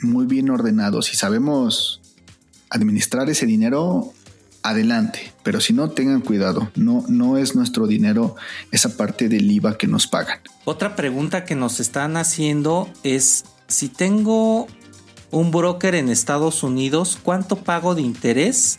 muy 0.00 0.26
bien 0.26 0.50
ordenados 0.50 1.12
y 1.12 1.16
sabemos 1.16 2.00
administrar 2.68 3.30
ese 3.30 3.46
dinero, 3.46 4.12
adelante. 4.64 5.32
Pero 5.44 5.60
si 5.60 5.72
no, 5.72 5.90
tengan 5.90 6.22
cuidado. 6.22 6.70
No, 6.74 7.04
no 7.08 7.36
es 7.38 7.54
nuestro 7.54 7.86
dinero 7.86 8.34
esa 8.72 8.96
parte 8.96 9.28
del 9.28 9.48
IVA 9.48 9.78
que 9.78 9.86
nos 9.86 10.08
pagan. 10.08 10.40
Otra 10.64 10.96
pregunta 10.96 11.44
que 11.44 11.54
nos 11.54 11.78
están 11.78 12.16
haciendo 12.16 12.90
es 13.04 13.44
si 13.68 13.88
tengo 13.88 14.66
un 15.30 15.50
broker 15.50 15.94
en 15.94 16.08
Estados 16.08 16.62
Unidos, 16.62 17.18
¿cuánto 17.22 17.56
pago 17.56 17.94
de 17.94 18.02
interés? 18.02 18.78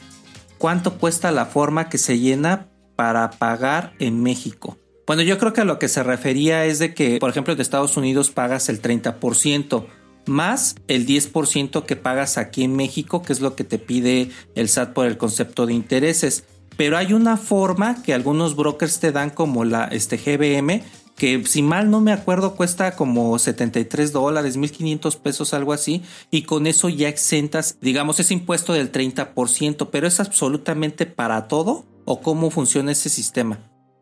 ¿Cuánto 0.58 0.98
cuesta 0.98 1.32
la 1.32 1.46
forma 1.46 1.90
que 1.90 1.98
se 1.98 2.20
llena 2.20 2.68
para 2.96 3.32
pagar 3.32 3.94
en 4.00 4.24
México? 4.24 4.78
Bueno, 5.06 5.22
yo 5.22 5.38
creo 5.38 5.54
que 5.54 5.62
a 5.62 5.66
lo 5.66 5.78
que 5.80 5.88
se 5.88 6.02
refería 6.02 6.66
es 6.66 6.80
de 6.80 6.94
que, 6.94 7.20
por 7.20 7.30
ejemplo, 7.30 7.56
de 7.56 7.62
Estados 7.62 7.98
Unidos 7.98 8.32
pagas 8.32 8.70
el 8.70 8.82
30% 8.82 9.86
más 10.28 10.76
el 10.88 11.06
10% 11.06 11.86
que 11.86 11.96
pagas 11.96 12.38
aquí 12.38 12.64
en 12.64 12.76
México, 12.76 13.22
que 13.22 13.34
es 13.34 13.42
lo 13.42 13.56
que 13.56 13.64
te 13.64 13.80
pide 13.80 14.30
el 14.56 14.70
SAT 14.70 14.94
por 14.94 15.06
el 15.06 15.18
concepto 15.18 15.66
de 15.66 15.74
intereses. 15.74 16.46
Pero 16.78 16.98
hay 16.98 17.14
una 17.14 17.38
forma 17.38 18.02
que 18.04 18.14
algunos 18.14 18.56
brokers 18.56 19.00
te 19.00 19.12
dan 19.12 19.30
como 19.30 19.64
la 19.64 19.86
este 19.86 20.18
GBM, 20.18 20.84
que 21.16 21.46
si 21.46 21.62
mal 21.62 21.90
no 21.90 22.02
me 22.02 22.12
acuerdo 22.12 22.56
cuesta 22.56 22.96
como 22.96 23.38
73 23.40 24.12
dólares, 24.12 24.58
1500 24.58 25.16
pesos, 25.16 25.54
algo 25.54 25.74
así, 25.74 26.02
y 26.30 26.44
con 26.44 26.68
eso 26.68 26.90
ya 26.90 27.08
exentas, 27.08 27.78
digamos, 27.82 28.20
ese 28.20 28.34
impuesto 28.34 28.74
del 28.74 28.92
30%, 28.92 29.90
pero 29.92 30.08
es 30.08 30.20
absolutamente 30.20 31.06
para 31.06 31.48
todo 31.48 31.86
o 32.04 32.22
cómo 32.22 32.52
funciona 32.52 32.92
ese 32.92 33.10
sistema. 33.10 33.60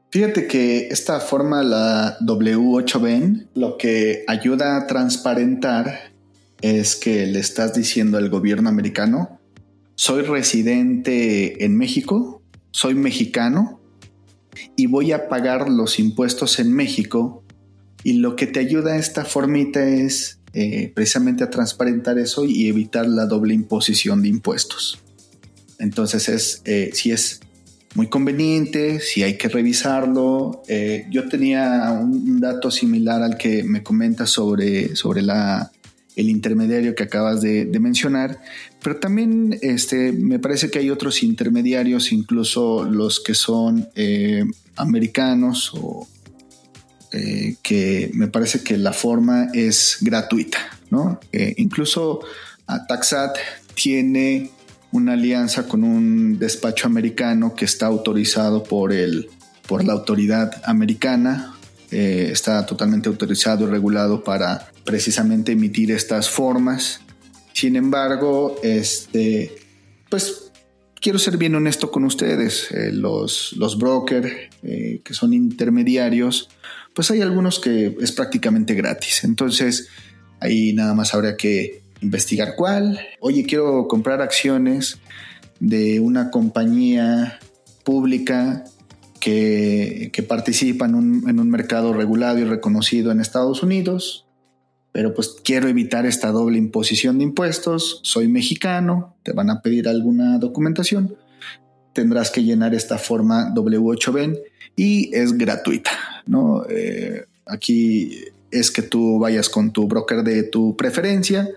Fíjate 0.10 0.48
que 0.48 0.90
esta 0.90 1.20
forma, 1.20 1.64
la 1.64 2.18
W8BN, 2.20 3.48
lo 3.56 3.78
que 3.78 4.24
ayuda 4.28 4.78
a 4.78 4.88
transparentar 4.88 6.14
es 6.62 6.96
que 6.96 7.26
le 7.26 7.40
estás 7.40 7.74
diciendo 7.74 8.18
al 8.18 8.30
gobierno 8.30 8.70
americano, 8.70 9.40
soy 9.96 10.22
residente 10.22 11.66
en 11.66 11.78
México, 11.78 12.42
soy 12.72 12.96
mexicano 12.96 13.83
y 14.76 14.88
voy 14.88 15.12
a 15.12 15.28
pagar 15.30 15.70
los 15.70 16.00
impuestos 16.00 16.60
en 16.60 16.74
México 16.74 17.44
y 18.04 18.14
lo 18.14 18.36
que 18.36 18.48
te 18.48 18.60
ayuda 18.60 18.98
esta 18.98 19.26
formita 19.26 19.88
es 19.88 20.40
eh, 20.54 20.92
precisamente 20.94 21.44
a 21.44 21.50
transparentar 21.50 22.20
eso 22.20 22.46
y 22.46 22.68
evitar 22.68 23.08
la 23.08 23.26
doble 23.26 23.54
imposición 23.54 24.22
de 24.22 24.30
impuestos. 24.30 25.00
Entonces 25.80 26.30
es, 26.30 26.62
eh, 26.66 26.92
si 26.94 27.12
es 27.12 27.40
muy 27.96 28.08
conveniente, 28.08 29.00
si 29.00 29.24
hay 29.24 29.38
que 29.38 29.50
revisarlo. 29.50 30.64
Eh, 30.68 31.06
yo 31.10 31.28
tenía 31.28 31.92
un, 31.92 32.40
dato 32.40 32.72
similar 32.72 33.22
al 33.22 33.38
que 33.38 33.64
me 33.64 33.84
comenta 33.84 34.26
sobre, 34.26 34.96
sobre 34.96 35.22
la 35.22 35.72
el 36.16 36.30
intermediario 36.30 36.96
que 36.96 37.04
acabas 37.04 37.42
de, 37.42 37.66
mencionar, 37.80 38.40
pero 38.82 38.98
también 38.98 39.58
este, 39.62 40.12
me 40.12 40.40
parece 40.40 40.70
que 40.70 40.80
hay 40.80 40.90
otros 40.90 41.24
intermediarios, 41.24 42.12
incluso 42.12 42.84
los 42.84 43.20
que 43.20 43.34
son 43.34 43.90
eh, 43.96 44.46
americanos 44.76 45.72
o 45.74 46.08
eh, 47.12 47.56
que 47.62 48.12
me 48.14 48.28
parece 48.28 48.64
que 48.64 48.78
la 48.78 48.94
forma 48.94 49.50
es 49.54 49.98
gratuita, 50.02 50.60
¿no? 50.90 51.20
Eh, 51.32 51.56
incluso 51.58 52.22
Taxat 52.88 53.36
tiene 53.76 54.52
una 54.92 55.14
alianza 55.14 55.68
con 55.68 55.84
un 55.84 56.38
despacho 56.38 56.88
americano 56.88 57.56
que 57.56 57.66
está 57.66 57.88
autorizado 57.88 58.64
por, 58.64 58.94
el, 58.94 59.30
por 59.68 59.84
la 59.84 59.94
autoridad 59.94 60.62
americana 60.66 61.53
eh, 61.94 62.32
está 62.32 62.66
totalmente 62.66 63.08
autorizado 63.08 63.68
y 63.68 63.70
regulado 63.70 64.24
para 64.24 64.72
precisamente 64.84 65.52
emitir 65.52 65.92
estas 65.92 66.28
formas. 66.30 67.02
Sin 67.54 67.76
embargo, 67.76 68.56
este, 68.64 69.54
pues 70.10 70.52
quiero 71.00 71.20
ser 71.20 71.38
bien 71.38 71.54
honesto 71.54 71.92
con 71.92 72.04
ustedes. 72.04 72.72
Eh, 72.72 72.92
los, 72.92 73.54
los 73.58 73.78
brokers 73.78 74.32
eh, 74.64 75.02
que 75.04 75.14
son 75.14 75.34
intermediarios, 75.34 76.50
pues 76.96 77.12
hay 77.12 77.22
algunos 77.22 77.60
que 77.60 77.96
es 78.02 78.12
prácticamente 78.12 78.74
gratis. 78.74 79.24
Entonces, 79.24 79.90
ahí 80.40 80.74
nada 80.74 80.96
más 80.96 81.14
habría 81.14 81.38
que 81.38 81.84
investigar 82.02 82.56
cuál. 82.56 83.00
Oye, 83.20 83.46
quiero 83.46 83.88
comprar 83.88 84.22
acciones 84.22 84.98
de 85.60 86.00
una 86.00 86.32
compañía 86.32 87.40
pública 87.84 88.64
que, 89.24 90.26
participa 90.28 90.86
en 90.86 90.96
un, 90.96 91.50
mercado 91.50 91.94
regulado 91.94 92.40
y 92.40 92.44
reconocido 92.44 93.12
en 93.12 93.22
Estados 93.22 93.64
Unidos, 93.64 94.28
pero 94.92 95.14
pues 95.14 95.38
quiero 95.44 95.70
evitar 95.70 96.06
esta 96.06 96.32
doble 96.32 96.58
imposición 96.58 97.18
de 97.18 97.24
impuestos, 97.24 98.02
soy 98.04 98.28
mexicano, 98.28 99.16
te 99.24 99.32
van 99.32 99.50
a 99.50 99.62
pedir 99.62 99.88
alguna 99.88 100.38
documentación, 100.40 101.16
tendrás 101.94 102.32
que 102.32 102.44
llenar 102.44 102.76
esta 102.76 102.98
forma 102.98 103.54
W8BEN 103.54 104.40
y 104.76 105.16
es 105.16 105.38
gratuita, 105.38 105.92
¿no? 106.26 106.66
Eh, 106.70 107.26
aquí 107.46 108.26
es 108.52 108.72
que 108.72 108.82
tú 108.82 109.20
vayas 109.20 109.48
con 109.48 109.72
tu 109.72 109.88
broker 109.88 110.24
de 110.24 110.44
tu 110.44 110.76
preferencia, 110.76 111.48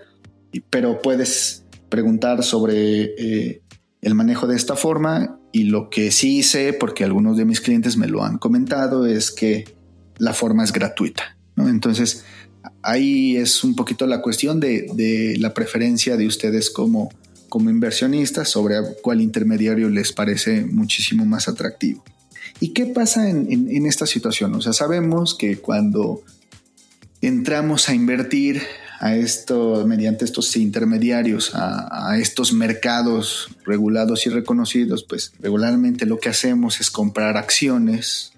pero 0.69 1.01
puedes 1.01 1.63
preguntar 1.89 2.43
sobre 2.43 3.13
eh, 3.17 3.61
el 4.01 4.15
manejo 4.15 4.47
de 4.47 4.55
esta 4.55 4.75
forma 4.75 5.37
y 5.57 5.63
lo 5.63 5.89
que 5.89 6.11
sí 6.11 6.43
sé, 6.43 6.71
porque 6.71 7.03
algunos 7.03 7.35
de 7.35 7.43
mis 7.43 7.61
clientes 7.61 7.97
me 7.97 8.07
lo 8.07 8.23
han 8.23 8.37
comentado, 8.37 9.07
es 9.07 9.31
que 9.31 9.65
la 10.19 10.33
forma 10.33 10.63
es 10.63 10.71
gratuita. 10.71 11.35
Entonces, 11.57 12.25
ahí 12.83 13.37
es 13.37 13.63
un 13.63 13.75
poquito 13.75 14.05
la 14.05 14.21
cuestión 14.21 14.59
de, 14.59 15.35
la 15.39 15.55
preferencia 15.55 16.15
de 16.15 16.27
ustedes 16.27 16.69
como, 16.69 17.09
como 17.49 17.71
inversionistas 17.71 18.49
sobre 18.49 18.75
cuál 19.01 19.19
intermediario 19.19 19.89
les 19.89 20.13
parece 20.13 20.63
muchísimo 20.63 21.25
más 21.25 21.47
atractivo. 21.47 22.03
¿Y 22.59 22.73
qué 22.73 22.85
pasa 22.85 23.27
en, 23.27 23.47
en 23.51 23.85
esta 23.87 24.05
situación? 24.05 24.53
O 24.53 24.61
sea, 24.61 24.73
sabemos 24.73 25.33
que 25.33 25.57
cuando 25.57 26.21
entramos 27.21 27.89
a 27.89 27.95
invertir 27.95 28.61
a 28.99 29.15
esto, 29.15 29.85
mediante 29.85 30.25
estos 30.25 30.55
intermediarios, 30.55 31.51
a, 31.53 32.17
estos 32.17 32.51
mercados 32.51 33.49
regulados 33.65 34.25
y 34.25 34.29
reconocidos, 34.29 35.03
pues 35.03 35.33
regularmente 35.39 36.05
lo 36.05 36.19
que 36.19 36.29
hacemos 36.29 36.81
es 36.81 36.89
comprar 36.89 37.37
acciones 37.37 38.33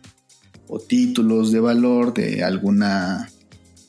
o 0.68 0.80
títulos 0.80 1.52
de 1.52 1.62
valor 1.62 2.14
de 2.14 2.44
alguna, 2.44 3.30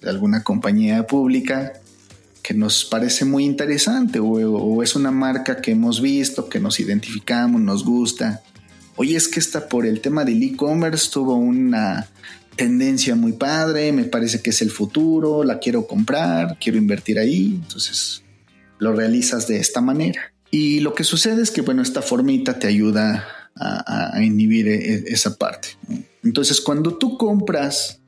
de 0.01 0.11
alguna 0.11 0.45
compañía 0.45 1.07
pública 1.07 1.73
que 2.43 2.55
nos 2.55 2.85
parece 2.85 3.25
muy 3.25 3.45
interesante 3.45 4.21
o, 4.21 4.27
o 4.27 4.83
es 4.83 4.95
una 4.95 5.11
marca 5.11 5.61
que 5.61 5.73
hemos 5.73 6.01
visto, 6.01 6.49
que 6.49 6.61
nos 6.61 6.79
identificamos, 6.79 7.61
nos 7.61 7.85
gusta. 7.85 8.43
Oye, 8.97 9.17
es 9.17 9.29
que 9.29 9.41
esta 9.41 9.69
por 9.69 9.87
el 9.87 10.01
tema 10.01 10.25
del 10.25 10.43
e-commerce 10.43 11.11
tuvo 11.11 11.35
una 11.35 12.10
tendencia 12.61 13.15
muy 13.15 13.33
padre, 13.33 13.91
me 13.91 14.05
parece 14.05 14.43
que 14.43 14.51
es 14.51 14.61
el 14.61 14.71
futuro, 14.71 15.45
la 15.45 15.59
quiero 15.59 15.87
comprar, 15.87 16.59
quiero 16.61 16.77
invertir 16.77 17.19
ahí, 17.19 17.59
entonces 17.63 18.23
lo 18.79 18.93
realizas 18.93 19.47
de 19.47 19.57
esta 19.57 19.81
manera. 19.81 20.35
Y 20.51 20.81
lo 20.81 20.93
que 20.93 21.03
sucede 21.03 21.41
es 21.41 21.51
que, 21.51 21.63
bueno, 21.63 21.81
esta 21.81 22.03
formita 22.03 22.59
te 22.59 22.67
ayuda 22.67 23.27
a, 23.57 24.23
inhibir 24.23 24.69
e, 24.69 24.75
e, 24.75 25.05
esa 25.07 25.39
parte. 25.39 25.69
Entonces, 26.23 26.61
cuando 26.61 26.99
tú 26.99 27.17
compras 27.17 28.03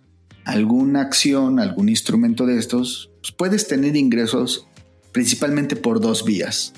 alguna 0.44 1.00
acción, 1.00 1.58
algún 1.58 1.88
instrumento 1.88 2.44
de 2.44 2.58
estos, 2.58 3.10
pues 3.22 3.32
puedes 3.32 3.68
tener 3.68 3.96
ingresos 3.96 4.66
principalmente 5.12 5.76
por 5.76 5.98
dos 5.98 6.26
vías. 6.26 6.74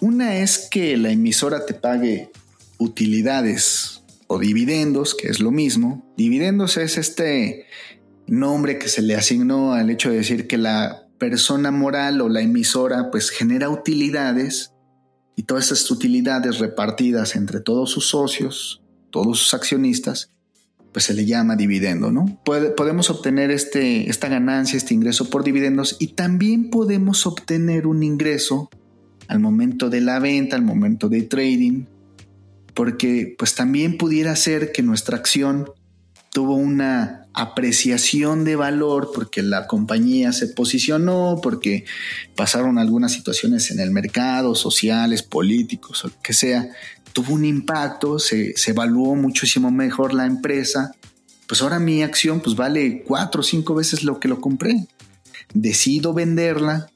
Una 0.00 0.38
es 0.38 0.66
que 0.68 0.96
la 0.96 1.12
emisora 1.12 1.64
te 1.64 1.74
pague 1.74 2.32
utilidades 2.78 3.93
o 4.26 4.38
dividendos, 4.38 5.14
que 5.14 5.28
es 5.28 5.40
lo 5.40 5.50
mismo. 5.50 6.12
Dividendos 6.16 6.76
es 6.76 6.98
este 6.98 7.66
nombre 8.26 8.78
que 8.78 8.88
se 8.88 9.02
le 9.02 9.16
asignó 9.16 9.72
al 9.72 9.90
hecho 9.90 10.10
de 10.10 10.16
decir 10.16 10.46
que 10.46 10.58
la 10.58 11.08
persona 11.18 11.70
moral 11.70 12.20
o 12.20 12.28
la 12.28 12.40
emisora 12.40 13.10
pues 13.10 13.30
genera 13.30 13.68
utilidades 13.68 14.72
y 15.36 15.44
todas 15.44 15.66
esas 15.66 15.90
utilidades 15.90 16.58
repartidas 16.58 17.36
entre 17.36 17.60
todos 17.60 17.90
sus 17.90 18.08
socios, 18.08 18.82
todos 19.10 19.38
sus 19.38 19.54
accionistas, 19.54 20.30
pues 20.92 21.06
se 21.06 21.14
le 21.14 21.26
llama 21.26 21.56
dividendo, 21.56 22.12
¿no? 22.12 22.40
podemos 22.44 23.10
obtener 23.10 23.50
este, 23.50 24.08
esta 24.08 24.28
ganancia, 24.28 24.76
este 24.76 24.94
ingreso 24.94 25.28
por 25.28 25.42
dividendos 25.42 25.96
y 25.98 26.08
también 26.08 26.70
podemos 26.70 27.26
obtener 27.26 27.86
un 27.86 28.02
ingreso 28.02 28.70
al 29.26 29.40
momento 29.40 29.90
de 29.90 30.00
la 30.00 30.20
venta, 30.20 30.54
al 30.54 30.62
momento 30.62 31.08
de 31.08 31.22
trading, 31.22 31.86
porque 32.74 33.34
pues 33.38 33.54
también 33.54 33.96
pudiera 33.96 34.34
ser 34.36 34.72
que 34.72 34.82
nuestra 34.82 35.16
acción 35.16 35.70
tuvo 36.30 36.56
una 36.56 37.28
apreciación 37.32 38.44
de 38.44 38.56
valor 38.56 39.10
porque 39.14 39.42
la 39.42 39.68
compañía 39.68 40.32
se 40.32 40.48
posicionó, 40.48 41.38
porque 41.42 41.84
pasaron 42.34 42.78
algunas 42.78 43.12
situaciones 43.12 43.70
en 43.70 43.78
el 43.78 43.92
mercado, 43.92 44.56
sociales, 44.56 45.22
políticos 45.22 46.04
o 46.04 46.08
lo 46.08 46.14
que 46.22 46.32
sea, 46.32 46.68
tuvo 47.12 47.34
un 47.34 47.44
impacto, 47.44 48.18
se, 48.18 48.56
se 48.56 48.72
evaluó 48.72 49.14
muchísimo 49.14 49.70
mejor 49.70 50.12
la 50.12 50.26
empresa, 50.26 50.92
pues 51.46 51.62
ahora 51.62 51.78
mi 51.78 52.02
acción 52.02 52.40
pues 52.40 52.56
vale 52.56 53.04
cuatro 53.06 53.40
o 53.40 53.44
cinco 53.44 53.76
veces 53.76 54.02
lo 54.02 54.18
que 54.18 54.28
lo 54.28 54.40
compré. 54.40 54.88
Decido 55.52 56.14
venderla 56.14 56.90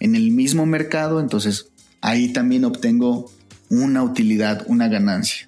en 0.00 0.16
el 0.16 0.32
mismo 0.32 0.66
mercado, 0.66 1.20
entonces 1.20 1.66
ahí 2.00 2.32
también 2.32 2.64
obtengo 2.64 3.30
una 3.70 4.02
utilidad, 4.02 4.64
una 4.66 4.88
ganancia. 4.88 5.46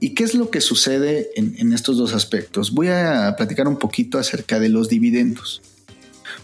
¿Y 0.00 0.10
qué 0.10 0.24
es 0.24 0.34
lo 0.34 0.50
que 0.50 0.60
sucede 0.60 1.30
en, 1.36 1.72
estos 1.72 1.96
dos 1.96 2.14
aspectos? 2.14 2.72
Voy 2.72 2.88
a 2.88 3.34
platicar 3.36 3.68
un 3.68 3.78
poquito 3.78 4.18
acerca 4.18 4.60
de 4.60 4.68
los 4.68 4.88
dividendos. 4.88 5.62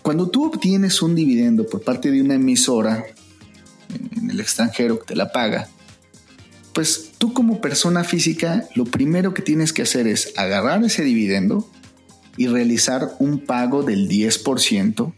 Cuando 0.03 0.31
tú 0.31 0.47
obtienes 0.47 1.03
un 1.03 1.15
dividendo 1.15 1.67
por 1.67 1.83
parte 1.83 2.11
de 2.11 2.23
una 2.23 2.35
emisora 2.35 3.05
en 4.17 4.31
el 4.31 4.41
extranjero 4.41 5.01
que 5.01 5.07
te 5.07 5.17
la 5.17 5.33
paga, 5.33 5.69
pues 6.73 7.13
tú 7.19 7.33
como 7.33 7.61
persona 7.61 8.05
física 8.05 8.69
lo 8.75 8.85
primero 8.85 9.35
que 9.35 9.43
tienes 9.43 9.73
que 9.73 9.83
hacer 9.83 10.07
es 10.07 10.33
agarrar 10.37 10.83
ese 10.85 11.03
dividendo 11.03 11.69
y 12.37 12.47
realizar 12.47 13.11
un 13.19 13.45
pago 13.45 13.83
del 13.83 14.09
10%. 14.09 15.13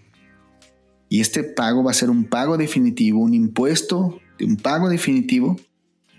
Y 1.09 1.21
este 1.21 1.45
pago 1.45 1.85
va 1.85 1.91
a 1.91 1.95
ser 1.95 2.09
un 2.09 2.25
pago 2.25 2.57
definitivo, 2.57 3.21
un 3.21 3.35
impuesto 3.35 4.19
de 4.39 4.47
un 4.47 4.57
pago 4.57 4.89
definitivo 4.89 5.61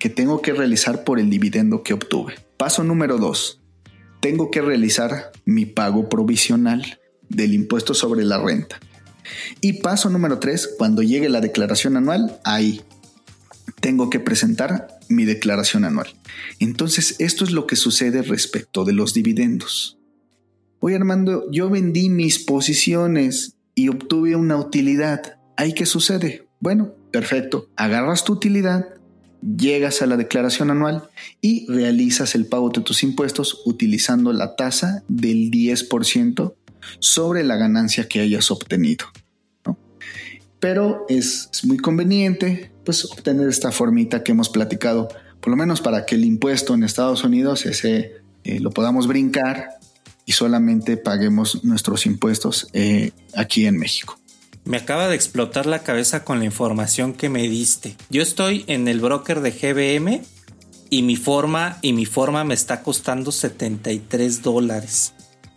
que 0.04 0.10
tengo 0.10 0.42
que 0.42 0.52
realizar 0.52 1.06
por 1.06 1.18
el 1.18 1.30
dividendo 1.30 1.82
que 1.82 1.94
obtuve. 1.94 2.36
Paso 2.58 2.84
número 2.84 3.18
2. 3.18 3.62
Tengo 4.20 4.52
que 4.52 4.62
realizar 4.62 5.32
mi 5.46 5.66
pago 5.66 6.10
provisional 6.10 7.00
del 7.30 7.54
impuesto 7.54 7.94
sobre 7.94 8.26
la 8.26 8.38
renta. 8.38 8.82
Y 9.62 9.80
paso 9.82 10.10
número 10.10 10.40
3, 10.40 10.76
cuando 10.78 11.04
llegue 11.04 11.30
la 11.30 11.40
declaración 11.40 11.96
anual, 11.96 12.38
ahí 12.44 12.82
tengo 13.80 14.10
que 14.10 14.20
presentar 14.20 14.90
mi 15.08 15.24
declaración 15.24 15.86
anual. 15.86 16.14
Entonces, 16.60 17.16
esto 17.20 17.46
es 17.46 17.52
lo 17.52 17.66
que 17.66 17.78
sucede 17.78 18.24
respecto 18.24 18.84
de 18.84 18.92
los 18.92 19.14
dividendos. 19.14 20.00
Oye 20.82 20.98
Armando, 20.98 21.50
yo 21.50 21.70
vendí 21.70 22.10
mis 22.10 22.40
posiciones 22.40 23.56
y 23.74 23.88
obtuve 23.88 24.36
una 24.36 24.58
utilidad. 24.58 25.40
¿Ahí 25.56 25.72
qué 25.72 25.86
sucede? 25.86 26.50
Bueno, 26.60 26.94
perfecto. 27.10 27.70
Agarras 27.78 28.26
tu 28.26 28.34
utilidad, 28.34 28.96
llegas 29.58 30.02
a 30.02 30.06
la 30.06 30.18
declaración 30.18 30.72
anual 30.72 31.10
y 31.42 31.66
realizas 31.72 32.36
el 32.36 32.46
pago 32.46 32.70
de 32.70 32.82
tus 32.82 33.04
impuestos 33.04 33.62
utilizando 33.66 34.32
la 34.34 34.56
tasa 34.56 35.04
del 35.08 35.52
10% 35.52 36.54
sobre 37.00 37.44
la 37.44 37.56
ganancia 37.56 38.08
que 38.08 38.22
hayas 38.22 38.52
obtenido. 38.52 39.06
Pero 40.60 41.06
es, 41.10 41.50
muy 41.64 41.78
conveniente 41.78 42.72
pues, 42.86 43.06
obtener 43.06 43.50
esta 43.50 43.72
formita 43.72 44.24
que 44.24 44.32
hemos 44.32 44.50
platicado, 44.50 45.10
por 45.42 45.50
lo 45.50 45.58
menos 45.58 45.82
para 45.82 46.06
que 46.06 46.16
el 46.16 46.24
impuesto 46.24 46.74
en 46.74 46.84
Estados 46.84 47.24
Unidos 47.26 47.66
ese, 47.66 48.14
eh, 48.46 48.60
lo 48.62 48.72
podamos 48.72 49.08
brincar 49.08 49.72
y 50.26 50.32
solamente 50.32 50.96
paguemos 50.96 51.66
nuestros 51.66 52.06
impuestos 52.06 52.70
eh, 52.72 53.12
aquí 53.36 53.66
en 53.66 53.78
México. 53.78 54.18
Me 54.66 54.78
acaba 54.78 55.10
de 55.10 55.16
explotar 55.16 55.66
la 55.66 55.84
cabeza 55.84 56.24
con 56.24 56.40
la 56.40 56.46
información 56.46 57.14
que 57.14 57.28
me 57.28 57.44
diste. 57.50 57.98
Yo 58.10 58.22
estoy 58.22 58.64
en 58.68 58.88
el 58.88 59.02
broker 59.02 59.42
de 59.42 59.52
GBM 59.52 60.22
y 60.90 61.02
mi 61.02 61.18
forma 61.18 61.80
y 61.82 61.92
mi 61.92 62.06
forma 62.06 62.46
me 62.46 62.54
está 62.54 62.82
costando 62.82 63.34
73 63.34 64.42
dólares. 64.42 65.14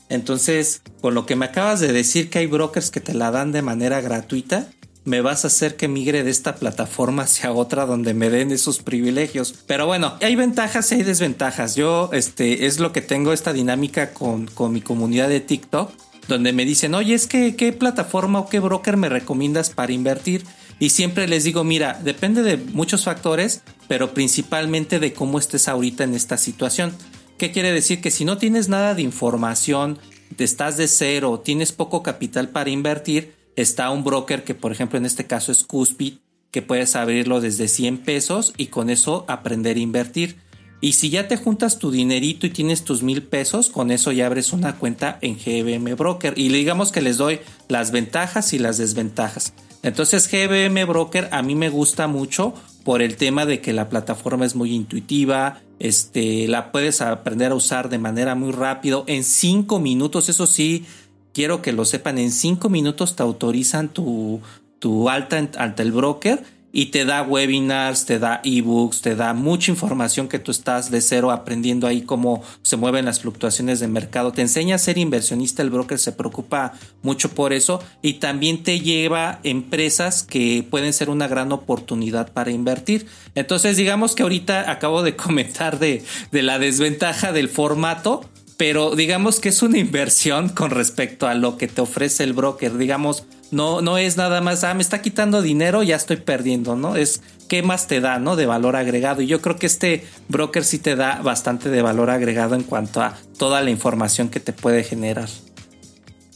Entonces, 0.08 0.82
con 1.00 1.14
lo 1.14 1.24
que 1.24 1.36
me 1.36 1.46
acabas 1.46 1.78
de 1.78 1.92
decir 1.92 2.30
que 2.30 2.40
hay 2.40 2.46
brokers 2.46 2.90
que 2.90 3.00
te 3.00 3.14
la 3.14 3.30
dan 3.30 3.52
de 3.52 3.62
manera 3.62 4.00
gratuita, 4.00 4.68
me 5.04 5.20
vas 5.20 5.44
a 5.44 5.48
hacer 5.48 5.76
que 5.76 5.86
migre 5.86 6.24
de 6.24 6.32
esta 6.32 6.56
plataforma 6.56 7.22
hacia 7.22 7.52
otra 7.52 7.86
donde 7.86 8.12
me 8.12 8.28
den 8.28 8.50
esos 8.50 8.80
privilegios. 8.80 9.54
Pero 9.68 9.86
bueno, 9.86 10.14
hay 10.20 10.34
ventajas 10.34 10.90
y 10.90 10.96
hay 10.96 11.02
desventajas. 11.04 11.76
Yo, 11.76 12.10
este, 12.12 12.66
es 12.66 12.80
lo 12.80 12.92
que 12.92 13.02
tengo 13.02 13.32
esta 13.32 13.52
dinámica 13.52 14.12
con, 14.12 14.46
con 14.46 14.72
mi 14.72 14.80
comunidad 14.80 15.28
de 15.28 15.40
TikTok 15.40 15.92
donde 16.28 16.52
me 16.52 16.64
dicen, 16.64 16.94
oye, 16.94 17.14
es 17.14 17.26
que 17.26 17.56
qué 17.56 17.72
plataforma 17.72 18.40
o 18.40 18.48
qué 18.48 18.60
broker 18.60 18.96
me 18.96 19.08
recomiendas 19.08 19.70
para 19.70 19.92
invertir. 19.92 20.44
Y 20.78 20.90
siempre 20.90 21.26
les 21.26 21.44
digo, 21.44 21.64
mira, 21.64 21.98
depende 22.02 22.42
de 22.42 22.56
muchos 22.56 23.04
factores, 23.04 23.62
pero 23.88 24.12
principalmente 24.12 24.98
de 24.98 25.12
cómo 25.12 25.38
estés 25.38 25.68
ahorita 25.68 26.04
en 26.04 26.14
esta 26.14 26.36
situación. 26.36 26.92
¿Qué 27.38 27.52
quiere 27.52 27.72
decir? 27.72 28.00
Que 28.00 28.10
si 28.10 28.24
no 28.24 28.38
tienes 28.38 28.68
nada 28.68 28.94
de 28.94 29.02
información, 29.02 29.98
estás 30.44 30.76
de 30.76 30.88
cero, 30.88 31.40
tienes 31.44 31.72
poco 31.72 32.02
capital 32.02 32.48
para 32.48 32.70
invertir, 32.70 33.34
está 33.56 33.90
un 33.90 34.04
broker 34.04 34.44
que 34.44 34.54
por 34.54 34.72
ejemplo 34.72 34.98
en 34.98 35.06
este 35.06 35.26
caso 35.26 35.52
es 35.52 35.62
Cuspid, 35.62 36.14
que 36.50 36.62
puedes 36.62 36.96
abrirlo 36.96 37.40
desde 37.40 37.68
100 37.68 37.98
pesos 37.98 38.52
y 38.56 38.66
con 38.66 38.90
eso 38.90 39.24
aprender 39.28 39.76
a 39.76 39.80
invertir. 39.80 40.36
Y 40.80 40.92
si 40.92 41.10
ya 41.10 41.26
te 41.26 41.36
juntas 41.36 41.78
tu 41.78 41.90
dinerito 41.90 42.46
y 42.46 42.50
tienes 42.50 42.84
tus 42.84 43.02
mil 43.02 43.22
pesos, 43.22 43.70
con 43.70 43.90
eso 43.90 44.12
ya 44.12 44.26
abres 44.26 44.52
una 44.52 44.76
cuenta 44.76 45.18
en 45.22 45.36
GBM 45.36 45.96
Broker. 45.96 46.34
Y 46.36 46.48
digamos 46.48 46.92
que 46.92 47.00
les 47.00 47.16
doy 47.16 47.40
las 47.68 47.90
ventajas 47.90 48.52
y 48.52 48.58
las 48.58 48.76
desventajas. 48.76 49.54
Entonces 49.82 50.28
GBM 50.30 50.84
Broker 50.86 51.28
a 51.32 51.42
mí 51.42 51.54
me 51.54 51.70
gusta 51.70 52.08
mucho 52.08 52.54
por 52.84 53.02
el 53.02 53.16
tema 53.16 53.46
de 53.46 53.60
que 53.60 53.72
la 53.72 53.88
plataforma 53.88 54.44
es 54.44 54.54
muy 54.54 54.72
intuitiva, 54.74 55.60
este, 55.78 56.48
la 56.48 56.72
puedes 56.72 57.00
aprender 57.00 57.52
a 57.52 57.54
usar 57.54 57.88
de 57.88 57.98
manera 57.98 58.34
muy 58.34 58.52
rápido, 58.52 59.04
en 59.06 59.24
cinco 59.24 59.80
minutos, 59.80 60.28
eso 60.28 60.46
sí, 60.46 60.84
quiero 61.32 61.62
que 61.62 61.72
lo 61.72 61.84
sepan, 61.84 62.18
en 62.18 62.30
cinco 62.30 62.68
minutos 62.68 63.16
te 63.16 63.22
autorizan 63.22 63.88
tu, 63.88 64.40
tu 64.78 65.08
alta 65.08 65.48
ante 65.56 65.82
el 65.82 65.92
broker 65.92 66.44
y 66.76 66.86
te 66.86 67.06
da 67.06 67.22
webinars, 67.22 68.04
te 68.04 68.18
da 68.18 68.42
ebooks, 68.44 69.00
te 69.00 69.16
da 69.16 69.32
mucha 69.32 69.70
información 69.70 70.28
que 70.28 70.38
tú 70.38 70.50
estás 70.50 70.90
de 70.90 71.00
cero 71.00 71.30
aprendiendo 71.30 71.86
ahí 71.86 72.02
cómo 72.02 72.42
se 72.60 72.76
mueven 72.76 73.06
las 73.06 73.20
fluctuaciones 73.20 73.80
de 73.80 73.88
mercado. 73.88 74.32
Te 74.32 74.42
enseña 74.42 74.74
a 74.74 74.78
ser 74.78 74.98
inversionista, 74.98 75.62
el 75.62 75.70
broker 75.70 75.98
se 75.98 76.12
preocupa 76.12 76.74
mucho 77.00 77.30
por 77.30 77.54
eso 77.54 77.82
y 78.02 78.14
también 78.14 78.62
te 78.62 78.80
lleva 78.80 79.40
empresas 79.42 80.22
que 80.22 80.66
pueden 80.68 80.92
ser 80.92 81.08
una 81.08 81.28
gran 81.28 81.50
oportunidad 81.50 82.30
para 82.34 82.50
invertir. 82.50 83.06
Entonces 83.34 83.78
digamos 83.78 84.14
que 84.14 84.24
ahorita 84.24 84.70
acabo 84.70 85.02
de 85.02 85.16
comentar 85.16 85.78
de, 85.78 86.04
de 86.30 86.42
la 86.42 86.58
desventaja 86.58 87.32
del 87.32 87.48
formato 87.48 88.28
pero 88.56 88.96
digamos 88.96 89.38
que 89.40 89.50
es 89.50 89.62
una 89.62 89.78
inversión 89.78 90.48
con 90.48 90.70
respecto 90.70 91.26
a 91.26 91.34
lo 91.34 91.58
que 91.58 91.68
te 91.68 91.82
ofrece 91.82 92.24
el 92.24 92.32
broker. 92.32 92.78
Digamos, 92.78 93.24
no, 93.50 93.82
no 93.82 93.98
es 93.98 94.16
nada 94.16 94.40
más, 94.40 94.64
ah, 94.64 94.72
me 94.72 94.82
está 94.82 95.02
quitando 95.02 95.42
dinero, 95.42 95.82
ya 95.82 95.96
estoy 95.96 96.16
perdiendo, 96.16 96.74
¿no? 96.74 96.96
Es 96.96 97.20
qué 97.48 97.62
más 97.62 97.86
te 97.86 98.00
da, 98.00 98.18
¿no? 98.18 98.34
De 98.34 98.46
valor 98.46 98.76
agregado. 98.76 99.20
Y 99.20 99.26
yo 99.26 99.42
creo 99.42 99.56
que 99.56 99.66
este 99.66 100.06
broker 100.28 100.64
sí 100.64 100.78
te 100.78 100.96
da 100.96 101.20
bastante 101.22 101.68
de 101.68 101.82
valor 101.82 102.10
agregado 102.10 102.54
en 102.54 102.62
cuanto 102.62 103.02
a 103.02 103.18
toda 103.38 103.60
la 103.60 103.70
información 103.70 104.30
que 104.30 104.40
te 104.40 104.52
puede 104.52 104.84
generar. 104.84 105.28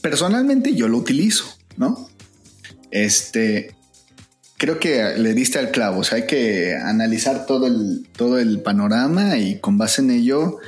Personalmente 0.01 0.75
yo 0.75 0.87
lo 0.87 0.97
utilizo, 0.97 1.45
¿no? 1.77 2.07
Este, 2.91 3.75
creo 4.57 4.79
que 4.79 5.17
le 5.17 5.33
diste 5.33 5.57
al 5.57 5.71
clavo, 5.71 6.01
o 6.01 6.03
sea, 6.03 6.17
hay 6.17 6.27
que 6.27 6.75
analizar 6.75 7.47
todo 7.47 7.65
el, 7.65 8.07
todo 8.15 8.37
el 8.37 8.61
panorama 8.61 9.37
y 9.37 9.59
con 9.59 9.77
base 9.77 10.01
en 10.01 10.11
ello 10.11 10.59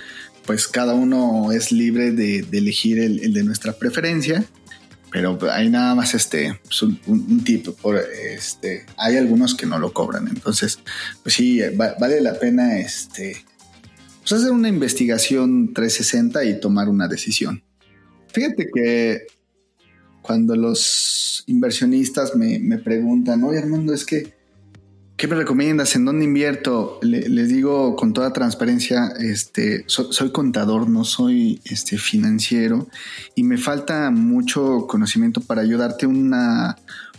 pues 0.46 0.68
cada 0.68 0.94
uno 0.94 1.52
es 1.52 1.72
libre 1.72 2.12
de, 2.12 2.46
elegir 2.52 3.00
el, 3.00 3.34
de 3.34 3.44
nuestra 3.44 3.74
preferencia, 3.74 4.46
pero 5.12 5.38
hay 5.52 5.70
nada 5.70 5.96
más 5.96 6.14
este, 6.14 6.60
pues, 6.64 6.82
un, 6.82 6.98
por, 7.82 7.98
este, 7.98 8.86
hay 8.98 9.18
algunos 9.18 9.56
que 9.56 9.66
no 9.66 9.80
lo 9.80 9.94
cobran, 9.94 10.28
entonces, 10.28 10.80
pues 11.22 11.36
sí, 11.36 11.62
vale 11.76 12.22
la 12.22 12.40
pena 12.40 12.80
este, 12.80 13.46
pues 14.22 14.34
hacer 14.34 14.52
una 14.52 14.70
investigación 14.70 15.74
360 15.74 16.46
y 16.46 16.60
tomar 16.60 16.90
una 16.90 17.08
decisión. 17.08 17.64
Fíjate 18.34 18.70
que 18.74 19.28
cuando 20.22 20.56
los 20.56 21.44
inversionistas 21.48 22.36
me, 22.36 22.58
me 22.58 22.80
preguntan, 22.80 23.44
oye 23.44 23.60
Armando, 23.60 23.94
es 23.94 24.06
que 24.06 24.33
¿Qué 25.24 25.30
me 25.30 25.36
recomiendas? 25.36 25.96
¿En 25.96 26.04
dónde 26.04 26.26
invierto? 26.26 27.00
les 27.02 27.48
digo 27.48 27.96
con 27.96 28.12
toda 28.12 28.34
transparencia, 28.34 29.08
este, 29.22 29.86
soy 29.88 30.34
contador, 30.34 30.90
no 30.90 31.06
soy 31.06 31.62
este, 31.64 31.98
financiero 31.98 32.90
y 33.34 33.44
me 33.44 33.58
falta 33.58 34.12
mucho 34.12 34.86
conocimiento 34.86 35.40
para 35.40 35.62
ayudarte 35.62 36.08
una, 36.08 36.76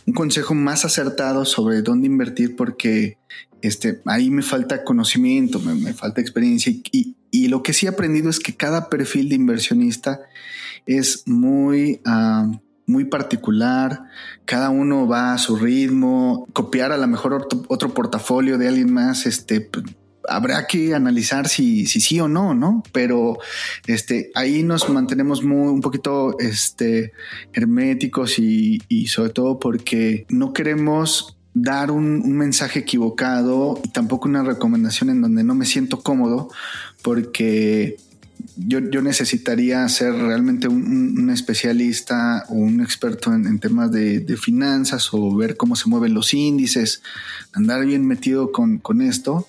un 0.07 0.13
consejo 0.13 0.53
más 0.53 0.85
acertado 0.85 1.47
sobre 1.47 1.81
dónde 1.81 2.07
invertir 2.07 2.57
porque 2.57 3.17
este, 3.63 4.03
ahí 4.05 4.29
me 4.29 4.43
falta 4.43 4.85
conocimiento, 4.85 5.59
me, 5.61 5.95
falta 5.95 6.21
experiencia 6.21 6.75
y, 6.93 7.17
y, 7.31 7.49
lo 7.49 7.63
que 7.63 7.73
sí 7.73 7.87
he 7.87 7.89
aprendido 7.89 8.29
es 8.29 8.39
que 8.39 8.55
cada 8.55 8.91
perfil 8.91 9.31
de 9.31 9.37
inversionista 9.37 10.21
es 10.85 11.23
muy... 11.27 12.03
Ah, 12.05 12.51
muy 12.87 13.05
particular, 13.05 14.05
cada 14.45 14.71
uno 14.71 15.07
va 15.07 15.33
a 15.33 15.39
su 15.39 15.57
ritmo, 15.57 16.47
copiar 16.53 16.93
a 16.93 16.97
lo 16.97 17.07
mejor 17.07 17.47
otro, 17.69 17.95
portafolio 17.95 18.59
de 18.59 18.69
alguien 18.69 18.93
más, 18.93 19.27
este, 19.27 19.71
habrá 20.29 20.67
que 20.67 20.95
analizar 20.95 21.49
si, 21.49 21.87
si 21.87 22.01
sí 22.01 22.21
o 22.21 22.29
no, 22.29 22.55
¿no? 22.55 22.83
Pero 22.93 23.39
este, 23.87 24.31
ahí 24.35 24.63
nos 24.63 24.89
mantenemos 24.89 25.43
muy, 25.43 25.69
un 25.69 25.81
poquito 25.81 26.39
este, 26.39 27.13
herméticos 27.53 28.39
y, 28.39 28.83
y 28.89 29.07
sobre 29.09 29.31
todo 29.31 29.59
porque 29.59 30.27
no 30.29 30.53
queremos 30.53 31.39
dar 31.55 31.91
un, 31.91 32.21
un, 32.25 32.37
mensaje 32.37 32.81
equivocado 32.81 33.81
y 33.85 33.89
tampoco 33.89 34.29
una 34.29 34.43
recomendación 34.43 35.09
en 35.11 35.23
donde 35.23 35.45
no 35.45 35.55
me 35.55 35.67
siento 35.67 36.03
cómodo 36.03 36.51
porque 37.01 37.97
yo, 38.57 38.81
necesitaría 38.81 39.89
ser 39.89 40.15
realmente 40.15 40.69
un, 40.69 41.31
especialista 41.31 42.45
o 42.49 42.55
un 42.55 42.81
experto 42.81 43.33
en, 43.33 43.59
temas 43.59 43.91
de, 43.91 44.37
finanzas 44.41 45.09
o 45.13 45.35
ver 45.35 45.57
cómo 45.57 45.77
se 45.77 45.89
mueven 45.89 46.15
los 46.15 46.35
índices, 46.35 47.03
andar 47.53 47.85
bien 47.85 48.07
metido 48.07 48.53
con, 48.53 49.03
esto 49.03 49.47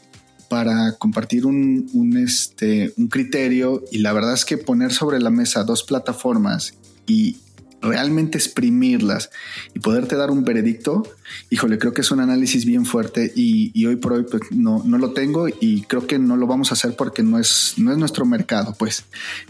para 0.49 0.93
compartir 0.93 1.45
un, 1.45 1.89
un, 1.93 2.17
este, 2.17 2.93
un 2.97 3.07
criterio. 3.07 3.83
Y 3.91 3.99
la 3.99 4.13
verdad 4.13 4.33
es 4.33 4.45
que 4.45 4.57
poner 4.57 4.91
sobre 4.91 5.19
la 5.19 5.29
mesa 5.29 5.63
dos 5.63 5.83
plataformas 5.83 6.73
y 7.07 7.37
realmente 7.85 8.37
exprimirlas 8.37 9.29
y 9.73 9.79
poderte 9.79 10.15
dar 10.15 10.31
un 10.31 10.43
veredicto, 10.43 11.03
híjole, 11.49 11.77
creo 11.77 11.93
que 11.93 12.01
es 12.01 12.11
un 12.11 12.19
análisis 12.19 12.65
bien 12.65 12.85
fuerte 12.85 13.31
y, 13.35 13.85
hoy 13.85 13.95
por 13.95 14.13
hoy 14.13 14.23
pues, 14.23 14.43
no, 14.51 14.81
no, 14.85 14.97
lo 14.97 15.11
tengo 15.11 15.47
y 15.47 15.83
creo 15.83 16.07
que 16.07 16.19
no 16.19 16.35
lo 16.35 16.47
vamos 16.47 16.71
a 16.71 16.73
hacer 16.73 16.95
porque 16.95 17.23
no 17.23 17.39
es, 17.39 17.75
no 17.77 17.91
es 17.91 17.97
nuestro 17.97 18.25
mercado, 18.25 18.75
pues, 18.77 19.05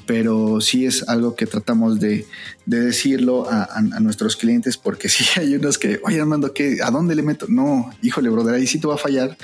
pero 0.06 0.62
sí 0.62 0.86
es 0.86 1.08
algo 1.08 1.36
que 1.36 1.46
tratamos 1.46 2.00
de, 2.00 2.28
decirlo 2.66 3.48
a, 3.50 3.82
nuestros 4.00 4.36
clientes 4.36 4.78
porque 4.78 5.10
sí 5.10 5.24
hay 5.40 5.56
unos 5.56 5.78
que, 5.78 6.00
oye 6.04 6.20
Armando, 6.20 6.54
¿qué, 6.54 6.80
¿a 6.84 6.92
dónde 6.92 7.16
le 7.16 7.24
meto? 7.24 7.46
No, 7.48 7.92
híjole, 8.02 8.30
brother, 8.30 8.56
ahí 8.56 8.68
sí 8.68 8.80
te 8.80 8.88
va 8.88 8.96
a 8.96 9.00
fallar 9.00 9.38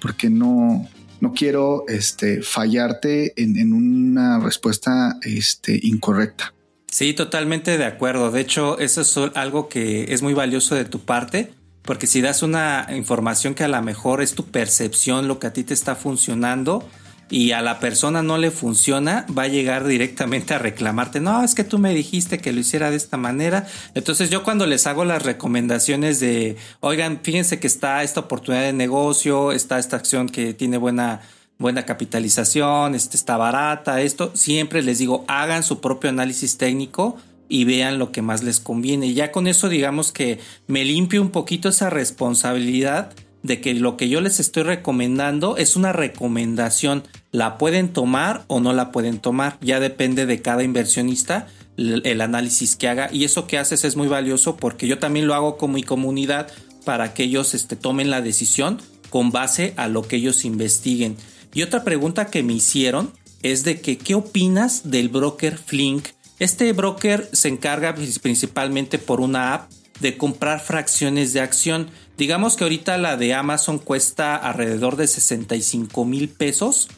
porque 0.00 0.30
no, 0.30 0.88
no 1.20 1.32
quiero 1.34 1.84
este, 1.88 2.42
fallarte 2.42 3.34
en, 3.40 3.56
en 3.58 3.72
una 3.72 4.38
respuesta 4.38 5.18
este, 5.22 5.78
incorrecta. 5.82 6.54
Sí, 6.90 7.14
totalmente 7.14 7.78
de 7.78 7.84
acuerdo. 7.84 8.30
De 8.30 8.40
hecho, 8.40 8.78
eso 8.78 9.00
es 9.00 9.16
algo 9.34 9.68
que 9.68 10.12
es 10.12 10.22
muy 10.22 10.34
valioso 10.34 10.74
de 10.74 10.84
tu 10.84 11.00
parte, 11.00 11.52
porque 11.82 12.06
si 12.06 12.20
das 12.20 12.42
una 12.42 12.88
información 12.90 13.54
que 13.54 13.64
a 13.64 13.68
lo 13.68 13.80
mejor 13.80 14.20
es 14.22 14.34
tu 14.34 14.46
percepción, 14.46 15.28
lo 15.28 15.38
que 15.38 15.46
a 15.46 15.52
ti 15.52 15.64
te 15.64 15.72
está 15.72 15.94
funcionando, 15.94 16.84
y 17.30 17.52
a 17.52 17.62
la 17.62 17.78
persona 17.78 18.22
no 18.22 18.38
le 18.38 18.50
funciona, 18.50 19.24
va 19.36 19.44
a 19.44 19.48
llegar 19.48 19.86
directamente 19.86 20.52
a 20.52 20.58
reclamarte, 20.58 21.20
no, 21.20 21.44
es 21.44 21.54
que 21.54 21.62
tú 21.62 21.78
me 21.78 21.94
dijiste 21.94 22.38
que 22.38 22.52
lo 22.52 22.58
hiciera 22.58 22.90
de 22.90 22.96
esta 22.96 23.16
manera. 23.16 23.68
Entonces 23.94 24.30
yo 24.30 24.42
cuando 24.42 24.66
les 24.66 24.88
hago 24.88 25.04
las 25.04 25.22
recomendaciones 25.22 26.18
de, 26.18 26.56
oigan, 26.80 27.20
fíjense 27.22 27.60
que 27.60 27.68
está 27.68 28.02
esta 28.02 28.20
oportunidad 28.20 28.64
de 28.64 28.72
negocio, 28.72 29.52
está 29.52 29.78
esta 29.78 29.96
acción 29.96 30.28
que 30.28 30.54
tiene 30.54 30.76
buena 30.76 31.22
buena 31.60 31.84
capitalización, 31.84 32.96
este 32.96 33.16
está 33.16 33.36
barata, 33.36 34.00
esto, 34.00 34.32
siempre 34.34 34.82
les 34.82 34.98
digo, 34.98 35.24
hagan 35.28 35.62
su 35.62 35.80
propio 35.80 36.10
análisis 36.10 36.56
técnico 36.56 37.16
y 37.48 37.64
vean 37.64 37.98
lo 37.98 38.10
que 38.10 38.22
más 38.22 38.42
les 38.42 38.58
conviene. 38.58 39.12
ya 39.12 39.30
con 39.30 39.46
eso 39.46 39.68
digamos 39.68 40.10
que 40.10 40.40
me 40.66 40.84
limpio 40.84 41.20
un 41.20 41.30
poquito 41.30 41.68
esa 41.68 41.90
responsabilidad 41.90 43.12
de 43.42 43.60
que 43.60 43.74
lo 43.74 43.96
que 43.96 44.08
yo 44.08 44.20
les 44.20 44.40
estoy 44.40 44.62
recomendando 44.62 45.56
es 45.56 45.76
una 45.76 45.92
recomendación. 45.92 47.04
La 47.32 47.58
pueden 47.58 47.92
tomar 47.92 48.44
o 48.48 48.60
no 48.60 48.72
la 48.72 48.92
pueden 48.92 49.18
tomar. 49.18 49.56
Ya 49.60 49.80
depende 49.80 50.26
de 50.26 50.42
cada 50.42 50.62
inversionista 50.62 51.46
el, 51.76 52.20
análisis 52.20 52.76
que 52.76 52.88
haga. 52.88 53.08
Y 53.12 53.24
eso 53.24 53.46
que 53.46 53.56
haces 53.56 53.84
es 53.84 53.96
muy 53.96 54.08
valioso 54.08 54.56
porque 54.56 54.86
yo 54.86 54.98
también 54.98 55.26
lo 55.26 55.34
hago 55.34 55.56
con 55.56 55.72
mi 55.72 55.82
comunidad 55.82 56.48
para 56.84 57.14
que 57.14 57.24
ellos 57.24 57.54
este, 57.54 57.76
tomen 57.76 58.10
la 58.10 58.20
decisión 58.20 58.78
con 59.08 59.30
base 59.30 59.74
a 59.76 59.88
lo 59.88 60.02
que 60.02 60.16
ellos 60.16 60.44
investiguen. 60.44 61.16
Y 61.52 61.62
otra 61.62 61.84
pregunta 61.84 62.26
que 62.26 62.42
me 62.42 62.52
hicieron 62.52 63.12
es 63.42 63.64
de 63.64 63.80
que, 63.80 63.98
¿qué 63.98 64.14
opinas 64.14 64.90
del 64.90 65.08
broker 65.08 65.58
Flink? 65.58 66.08
Este 66.38 66.72
broker 66.72 67.28
se 67.32 67.48
encarga 67.48 67.94
principalmente 67.94 68.98
por 68.98 69.20
una 69.20 69.54
app 69.54 69.70
de 70.00 70.16
comprar 70.16 70.60
fracciones 70.60 71.32
de 71.32 71.40
acción. 71.40 71.90
Digamos 72.16 72.56
que 72.56 72.64
ahorita 72.64 72.98
la 72.98 73.16
de 73.16 73.34
Amazon 73.34 73.78
cuesta 73.78 74.36
alrededor 74.36 74.96
de 74.96 75.06
65 75.06 76.04
mil 76.04 76.28
pesos 76.28 76.88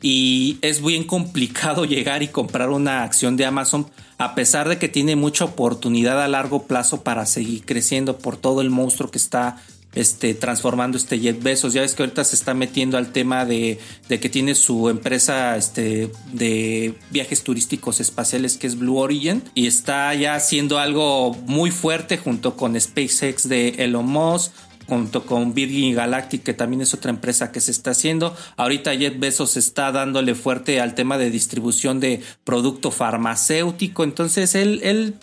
y 0.00 0.58
es 0.62 0.82
bien 0.82 1.04
complicado 1.04 1.84
llegar 1.86 2.22
y 2.22 2.28
comprar 2.28 2.70
una 2.70 3.02
acción 3.02 3.36
de 3.36 3.46
Amazon 3.46 3.86
a 4.18 4.34
pesar 4.34 4.68
de 4.68 4.78
que 4.78 4.88
tiene 4.88 5.16
mucha 5.16 5.44
oportunidad 5.44 6.22
a 6.22 6.28
largo 6.28 6.64
plazo 6.64 7.02
para 7.02 7.26
seguir 7.26 7.64
creciendo 7.64 8.18
por 8.18 8.36
todo 8.36 8.60
el 8.60 8.70
monstruo 8.70 9.10
que 9.10 9.18
está 9.18 9.60
este, 9.94 10.34
transformando 10.34 10.96
este 10.96 11.20
Jet 11.20 11.42
Bezos. 11.42 11.72
Ya 11.72 11.82
ves 11.82 11.94
que 11.94 12.02
ahorita 12.02 12.24
se 12.24 12.36
está 12.36 12.54
metiendo 12.54 12.98
al 12.98 13.12
tema 13.12 13.44
de, 13.44 13.78
que 14.08 14.28
tiene 14.28 14.54
su 14.54 14.88
empresa 14.88 15.56
este, 15.56 16.10
de 16.32 16.94
viajes 17.10 17.42
turísticos 17.42 18.00
espaciales 18.00 18.56
que 18.56 18.66
es 18.66 18.78
Blue 18.78 18.98
Origin 18.98 19.42
y 19.54 19.66
está 19.66 20.14
ya 20.14 20.34
haciendo 20.34 20.78
algo 20.78 21.34
muy 21.46 21.70
fuerte 21.70 22.18
junto 22.18 22.56
con 22.56 22.78
SpaceX 22.80 23.48
de 23.48 23.68
Elon 23.78 24.06
Musk 24.06 24.52
junto 24.86 25.24
con 25.24 25.54
Virgin 25.54 25.94
Galactic, 25.94 26.42
que 26.42 26.54
también 26.54 26.82
es 26.82 26.92
otra 26.92 27.10
empresa 27.10 27.52
que 27.52 27.60
se 27.60 27.70
está 27.70 27.92
haciendo. 27.92 28.36
Ahorita 28.56 28.92
Jet 28.92 29.18
Bezos 29.18 29.56
está 29.56 29.92
dándole 29.92 30.34
fuerte 30.34 30.80
al 30.80 30.94
tema 30.94 31.18
de 31.18 31.30
distribución 31.30 32.00
de 32.00 32.20
producto 32.44 32.90
farmacéutico. 32.90 34.04
Entonces 34.04 34.54
él, 34.54 34.80
él 34.82 35.14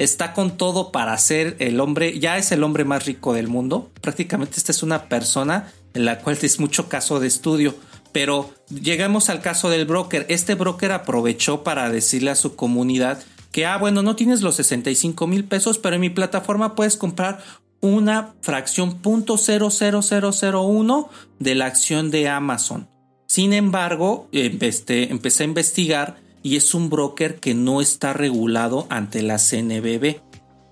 está 0.00 0.32
con 0.32 0.56
todo 0.56 0.90
para 0.92 1.16
ser 1.18 1.56
el 1.58 1.78
hombre, 1.78 2.18
ya 2.18 2.38
es 2.38 2.52
el 2.52 2.62
hombre 2.62 2.84
más 2.84 3.04
rico 3.04 3.34
del 3.34 3.48
mundo. 3.48 3.90
Prácticamente 4.00 4.54
esta 4.56 4.72
es 4.72 4.82
una 4.82 5.10
persona 5.10 5.70
en 5.92 6.06
la 6.06 6.20
cual 6.20 6.38
es 6.40 6.58
mucho 6.58 6.88
caso 6.88 7.20
de 7.20 7.26
estudio. 7.26 7.74
Pero 8.10 8.50
llegamos 8.70 9.28
al 9.28 9.42
caso 9.42 9.68
del 9.68 9.84
broker. 9.84 10.24
Este 10.30 10.54
broker 10.54 10.92
aprovechó 10.92 11.62
para 11.62 11.90
decirle 11.90 12.30
a 12.30 12.34
su 12.34 12.56
comunidad 12.56 13.22
que, 13.52 13.66
ah, 13.66 13.76
bueno, 13.76 14.02
no 14.02 14.16
tienes 14.16 14.40
los 14.40 14.56
65 14.56 15.26
mil 15.26 15.44
pesos, 15.44 15.76
pero 15.78 15.96
en 15.96 16.00
mi 16.00 16.08
plataforma 16.08 16.74
puedes 16.74 16.96
comprar 16.96 17.40
una 17.80 18.32
fracción 18.40 19.02
.00001 19.02 21.08
de 21.38 21.54
la 21.54 21.66
acción 21.66 22.10
de 22.10 22.30
Amazon. 22.30 22.88
Sin 23.26 23.52
embargo, 23.52 24.30
este, 24.32 25.10
empecé 25.10 25.42
a 25.42 25.46
investigar 25.46 26.19
y 26.42 26.56
es 26.56 26.74
un 26.74 26.90
broker 26.90 27.36
que 27.36 27.54
no 27.54 27.80
está 27.80 28.12
regulado 28.12 28.86
ante 28.90 29.22
la 29.22 29.38
CNBB. 29.38 30.20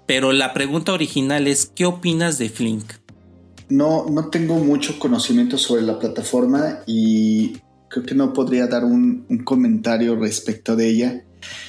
Pero 0.07 0.32
la 0.32 0.55
pregunta 0.55 0.93
original 0.93 1.47
es, 1.47 1.70
¿qué 1.74 1.85
opinas 1.85 2.39
de 2.39 2.49
Flink? 2.49 2.93
No, 3.69 4.07
no 4.09 4.28
tengo 4.28 4.57
mucho 4.57 4.99
conocimiento 4.99 5.59
sobre 5.59 5.82
la 5.82 5.99
plataforma 5.99 6.78
y 6.86 7.59
creo 7.89 8.05
que 8.05 8.15
no 8.15 8.32
podría 8.32 8.66
dar 8.66 8.85
un, 8.85 9.27
comentario 9.45 10.16
respecto 10.16 10.77
de 10.77 10.89
ella. 10.89 11.24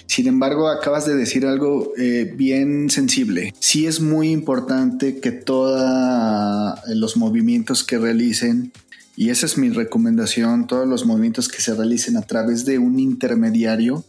Sin 0.06 0.28
embargo, 0.28 0.70
acabas 0.70 1.06
de 1.06 1.16
decir 1.16 1.46
algo 1.46 1.92
eh, 1.98 2.34
bien 2.36 2.90
sensible. 2.90 3.54
Sí 3.60 3.86
es 3.86 4.00
muy 4.00 4.32
importante 4.32 5.20
que 5.20 5.32
todos 5.32 6.80
los 6.88 7.18
movimientos 7.18 7.84
que 7.84 7.98
realicen 7.98 8.72
y 9.20 9.32
esa 9.32 9.48
es 9.48 9.58
mi 9.58 9.70
recomendación, 9.70 10.66
todos 10.66 10.88
los 10.88 11.06
movimientos 11.06 11.50
que 11.50 11.62
se 11.62 11.76
realicen 11.76 12.16
a 12.16 12.22
través 12.22 12.64
de 12.64 12.80
un 12.80 13.02
intermediario, 13.02 14.06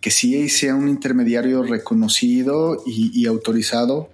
que 0.00 0.12
sí 0.12 0.48
sea 0.48 0.76
un 0.76 0.88
intermediario 0.88 1.64
reconocido 1.64 2.80
y, 2.86 3.26
autorizado 3.26 4.10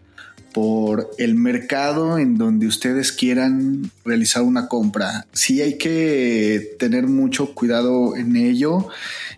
por 0.54 1.10
el 1.18 1.34
mercado 1.34 2.16
en 2.16 2.38
donde 2.38 2.66
ustedes 2.66 3.12
quieran 3.12 3.90
realizar 4.02 4.42
una 4.42 4.66
compra. 4.66 5.26
Sí 5.34 5.60
hay 5.60 5.76
que 5.76 6.74
tener 6.78 7.06
mucho 7.06 7.54
cuidado 7.54 8.16
en 8.16 8.34
ello. 8.36 8.88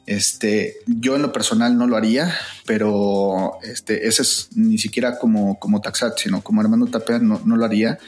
Este, 0.06 0.76
yo 0.86 1.16
en 1.16 1.22
lo 1.22 1.32
personal 1.32 1.76
no 1.76 1.88
lo 1.88 1.96
haría, 1.96 2.32
pero 2.64 3.54
este, 3.64 4.06
ese 4.06 4.22
es 4.22 4.50
ni 4.54 4.78
siquiera 4.78 5.18
como, 5.18 5.58
como 5.58 5.80
Taxat, 5.80 6.16
sino 6.16 6.42
como 6.42 6.60
Armando 6.60 6.86
Tapia 6.86 7.18
no, 7.18 7.40
no 7.44 7.56
lo 7.56 7.64
haría 7.64 7.98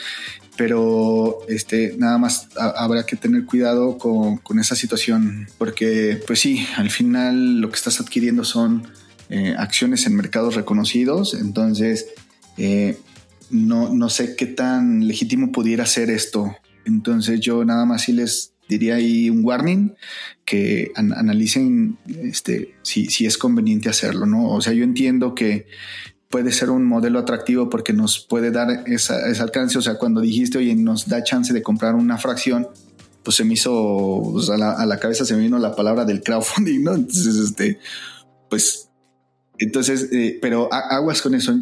pero 0.56 1.40
este, 1.48 1.94
nada 1.98 2.18
más 2.18 2.48
habrá 2.56 3.04
que 3.06 3.16
tener 3.16 3.44
cuidado 3.44 3.98
con, 3.98 4.40
esa 4.58 4.76
situación, 4.76 5.48
porque 5.58 6.22
pues 6.26 6.40
sí, 6.40 6.64
al 6.76 6.90
final 6.90 7.60
lo 7.60 7.70
que 7.70 7.76
estás 7.76 8.00
adquiriendo 8.00 8.44
son 8.44 8.86
eh, 9.30 9.54
acciones 9.58 10.06
en 10.06 10.14
mercados 10.14 10.54
reconocidos, 10.54 11.34
entonces 11.34 12.06
eh, 12.56 12.98
no, 13.50 13.92
no 13.92 14.08
sé 14.08 14.36
qué 14.36 14.46
tan 14.46 15.06
legítimo 15.06 15.50
pudiera 15.50 15.86
ser 15.86 16.10
esto. 16.10 16.56
Entonces 16.84 17.40
yo 17.40 17.64
nada 17.64 17.84
más 17.84 18.02
sí 18.02 18.12
les 18.12 18.52
diría 18.68 18.96
ahí 18.96 19.30
un 19.30 19.44
warning 19.44 19.94
que 20.44 20.92
analicen 20.94 21.98
este, 22.06 22.74
si, 22.82 23.06
si 23.06 23.26
es 23.26 23.38
conveniente 23.38 23.88
hacerlo, 23.88 24.26
¿no? 24.26 24.48
O 24.50 24.60
sea, 24.60 24.72
yo 24.72 24.84
entiendo 24.84 25.34
que 25.34 25.66
puede 26.34 26.50
ser 26.50 26.70
un 26.70 26.84
modelo 26.84 27.20
atractivo 27.20 27.70
porque 27.70 27.92
nos 27.92 28.18
puede 28.18 28.50
dar 28.50 28.82
ese 28.86 29.14
alcance. 29.40 29.78
O 29.78 29.82
sea, 29.82 29.98
cuando 29.98 30.20
dijiste, 30.20 30.58
oye, 30.58 30.74
nos 30.74 31.06
da 31.06 31.22
chance 31.22 31.52
de 31.52 31.62
comprar 31.62 31.94
una 31.94 32.18
fracción, 32.18 32.66
pues 33.22 33.36
se 33.36 33.44
me 33.44 33.54
hizo, 33.54 34.34
a, 34.50 34.84
la, 34.84 34.98
cabeza 34.98 35.24
se 35.24 35.36
me 35.36 35.42
vino 35.42 35.60
la 35.60 35.76
palabra 35.76 36.04
del 36.04 36.24
crowdfunding, 36.24 36.82
¿no? 36.82 36.94
Entonces, 36.96 37.36
este, 37.36 37.78
pues, 38.50 38.88
entonces, 39.60 40.08
eh, 40.10 40.40
pero 40.42 40.68
aguas 40.72 41.22
con 41.22 41.36
eso. 41.36 41.54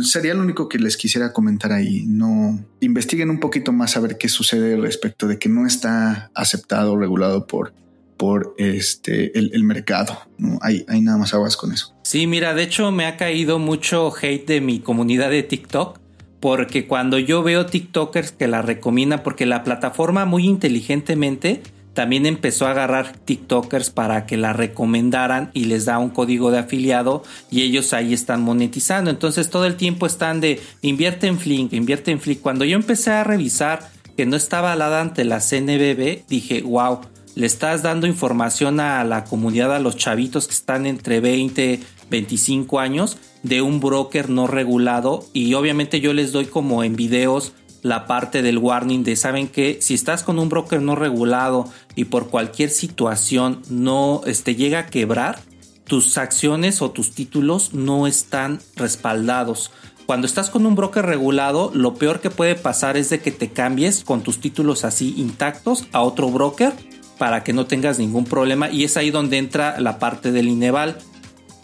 Sería 0.00 0.32
lo 0.32 0.40
único 0.40 0.66
que 0.66 0.78
les 0.78 0.96
quisiera 0.96 1.34
comentar 1.34 1.70
ahí. 1.72 2.06
No 2.06 2.58
investiguen 2.80 3.28
un 3.28 3.38
poquito 3.38 3.74
más 3.74 3.98
a 3.98 4.00
ver 4.00 4.16
qué 4.16 4.30
sucede 4.30 4.78
respecto 4.78 5.28
de 5.28 5.38
que 5.38 5.50
no 5.50 5.66
está 5.66 6.30
aceptado, 6.32 6.96
regulado 6.96 7.46
por 7.46 7.74
por 8.16 8.54
este, 8.58 9.38
el, 9.38 9.64
mercado. 9.64 10.18
¿no? 10.38 10.58
Hay, 10.62 10.84
hay 10.88 11.00
nada 11.00 11.18
más 11.18 11.34
aguas 11.34 11.56
con 11.56 11.72
eso. 11.72 11.94
Sí, 12.02 12.26
mira, 12.26 12.54
de 12.54 12.62
hecho 12.62 12.90
me 12.92 13.06
ha 13.06 13.16
caído 13.16 13.58
mucho 13.58 14.12
hate 14.20 14.46
de 14.46 14.60
mi 14.60 14.80
comunidad 14.80 15.30
de 15.30 15.42
TikTok. 15.42 16.00
Porque 16.40 16.86
cuando 16.86 17.18
yo 17.18 17.42
veo 17.42 17.66
TikTokers 17.66 18.32
que 18.32 18.46
la 18.46 18.62
recomiendan, 18.62 19.22
porque 19.22 19.46
la 19.46 19.64
plataforma 19.64 20.26
muy 20.26 20.44
inteligentemente 20.44 21.62
también 21.96 22.26
empezó 22.26 22.66
a 22.66 22.72
agarrar 22.72 23.16
TikTokers 23.16 23.88
para 23.88 24.26
que 24.26 24.36
la 24.36 24.52
recomendaran 24.52 25.50
y 25.54 25.64
les 25.64 25.86
da 25.86 25.98
un 25.98 26.10
código 26.10 26.50
de 26.50 26.58
afiliado 26.58 27.24
y 27.50 27.62
ellos 27.62 27.94
ahí 27.94 28.12
están 28.12 28.42
monetizando. 28.42 29.10
Entonces 29.10 29.48
todo 29.48 29.64
el 29.64 29.76
tiempo 29.76 30.06
están 30.06 30.40
de 30.40 30.60
invierte 30.82 31.26
en 31.26 31.38
Flink, 31.38 31.72
invierte 31.72 32.10
en 32.10 32.20
Flink. 32.20 32.42
Cuando 32.42 32.66
yo 32.66 32.76
empecé 32.76 33.12
a 33.12 33.24
revisar 33.24 33.90
que 34.14 34.26
no 34.26 34.36
está 34.36 34.58
avalada 34.58 35.00
ante 35.00 35.24
la 35.24 35.40
CNBB, 35.40 36.26
dije, 36.28 36.60
wow, 36.62 37.00
le 37.36 37.46
estás 37.46 37.82
dando 37.82 38.06
información 38.06 38.80
a 38.80 39.04
la 39.04 39.24
comunidad, 39.24 39.76
a 39.76 39.78
los 39.78 39.96
chavitos 39.96 40.48
que 40.48 40.54
están 40.54 40.86
entre 40.86 41.20
20, 41.20 41.80
25 42.10 42.80
años, 42.80 43.18
de 43.42 43.62
un 43.62 43.78
broker 43.78 44.30
no 44.30 44.46
regulado 44.46 45.24
y 45.32 45.54
obviamente 45.54 46.00
yo 46.00 46.12
les 46.14 46.32
doy 46.32 46.46
como 46.46 46.82
en 46.82 46.96
videos 46.96 47.52
la 47.82 48.06
parte 48.06 48.42
del 48.42 48.58
warning 48.58 49.04
de 49.04 49.14
saben 49.14 49.48
que 49.48 49.78
si 49.80 49.94
estás 49.94 50.24
con 50.24 50.38
un 50.38 50.48
broker 50.48 50.80
no 50.80 50.96
regulado 50.96 51.70
y 51.94 52.06
por 52.06 52.30
cualquier 52.30 52.70
situación 52.70 53.62
no 53.68 54.22
este, 54.26 54.56
llega 54.56 54.80
a 54.80 54.86
quebrar, 54.86 55.38
tus 55.84 56.18
acciones 56.18 56.82
o 56.82 56.90
tus 56.90 57.12
títulos 57.14 57.74
no 57.74 58.06
están 58.06 58.60
respaldados. 58.74 59.70
Cuando 60.06 60.26
estás 60.26 60.50
con 60.50 60.66
un 60.66 60.74
broker 60.74 61.04
regulado, 61.04 61.70
lo 61.74 61.94
peor 61.94 62.20
que 62.20 62.30
puede 62.30 62.54
pasar 62.54 62.96
es 62.96 63.10
de 63.10 63.20
que 63.20 63.30
te 63.30 63.50
cambies 63.50 64.04
con 64.04 64.22
tus 64.22 64.40
títulos 64.40 64.84
así 64.84 65.14
intactos 65.16 65.86
a 65.92 66.00
otro 66.02 66.28
broker 66.30 66.72
para 67.18 67.44
que 67.44 67.52
no 67.52 67.66
tengas 67.66 67.98
ningún 67.98 68.24
problema 68.24 68.70
y 68.70 68.84
es 68.84 68.96
ahí 68.96 69.10
donde 69.10 69.38
entra 69.38 69.80
la 69.80 69.98
parte 69.98 70.32
del 70.32 70.48
Ineval. 70.48 70.98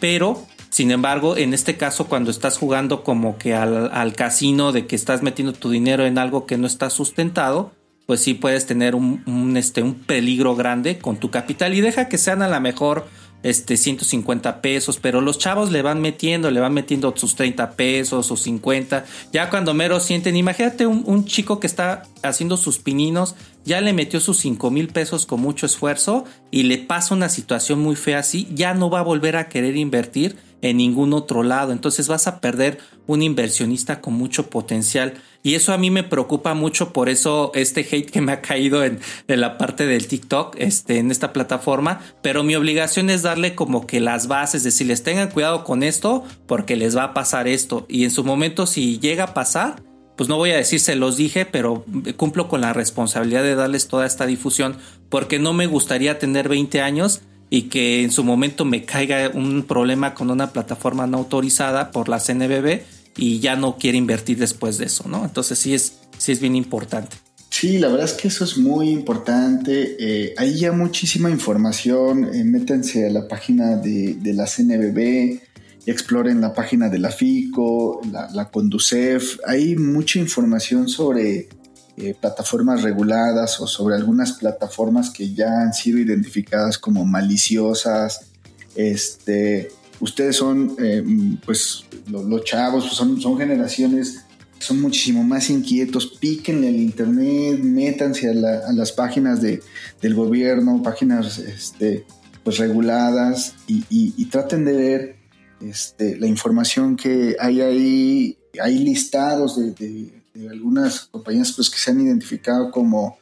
Pero 0.00 0.46
sin 0.72 0.90
embargo, 0.90 1.36
en 1.36 1.52
este 1.52 1.76
caso, 1.76 2.06
cuando 2.06 2.30
estás 2.30 2.56
jugando 2.56 3.04
como 3.04 3.36
que 3.36 3.54
al, 3.54 4.14
casino 4.14 4.72
de 4.72 4.86
que 4.86 4.96
estás 4.96 5.22
metiendo 5.22 5.52
tu 5.52 5.68
dinero 5.68 6.06
en 6.06 6.16
algo 6.16 6.46
que 6.46 6.56
no 6.56 6.66
está 6.66 6.88
sustentado, 6.88 7.72
pues 8.06 8.20
sí 8.20 8.32
puedes 8.32 8.64
tener 8.64 8.94
un, 8.94 9.54
este, 9.58 9.82
un 9.82 9.94
peligro 9.94 10.56
grande 10.56 10.98
con 10.98 11.18
tu 11.18 11.30
capital 11.30 11.74
y 11.74 11.82
deja 11.82 12.08
que 12.08 12.16
sean 12.16 12.40
a 12.40 12.48
lo 12.48 12.58
mejor 12.58 13.06
este, 13.42 13.76
150 13.76 14.62
pesos, 14.62 14.98
pero 15.00 15.20
los 15.20 15.38
chavos 15.38 15.70
le 15.70 15.82
van 15.82 16.00
metiendo, 16.00 16.50
le 16.50 16.60
van 16.60 16.72
metiendo 16.72 17.12
sus 17.16 17.34
30 17.34 17.72
pesos 17.72 18.30
o 18.30 18.36
50. 18.36 19.04
Ya 19.32 19.50
cuando 19.50 19.74
mero 19.74 20.00
sienten, 20.00 20.36
imagínate 20.36 20.86
un, 20.86 21.24
chico 21.24 21.60
que 21.60 21.66
está 21.66 22.04
haciendo 22.22 22.56
sus 22.56 22.78
pininos, 22.78 23.34
ya 23.64 23.80
le 23.80 23.92
metió 23.92 24.20
sus 24.20 24.38
5 24.38 24.70
mil 24.70 24.88
pesos 24.88 25.26
con 25.26 25.40
mucho 25.40 25.66
esfuerzo 25.66 26.24
y 26.50 26.64
le 26.64 26.78
pasa 26.78 27.14
una 27.14 27.28
situación 27.28 27.80
muy 27.80 27.96
fea 27.96 28.18
así, 28.18 28.48
ya 28.52 28.74
no 28.74 28.90
va 28.90 29.00
a 29.00 29.04
volver 29.04 29.36
a 29.36 29.48
querer 29.48 29.76
invertir 29.76 30.36
en 30.62 30.76
ningún 30.78 31.12
otro 31.12 31.42
lado. 31.42 31.72
Entonces 31.72 32.08
vas 32.08 32.26
a 32.26 32.40
perder 32.40 32.78
un 33.06 33.22
inversionista 33.22 34.00
con 34.00 34.14
mucho 34.14 34.48
potencial. 34.48 35.14
Y 35.42 35.54
eso 35.54 35.72
a 35.72 35.78
mí 35.78 35.90
me 35.90 36.04
preocupa 36.04 36.54
mucho, 36.54 36.92
por 36.92 37.08
eso 37.08 37.50
este 37.54 37.80
hate 37.80 38.10
que 38.10 38.20
me 38.20 38.30
ha 38.30 38.40
caído 38.40 38.84
en, 38.84 39.00
la 39.26 39.58
parte 39.58 39.86
del 39.86 40.06
TikTok, 40.06 40.54
este, 40.58 40.98
en 40.98 41.10
esta 41.10 41.32
plataforma. 41.32 42.00
Pero 42.22 42.44
mi 42.44 42.54
obligación 42.54 43.10
es 43.10 43.22
darle 43.22 43.56
como 43.56 43.86
que 43.86 44.00
las 44.00 44.28
bases, 44.28 44.62
decirles 44.62 45.02
tengan 45.02 45.30
cuidado 45.30 45.64
con 45.64 45.82
esto, 45.82 46.24
porque 46.46 46.76
les 46.76 46.96
va 46.96 47.04
a 47.04 47.14
pasar 47.14 47.48
esto. 47.48 47.86
Y 47.88 48.04
en 48.04 48.12
su 48.12 48.22
momento, 48.22 48.66
si 48.66 49.00
llega 49.00 49.24
a 49.24 49.34
pasar, 49.34 49.82
pues 50.16 50.28
no 50.28 50.36
voy 50.36 50.50
a 50.50 50.56
decir 50.56 50.80
se 50.80 50.96
los 50.96 51.16
dije, 51.16 51.46
pero 51.46 51.84
cumplo 52.16 52.48
con 52.48 52.60
la 52.60 52.72
responsabilidad 52.72 53.42
de 53.42 53.54
darles 53.54 53.88
toda 53.88 54.06
esta 54.06 54.26
difusión, 54.26 54.76
porque 55.08 55.38
no 55.38 55.52
me 55.52 55.66
gustaría 55.66 56.18
tener 56.18 56.48
20 56.48 56.80
años 56.80 57.22
y 57.50 57.62
que 57.62 58.02
en 58.02 58.10
su 58.10 58.24
momento 58.24 58.64
me 58.64 58.84
caiga 58.84 59.30
un 59.34 59.64
problema 59.64 60.14
con 60.14 60.30
una 60.30 60.52
plataforma 60.52 61.06
no 61.06 61.18
autorizada 61.18 61.90
por 61.90 62.08
la 62.08 62.18
CNBB 62.18 62.80
y 63.16 63.40
ya 63.40 63.56
no 63.56 63.76
quiere 63.76 63.98
invertir 63.98 64.38
después 64.38 64.78
de 64.78 64.86
eso, 64.86 65.08
¿no? 65.08 65.24
Entonces 65.24 65.58
sí 65.58 65.74
es, 65.74 65.98
sí 66.16 66.32
es 66.32 66.40
bien 66.40 66.56
importante. 66.56 67.16
Sí, 67.50 67.78
la 67.78 67.88
verdad 67.88 68.06
es 68.06 68.14
que 68.14 68.28
eso 68.28 68.44
es 68.44 68.56
muy 68.56 68.88
importante. 68.88 69.96
Eh, 70.00 70.34
hay 70.38 70.58
ya 70.58 70.72
muchísima 70.72 71.28
información. 71.28 72.34
Eh, 72.34 72.42
métanse 72.44 73.06
a 73.06 73.10
la 73.10 73.28
página 73.28 73.76
de, 73.76 74.16
la 74.32 74.46
CNBB, 74.46 75.38
exploren 75.86 76.40
la 76.40 76.54
página 76.54 76.88
de 76.88 76.98
la 76.98 77.10
FICO, 77.10 78.00
la, 78.10 78.50
Conducef. 78.50 79.38
Hay 79.46 79.76
mucha 79.76 80.18
información 80.18 80.88
sobre 80.88 81.48
eh, 81.96 82.14
plataformas 82.20 82.82
reguladas 82.82 83.60
o 83.60 83.66
sobre 83.66 83.96
algunas 83.96 84.32
plataformas 84.32 85.10
que 85.10 85.34
ya 85.34 85.62
han 85.62 85.74
sido 85.74 85.98
identificadas 85.98 86.78
como 86.78 87.04
maliciosas. 87.04 88.26
Este, 88.74 89.70
ustedes 90.00 90.36
son, 90.36 90.74
eh, 90.78 91.04
pues, 91.44 91.84
los, 92.08 92.44
chavos, 92.44 92.84
pues, 92.84 92.96
son, 92.96 93.38
generaciones 93.38 94.24
son 94.58 94.80
muchísimo 94.80 95.24
más 95.24 95.50
inquietos, 95.50 96.18
píquenle 96.20 96.68
el 96.68 96.76
internet, 96.76 97.58
métanse 97.58 98.30
a, 98.30 98.72
las 98.72 98.92
páginas 98.92 99.42
de, 99.42 99.60
del 100.00 100.14
gobierno, 100.14 100.80
páginas 100.82 101.38
este, 101.38 102.04
pues 102.44 102.58
reguladas 102.58 103.54
y, 103.66 104.24
traten 104.26 104.64
de 104.64 104.72
ver 104.72 105.16
este, 105.64 106.16
la 106.16 106.26
información 106.26 106.96
que 106.96 107.36
hay 107.38 107.60
ahí, 107.60 108.38
hay 108.60 108.78
listados 108.78 109.56
de, 109.56 110.22
de 110.34 110.48
algunas 110.48 111.00
compañías 111.06 111.52
pues, 111.52 111.68
que 111.70 111.78
se 111.78 111.90
han 111.90 112.00
identificado 112.00 112.70
como 112.70 113.18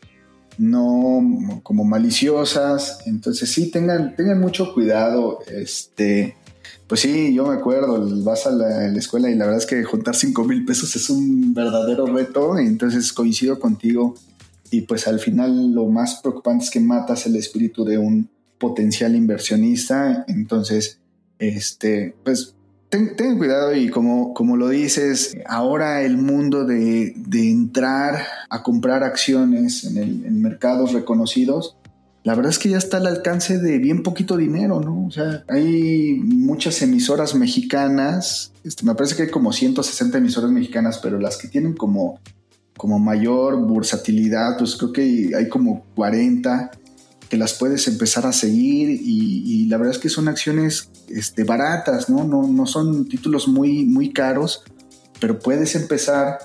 no 0.61 1.61
como 1.62 1.85
maliciosas. 1.85 3.01
Entonces 3.07 3.51
sí, 3.51 3.71
tengan, 3.71 4.15
tengan 4.15 4.41
mucho 4.41 4.73
cuidado. 4.75 5.41
Este, 5.47 6.37
pues 6.87 7.01
sí, 7.01 7.35
yo 7.35 7.47
me 7.47 7.55
acuerdo, 7.55 8.07
vas 8.23 8.47
a 8.47 8.51
la, 8.51 8.87
escuela 8.97 9.31
y 9.31 9.35
la 9.35 9.47
verdad 9.47 9.61
es 9.61 9.67
que 9.67 9.83
juntar 9.85 10.15
5 10.15 10.45
mil 10.45 10.65
pesos 10.65 10.95
es 10.95 11.09
un 11.11 11.55
verdadero 11.55 12.07
reto. 12.07 12.59
Entonces 12.59 13.12
coincido 13.12 13.59
contigo. 13.59 14.15
Y 14.71 14.83
pues 14.83 15.09
al 15.09 15.19
final 15.19 15.73
lo 15.73 15.87
más 15.87 16.21
preocupante 16.21 16.65
es 16.65 16.71
que 16.71 16.79
matas 16.79 17.27
el 17.27 17.35
espíritu 17.37 17.85
de 17.85 17.99
un 17.99 18.29
potencial 18.59 19.17
inversionista. 19.17 20.25
Entonces, 20.29 21.00
este, 21.41 22.15
pues 22.23 22.55
ten, 22.91 23.39
cuidado 23.39 23.75
y 23.75 23.89
como, 23.89 24.35
como 24.35 24.57
lo 24.57 24.69
dices, 24.69 25.37
ahora 25.47 26.03
el 26.03 26.17
mundo 26.17 26.65
de, 26.65 27.15
entrar 27.33 28.27
a 28.49 28.62
comprar 28.62 29.03
acciones 29.03 29.85
en, 29.85 29.97
el, 29.97 30.31
mercados 30.33 30.93
reconocidos, 30.93 31.77
la 32.23 32.35
verdad 32.35 32.51
es 32.51 32.59
que 32.59 32.69
ya 32.69 32.77
está 32.77 32.99
al 32.99 33.07
alcance 33.07 33.59
de 33.59 33.79
bien 33.79 34.03
poquito 34.03 34.37
dinero, 34.37 34.81
¿no? 34.81 35.07
O 35.07 35.11
sea, 35.11 35.43
hay 35.49 36.21
muchas 36.23 36.83
emisoras 36.83 37.35
mexicanas, 37.35 38.53
este, 38.62 38.85
me 38.85 38.95
parece 38.95 39.17
que 39.17 39.23
hay 39.23 39.31
como 39.31 39.53
160 39.53 40.19
emisoras 40.19 40.51
mexicanas, 40.51 40.99
pero 40.99 41.19
las 41.19 41.39
que 41.39 41.49
tienen 41.49 41.73
como, 41.73 42.21
como 42.77 42.99
mayor 42.99 43.57
bursatilidad, 43.57 44.59
pues 44.59 44.77
creo 44.77 44.93
que 44.93 45.33
hay 45.35 45.49
como 45.49 45.85
40 45.95 46.71
que 47.31 47.36
las 47.36 47.55
puedes 47.55 47.86
empezar 47.86 48.27
a 48.27 48.32
seguir 48.32 48.90
y, 48.90 49.66
la 49.66 49.78
verdad 49.78 49.94
es 49.94 50.01
que 50.01 50.09
son 50.09 50.27
acciones 50.27 50.90
este, 51.09 51.44
baratas, 51.44 52.11
¿no? 52.11 52.24
¿no? 52.24 52.47
No 52.48 52.66
son 52.66 53.09
títulos 53.09 53.47
muy, 53.47 53.85
muy 53.85 54.12
caros, 54.12 54.65
pero 55.20 55.39
puedes 55.39 55.77
empezar 55.77 56.40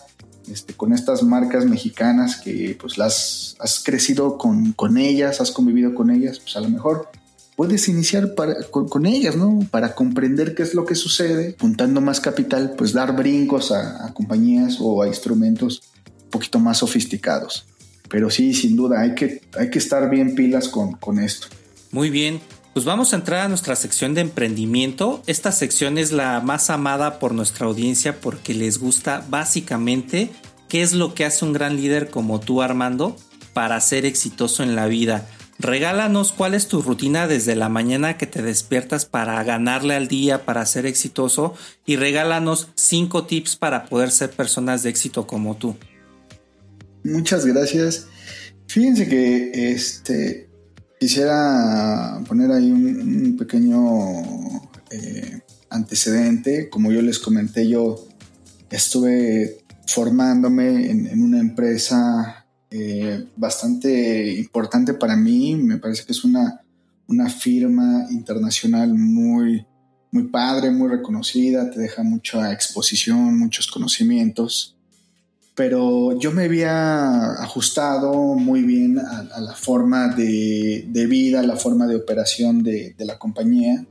este, 0.48 0.76
con 0.76 0.94
estas 0.94 1.24
marcas 1.24 1.66
mexicanas 1.66 2.36
que 2.36 2.78
pues 2.80 3.00
las 3.00 3.56
has 3.60 3.84
crecido 3.84 4.38
con, 4.38 4.74
con 4.74 5.00
ellas, 5.00 5.42
has 5.42 5.50
convivido 5.50 5.96
con 5.96 6.12
ellas, 6.12 6.40
pues 6.40 6.56
a 6.56 6.62
lo 6.62 6.70
mejor 6.70 7.10
puedes 7.56 7.88
iniciar 7.88 8.36
con, 8.70 9.06
ellas, 9.08 9.36
¿no? 9.36 9.62
Para 9.72 9.96
comprender 9.96 10.54
qué 10.54 10.62
es 10.62 10.76
lo 10.76 10.86
que 10.86 10.94
sucede, 10.94 11.56
juntando 11.60 12.00
más 12.00 12.20
capital, 12.20 12.76
pues 12.78 12.94
dar 12.94 13.16
brincos 13.16 13.72
a, 13.72 14.06
a 14.06 14.14
compañías 14.14 14.78
o 14.80 15.02
a 15.02 15.08
instrumentos 15.08 15.82
un 16.26 16.30
poquito 16.30 16.60
más 16.60 16.78
sofisticados. 16.78 17.66
Pero 18.10 18.30
sí, 18.30 18.54
sin 18.54 18.76
duda, 18.76 19.02
hay 19.02 19.16
que, 19.16 19.42
hay 19.58 19.70
que 19.70 19.80
estar 19.80 20.10
bien 20.10 20.36
pilas 20.36 20.70
con, 20.70 20.94
con 20.94 21.20
esto. 21.20 21.48
Muy 21.92 22.10
bien, 22.10 22.40
pues 22.74 22.86
vamos 22.86 23.14
a 23.14 23.16
entrar 23.16 23.42
a 23.42 23.48
nuestra 23.48 23.76
sección 23.76 24.14
de 24.14 24.22
emprendimiento. 24.22 25.24
Esta 25.28 25.54
sección 25.54 25.98
es 25.98 26.12
la 26.12 26.42
más 26.42 26.70
amada 26.70 27.20
por 27.20 27.34
nuestra 27.34 27.68
audiencia 27.68 28.20
porque 28.20 28.54
les 28.54 28.80
gusta 28.80 29.26
básicamente 29.30 30.30
qué 30.68 30.82
es 30.82 30.92
lo 30.92 31.14
que 31.14 31.24
hace 31.24 31.46
un 31.46 31.54
gran 31.54 31.78
líder 31.78 32.10
como 32.10 32.42
tú 32.42 32.62
Armando 32.62 33.16
para 33.54 33.80
ser 33.80 34.06
exitoso 34.06 34.62
en 34.62 34.76
la 34.76 34.88
vida. 34.88 35.26
Regálanos 35.58 36.34
cuál 36.34 36.54
es 36.54 36.68
tu 36.68 36.82
rutina 36.82 37.28
desde 37.28 37.56
la 37.56 37.70
mañana 37.70 38.18
que 38.18 38.28
te 38.28 38.42
despiertas 38.42 39.06
para 39.06 39.42
ganarle 39.46 39.96
al 39.96 40.10
día, 40.10 40.44
para 40.44 40.66
ser 40.66 40.86
exitoso 40.86 41.54
y 41.86 41.96
regálanos 41.96 42.68
cinco 42.76 43.24
tips 43.24 43.56
para 43.56 43.86
poder 43.86 44.12
ser 44.12 44.32
personas 44.32 44.84
de 44.84 44.90
éxito 44.90 45.28
como 45.28 45.56
tú. 45.56 45.78
Muchas 47.06 47.46
gracias. 47.46 48.08
Fíjense 48.68 49.08
que 49.08 49.72
este 49.72 50.50
quisiera 51.00 52.20
poner 52.28 52.52
ahí 52.52 52.72
un, 52.72 53.38
pequeño 53.38 53.78
eh, 54.90 55.40
antecedente. 55.70 56.68
Como 56.68 56.92
yo 56.92 57.04
les 57.04 57.20
comenté, 57.20 57.68
yo 57.68 58.08
estuve 58.72 59.64
formándome 59.86 60.90
en, 60.90 61.22
una 61.22 61.40
empresa 61.40 62.48
eh, 62.72 63.28
bastante 63.36 64.34
importante 64.34 64.96
para 64.96 65.16
mí. 65.16 65.56
Me 65.58 65.78
parece 65.78 66.06
que 66.06 66.12
es 66.12 66.24
una, 66.24 66.62
una 67.06 67.30
firma 67.30 68.08
internacional 68.10 68.96
muy, 68.96 69.64
muy 70.12 70.24
padre, 70.24 70.72
muy 70.72 70.90
reconocida, 70.90 71.70
te 71.70 71.80
deja 71.80 72.02
mucha 72.02 72.52
exposición, 72.52 73.38
muchos 73.38 73.68
conocimientos 73.68 74.75
pero 75.56 76.20
yo 76.20 76.32
me 76.32 76.44
había 76.44 77.32
ajustado 77.42 78.14
muy 78.36 78.62
bien 78.64 79.00
a, 79.00 79.40
la 79.40 79.54
forma 79.56 80.10
de, 80.10 81.08
vida, 81.10 81.40
a 81.40 81.44
la 81.44 81.56
forma 81.56 81.88
de 81.88 81.96
operación 81.96 82.62
de, 82.62 82.94
la 83.00 83.18
compañía. 83.18 83.86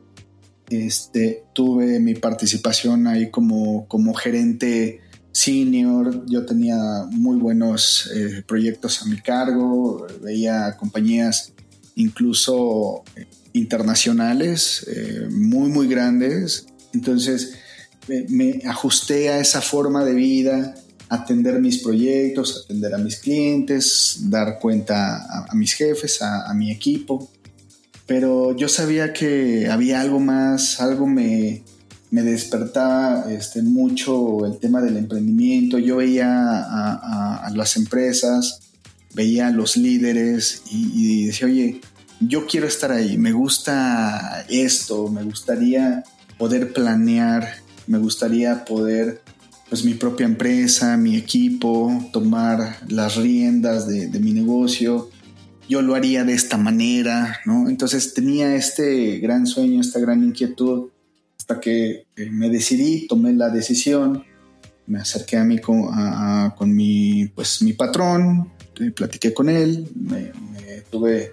Este, 0.68 1.44
tuve 1.54 2.00
mi 2.00 2.14
participación 2.14 3.06
ahí 3.06 3.30
como, 3.30 3.88
como 3.88 4.12
gerente 4.12 5.00
senior, 5.32 6.24
yo 6.26 6.44
tenía 6.44 6.76
muy 7.10 7.38
buenos 7.38 8.10
eh, 8.14 8.42
proyectos 8.46 9.02
a 9.02 9.06
mi 9.06 9.20
cargo, 9.20 10.06
veía 10.22 10.76
compañías 10.76 11.52
incluso 11.96 13.04
eh, 13.16 13.26
internacionales 13.54 14.86
muy, 15.30 15.70
muy 15.70 15.88
grandes. 15.88 16.66
Entonces 16.92 17.54
me 18.28 18.60
ajusté 18.66 19.30
a 19.30 19.40
esa 19.40 19.62
forma 19.62 20.04
de 20.04 20.14
vida, 20.14 20.74
atender 21.14 21.60
mis 21.60 21.82
proyectos, 21.82 22.64
atender 22.64 22.94
a 22.94 22.98
mis 22.98 23.16
clientes, 23.18 24.18
dar 24.22 24.58
cuenta 24.58 25.46
a, 25.48 25.54
mis 25.54 25.72
jefes, 25.74 26.20
a, 26.22 26.52
mi 26.54 26.70
equipo. 26.70 27.30
Pero 28.06 28.56
yo 28.56 28.68
sabía 28.68 29.12
que 29.12 29.68
había 29.68 30.00
algo 30.00 30.20
más, 30.20 30.80
algo 30.80 31.06
me, 31.06 31.62
me 32.10 32.22
despertaba 32.22 33.32
este, 33.32 33.62
mucho 33.62 34.44
el 34.46 34.58
tema 34.58 34.82
del 34.82 34.96
emprendimiento. 34.96 35.78
Yo 35.78 35.96
veía 35.96 36.28
a, 36.28 37.50
las 37.54 37.76
empresas, 37.76 38.60
veía 39.14 39.48
a 39.48 39.50
los 39.50 39.76
líderes 39.76 40.62
y, 40.70 40.90
y, 40.94 41.26
decía, 41.26 41.46
oye, 41.46 41.80
yo 42.20 42.46
quiero 42.46 42.66
estar 42.66 42.92
ahí, 42.92 43.16
me 43.16 43.32
gusta 43.32 44.44
esto, 44.48 45.08
me 45.08 45.22
gustaría 45.22 46.04
poder 46.38 46.72
planear, 46.72 47.54
me 47.86 47.98
gustaría 47.98 48.64
poder 48.64 49.23
pues 49.74 49.84
mi 49.84 49.94
propia 49.94 50.24
empresa, 50.24 50.96
mi 50.96 51.16
equipo, 51.16 52.08
tomar 52.12 52.78
las 52.86 53.16
riendas 53.16 53.88
de, 53.88 54.06
mi 54.20 54.32
negocio. 54.32 55.10
Yo 55.68 55.82
lo 55.82 55.96
haría 55.96 56.22
de 56.22 56.32
esta 56.32 56.56
manera, 56.56 57.40
¿no? 57.44 57.68
Entonces 57.68 58.14
tenía 58.14 58.54
este 58.54 59.18
gran 59.18 59.48
sueño, 59.48 59.80
esta 59.80 59.98
gran 59.98 60.22
inquietud, 60.22 60.90
hasta 61.36 61.58
que 61.58 62.06
eh, 62.14 62.30
me 62.30 62.50
decidí, 62.50 63.08
tomé 63.08 63.32
la 63.32 63.48
decisión, 63.48 64.22
me 64.86 65.00
acerqué 65.00 65.38
a 65.38 65.44
mí 65.44 65.58
con, 65.58 65.88
con 66.56 66.72
mi, 66.72 67.32
pues, 67.34 67.60
mi 67.60 67.72
patrón, 67.72 68.52
eh, 68.78 68.92
platiqué 68.92 69.34
con 69.34 69.48
él, 69.48 69.88
me 69.96 70.30
tuve 70.88 71.32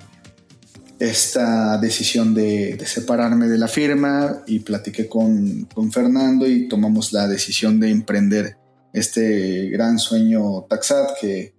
esta 1.02 1.80
decisión 1.80 2.36
de, 2.36 2.80
separarme 2.86 3.48
de 3.48 3.58
la 3.58 3.68
firma 3.68 4.44
y 4.46 4.60
platiqué 4.60 5.10
con, 5.10 5.68
Fernando 5.92 6.48
y 6.48 6.68
tomamos 6.68 7.12
la 7.12 7.28
decisión 7.28 7.80
de 7.80 7.90
emprender 7.90 8.58
este 8.94 9.70
gran 9.70 9.98
sueño 9.98 10.62
Taxat 10.70 11.18
que 11.20 11.56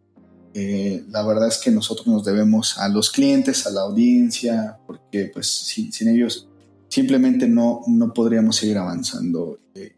eh, 0.55 1.05
la 1.09 1.27
verdad 1.27 1.49
es 1.49 1.59
que 1.59 1.73
nosotros 1.73 2.07
nos 2.07 2.25
debemos 2.25 2.79
a 2.79 2.89
los 2.89 3.11
clientes, 3.11 3.67
a 3.67 3.71
la 3.71 3.81
audiencia, 3.81 4.79
porque 4.87 5.33
pues 5.35 5.49
sin, 5.49 5.91
ellos 6.09 6.49
simplemente 6.89 7.49
no, 7.49 7.81
no 7.89 8.15
podríamos 8.15 8.55
seguir 8.55 8.79
avanzando. 8.79 9.59
Eh, 9.75 9.97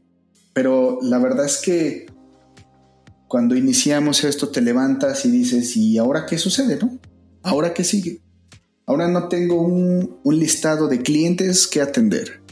pero 0.54 1.00
la 1.02 1.18
verdad 1.18 1.44
es 1.44 1.58
que 1.58 2.06
cuando 3.28 3.54
iniciamos 3.56 4.24
esto 4.24 4.48
te 4.48 4.62
levantas 4.62 5.26
y 5.26 5.30
dices, 5.30 5.76
¿y 5.76 5.98
ahora 5.98 6.24
qué 6.24 6.38
sucede? 6.38 6.78
No? 6.80 6.98
¿Ahora 7.42 7.74
qué 7.74 7.84
sigue? 7.84 8.23
Ahora 8.86 9.08
no 9.08 9.28
tengo 9.28 9.62
un, 9.62 10.20
listado 10.24 10.88
de 10.88 11.00
clientes 11.00 11.66
que 11.66 11.80
atender. 11.80 12.42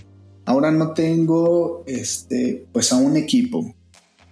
Ahora 0.44 0.70
no 0.70 0.92
tengo 0.94 1.84
este, 1.86 2.66
pues 2.72 2.92
a 2.92 2.96
un 2.96 3.16
equipo. 3.16 3.74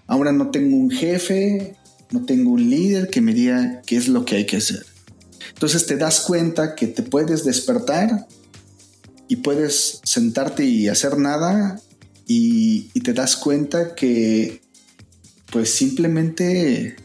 Ahora 0.06 0.32
no 0.32 0.50
tengo 0.50 0.76
un 0.76 0.90
jefe, 0.90 1.76
no 2.10 2.24
tengo 2.24 2.52
un 2.52 2.70
líder 2.70 3.10
que 3.10 3.20
me 3.20 3.34
diga 3.34 3.82
qué 3.86 3.96
es 3.96 4.08
lo 4.08 4.24
que 4.24 4.36
hay 4.36 4.46
que 4.46 4.56
hacer. 4.56 4.84
Entonces 5.52 5.86
te 5.86 5.96
das 5.96 6.20
cuenta 6.20 6.74
que 6.74 6.86
te 6.86 7.02
puedes 7.02 7.44
despertar 7.44 8.26
y 9.28 9.36
puedes 9.36 10.00
sentarte 10.02 10.64
y 10.64 10.88
hacer 10.88 11.18
nada 11.18 11.80
y, 12.26 12.90
y 12.94 13.00
te 13.00 13.12
das 13.12 13.36
cuenta 13.36 13.94
que 13.94 14.62
pues 15.52 15.70
simplemente 15.70 16.96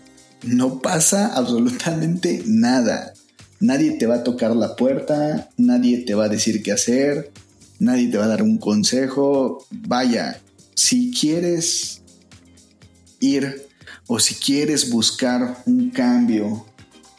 no 0.44 0.80
pasa 0.82 1.28
absolutamente 1.36 2.44
nada. 2.46 3.15
Nadie 3.60 3.92
te 3.92 4.06
va 4.06 4.16
a 4.16 4.24
tocar 4.24 4.56
la 4.56 4.76
puerta, 4.76 5.50
nadie 5.58 6.00
te 6.00 6.14
va 6.14 6.26
a 6.26 6.30
decir 6.30 6.62
qué 6.62 6.72
hacer, 6.72 7.32
nadie 7.80 8.08
te 8.08 8.18
va 8.18 8.26
a 8.26 8.30
dar 8.30 8.44
un 8.44 8.58
consejo. 8.58 9.66
Vaya, 9.72 10.42
si 10.74 11.12
quieres 11.12 12.02
ir 13.20 13.68
o 14.08 14.20
si 14.20 14.36
quieres 14.36 14.90
buscar 14.90 15.64
un 15.66 15.90
cambio, 15.90 16.66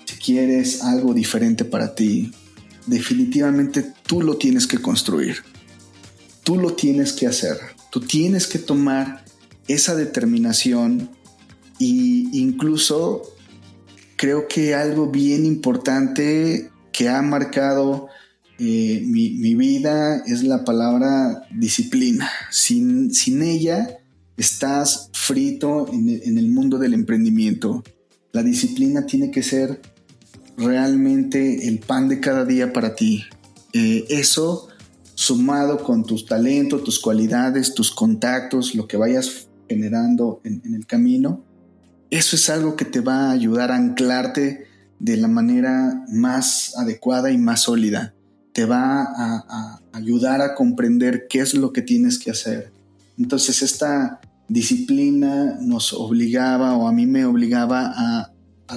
si 0.05 0.17
quieres 0.17 0.83
algo 0.83 1.15
diferente 1.15 1.65
para 1.65 1.95
ti, 1.95 2.33
definitivamente 2.87 3.93
tú 4.07 4.23
lo 4.23 4.37
tienes 4.37 4.67
que 4.67 4.79
construir. 4.79 5.43
Tú 6.45 6.57
lo 6.57 6.75
tienes 6.75 7.13
que 7.13 7.27
hacer. 7.27 7.59
Tú 7.91 8.01
tienes 8.01 8.47
que 8.47 8.59
tomar 8.59 9.25
esa 9.67 9.97
determinación 9.97 11.11
e 11.81 11.85
incluso 12.33 13.36
creo 14.17 14.49
que 14.49 14.75
algo 14.75 15.11
bien 15.11 15.45
importante 15.45 16.71
que 16.93 17.09
ha 17.09 17.23
marcado 17.23 18.09
eh, 18.59 19.03
mi, 19.05 19.55
vida 19.55 20.23
es 20.27 20.43
la 20.43 20.65
palabra 20.65 21.47
disciplina. 21.55 22.29
Sin, 22.51 23.13
sin 23.13 23.43
ella 23.43 23.99
estás 24.37 25.11
frito 25.13 25.87
en 25.93 26.39
el, 26.39 26.49
mundo 26.49 26.79
del 26.79 26.95
emprendimiento. 26.95 27.85
La 28.33 28.43
disciplina 28.43 29.07
tiene 29.07 29.31
que 29.31 29.43
ser 29.43 29.81
realmente 30.57 31.69
el 31.69 31.81
pan 31.81 32.09
de 32.09 32.21
cada 32.21 32.45
día 32.45 32.73
para 32.73 32.95
ti. 32.95 33.25
Eh, 33.75 34.07
eso 34.09 34.69
sumado 35.15 35.83
con 35.83 36.05
tus 36.05 36.25
talentos, 36.27 36.85
tus 36.85 36.99
cualidades, 36.99 37.75
tus 37.75 37.91
contactos, 37.91 38.75
lo 38.75 38.87
que 38.87 38.97
vayas 38.97 39.49
generando 39.69 40.41
en 40.45 40.75
el 40.75 40.87
camino, 40.87 41.46
eso 42.11 42.37
es 42.37 42.51
algo 42.51 42.77
que 42.77 42.85
te 42.85 43.01
va 43.01 43.29
a 43.29 43.33
ayudar 43.33 43.73
a 43.73 43.77
anclarte 43.77 44.67
de 44.99 45.17
la 45.17 45.29
manera 45.29 46.05
más 46.09 46.77
adecuada 46.77 47.31
y 47.31 47.39
más 47.39 47.63
sólida. 47.63 48.15
Te 48.53 48.65
va 48.65 49.03
a, 49.03 49.81
ayudar 49.93 50.41
a 50.41 50.55
comprender 50.55 51.27
qué 51.29 51.41
es 51.41 51.55
lo 51.55 51.73
que 51.73 51.83
tienes 51.83 52.19
que 52.19 52.31
hacer. 52.31 52.73
Entonces 53.19 53.63
esta 53.63 54.21
disciplina 54.49 55.59
nos 55.61 55.93
obligaba 55.93 56.77
o 56.77 56.87
a 56.87 56.93
mí 56.93 57.07
me 57.07 57.25
obligaba 57.25 57.93
a, 57.97 58.33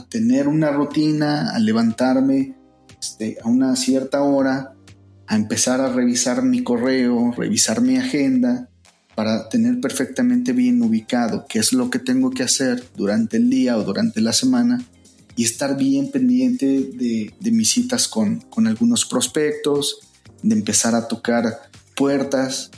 tener 0.09 0.47
una 0.47 0.71
rutina, 0.71 1.49
a 1.49 1.59
levantarme 1.59 2.55
este, 3.01 3.37
a 3.43 3.47
una 3.47 3.75
cierta 3.75 4.21
hora, 4.21 4.75
a 5.27 5.35
empezar 5.35 5.81
a 5.81 5.91
revisar 5.91 6.43
mi 6.43 6.63
correo, 6.63 7.31
revisar 7.35 7.81
mi 7.81 7.97
agenda, 7.97 8.68
para 9.19 9.49
tener 9.49 9.81
perfectamente 9.81 10.53
bien 10.53 10.81
ubicado 10.81 11.45
qué 11.49 11.59
es 11.59 11.73
lo 11.73 11.89
que 11.89 11.99
tengo 11.99 12.29
que 12.29 12.43
hacer 12.43 12.81
durante 12.95 13.35
el 13.35 13.49
día 13.49 13.77
o 13.77 13.83
durante 13.83 14.21
la 14.21 14.31
semana 14.31 14.81
y 15.35 15.43
estar 15.43 15.75
bien 15.75 16.09
pendiente 16.09 16.65
de, 16.65 17.51
mis 17.51 17.69
citas 17.69 18.07
con, 18.07 18.45
algunos 18.65 19.03
prospectos, 19.03 19.99
de 20.41 20.55
empezar 20.55 20.95
a 20.95 21.09
tocar 21.09 21.69
puertas, 21.97 22.71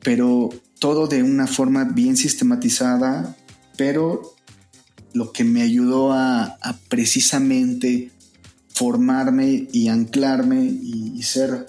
pero 0.00 0.50
todo 0.78 1.08
de 1.08 1.24
una 1.24 1.48
forma 1.48 1.82
bien 1.82 2.16
sistematizada, 2.16 3.36
pero 3.76 4.36
lo 5.14 5.32
que 5.32 5.42
me 5.42 5.62
ayudó 5.62 6.12
a, 6.12 6.58
precisamente 6.88 8.12
formarme 8.68 9.66
y 9.72 9.88
anclarme 9.88 10.62
y 10.62 11.20
ser 11.24 11.66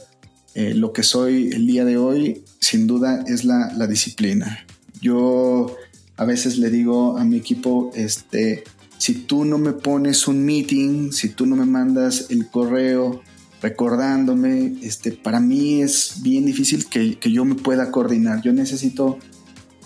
eh, 0.56 0.74
lo 0.74 0.94
que 0.94 1.04
soy 1.04 1.50
el 1.52 1.68
día 1.68 1.86
de 1.86 1.98
hoy, 1.98 2.44
sin 2.60 2.88
duda, 2.88 3.24
es 3.28 3.44
la, 3.46 3.88
disciplina. 3.88 4.66
Yo 5.02 5.76
a 6.18 6.26
veces 6.26 6.58
le 6.58 6.70
digo 6.70 7.18
a 7.18 7.24
mi 7.24 7.38
equipo, 7.38 7.92
este, 7.94 8.64
si 8.98 9.14
tú 9.14 9.46
no 9.46 9.58
me 9.58 9.74
pones 9.74 10.28
un 10.28 10.44
meeting, 10.44 11.12
si 11.12 11.30
tú 11.30 11.46
no 11.46 11.56
me 11.56 11.66
mandas 11.66 12.28
el 12.30 12.48
correo 12.48 13.22
recordándome, 13.62 14.78
este, 14.82 15.12
para 15.12 15.40
mí 15.40 15.82
es 15.82 16.22
bien 16.22 16.46
difícil 16.46 16.88
que, 16.88 17.18
yo 17.32 17.46
me 17.46 17.56
pueda 17.56 17.92
coordinar. 17.92 18.42
Yo 18.42 18.52
necesito 18.52 19.20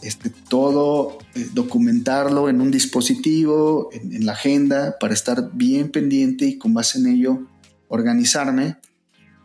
este, 0.01 0.29
todo 0.29 1.17
eh, 1.35 1.49
documentarlo 1.53 2.49
en 2.49 2.61
un 2.61 2.71
dispositivo, 2.71 3.89
en, 3.91 4.25
la 4.25 4.31
agenda, 4.31 4.97
para 4.99 5.13
estar 5.13 5.51
bien 5.53 5.91
pendiente 5.91 6.45
y 6.45 6.57
con 6.57 6.73
base 6.73 6.99
en 6.99 7.07
ello 7.07 7.47
organizarme 7.89 8.77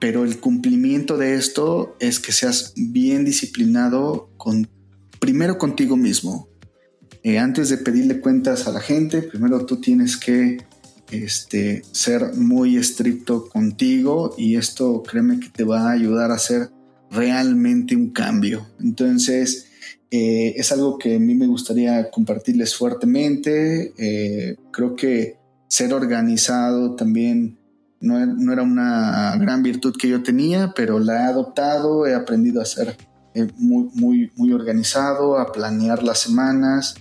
pero 0.01 0.25
el 0.25 0.39
cumplimiento 0.39 1.17
de 1.17 1.35
esto 1.35 1.97
es 2.01 2.21
que 2.21 2.33
seas 2.33 2.73
bien 2.77 3.25
disciplinado 3.25 4.31
con, 4.37 4.69
primero 5.19 5.59
contigo 5.59 5.97
mismo. 5.97 6.49
Eh, 7.25 7.39
antes 7.39 7.69
de 7.69 7.79
pedirle 7.79 8.21
cuentas 8.21 8.69
a 8.69 8.73
la 8.73 8.81
gente, 8.81 9.23
primero 9.23 9.67
tú 9.67 9.81
tienes 9.81 10.17
que 10.17 10.59
este, 11.11 11.83
ser 11.91 12.35
muy 12.35 12.77
estricto 12.77 13.49
contigo 13.49 14.35
y 14.39 14.57
esto 14.57 15.03
créeme 15.03 15.41
que 15.41 15.49
te 15.49 15.65
va 15.65 15.89
a 15.89 15.93
ayudar 15.93 16.31
a 16.31 16.35
hacer 16.35 16.71
realmente 17.11 17.97
un 17.97 18.11
cambio. 18.11 18.67
Entonces, 18.79 19.67
eh, 20.11 20.55
es 20.57 20.71
algo 20.73 20.99
que 20.99 21.17
a 21.17 21.19
mí 21.19 21.35
me 21.35 21.47
gustaría 21.47 22.11
compartirles 22.11 22.75
fuertemente. 22.75 23.93
Eh, 23.99 24.57
creo 24.71 24.95
que 24.95 25.37
ser 25.69 25.93
organizado 25.93 26.95
también 26.95 27.59
no, 28.01 28.53
era 28.53 28.63
una 28.63 29.37
gran 29.39 29.63
virtud 29.63 29.97
que 29.99 30.09
yo 30.09 30.23
tenía, 30.23 30.73
pero 30.75 30.99
la 30.99 31.23
he 31.23 31.25
adoptado, 31.25 32.07
he 32.07 32.15
aprendido 32.15 32.61
a 32.61 32.65
ser 32.65 32.97
eh, 33.35 33.49
muy, 33.57 33.89
muy, 33.95 34.33
muy 34.37 34.53
organizado, 34.53 35.39
a 35.39 35.53
planear 35.53 36.03
las 36.03 36.21
semanas 36.21 36.95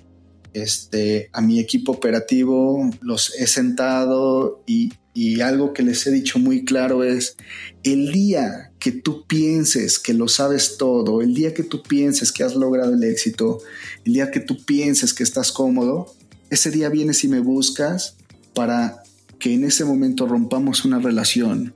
este, 0.54 1.30
a 1.34 1.42
mi 1.42 1.60
equipo 1.60 1.92
operativo, 1.92 2.90
los 3.02 3.34
he 3.36 3.48
sentado 3.48 4.64
y, 4.66 4.94
y 5.14 5.42
algo 5.42 5.74
que 5.74 5.84
les 5.84 6.06
he 6.08 6.12
dicho 6.12 6.40
muy 6.40 6.66
claro 6.66 7.04
es, 7.04 7.38
el 7.84 8.12
día 8.12 8.72
que 8.80 8.92
tú 8.92 9.26
pienses 9.28 10.00
que 10.00 10.14
lo 10.14 10.28
sabes 10.28 10.78
todo, 10.78 11.22
el 11.22 11.34
día 11.34 11.54
que 11.54 11.64
tú 11.64 11.84
pienses 11.84 12.32
que 12.32 12.44
has 12.44 12.56
logrado 12.56 12.94
el 12.94 13.04
éxito, 13.04 13.60
el 14.06 14.14
día 14.14 14.32
que 14.32 14.40
tú 14.40 14.64
pienses 14.66 15.14
que 15.14 15.24
estás 15.24 15.52
cómodo, 15.52 16.14
ese 16.50 16.72
día 16.72 16.90
vienes 16.90 17.24
y 17.24 17.28
me 17.28 17.40
buscas 17.40 18.16
para 18.54 19.04
que 19.40 19.54
en 19.54 19.64
ese 19.64 19.86
momento 19.86 20.28
rompamos 20.28 20.86
una 20.86 21.00
relación, 21.00 21.74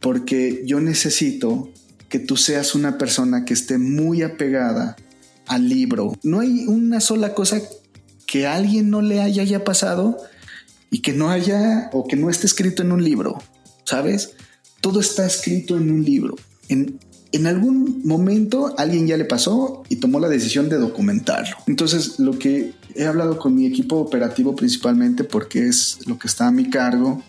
porque 0.00 0.62
yo 0.66 0.80
necesito 0.80 1.70
que 2.08 2.18
tú 2.18 2.36
seas 2.36 2.74
una 2.74 2.98
persona 2.98 3.44
que 3.44 3.54
esté 3.54 3.78
muy 3.78 4.22
apegada 4.22 4.96
al 5.46 5.68
libro. 5.68 6.14
No 6.22 6.40
hay 6.40 6.66
una 6.66 7.00
sola 7.00 7.34
cosa 7.34 7.60
que 8.26 8.46
a 8.46 8.54
alguien 8.54 8.90
no 8.90 9.02
le 9.02 9.20
haya 9.20 9.44
ya 9.44 9.64
pasado 9.64 10.18
y 10.90 11.00
que 11.00 11.12
no 11.12 11.30
haya 11.30 11.90
o 11.92 12.06
que 12.06 12.16
no 12.16 12.30
esté 12.30 12.46
escrito 12.46 12.82
en 12.82 12.92
un 12.92 13.02
libro, 13.02 13.42
¿sabes? 13.84 14.34
Todo 14.80 15.00
está 15.00 15.26
escrito 15.26 15.76
en 15.76 15.90
un 15.90 16.04
libro. 16.04 16.36
En 17.32 17.46
algún 17.46 18.02
momento 18.04 18.74
alguien 18.76 19.06
ya 19.06 19.16
le 19.16 19.24
pasó 19.24 19.82
y 19.88 19.96
tomó 19.96 20.20
la 20.20 20.28
decisión 20.28 20.68
de 20.68 20.76
documentarlo. 20.76 21.56
Entonces, 21.66 22.18
lo 22.18 22.38
que 22.38 22.74
he 22.94 23.06
hablado 23.06 23.38
con 23.38 23.54
mi 23.54 23.66
equipo 23.66 23.96
operativo 23.96 24.54
principalmente, 24.54 25.24
porque 25.24 25.66
es 25.66 26.06
lo 26.06 26.18
que 26.18 26.28
está 26.28 26.48
a 26.48 26.52
mi 26.52 26.68
cargo, 26.68 27.22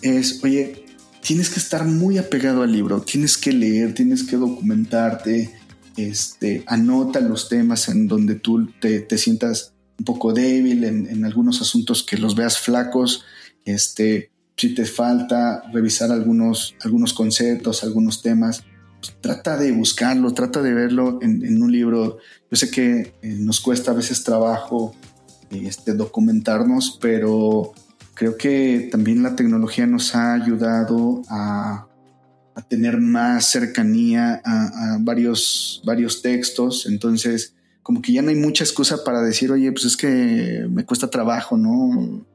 es, 0.00 0.42
oye, 0.42 0.86
tienes 1.22 1.50
que 1.50 1.60
estar 1.60 1.84
muy 1.84 2.16
apegado 2.16 2.62
al 2.62 2.72
libro, 2.72 3.02
tienes 3.02 3.36
que 3.36 3.52
leer, 3.52 3.94
tienes 3.94 4.24
que 4.24 4.36
documentarte, 4.36 5.54
este, 5.96 6.62
anota 6.66 7.20
los 7.20 7.48
temas 7.48 7.88
en 7.88 8.08
donde 8.08 8.36
tú 8.36 8.70
te, 8.80 9.00
te 9.00 9.18
sientas 9.18 9.74
un 9.98 10.04
poco 10.04 10.32
débil, 10.32 10.84
en, 10.84 11.06
en, 11.08 11.24
algunos 11.24 11.60
asuntos 11.60 12.04
que 12.04 12.16
los 12.16 12.36
veas 12.36 12.58
flacos, 12.58 13.24
este, 13.64 14.30
si 14.56 14.74
te 14.74 14.84
falta 14.84 15.62
revisar 15.72 16.12
algunos, 16.12 16.76
algunos 16.82 17.12
conceptos, 17.12 17.82
algunos 17.82 18.22
temas, 18.22 18.64
pues, 19.00 19.14
trata 19.20 19.56
de 19.56 19.72
buscarlo, 19.72 20.32
trata 20.34 20.62
de 20.62 20.74
verlo 20.74 21.18
en, 21.22 21.62
un 21.62 21.70
libro. 21.70 22.18
Yo 22.50 22.56
sé 22.56 22.70
que 22.70 23.12
eh, 23.22 23.36
nos 23.38 23.60
cuesta 23.60 23.92
a 23.92 23.94
veces 23.94 24.24
trabajo 24.24 24.94
este, 25.50 25.94
documentarnos, 25.94 26.98
pero 27.00 27.72
creo 28.14 28.36
que 28.36 28.88
también 28.90 29.22
la 29.22 29.36
tecnología 29.36 29.86
nos 29.86 30.14
ha 30.14 30.34
ayudado 30.34 31.22
a, 31.28 31.84
tener 32.68 32.98
más 32.98 33.52
cercanía 33.52 34.42
a, 34.44 34.98
varios, 35.00 35.80
varios 35.86 36.20
textos. 36.22 36.86
Entonces, 36.86 37.54
como 37.84 38.02
que 38.02 38.12
ya 38.12 38.20
no 38.20 38.30
hay 38.30 38.34
mucha 38.34 38.64
excusa 38.64 39.04
para 39.04 39.22
decir, 39.22 39.52
oye, 39.52 39.70
pues 39.70 39.84
es 39.84 39.96
que 39.96 40.66
me 40.68 40.84
cuesta 40.84 41.08
trabajo, 41.08 41.56
¿no? 41.56 42.26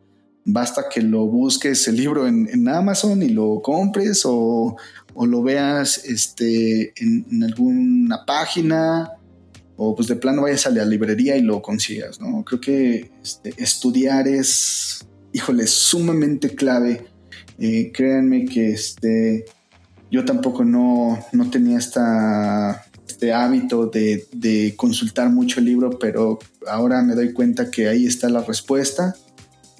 Basta 0.46 0.86
que 0.90 1.02
lo 1.02 1.26
busques 1.26 1.86
el 1.90 1.98
libro 1.98 2.26
en, 2.26 2.68
Amazon 2.70 3.22
y 3.22 3.30
lo 3.30 3.62
compres 3.62 4.22
o, 4.26 4.78
lo 5.22 5.44
veas 5.44 6.06
este, 6.06 6.94
en, 6.98 7.44
alguna 7.44 8.26
página 8.26 9.12
o 9.76 9.96
pues 9.96 10.08
de 10.08 10.16
plano 10.16 10.44
vayas 10.44 10.68
a 10.68 10.70
la 10.70 10.86
librería 10.86 11.36
y 11.38 11.42
lo 11.42 11.62
consigas, 11.62 12.20
¿no? 12.20 12.44
Creo 12.44 12.62
que 12.62 13.12
este, 13.24 13.54
estudiar 13.58 14.28
es, 14.28 15.06
híjole, 15.32 15.68
sumamente 15.68 16.56
clave. 16.56 17.06
Eh, 17.60 17.92
créanme 17.94 18.46
que 18.46 18.72
este, 18.72 19.46
yo 20.12 20.26
tampoco 20.26 20.64
no, 20.64 21.20
no 21.32 21.50
tenía 21.50 21.78
esta, 21.78 22.86
este 23.08 23.34
hábito 23.34 23.88
de, 23.88 24.28
de 24.32 24.74
consultar 24.76 25.30
mucho 25.30 25.60
el 25.60 25.66
libro, 25.66 25.98
pero 26.00 26.40
ahora 26.68 27.02
me 27.02 27.16
doy 27.16 27.34
cuenta 27.34 27.72
que 27.72 27.88
ahí 27.88 28.06
está 28.06 28.30
la 28.30 28.44
respuesta 28.44 29.16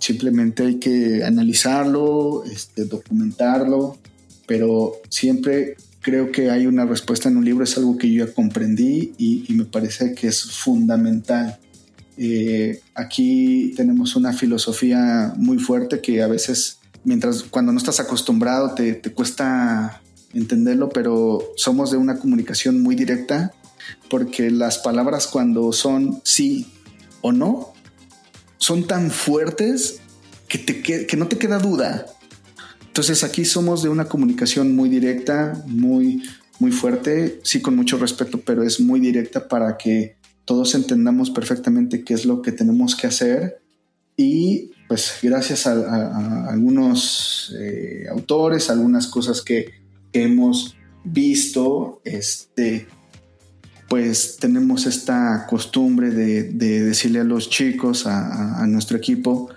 Simplemente 0.04 0.66
hay 0.66 0.80
que 0.80 1.24
analizarlo, 1.24 2.44
este, 2.44 2.84
documentarlo, 2.84 3.98
pero 4.46 4.94
siempre 5.10 5.76
creo 6.02 6.32
que 6.32 6.50
hay 6.52 6.68
una 6.68 6.86
respuesta 6.86 7.30
en 7.30 7.38
un 7.38 7.46
libro, 7.46 7.64
es 7.64 7.78
algo 7.78 7.98
que 7.98 8.12
yo 8.12 8.26
ya 8.26 8.34
comprendí 8.34 9.14
y, 9.18 9.46
me 9.54 9.66
parece 9.66 10.14
que 10.14 10.28
es 10.28 10.44
fundamental. 10.52 11.60
Eh, 12.18 12.82
aquí 12.94 13.74
tenemos 13.76 14.16
una 14.16 14.34
filosofía 14.34 15.34
muy 15.38 15.58
fuerte 15.58 16.02
que 16.02 16.22
a 16.22 16.28
veces, 16.28 16.80
mientras 17.04 17.44
cuando 17.44 17.72
no 17.72 17.78
estás 17.78 18.00
acostumbrado, 18.00 18.76
te, 18.76 18.94
te 18.94 19.12
cuesta 19.12 20.02
entenderlo, 20.34 20.90
pero 20.90 21.42
somos 21.56 21.92
de 21.92 21.98
una 21.98 22.18
comunicación 22.18 22.82
muy 22.82 22.96
directa 22.96 23.54
porque 24.10 24.52
las 24.52 24.78
palabras 24.80 25.28
cuando 25.28 25.72
son 25.74 26.22
sí 26.24 26.72
o 27.22 27.32
no 27.32 27.74
son 28.58 28.88
tan 28.88 29.12
fuertes 29.12 30.00
que, 30.48 30.58
te, 30.58 30.82
que, 30.82 31.18
no 31.18 31.28
te 31.28 31.38
queda 31.38 31.60
duda. 31.60 32.06
Entonces 32.94 33.24
aquí 33.24 33.44
somos 33.44 33.82
de 33.82 33.90
una 33.90 34.06
comunicación 34.06 34.76
muy 34.76 34.88
directa, 34.88 35.64
muy, 35.66 36.22
muy 36.60 36.70
fuerte, 36.72 37.40
sí 37.42 37.60
con 37.60 37.76
mucho 37.76 37.98
respeto, 37.98 38.40
pero 38.46 38.62
es 38.62 38.80
muy 38.80 39.00
directa 39.00 39.48
para 39.48 39.78
que 39.78 40.16
todos 40.46 40.76
entendamos 40.76 41.32
perfectamente 41.32 42.04
qué 42.04 42.14
es 42.14 42.24
lo 42.24 42.44
que 42.44 42.52
tenemos 42.52 42.96
que 42.96 43.08
hacer. 43.08 43.64
Y 44.16 44.70
pues 44.88 45.12
gracias 45.24 45.66
a, 45.66 46.50
algunos 46.52 47.56
eh, 47.60 48.06
autores, 48.12 48.70
algunas 48.70 49.08
cosas 49.08 49.42
que, 49.42 49.82
hemos 50.14 50.76
visto, 51.04 52.00
este, 52.06 52.86
pues 53.90 54.38
tenemos 54.40 54.86
esta 54.86 55.48
costumbre 55.50 56.12
de, 56.12 56.44
decirle 56.84 57.22
a 57.22 57.24
los 57.24 57.50
chicos, 57.50 58.06
a, 58.06 58.64
nuestro 58.68 58.98
equipo, 58.98 59.50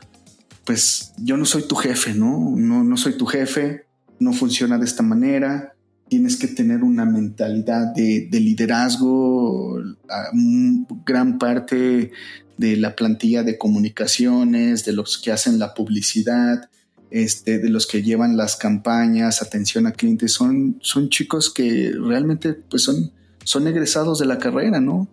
pues 0.66 1.14
yo 1.16 1.38
no 1.38 1.46
soy 1.46 1.62
tu 1.62 1.76
jefe, 1.76 2.12
¿no? 2.12 2.52
No, 2.56 2.84
no 2.84 2.96
soy 2.98 3.16
tu 3.16 3.24
jefe, 3.24 3.86
no 4.18 4.32
funciona 4.32 4.76
de 4.76 4.84
esta 4.84 5.02
manera, 5.02 5.74
tienes 6.08 6.36
que 6.36 6.48
tener 6.48 6.82
una 6.82 7.06
mentalidad 7.06 7.94
de, 7.94 8.28
liderazgo, 8.32 9.80
gran 11.06 11.38
parte 11.38 12.10
de 12.58 12.76
la 12.76 12.94
plantilla 12.94 13.42
de 13.42 13.56
comunicaciones, 13.56 14.84
de 14.84 14.92
los 14.92 15.18
que 15.18 15.32
hacen 15.32 15.58
la 15.58 15.72
publicidad, 15.72 16.68
este, 17.10 17.58
de 17.58 17.70
los 17.70 17.86
que 17.86 18.02
llevan 18.02 18.36
las 18.36 18.56
campañas, 18.56 19.40
atención 19.40 19.86
a 19.86 19.92
clientes, 19.92 20.32
son, 20.32 20.78
son 20.82 21.08
chicos 21.08 21.52
que 21.52 21.92
realmente 21.96 22.52
pues 22.52 22.82
son 22.82 23.12
son 23.46 23.68
egresados 23.68 24.18
de 24.18 24.26
la 24.26 24.38
carrera, 24.38 24.80
¿no? 24.80 25.08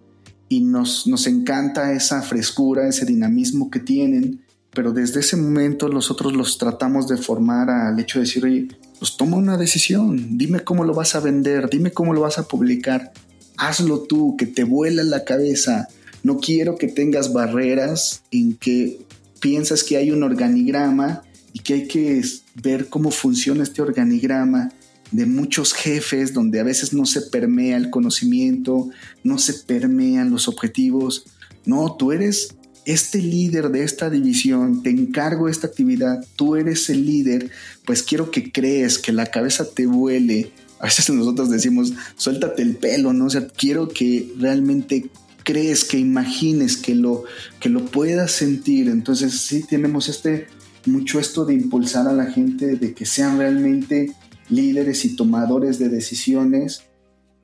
Y 0.50 0.62
nos, 0.62 1.06
nos 1.06 1.28
encanta 1.28 1.94
esa 1.94 2.24
frescura, 2.24 2.88
ese 2.88 3.06
dinamismo 3.06 3.70
que 3.70 3.80
tienen, 3.80 4.43
pero 4.74 4.92
desde 4.92 5.20
ese 5.20 5.38
momento 5.38 5.88
nosotros 5.88 6.34
los 6.34 6.58
tratamos 6.58 7.08
de 7.08 7.18
formar 7.18 7.70
al 7.70 8.00
hecho 8.00 8.20
de 8.20 8.26
decir, 8.26 8.44
oye, 8.44 8.68
pues 8.98 9.16
toma 9.18 9.38
una 9.38 9.58
decisión, 9.58 10.38
dime 10.38 10.62
cómo 10.62 10.84
lo 10.84 10.94
vas 10.94 11.16
a 11.16 11.20
vender, 11.20 11.70
dime 11.70 11.92
cómo 11.92 12.14
lo 12.14 12.22
vas 12.22 12.40
a 12.40 12.48
publicar, 12.48 13.14
hazlo 13.58 14.02
tú, 14.02 14.36
que 14.38 14.48
te 14.48 14.64
vuela 14.64 15.04
la 15.04 15.24
cabeza. 15.26 15.88
No 16.24 16.38
quiero 16.38 16.78
que 16.78 16.88
tengas 16.88 17.34
barreras 17.34 18.24
en 18.32 18.56
que 18.56 19.00
piensas 19.40 19.84
que 19.84 19.98
hay 19.98 20.12
un 20.12 20.24
organigrama 20.24 21.22
y 21.52 21.60
que 21.60 21.74
hay 21.74 21.88
que 21.88 22.22
ver 22.56 22.88
cómo 22.88 23.12
funciona 23.12 23.64
este 23.64 23.82
organigrama 23.82 24.72
de 25.12 25.28
muchos 25.28 25.74
jefes 25.74 26.34
donde 26.34 26.60
a 26.60 26.64
veces 26.64 26.94
no 26.94 27.06
se 27.06 27.22
permea 27.22 27.78
el 27.78 27.92
conocimiento, 27.92 28.90
no 29.24 29.38
se 29.38 29.54
permean 29.54 30.32
los 30.32 30.48
objetivos. 30.48 31.26
No, 31.66 31.96
tú 31.96 32.12
eres 32.12 32.56
este 32.86 33.20
líder 33.20 33.70
de 33.70 33.84
esta 33.84 34.10
división, 34.10 34.84
te 34.84 34.90
encargo 34.90 35.48
esta 35.48 35.68
actividad, 35.68 36.26
tú 36.36 36.56
eres 36.56 36.90
el 36.90 37.06
líder, 37.06 37.50
pues 37.86 38.04
quiero 38.04 38.32
que 38.32 38.52
crees, 38.52 38.98
que 38.98 39.12
la 39.12 39.28
cabeza 39.28 39.66
te 39.70 39.86
vuele. 39.86 40.52
A 40.80 40.86
veces 40.86 41.10
nosotros 41.10 41.50
decimos, 41.50 41.94
suéltate 42.18 42.62
el 42.62 42.76
pelo, 42.76 43.14
¿no? 43.14 43.26
O 43.26 43.30
sea, 43.30 43.48
quiero 43.48 43.88
que 43.88 44.34
realmente 44.38 45.10
crees, 45.44 45.84
que 45.84 45.98
imagines, 45.98 46.78
que 46.78 46.96
lo, 46.96 47.24
que 47.60 47.70
lo 47.70 47.86
puedas 47.86 48.32
sentir. 48.32 48.90
Entonces 48.90 49.40
sí 49.40 49.64
tenemos 49.64 50.10
este, 50.10 50.48
mucho 50.86 51.20
esto 51.20 51.46
de 51.46 51.54
impulsar 51.54 52.08
a 52.08 52.14
la 52.14 52.26
gente, 52.26 52.76
de 52.76 52.94
que 52.94 53.06
sean 53.06 53.38
realmente 53.38 54.14
líderes 54.50 55.06
y 55.06 55.16
tomadores 55.16 55.80
de 55.80 55.90
decisiones. 55.90 56.84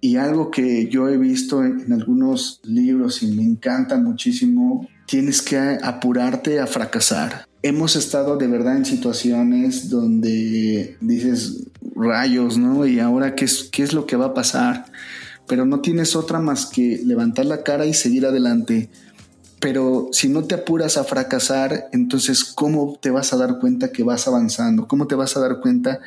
Y 0.01 0.15
algo 0.15 0.49
que 0.49 0.87
yo 0.87 1.09
he 1.09 1.17
visto 1.17 1.63
en, 1.63 1.91
algunos 1.91 2.61
libros 2.63 3.21
y 3.21 3.27
me 3.27 3.43
encanta 3.43 3.97
muchísimo, 3.97 4.87
tienes 5.09 5.41
que 5.41 5.57
apurarte 5.57 6.59
a 6.59 6.67
fracasar. 6.67 7.47
Hemos 7.63 7.95
estado 7.95 8.37
de 8.37 8.47
verdad 8.47 8.77
en 8.77 8.85
situaciones 8.85 9.89
donde 9.89 10.97
dices 11.01 11.63
rayos, 11.95 12.57
¿no? 12.57 12.85
Y 12.85 12.99
ahora 12.99 13.35
qué 13.35 13.45
es, 13.45 13.69
qué 13.71 13.83
es 13.83 13.91
lo 13.91 14.05
que 14.05 14.15
va 14.15 14.27
a 14.27 14.33
pasar. 14.33 14.85
Pero 15.47 15.65
no 15.65 15.81
tienes 15.81 16.15
otra 16.15 16.39
más 16.39 16.67
que 16.67 17.01
levantar 17.03 17.45
la 17.45 17.63
cara 17.63 17.85
y 17.85 17.93
seguir 17.93 18.25
adelante. 18.25 18.89
Pero 19.59 20.09
si 20.11 20.29
no 20.29 20.43
te 20.45 20.55
apuras 20.55 20.95
a 20.95 21.03
fracasar, 21.03 21.89
entonces 21.91 22.43
¿cómo 22.43 22.97
te 23.01 23.09
vas 23.09 23.33
a 23.33 23.37
dar 23.37 23.59
cuenta 23.59 23.91
que 23.91 24.03
vas 24.03 24.27
avanzando? 24.27 24.87
¿Cómo 24.87 25.07
te 25.07 25.15
vas 25.15 25.35
a 25.35 25.41
dar 25.41 25.59
cuenta 25.59 25.99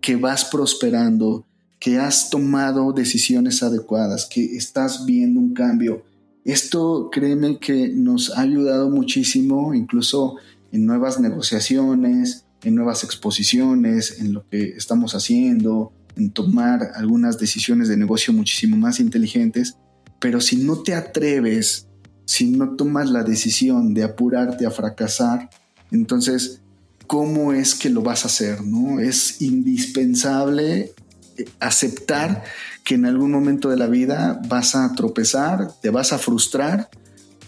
que 0.00 0.16
vas 0.16 0.44
prosperando, 0.44 1.44
que 1.78 1.98
has 1.98 2.30
tomado 2.30 2.92
decisiones 2.92 3.62
adecuadas, 3.62 4.26
que 4.26 4.56
estás 4.56 5.06
viendo 5.06 5.40
un 5.40 5.54
cambio. 5.54 6.02
Esto 6.44 7.10
créeme 7.12 7.58
que 7.58 7.88
nos 7.88 8.36
ha 8.36 8.42
ayudado 8.42 8.90
muchísimo, 8.90 9.74
incluso 9.74 10.36
en 10.72 10.86
nuevas 10.86 11.20
negociaciones, 11.20 12.46
en 12.62 12.74
nuevas 12.74 13.04
exposiciones, 13.04 14.20
en 14.20 14.32
lo 14.32 14.48
que 14.48 14.70
estamos 14.70 15.14
haciendo, 15.14 15.92
en 16.16 16.30
tomar 16.30 16.92
algunas 16.94 17.38
decisiones 17.38 17.88
de 17.88 17.96
negocio 17.96 18.32
muchísimo 18.32 18.76
más 18.76 19.00
inteligentes. 19.00 19.76
Pero 20.18 20.40
si 20.40 20.56
no 20.56 20.82
te 20.82 20.94
atreves, 20.94 21.86
si 22.24 22.50
no 22.50 22.76
tomas 22.76 23.10
la 23.10 23.22
decisión 23.22 23.94
de 23.94 24.04
apurarte 24.04 24.66
a 24.66 24.70
fracasar, 24.70 25.50
entonces, 25.90 26.60
¿cómo 27.06 27.52
es 27.52 27.74
que 27.74 27.90
lo 27.90 28.02
vas 28.02 28.24
a 28.24 28.28
hacer? 28.28 28.62
¿no? 28.62 29.00
Es 29.00 29.42
indispensable 29.42 30.92
aceptar 31.58 32.44
que 32.84 32.94
en 32.94 33.06
algún 33.06 33.30
momento 33.30 33.68
de 33.68 33.76
la 33.76 33.86
vida 33.86 34.40
vas 34.48 34.74
a 34.74 34.92
tropezar, 34.94 35.72
te 35.80 35.90
vas 35.90 36.12
a 36.12 36.18
frustrar, 36.18 36.88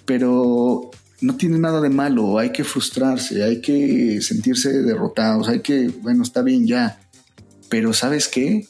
pero 0.04 0.90
no 1.20 1.36
tiene 1.36 1.58
nada 1.58 1.80
de 1.80 1.88
malo, 1.88 2.38
hay 2.38 2.50
que 2.50 2.64
frustrarse, 2.64 3.42
hay 3.42 3.60
que 3.60 4.20
sentirse 4.20 4.82
derrotados, 4.82 5.48
hay 5.48 5.60
que, 5.60 5.88
bueno, 5.88 6.22
está 6.22 6.42
bien 6.42 6.66
ya, 6.66 7.00
pero 7.68 7.92
¿sabes 7.92 8.28
qué? 8.28 8.66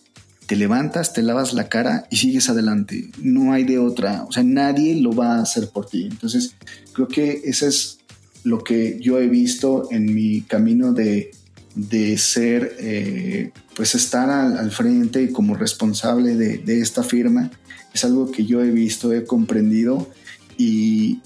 Te 0.46 0.56
levantas, 0.56 1.12
te 1.14 1.22
lavas 1.22 1.54
la 1.54 1.68
cara 1.68 2.06
y 2.10 2.16
sigues 2.16 2.50
adelante, 2.50 3.10
no 3.18 3.52
hay 3.52 3.64
de 3.64 3.78
otra, 3.78 4.24
o 4.24 4.32
sea, 4.32 4.42
nadie 4.42 5.00
lo 5.00 5.14
va 5.14 5.36
a 5.36 5.42
hacer 5.42 5.70
por 5.70 5.86
ti. 5.86 6.08
Entonces, 6.10 6.54
creo 6.92 7.08
que 7.08 7.40
eso 7.44 7.66
es 7.66 7.98
lo 8.44 8.62
que 8.62 8.98
yo 9.00 9.18
he 9.18 9.28
visto 9.28 9.88
en 9.90 10.14
mi 10.14 10.42
camino 10.42 10.92
de, 10.92 11.30
de 11.74 12.18
ser, 12.18 12.76
eh, 12.78 13.52
pues 13.74 13.94
estar 13.94 14.30
al, 14.30 14.70
frente 14.70 15.22
y 15.22 15.32
como 15.32 15.54
responsable 15.54 16.34
de, 16.34 16.80
esta 16.80 17.02
firma, 17.02 17.50
es 17.94 18.04
algo 18.04 18.30
que 18.30 18.44
yo 18.44 18.62
he 18.62 18.70
visto, 18.70 19.12
he 19.12 19.24
comprendido 19.24 20.08
y 20.56 21.20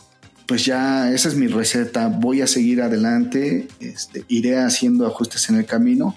pues 0.47 0.65
ya 0.65 1.13
esa 1.13 1.29
es 1.29 1.35
mi 1.35 1.49
receta, 1.49 2.09
voy 2.09 2.41
a 2.41 2.47
seguir 2.47 2.83
adelante, 2.83 3.69
este, 3.81 4.25
iré 4.29 4.59
haciendo 4.59 5.07
ajustes 5.07 5.49
en 5.49 5.57
el 5.57 5.67
camino, 5.67 6.17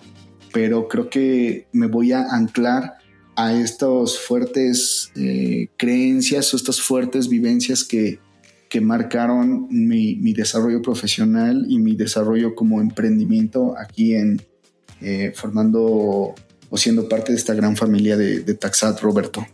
pero 0.53 0.87
creo 0.87 1.09
que 1.09 1.67
me 1.71 1.87
voy 1.87 2.11
a 2.11 2.21
anclar 2.29 2.99
a 3.35 3.53
estas 3.53 4.19
fuertes 4.19 5.11
eh, 5.15 5.69
creencias 5.77 6.53
o 6.53 6.57
estas 6.57 6.81
fuertes 6.81 7.29
vivencias 7.29 7.83
que, 7.83 8.19
que 8.69 8.81
marcaron 8.81 9.67
mi, 9.69 10.15
desarrollo 10.33 10.81
profesional 10.81 11.65
y 11.67 11.79
mi 11.79 11.95
desarrollo 11.95 12.53
como 12.53 12.81
emprendimiento 12.81 13.75
aquí 13.77 14.13
en 14.13 14.41
eh, 15.01 15.33
formando 15.35 16.35
o 16.71 16.77
siendo 16.77 17.09
parte 17.09 17.31
de 17.31 17.37
esta 17.37 17.53
gran 17.53 17.75
familia 17.75 18.15
de, 18.17 18.41
de 18.41 18.53
Taxat 18.53 18.99
Roberto. 19.01 19.45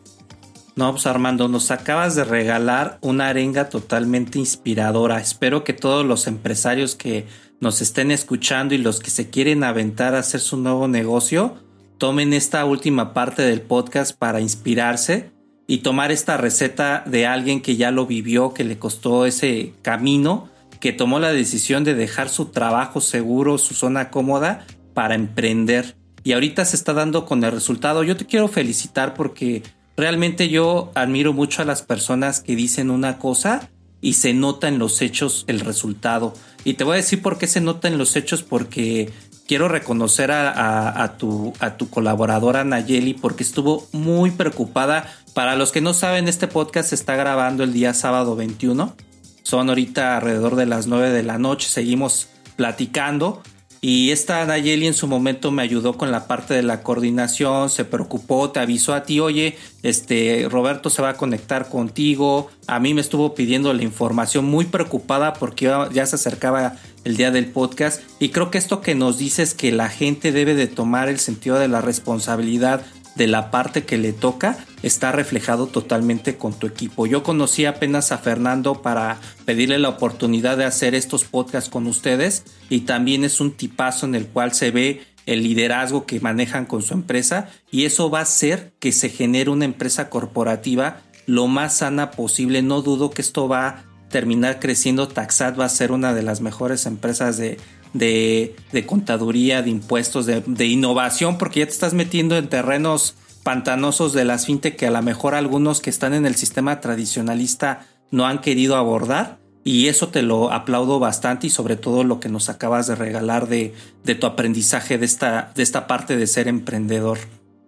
No, 0.75 0.91
pues 0.91 1.05
Armando, 1.05 1.47
nos 1.47 1.71
acabas 1.71 2.15
de 2.15 2.25
regalar 2.25 2.97
una 2.99 3.29
arenga 3.29 3.69
totalmente 3.69 4.39
inspiradora. 4.39 5.21
Espero 5.21 5.63
que 5.63 5.71
todos 5.71 6.05
los 6.05 6.27
empresarios 6.27 6.95
que 6.95 7.25
nos 7.61 7.81
estén 7.81 8.11
escuchando 8.11 8.75
y 8.75 8.77
los 8.77 8.99
que 8.99 9.09
se 9.09 9.29
quieren 9.29 9.63
aventar 9.63 10.15
a 10.15 10.19
hacer 10.19 10.41
su 10.41 10.57
nuevo 10.57 10.89
negocio, 10.89 11.55
tomen 11.97 12.33
esta 12.33 12.65
última 12.65 13.13
parte 13.13 13.41
del 13.41 13.61
podcast 13.61 14.17
para 14.17 14.41
inspirarse 14.41 15.31
y 15.65 15.77
tomar 15.79 16.11
esta 16.11 16.37
receta 16.37 17.03
de 17.05 17.25
alguien 17.25 17.61
que 17.61 17.77
ya 17.77 17.91
lo 17.91 18.05
vivió, 18.05 18.53
que 18.53 18.65
le 18.65 18.77
costó 18.77 19.25
ese 19.25 19.73
camino, 19.81 20.49
que 20.79 20.91
tomó 20.91 21.19
la 21.19 21.31
decisión 21.31 21.83
de 21.83 21.95
dejar 21.95 22.29
su 22.29 22.47
trabajo 22.47 23.01
seguro, 23.01 23.57
su 23.57 23.73
zona 23.73 24.11
cómoda, 24.11 24.65
para 24.95 25.13
emprender. 25.13 25.95
Y 26.23 26.31
ahorita 26.31 26.65
se 26.65 26.75
está 26.75 26.93
dando 26.93 27.27
con 27.27 27.43
el 27.43 27.51
resultado. 27.51 28.03
Yo 28.03 28.17
te 28.17 28.25
quiero 28.25 28.47
felicitar 28.47 29.13
porque 29.13 29.61
realmente 29.95 30.49
yo 30.49 30.91
admiro 30.95 31.33
mucho 31.33 31.61
a 31.61 31.65
las 31.65 31.83
personas 31.83 32.39
que 32.39 32.55
dicen 32.55 32.89
una 32.89 33.19
cosa 33.19 33.69
y 34.01 34.13
se 34.13 34.33
nota 34.33 34.67
en 34.67 34.79
los 34.79 35.03
hechos 35.03 35.45
el 35.47 35.59
resultado. 35.59 36.33
Y 36.63 36.73
te 36.73 36.83
voy 36.83 36.93
a 36.93 36.97
decir 36.97 37.21
por 37.21 37.37
qué 37.37 37.45
se 37.45 37.61
nota 37.61 37.87
en 37.87 37.99
los 37.99 38.15
hechos, 38.15 38.41
porque 38.41 39.11
quiero 39.47 39.67
reconocer 39.67 40.31
a, 40.31 41.15
tu, 41.19 41.53
a 41.59 41.77
tu 41.77 41.89
colaboradora 41.89 42.63
Nayeli 42.63 43.13
porque 43.13 43.43
estuvo 43.43 43.87
muy 43.91 44.31
preocupada. 44.31 45.11
Para 45.33 45.55
los 45.55 45.71
que 45.71 45.81
no 45.81 45.93
saben, 45.93 46.27
este 46.27 46.47
podcast 46.47 46.89
se 46.89 46.95
está 46.95 47.15
grabando 47.15 47.63
el 47.63 47.73
día 47.73 47.93
sábado 47.93 48.35
21. 48.35 48.95
Son 49.43 49.69
ahorita 49.69 50.17
alrededor 50.17 50.55
de 50.55 50.65
las 50.65 50.87
9 50.87 51.11
de 51.11 51.23
la 51.23 51.37
noche. 51.37 51.69
Seguimos 51.69 52.29
platicando. 52.55 53.43
Y 53.87 54.09
esta 54.09 54.43
Nayeli 54.43 54.87
en 54.87 54.95
su 54.95 55.05
momento 55.05 55.51
me 55.51 55.61
ayudó 55.61 55.95
con 55.95 56.11
la 56.11 56.25
parte 56.25 56.55
de 56.55 56.63
la 56.63 56.81
coordinación, 56.81 57.69
se 57.69 57.85
preocupó, 57.85 58.49
te 58.49 58.59
avisó 58.59 58.95
a 58.95 59.03
ti, 59.03 59.19
oye, 59.19 59.59
este 59.83 60.47
Roberto 60.49 60.89
se 60.89 61.03
va 61.03 61.09
a 61.09 61.17
conectar 61.17 61.69
contigo. 61.69 62.49
A 62.65 62.79
mí 62.79 62.95
me 62.95 63.01
estuvo 63.01 63.35
pidiendo 63.35 63.71
la 63.73 63.83
información, 63.83 64.45
muy 64.45 64.65
preocupada 64.65 65.33
porque 65.33 65.71
ya 65.93 66.05
se 66.07 66.15
acercaba 66.15 66.77
el 67.03 67.15
día 67.15 67.29
del 67.29 67.45
podcast. 67.45 68.01
Y 68.17 68.29
creo 68.29 68.49
que 68.49 68.57
esto 68.57 68.81
que 68.81 68.95
nos 68.95 69.19
dice 69.19 69.43
es 69.43 69.53
que 69.53 69.71
la 69.71 69.89
gente 69.89 70.31
debe 70.31 70.55
de 70.55 70.65
tomar 70.65 71.07
el 71.07 71.19
sentido 71.19 71.59
de 71.59 71.67
la 71.67 71.81
responsabilidad 71.81 72.83
de 73.15 73.27
la 73.27 73.51
parte 73.51 73.85
que 73.85 73.99
le 73.99 74.13
toca 74.13 74.65
está 74.85 75.11
reflejado 75.11 75.65
totalmente 75.65 76.37
con 76.37 76.53
tu 76.53 76.67
equipo. 76.67 77.07
Yo 77.07 77.23
conocí 77.23 77.65
apenas 77.65 78.11
a 78.11 78.19
Fernando 78.19 78.83
para 78.83 79.19
pedirle 79.43 79.79
la 79.79 79.89
oportunidad 79.89 80.57
de 80.57 80.65
hacer 80.65 80.93
estos 80.93 81.23
podcasts 81.23 81.71
con 81.71 81.87
ustedes 81.87 82.43
y 82.69 82.81
también 82.81 83.23
es 83.23 83.41
un 83.41 83.51
tipazo 83.51 84.05
en 84.05 84.13
el 84.13 84.27
cual 84.27 84.53
se 84.53 84.69
ve 84.69 85.01
el 85.25 85.41
liderazgo 85.41 86.05
que 86.05 86.19
manejan 86.19 86.67
con 86.67 86.83
su 86.83 86.93
empresa 86.93 87.49
y 87.71 87.85
eso 87.85 88.11
va 88.11 88.19
a 88.19 88.23
hacer 88.23 88.73
que 88.77 88.91
se 88.91 89.09
genere 89.09 89.49
una 89.49 89.65
empresa 89.65 90.11
corporativa 90.11 91.01
lo 91.25 91.47
más 91.47 91.77
sana 91.77 92.11
posible. 92.11 92.61
No 92.61 92.83
dudo 92.83 93.09
que 93.09 93.23
esto 93.23 93.47
va 93.47 93.67
a 93.67 93.83
terminar 94.09 94.59
creciendo. 94.59 95.07
Taxat 95.07 95.59
va 95.59 95.65
a 95.65 95.69
ser 95.69 95.91
una 95.91 96.13
de 96.13 96.21
las 96.21 96.41
mejores 96.41 96.85
empresas 96.85 97.37
de, 97.37 97.57
de, 97.93 98.85
contaduría, 98.85 99.63
de 99.63 99.71
impuestos, 99.71 100.27
de, 100.27 100.43
de, 100.45 100.67
innovación, 100.67 101.39
porque 101.39 101.61
ya 101.61 101.65
te 101.65 101.71
estás 101.71 101.95
metiendo 101.95 102.37
en 102.37 102.49
terrenos 102.49 103.15
pantanosos 103.45 104.11
de 104.11 104.25
las 104.25 104.47
fintech 104.47 104.75
que 104.75 104.87
a 104.87 104.91
lo 104.91 105.03
mejor 105.03 105.35
algunos 105.35 105.79
que 105.79 105.91
están 105.91 106.15
en 106.15 106.25
el 106.25 106.33
sistema 106.33 106.81
tradicionalista 106.81 107.85
no 108.09 108.25
han 108.25 108.41
querido 108.41 108.75
abordar. 108.75 109.37
Y 109.63 109.87
eso 109.87 110.09
te 110.09 110.23
lo 110.23 110.51
aplaudo 110.51 110.99
bastante 110.99 111.47
y 111.47 111.49
sobre 111.51 111.75
todo 111.75 112.03
lo 112.03 112.19
que 112.19 112.27
nos 112.27 112.49
acabas 112.49 112.87
de 112.87 112.95
regalar 112.95 113.47
de, 113.47 113.73
de 114.03 114.15
tu 114.15 114.25
aprendizaje 114.25 114.97
de 114.97 115.05
esta, 115.05 115.51
de 115.55 115.61
esta 115.61 115.85
parte 115.85 116.17
de 116.17 116.27
ser 116.27 116.47
emprendedor. 116.47 117.19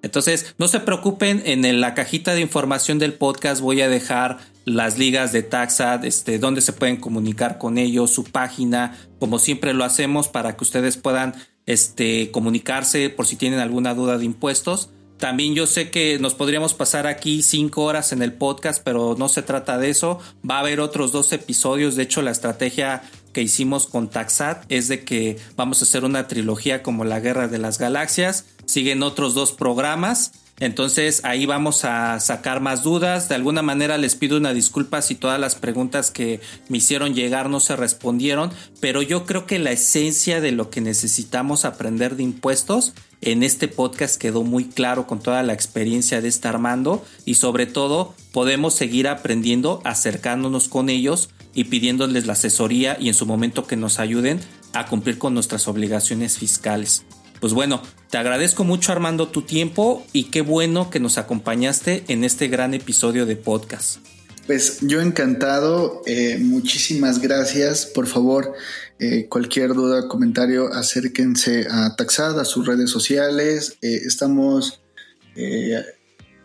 Entonces, 0.02 0.56
no 0.58 0.68
se 0.68 0.80
preocupen, 0.80 1.44
en 1.46 1.82
la 1.82 1.94
cajita 1.94 2.34
de 2.34 2.42
información 2.42 2.98
del 2.98 3.14
podcast 3.14 3.62
voy 3.62 3.82
a 3.82 3.90
dejar 3.90 4.38
las 4.66 4.98
ligas 4.98 5.32
de 5.32 5.44
Taxad, 5.44 6.06
este, 6.06 6.40
donde 6.40 6.62
se 6.62 6.74
pueden 6.74 6.98
comunicar 6.98 7.58
con 7.58 7.78
ellos, 7.78 8.12
su 8.12 8.24
página, 8.24 8.96
como 9.20 9.40
siempre 9.40 9.74
lo 9.74 9.84
hacemos 9.84 10.28
para 10.28 10.56
que 10.56 10.64
ustedes 10.64 10.98
puedan 10.98 11.36
este, 11.66 12.32
comunicarse 12.32 13.10
por 13.10 13.28
si 13.28 13.36
tienen 13.36 13.60
alguna 13.60 13.94
duda 13.94 14.18
de 14.18 14.26
impuestos. 14.26 14.90
También 15.18 15.56
yo 15.56 15.66
sé 15.66 15.90
que 15.90 16.20
nos 16.20 16.36
podríamos 16.36 16.74
pasar 16.74 17.08
aquí 17.08 17.42
cinco 17.42 17.84
horas 17.84 18.12
en 18.12 18.22
el 18.22 18.34
podcast, 18.34 18.82
pero 18.84 19.16
no 19.18 19.30
se 19.30 19.42
trata 19.42 19.78
de 19.78 19.90
eso. 19.90 20.20
Va 20.50 20.58
a 20.58 20.60
haber 20.60 20.80
otros 20.80 21.12
dos 21.12 21.34
episodios. 21.34 21.96
De 21.96 22.04
hecho, 22.04 22.22
la 22.22 22.32
estrategia 22.32 23.02
que 23.34 23.42
hicimos 23.42 23.88
con 23.88 24.10
Taxat 24.10 24.66
es 24.70 24.88
de 24.88 25.04
que 25.04 25.38
vamos 25.56 25.82
a 25.82 25.86
hacer 25.86 26.04
una 26.04 26.28
trilogía 26.28 26.84
como 26.84 27.04
la 27.04 27.20
Guerra 27.20 27.48
de 27.48 27.58
las 27.58 27.78
Galaxias. 27.80 28.46
Siguen 28.66 29.04
otros 29.04 29.34
dos 29.34 29.52
programas 29.52 30.34
entonces 30.60 31.22
ahí 31.24 31.46
vamos 31.46 31.86
a 31.86 32.20
sacar 32.20 32.62
más 32.62 32.84
dudas. 32.84 33.30
De 33.30 33.36
alguna 33.36 33.62
manera 33.62 33.98
les 33.98 34.16
pido 34.16 34.38
una 34.38 34.54
disculpa 34.54 35.02
si 35.02 35.14
todas 35.16 35.40
las 35.40 35.56
preguntas 35.56 36.10
que 36.10 36.42
me 36.68 36.80
hicieron 36.80 37.14
llegar 37.14 37.50
no 37.50 37.60
se 37.60 37.76
respondieron, 37.76 38.52
pero 38.80 39.02
yo 39.02 39.26
creo 39.26 39.46
que 39.46 39.60
la 39.60 39.72
esencia 39.72 40.42
de 40.42 40.52
lo 40.52 40.70
que 40.70 40.82
necesitamos 40.82 41.64
aprender 41.64 42.16
de 42.16 42.24
impuestos 42.24 42.94
en 43.22 43.44
este 43.44 43.68
podcast 43.68 44.20
quedó 44.20 44.44
muy 44.44 44.66
claro 44.66 45.08
con 45.08 45.20
toda 45.20 45.44
la 45.44 45.54
experiencia 45.54 46.22
de 46.22 46.28
estar 46.28 46.56
Armando 46.56 47.06
y 47.26 47.36
sobre 47.36 47.66
todo 47.66 48.16
podemos 48.32 48.74
seguir 48.74 49.08
aprendiendo 49.08 49.82
acercándonos 49.84 50.68
con 50.70 50.90
ellos 50.90 51.30
y 51.54 51.66
pidiéndoles 51.66 52.26
la 52.26 52.34
asesoría 52.34 52.98
y 53.00 53.10
en 53.10 53.14
su 53.14 53.26
momento 53.26 53.68
que 53.68 53.76
nos 53.76 54.00
ayuden 54.00 54.40
a 54.74 54.86
cumplir 54.86 55.18
con 55.18 55.34
nuestras 55.34 55.68
obligaciones 55.68 56.38
fiscales. 56.38 57.04
Pues 57.40 57.54
bueno, 57.54 57.82
te 58.10 58.18
agradezco 58.18 58.64
mucho 58.64 58.92
Armando 58.92 59.28
tu 59.28 59.44
tiempo 59.44 60.06
y 60.14 60.26
qué 60.26 60.42
bueno 60.42 60.90
que 60.90 61.00
nos 61.00 61.18
acompañaste 61.18 62.04
en 62.08 62.24
este 62.24 62.48
gran 62.48 62.74
episodio 62.74 63.26
de 63.26 63.36
podcast. 63.36 64.00
Pues 64.48 64.80
yo 64.82 65.02
encantado, 65.02 66.02
eh, 66.06 66.38
muchísimas 66.40 67.22
gracias. 67.22 67.86
Por 67.86 68.08
favor, 68.08 68.54
eh, 68.98 69.28
cualquier 69.28 69.74
duda, 69.74 70.08
comentario, 70.08 70.74
acérquense 70.74 71.68
a 71.70 71.96
Taxada, 71.98 72.44
a 72.44 72.46
sus 72.46 72.66
redes 72.66 72.90
sociales. 72.90 73.78
Eh, 73.82 74.02
estamos 74.06 74.82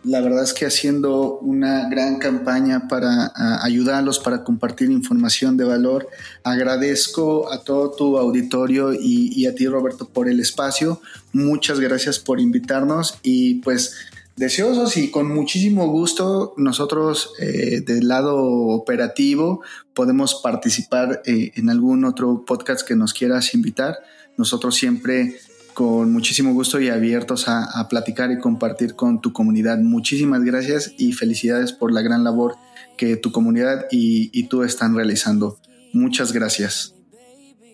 la 0.04 0.20
verdad 0.20 0.42
es 0.42 0.52
que 0.52 0.66
haciendo 0.66 1.38
una 1.38 1.88
gran 1.88 2.18
campaña 2.18 2.88
para 2.88 3.32
ayudarlos, 3.62 4.18
para 4.18 4.42
compartir 4.42 4.90
información 4.90 5.56
de 5.56 5.64
valor. 5.64 6.08
Agradezco 6.42 7.52
a 7.52 7.62
todo 7.62 7.92
tu 7.92 8.18
auditorio 8.18 8.92
y, 8.92 9.46
a 9.46 9.54
ti, 9.54 9.66
Roberto, 9.66 10.08
por 10.08 10.28
el 10.28 10.40
espacio. 10.40 11.00
Muchas 11.32 11.78
gracias 11.78 12.18
por 12.18 12.40
invitarnos 12.40 13.18
y 13.22 13.56
pues 13.56 13.94
deseosos 14.34 14.96
y 14.96 15.10
con 15.10 15.32
muchísimo 15.32 15.86
gusto 15.88 16.54
nosotros 16.56 17.34
eh, 17.38 17.82
del 17.86 18.08
lado 18.08 18.38
operativo 18.40 19.60
podemos 19.92 20.40
participar 20.42 21.22
eh, 21.26 21.52
en 21.54 21.68
algún 21.68 22.06
otro 22.06 22.44
podcast 22.44 22.86
que 22.86 22.96
nos 22.96 23.12
quieras 23.12 23.54
invitar. 23.54 23.98
Nosotros 24.36 24.74
siempre 24.74 25.36
con 25.74 26.12
muchísimo 26.12 26.52
gusto 26.52 26.80
y 26.80 26.88
abiertos 26.88 27.48
a, 27.48 27.86
platicar 27.88 28.30
y 28.30 28.38
compartir 28.38 28.94
con 28.94 29.20
tu 29.20 29.32
comunidad. 29.32 29.78
Muchísimas 29.78 30.42
gracias 30.42 30.92
y 30.98 31.12
felicidades 31.12 31.72
por 31.72 31.92
la 31.92 32.02
gran 32.02 32.24
labor 32.24 32.56
que 32.96 33.16
tu 33.16 33.32
comunidad 33.32 33.86
y, 33.90 34.30
y 34.38 34.44
tú 34.44 34.62
están 34.62 34.94
realizando. 34.94 35.58
Muchas 35.92 36.32
gracias. 36.32 36.94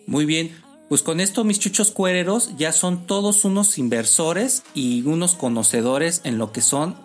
Muy 0.07 0.25
bien, 0.25 0.51
pues 0.89 1.03
con 1.03 1.19
esto 1.19 1.43
mis 1.43 1.59
chuchos 1.59 1.91
cuereros 1.91 2.57
ya 2.57 2.71
son 2.71 3.05
todos 3.05 3.45
unos 3.45 3.77
inversores 3.77 4.63
y 4.73 5.03
unos 5.03 5.35
conocedores 5.35 6.21
en 6.23 6.37
lo 6.37 6.51
que 6.51 6.61
son 6.61 6.95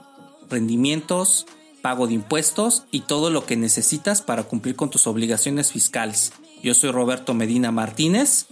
rendimientos, 0.49 1.47
pago 1.83 2.07
de 2.07 2.15
impuestos 2.15 2.85
y 2.91 3.01
todo 3.01 3.29
lo 3.29 3.45
que 3.45 3.57
necesitas 3.57 4.23
para 4.23 4.45
cumplir 4.45 4.75
con 4.75 4.89
tus 4.89 5.07
obligaciones 5.07 5.71
fiscales. 5.71 6.33
Yo 6.63 6.73
soy 6.73 6.91
Roberto 6.93 7.35
Medina 7.35 7.71
Martínez. 7.73 8.47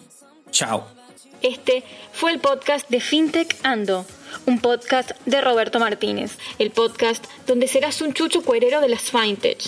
Chao. 0.51 1.02
Este 1.43 1.82
fue 2.12 2.31
el 2.31 2.39
podcast 2.39 2.89
de 2.89 3.01
FinTech 3.01 3.56
Ando, 3.64 4.06
un 4.47 4.60
podcast 4.60 5.10
de 5.27 5.40
Roberto 5.40 5.81
Martínez, 5.81 6.39
el 6.60 6.70
podcast 6.70 7.24
donde 7.48 7.66
serás 7.66 8.01
un 8.01 8.14
chucho 8.14 8.43
cuerero 8.43 8.81
de 8.81 8.89
las 8.89 9.10
FinTech. 9.10 9.60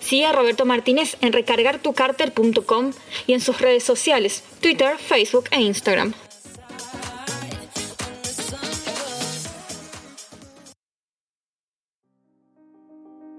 Sigue 0.00 0.26
a 0.26 0.32
Roberto 0.32 0.66
Martínez 0.66 1.16
en 1.20 1.32
recargartucarter.com 1.32 2.90
y 3.28 3.34
en 3.34 3.40
sus 3.40 3.60
redes 3.60 3.84
sociales, 3.84 4.42
Twitter, 4.60 4.98
Facebook 4.98 5.44
e 5.52 5.60
Instagram. 5.60 6.14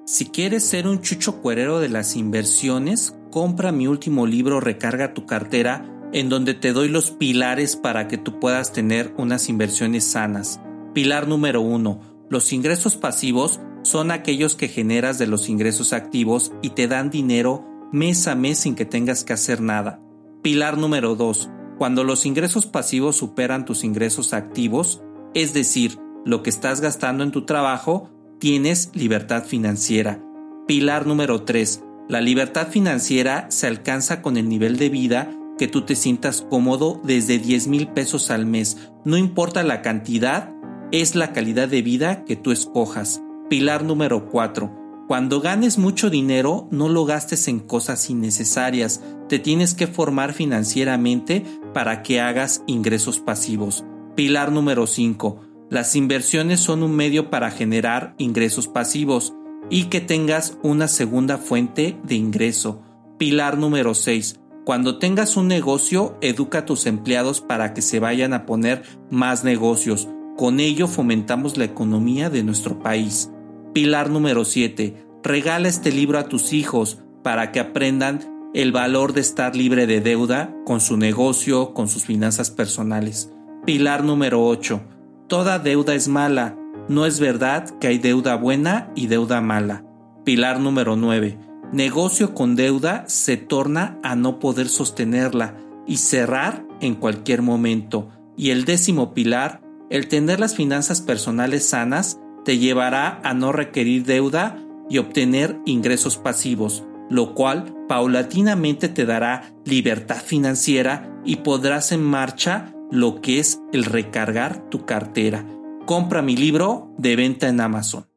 Si 0.06 0.30
quieres 0.30 0.64
ser 0.64 0.88
un 0.88 1.02
chucho 1.02 1.42
cuerero 1.42 1.80
de 1.80 1.90
las 1.90 2.16
inversiones, 2.16 3.14
compra 3.32 3.72
mi 3.72 3.88
último 3.88 4.28
libro 4.28 4.60
Recarga 4.60 5.14
tu 5.14 5.26
cartera 5.26 5.91
en 6.14 6.30
donde 6.30 6.54
te 6.54 6.74
doy 6.74 6.90
los 6.90 7.12
pilares 7.12 7.76
para 7.76 8.08
que 8.08 8.18
tú 8.18 8.40
puedas 8.40 8.74
tener 8.74 9.14
unas 9.18 9.50
inversiones 9.50 10.04
sanas. 10.04 10.62
Pilar 10.94 11.28
número 11.28 11.62
uno, 11.62 12.02
los 12.30 12.54
ingresos 12.54 12.98
pasivos 12.98 13.60
son 13.84 14.12
aquellos 14.12 14.56
que 14.56 14.68
generas 14.68 15.18
de 15.18 15.28
los 15.28 15.50
ingresos 15.50 15.94
activos 15.94 16.52
y 16.62 16.72
te 16.72 16.88
dan 16.88 17.10
dinero 17.10 17.66
mes 17.92 18.28
a 18.28 18.36
mes 18.36 18.60
sin 18.60 18.76
que 18.76 18.86
tengas 18.86 19.24
que 19.24 19.34
hacer 19.34 19.62
nada. 19.62 20.02
Pilar 20.42 20.78
número 20.78 21.16
2. 21.16 21.50
Cuando 21.78 22.04
los 22.04 22.26
ingresos 22.26 22.68
pasivos 22.68 23.16
superan 23.16 23.66
tus 23.66 23.84
ingresos 23.84 24.34
activos, 24.34 25.02
es 25.34 25.54
decir, 25.54 25.98
lo 26.26 26.44
que 26.44 26.50
estás 26.50 26.82
gastando 26.82 27.24
en 27.24 27.32
tu 27.32 27.46
trabajo, 27.46 28.10
tienes 28.40 28.92
libertad 28.94 29.44
financiera. 29.44 30.24
Pilar 30.68 31.08
número 31.08 31.44
3. 31.44 31.84
La 32.08 32.22
libertad 32.22 32.68
financiera 32.68 33.48
se 33.50 33.68
alcanza 33.68 34.22
con 34.22 34.38
el 34.38 34.48
nivel 34.48 34.78
de 34.78 34.90
vida 34.90 35.32
que 35.58 35.68
tú 35.68 35.84
te 35.84 35.96
sientas 35.96 36.46
cómodo 36.50 37.00
desde 37.04 37.40
10 37.40 37.68
mil 37.68 37.88
pesos 37.88 38.32
al 38.32 38.46
mes. 38.46 38.78
No 39.06 39.18
importa 39.18 39.64
la 39.64 39.82
cantidad, 39.82 40.54
es 40.92 41.16
la 41.16 41.34
calidad 41.34 41.68
de 41.68 41.82
vida 41.82 42.26
que 42.26 42.36
tú 42.36 42.52
escojas. 42.52 43.22
Pilar 43.50 43.84
número 43.84 44.30
4. 44.30 45.06
Cuando 45.08 45.42
ganes 45.42 45.78
mucho 45.78 46.10
dinero, 46.10 46.68
no 46.72 46.88
lo 46.88 47.06
gastes 47.06 47.48
en 47.48 47.60
cosas 47.60 48.10
innecesarias. 48.10 49.02
Te 49.28 49.40
tienes 49.40 49.74
que 49.74 49.88
formar 49.88 50.34
financieramente 50.34 51.44
para 51.74 52.02
que 52.02 52.22
hagas 52.22 52.64
ingresos 52.68 53.20
pasivos. 53.20 53.84
Pilar 54.16 54.52
número 54.52 54.88
5. 54.88 55.42
Las 55.70 55.96
inversiones 55.96 56.60
son 56.60 56.84
un 56.84 56.96
medio 56.96 57.30
para 57.30 57.52
generar 57.52 58.14
ingresos 58.18 58.68
pasivos 58.68 59.34
y 59.70 59.86
que 59.86 60.02
tengas 60.02 60.58
una 60.64 60.90
segunda 60.90 61.38
fuente 61.38 61.98
de 62.04 62.16
ingreso. 62.16 62.82
Pilar 63.18 63.58
número 63.58 63.94
6. 63.94 64.41
Cuando 64.64 65.00
tengas 65.00 65.38
un 65.38 65.48
negocio, 65.48 66.18
educa 66.22 66.60
a 66.60 66.66
tus 66.66 66.86
empleados 66.86 67.42
para 67.42 67.74
que 67.74 67.82
se 67.82 68.00
vayan 68.00 68.34
a 68.34 68.46
poner 68.46 68.84
más 69.10 69.44
negocios. 69.44 70.08
Con 70.38 70.60
ello 70.60 70.88
fomentamos 70.88 71.58
la 71.58 71.66
economía 71.66 72.30
de 72.30 72.44
nuestro 72.44 72.80
país. 72.80 73.32
Pilar 73.74 74.12
número 74.12 74.46
7. 74.46 75.04
Regala 75.24 75.68
este 75.68 75.92
libro 75.92 76.20
a 76.20 76.26
tus 76.26 76.54
hijos 76.54 77.00
para 77.24 77.52
que 77.52 77.60
aprendan 77.60 78.52
el 78.54 78.72
valor 78.72 79.14
de 79.14 79.22
estar 79.22 79.56
libre 79.56 79.88
de 79.88 80.00
deuda 80.00 80.56
con 80.64 80.80
su 80.80 80.96
negocio, 80.96 81.74
con 81.74 81.88
sus 81.88 82.06
finanzas 82.06 82.52
personales. 82.52 83.32
Pilar 83.66 84.04
número 84.04 84.46
8. 84.46 84.80
Toda 85.28 85.58
deuda 85.58 85.96
es 85.96 86.08
mala. 86.08 86.56
No 86.88 87.08
es 87.08 87.20
verdad 87.20 87.68
que 87.80 87.88
hay 87.88 87.98
deuda 87.98 88.36
buena 88.36 88.92
y 88.96 89.08
deuda 89.08 89.42
mala. 89.42 89.84
Pilar 90.24 90.60
número 90.60 90.96
9 90.96 91.51
negocio 91.72 92.34
con 92.34 92.56
deuda 92.56 93.06
se 93.08 93.38
torna 93.38 94.00
a 94.04 94.16
no 94.16 94.40
poder 94.40 94.68
sostenerla 94.70 95.58
y 95.88 95.98
cerrar 95.98 96.66
en 96.80 96.96
cualquier 96.96 97.42
momento. 97.42 98.10
Y 98.38 98.50
el 98.50 98.66
décimo 98.66 99.14
pilar, 99.14 99.62
el 99.90 100.08
tener 100.08 100.40
las 100.40 100.56
finanzas 100.56 101.02
personales 101.02 101.68
sanas, 101.68 102.20
te 102.46 102.58
llevará 102.58 103.20
a 103.24 103.34
no 103.34 103.52
requerir 103.52 104.06
deuda 104.06 104.58
y 104.90 104.98
obtener 104.98 105.60
ingresos 105.66 106.18
pasivos, 106.18 106.84
lo 107.10 107.34
cual 107.34 107.74
paulatinamente 107.88 108.90
te 108.90 109.06
dará 109.06 109.54
libertad 109.66 110.22
financiera 110.24 111.22
y 111.24 111.38
podrás 111.38 111.92
en 111.92 112.04
marcha 112.04 112.74
lo 112.90 113.22
que 113.22 113.40
es 113.40 113.62
el 113.72 113.86
recargar 113.86 114.70
tu 114.70 114.86
cartera. 114.86 115.46
Compra 115.86 116.22
mi 116.22 116.36
libro 116.36 116.94
de 116.98 117.16
venta 117.16 117.48
en 117.48 117.62
Amazon. 117.62 118.11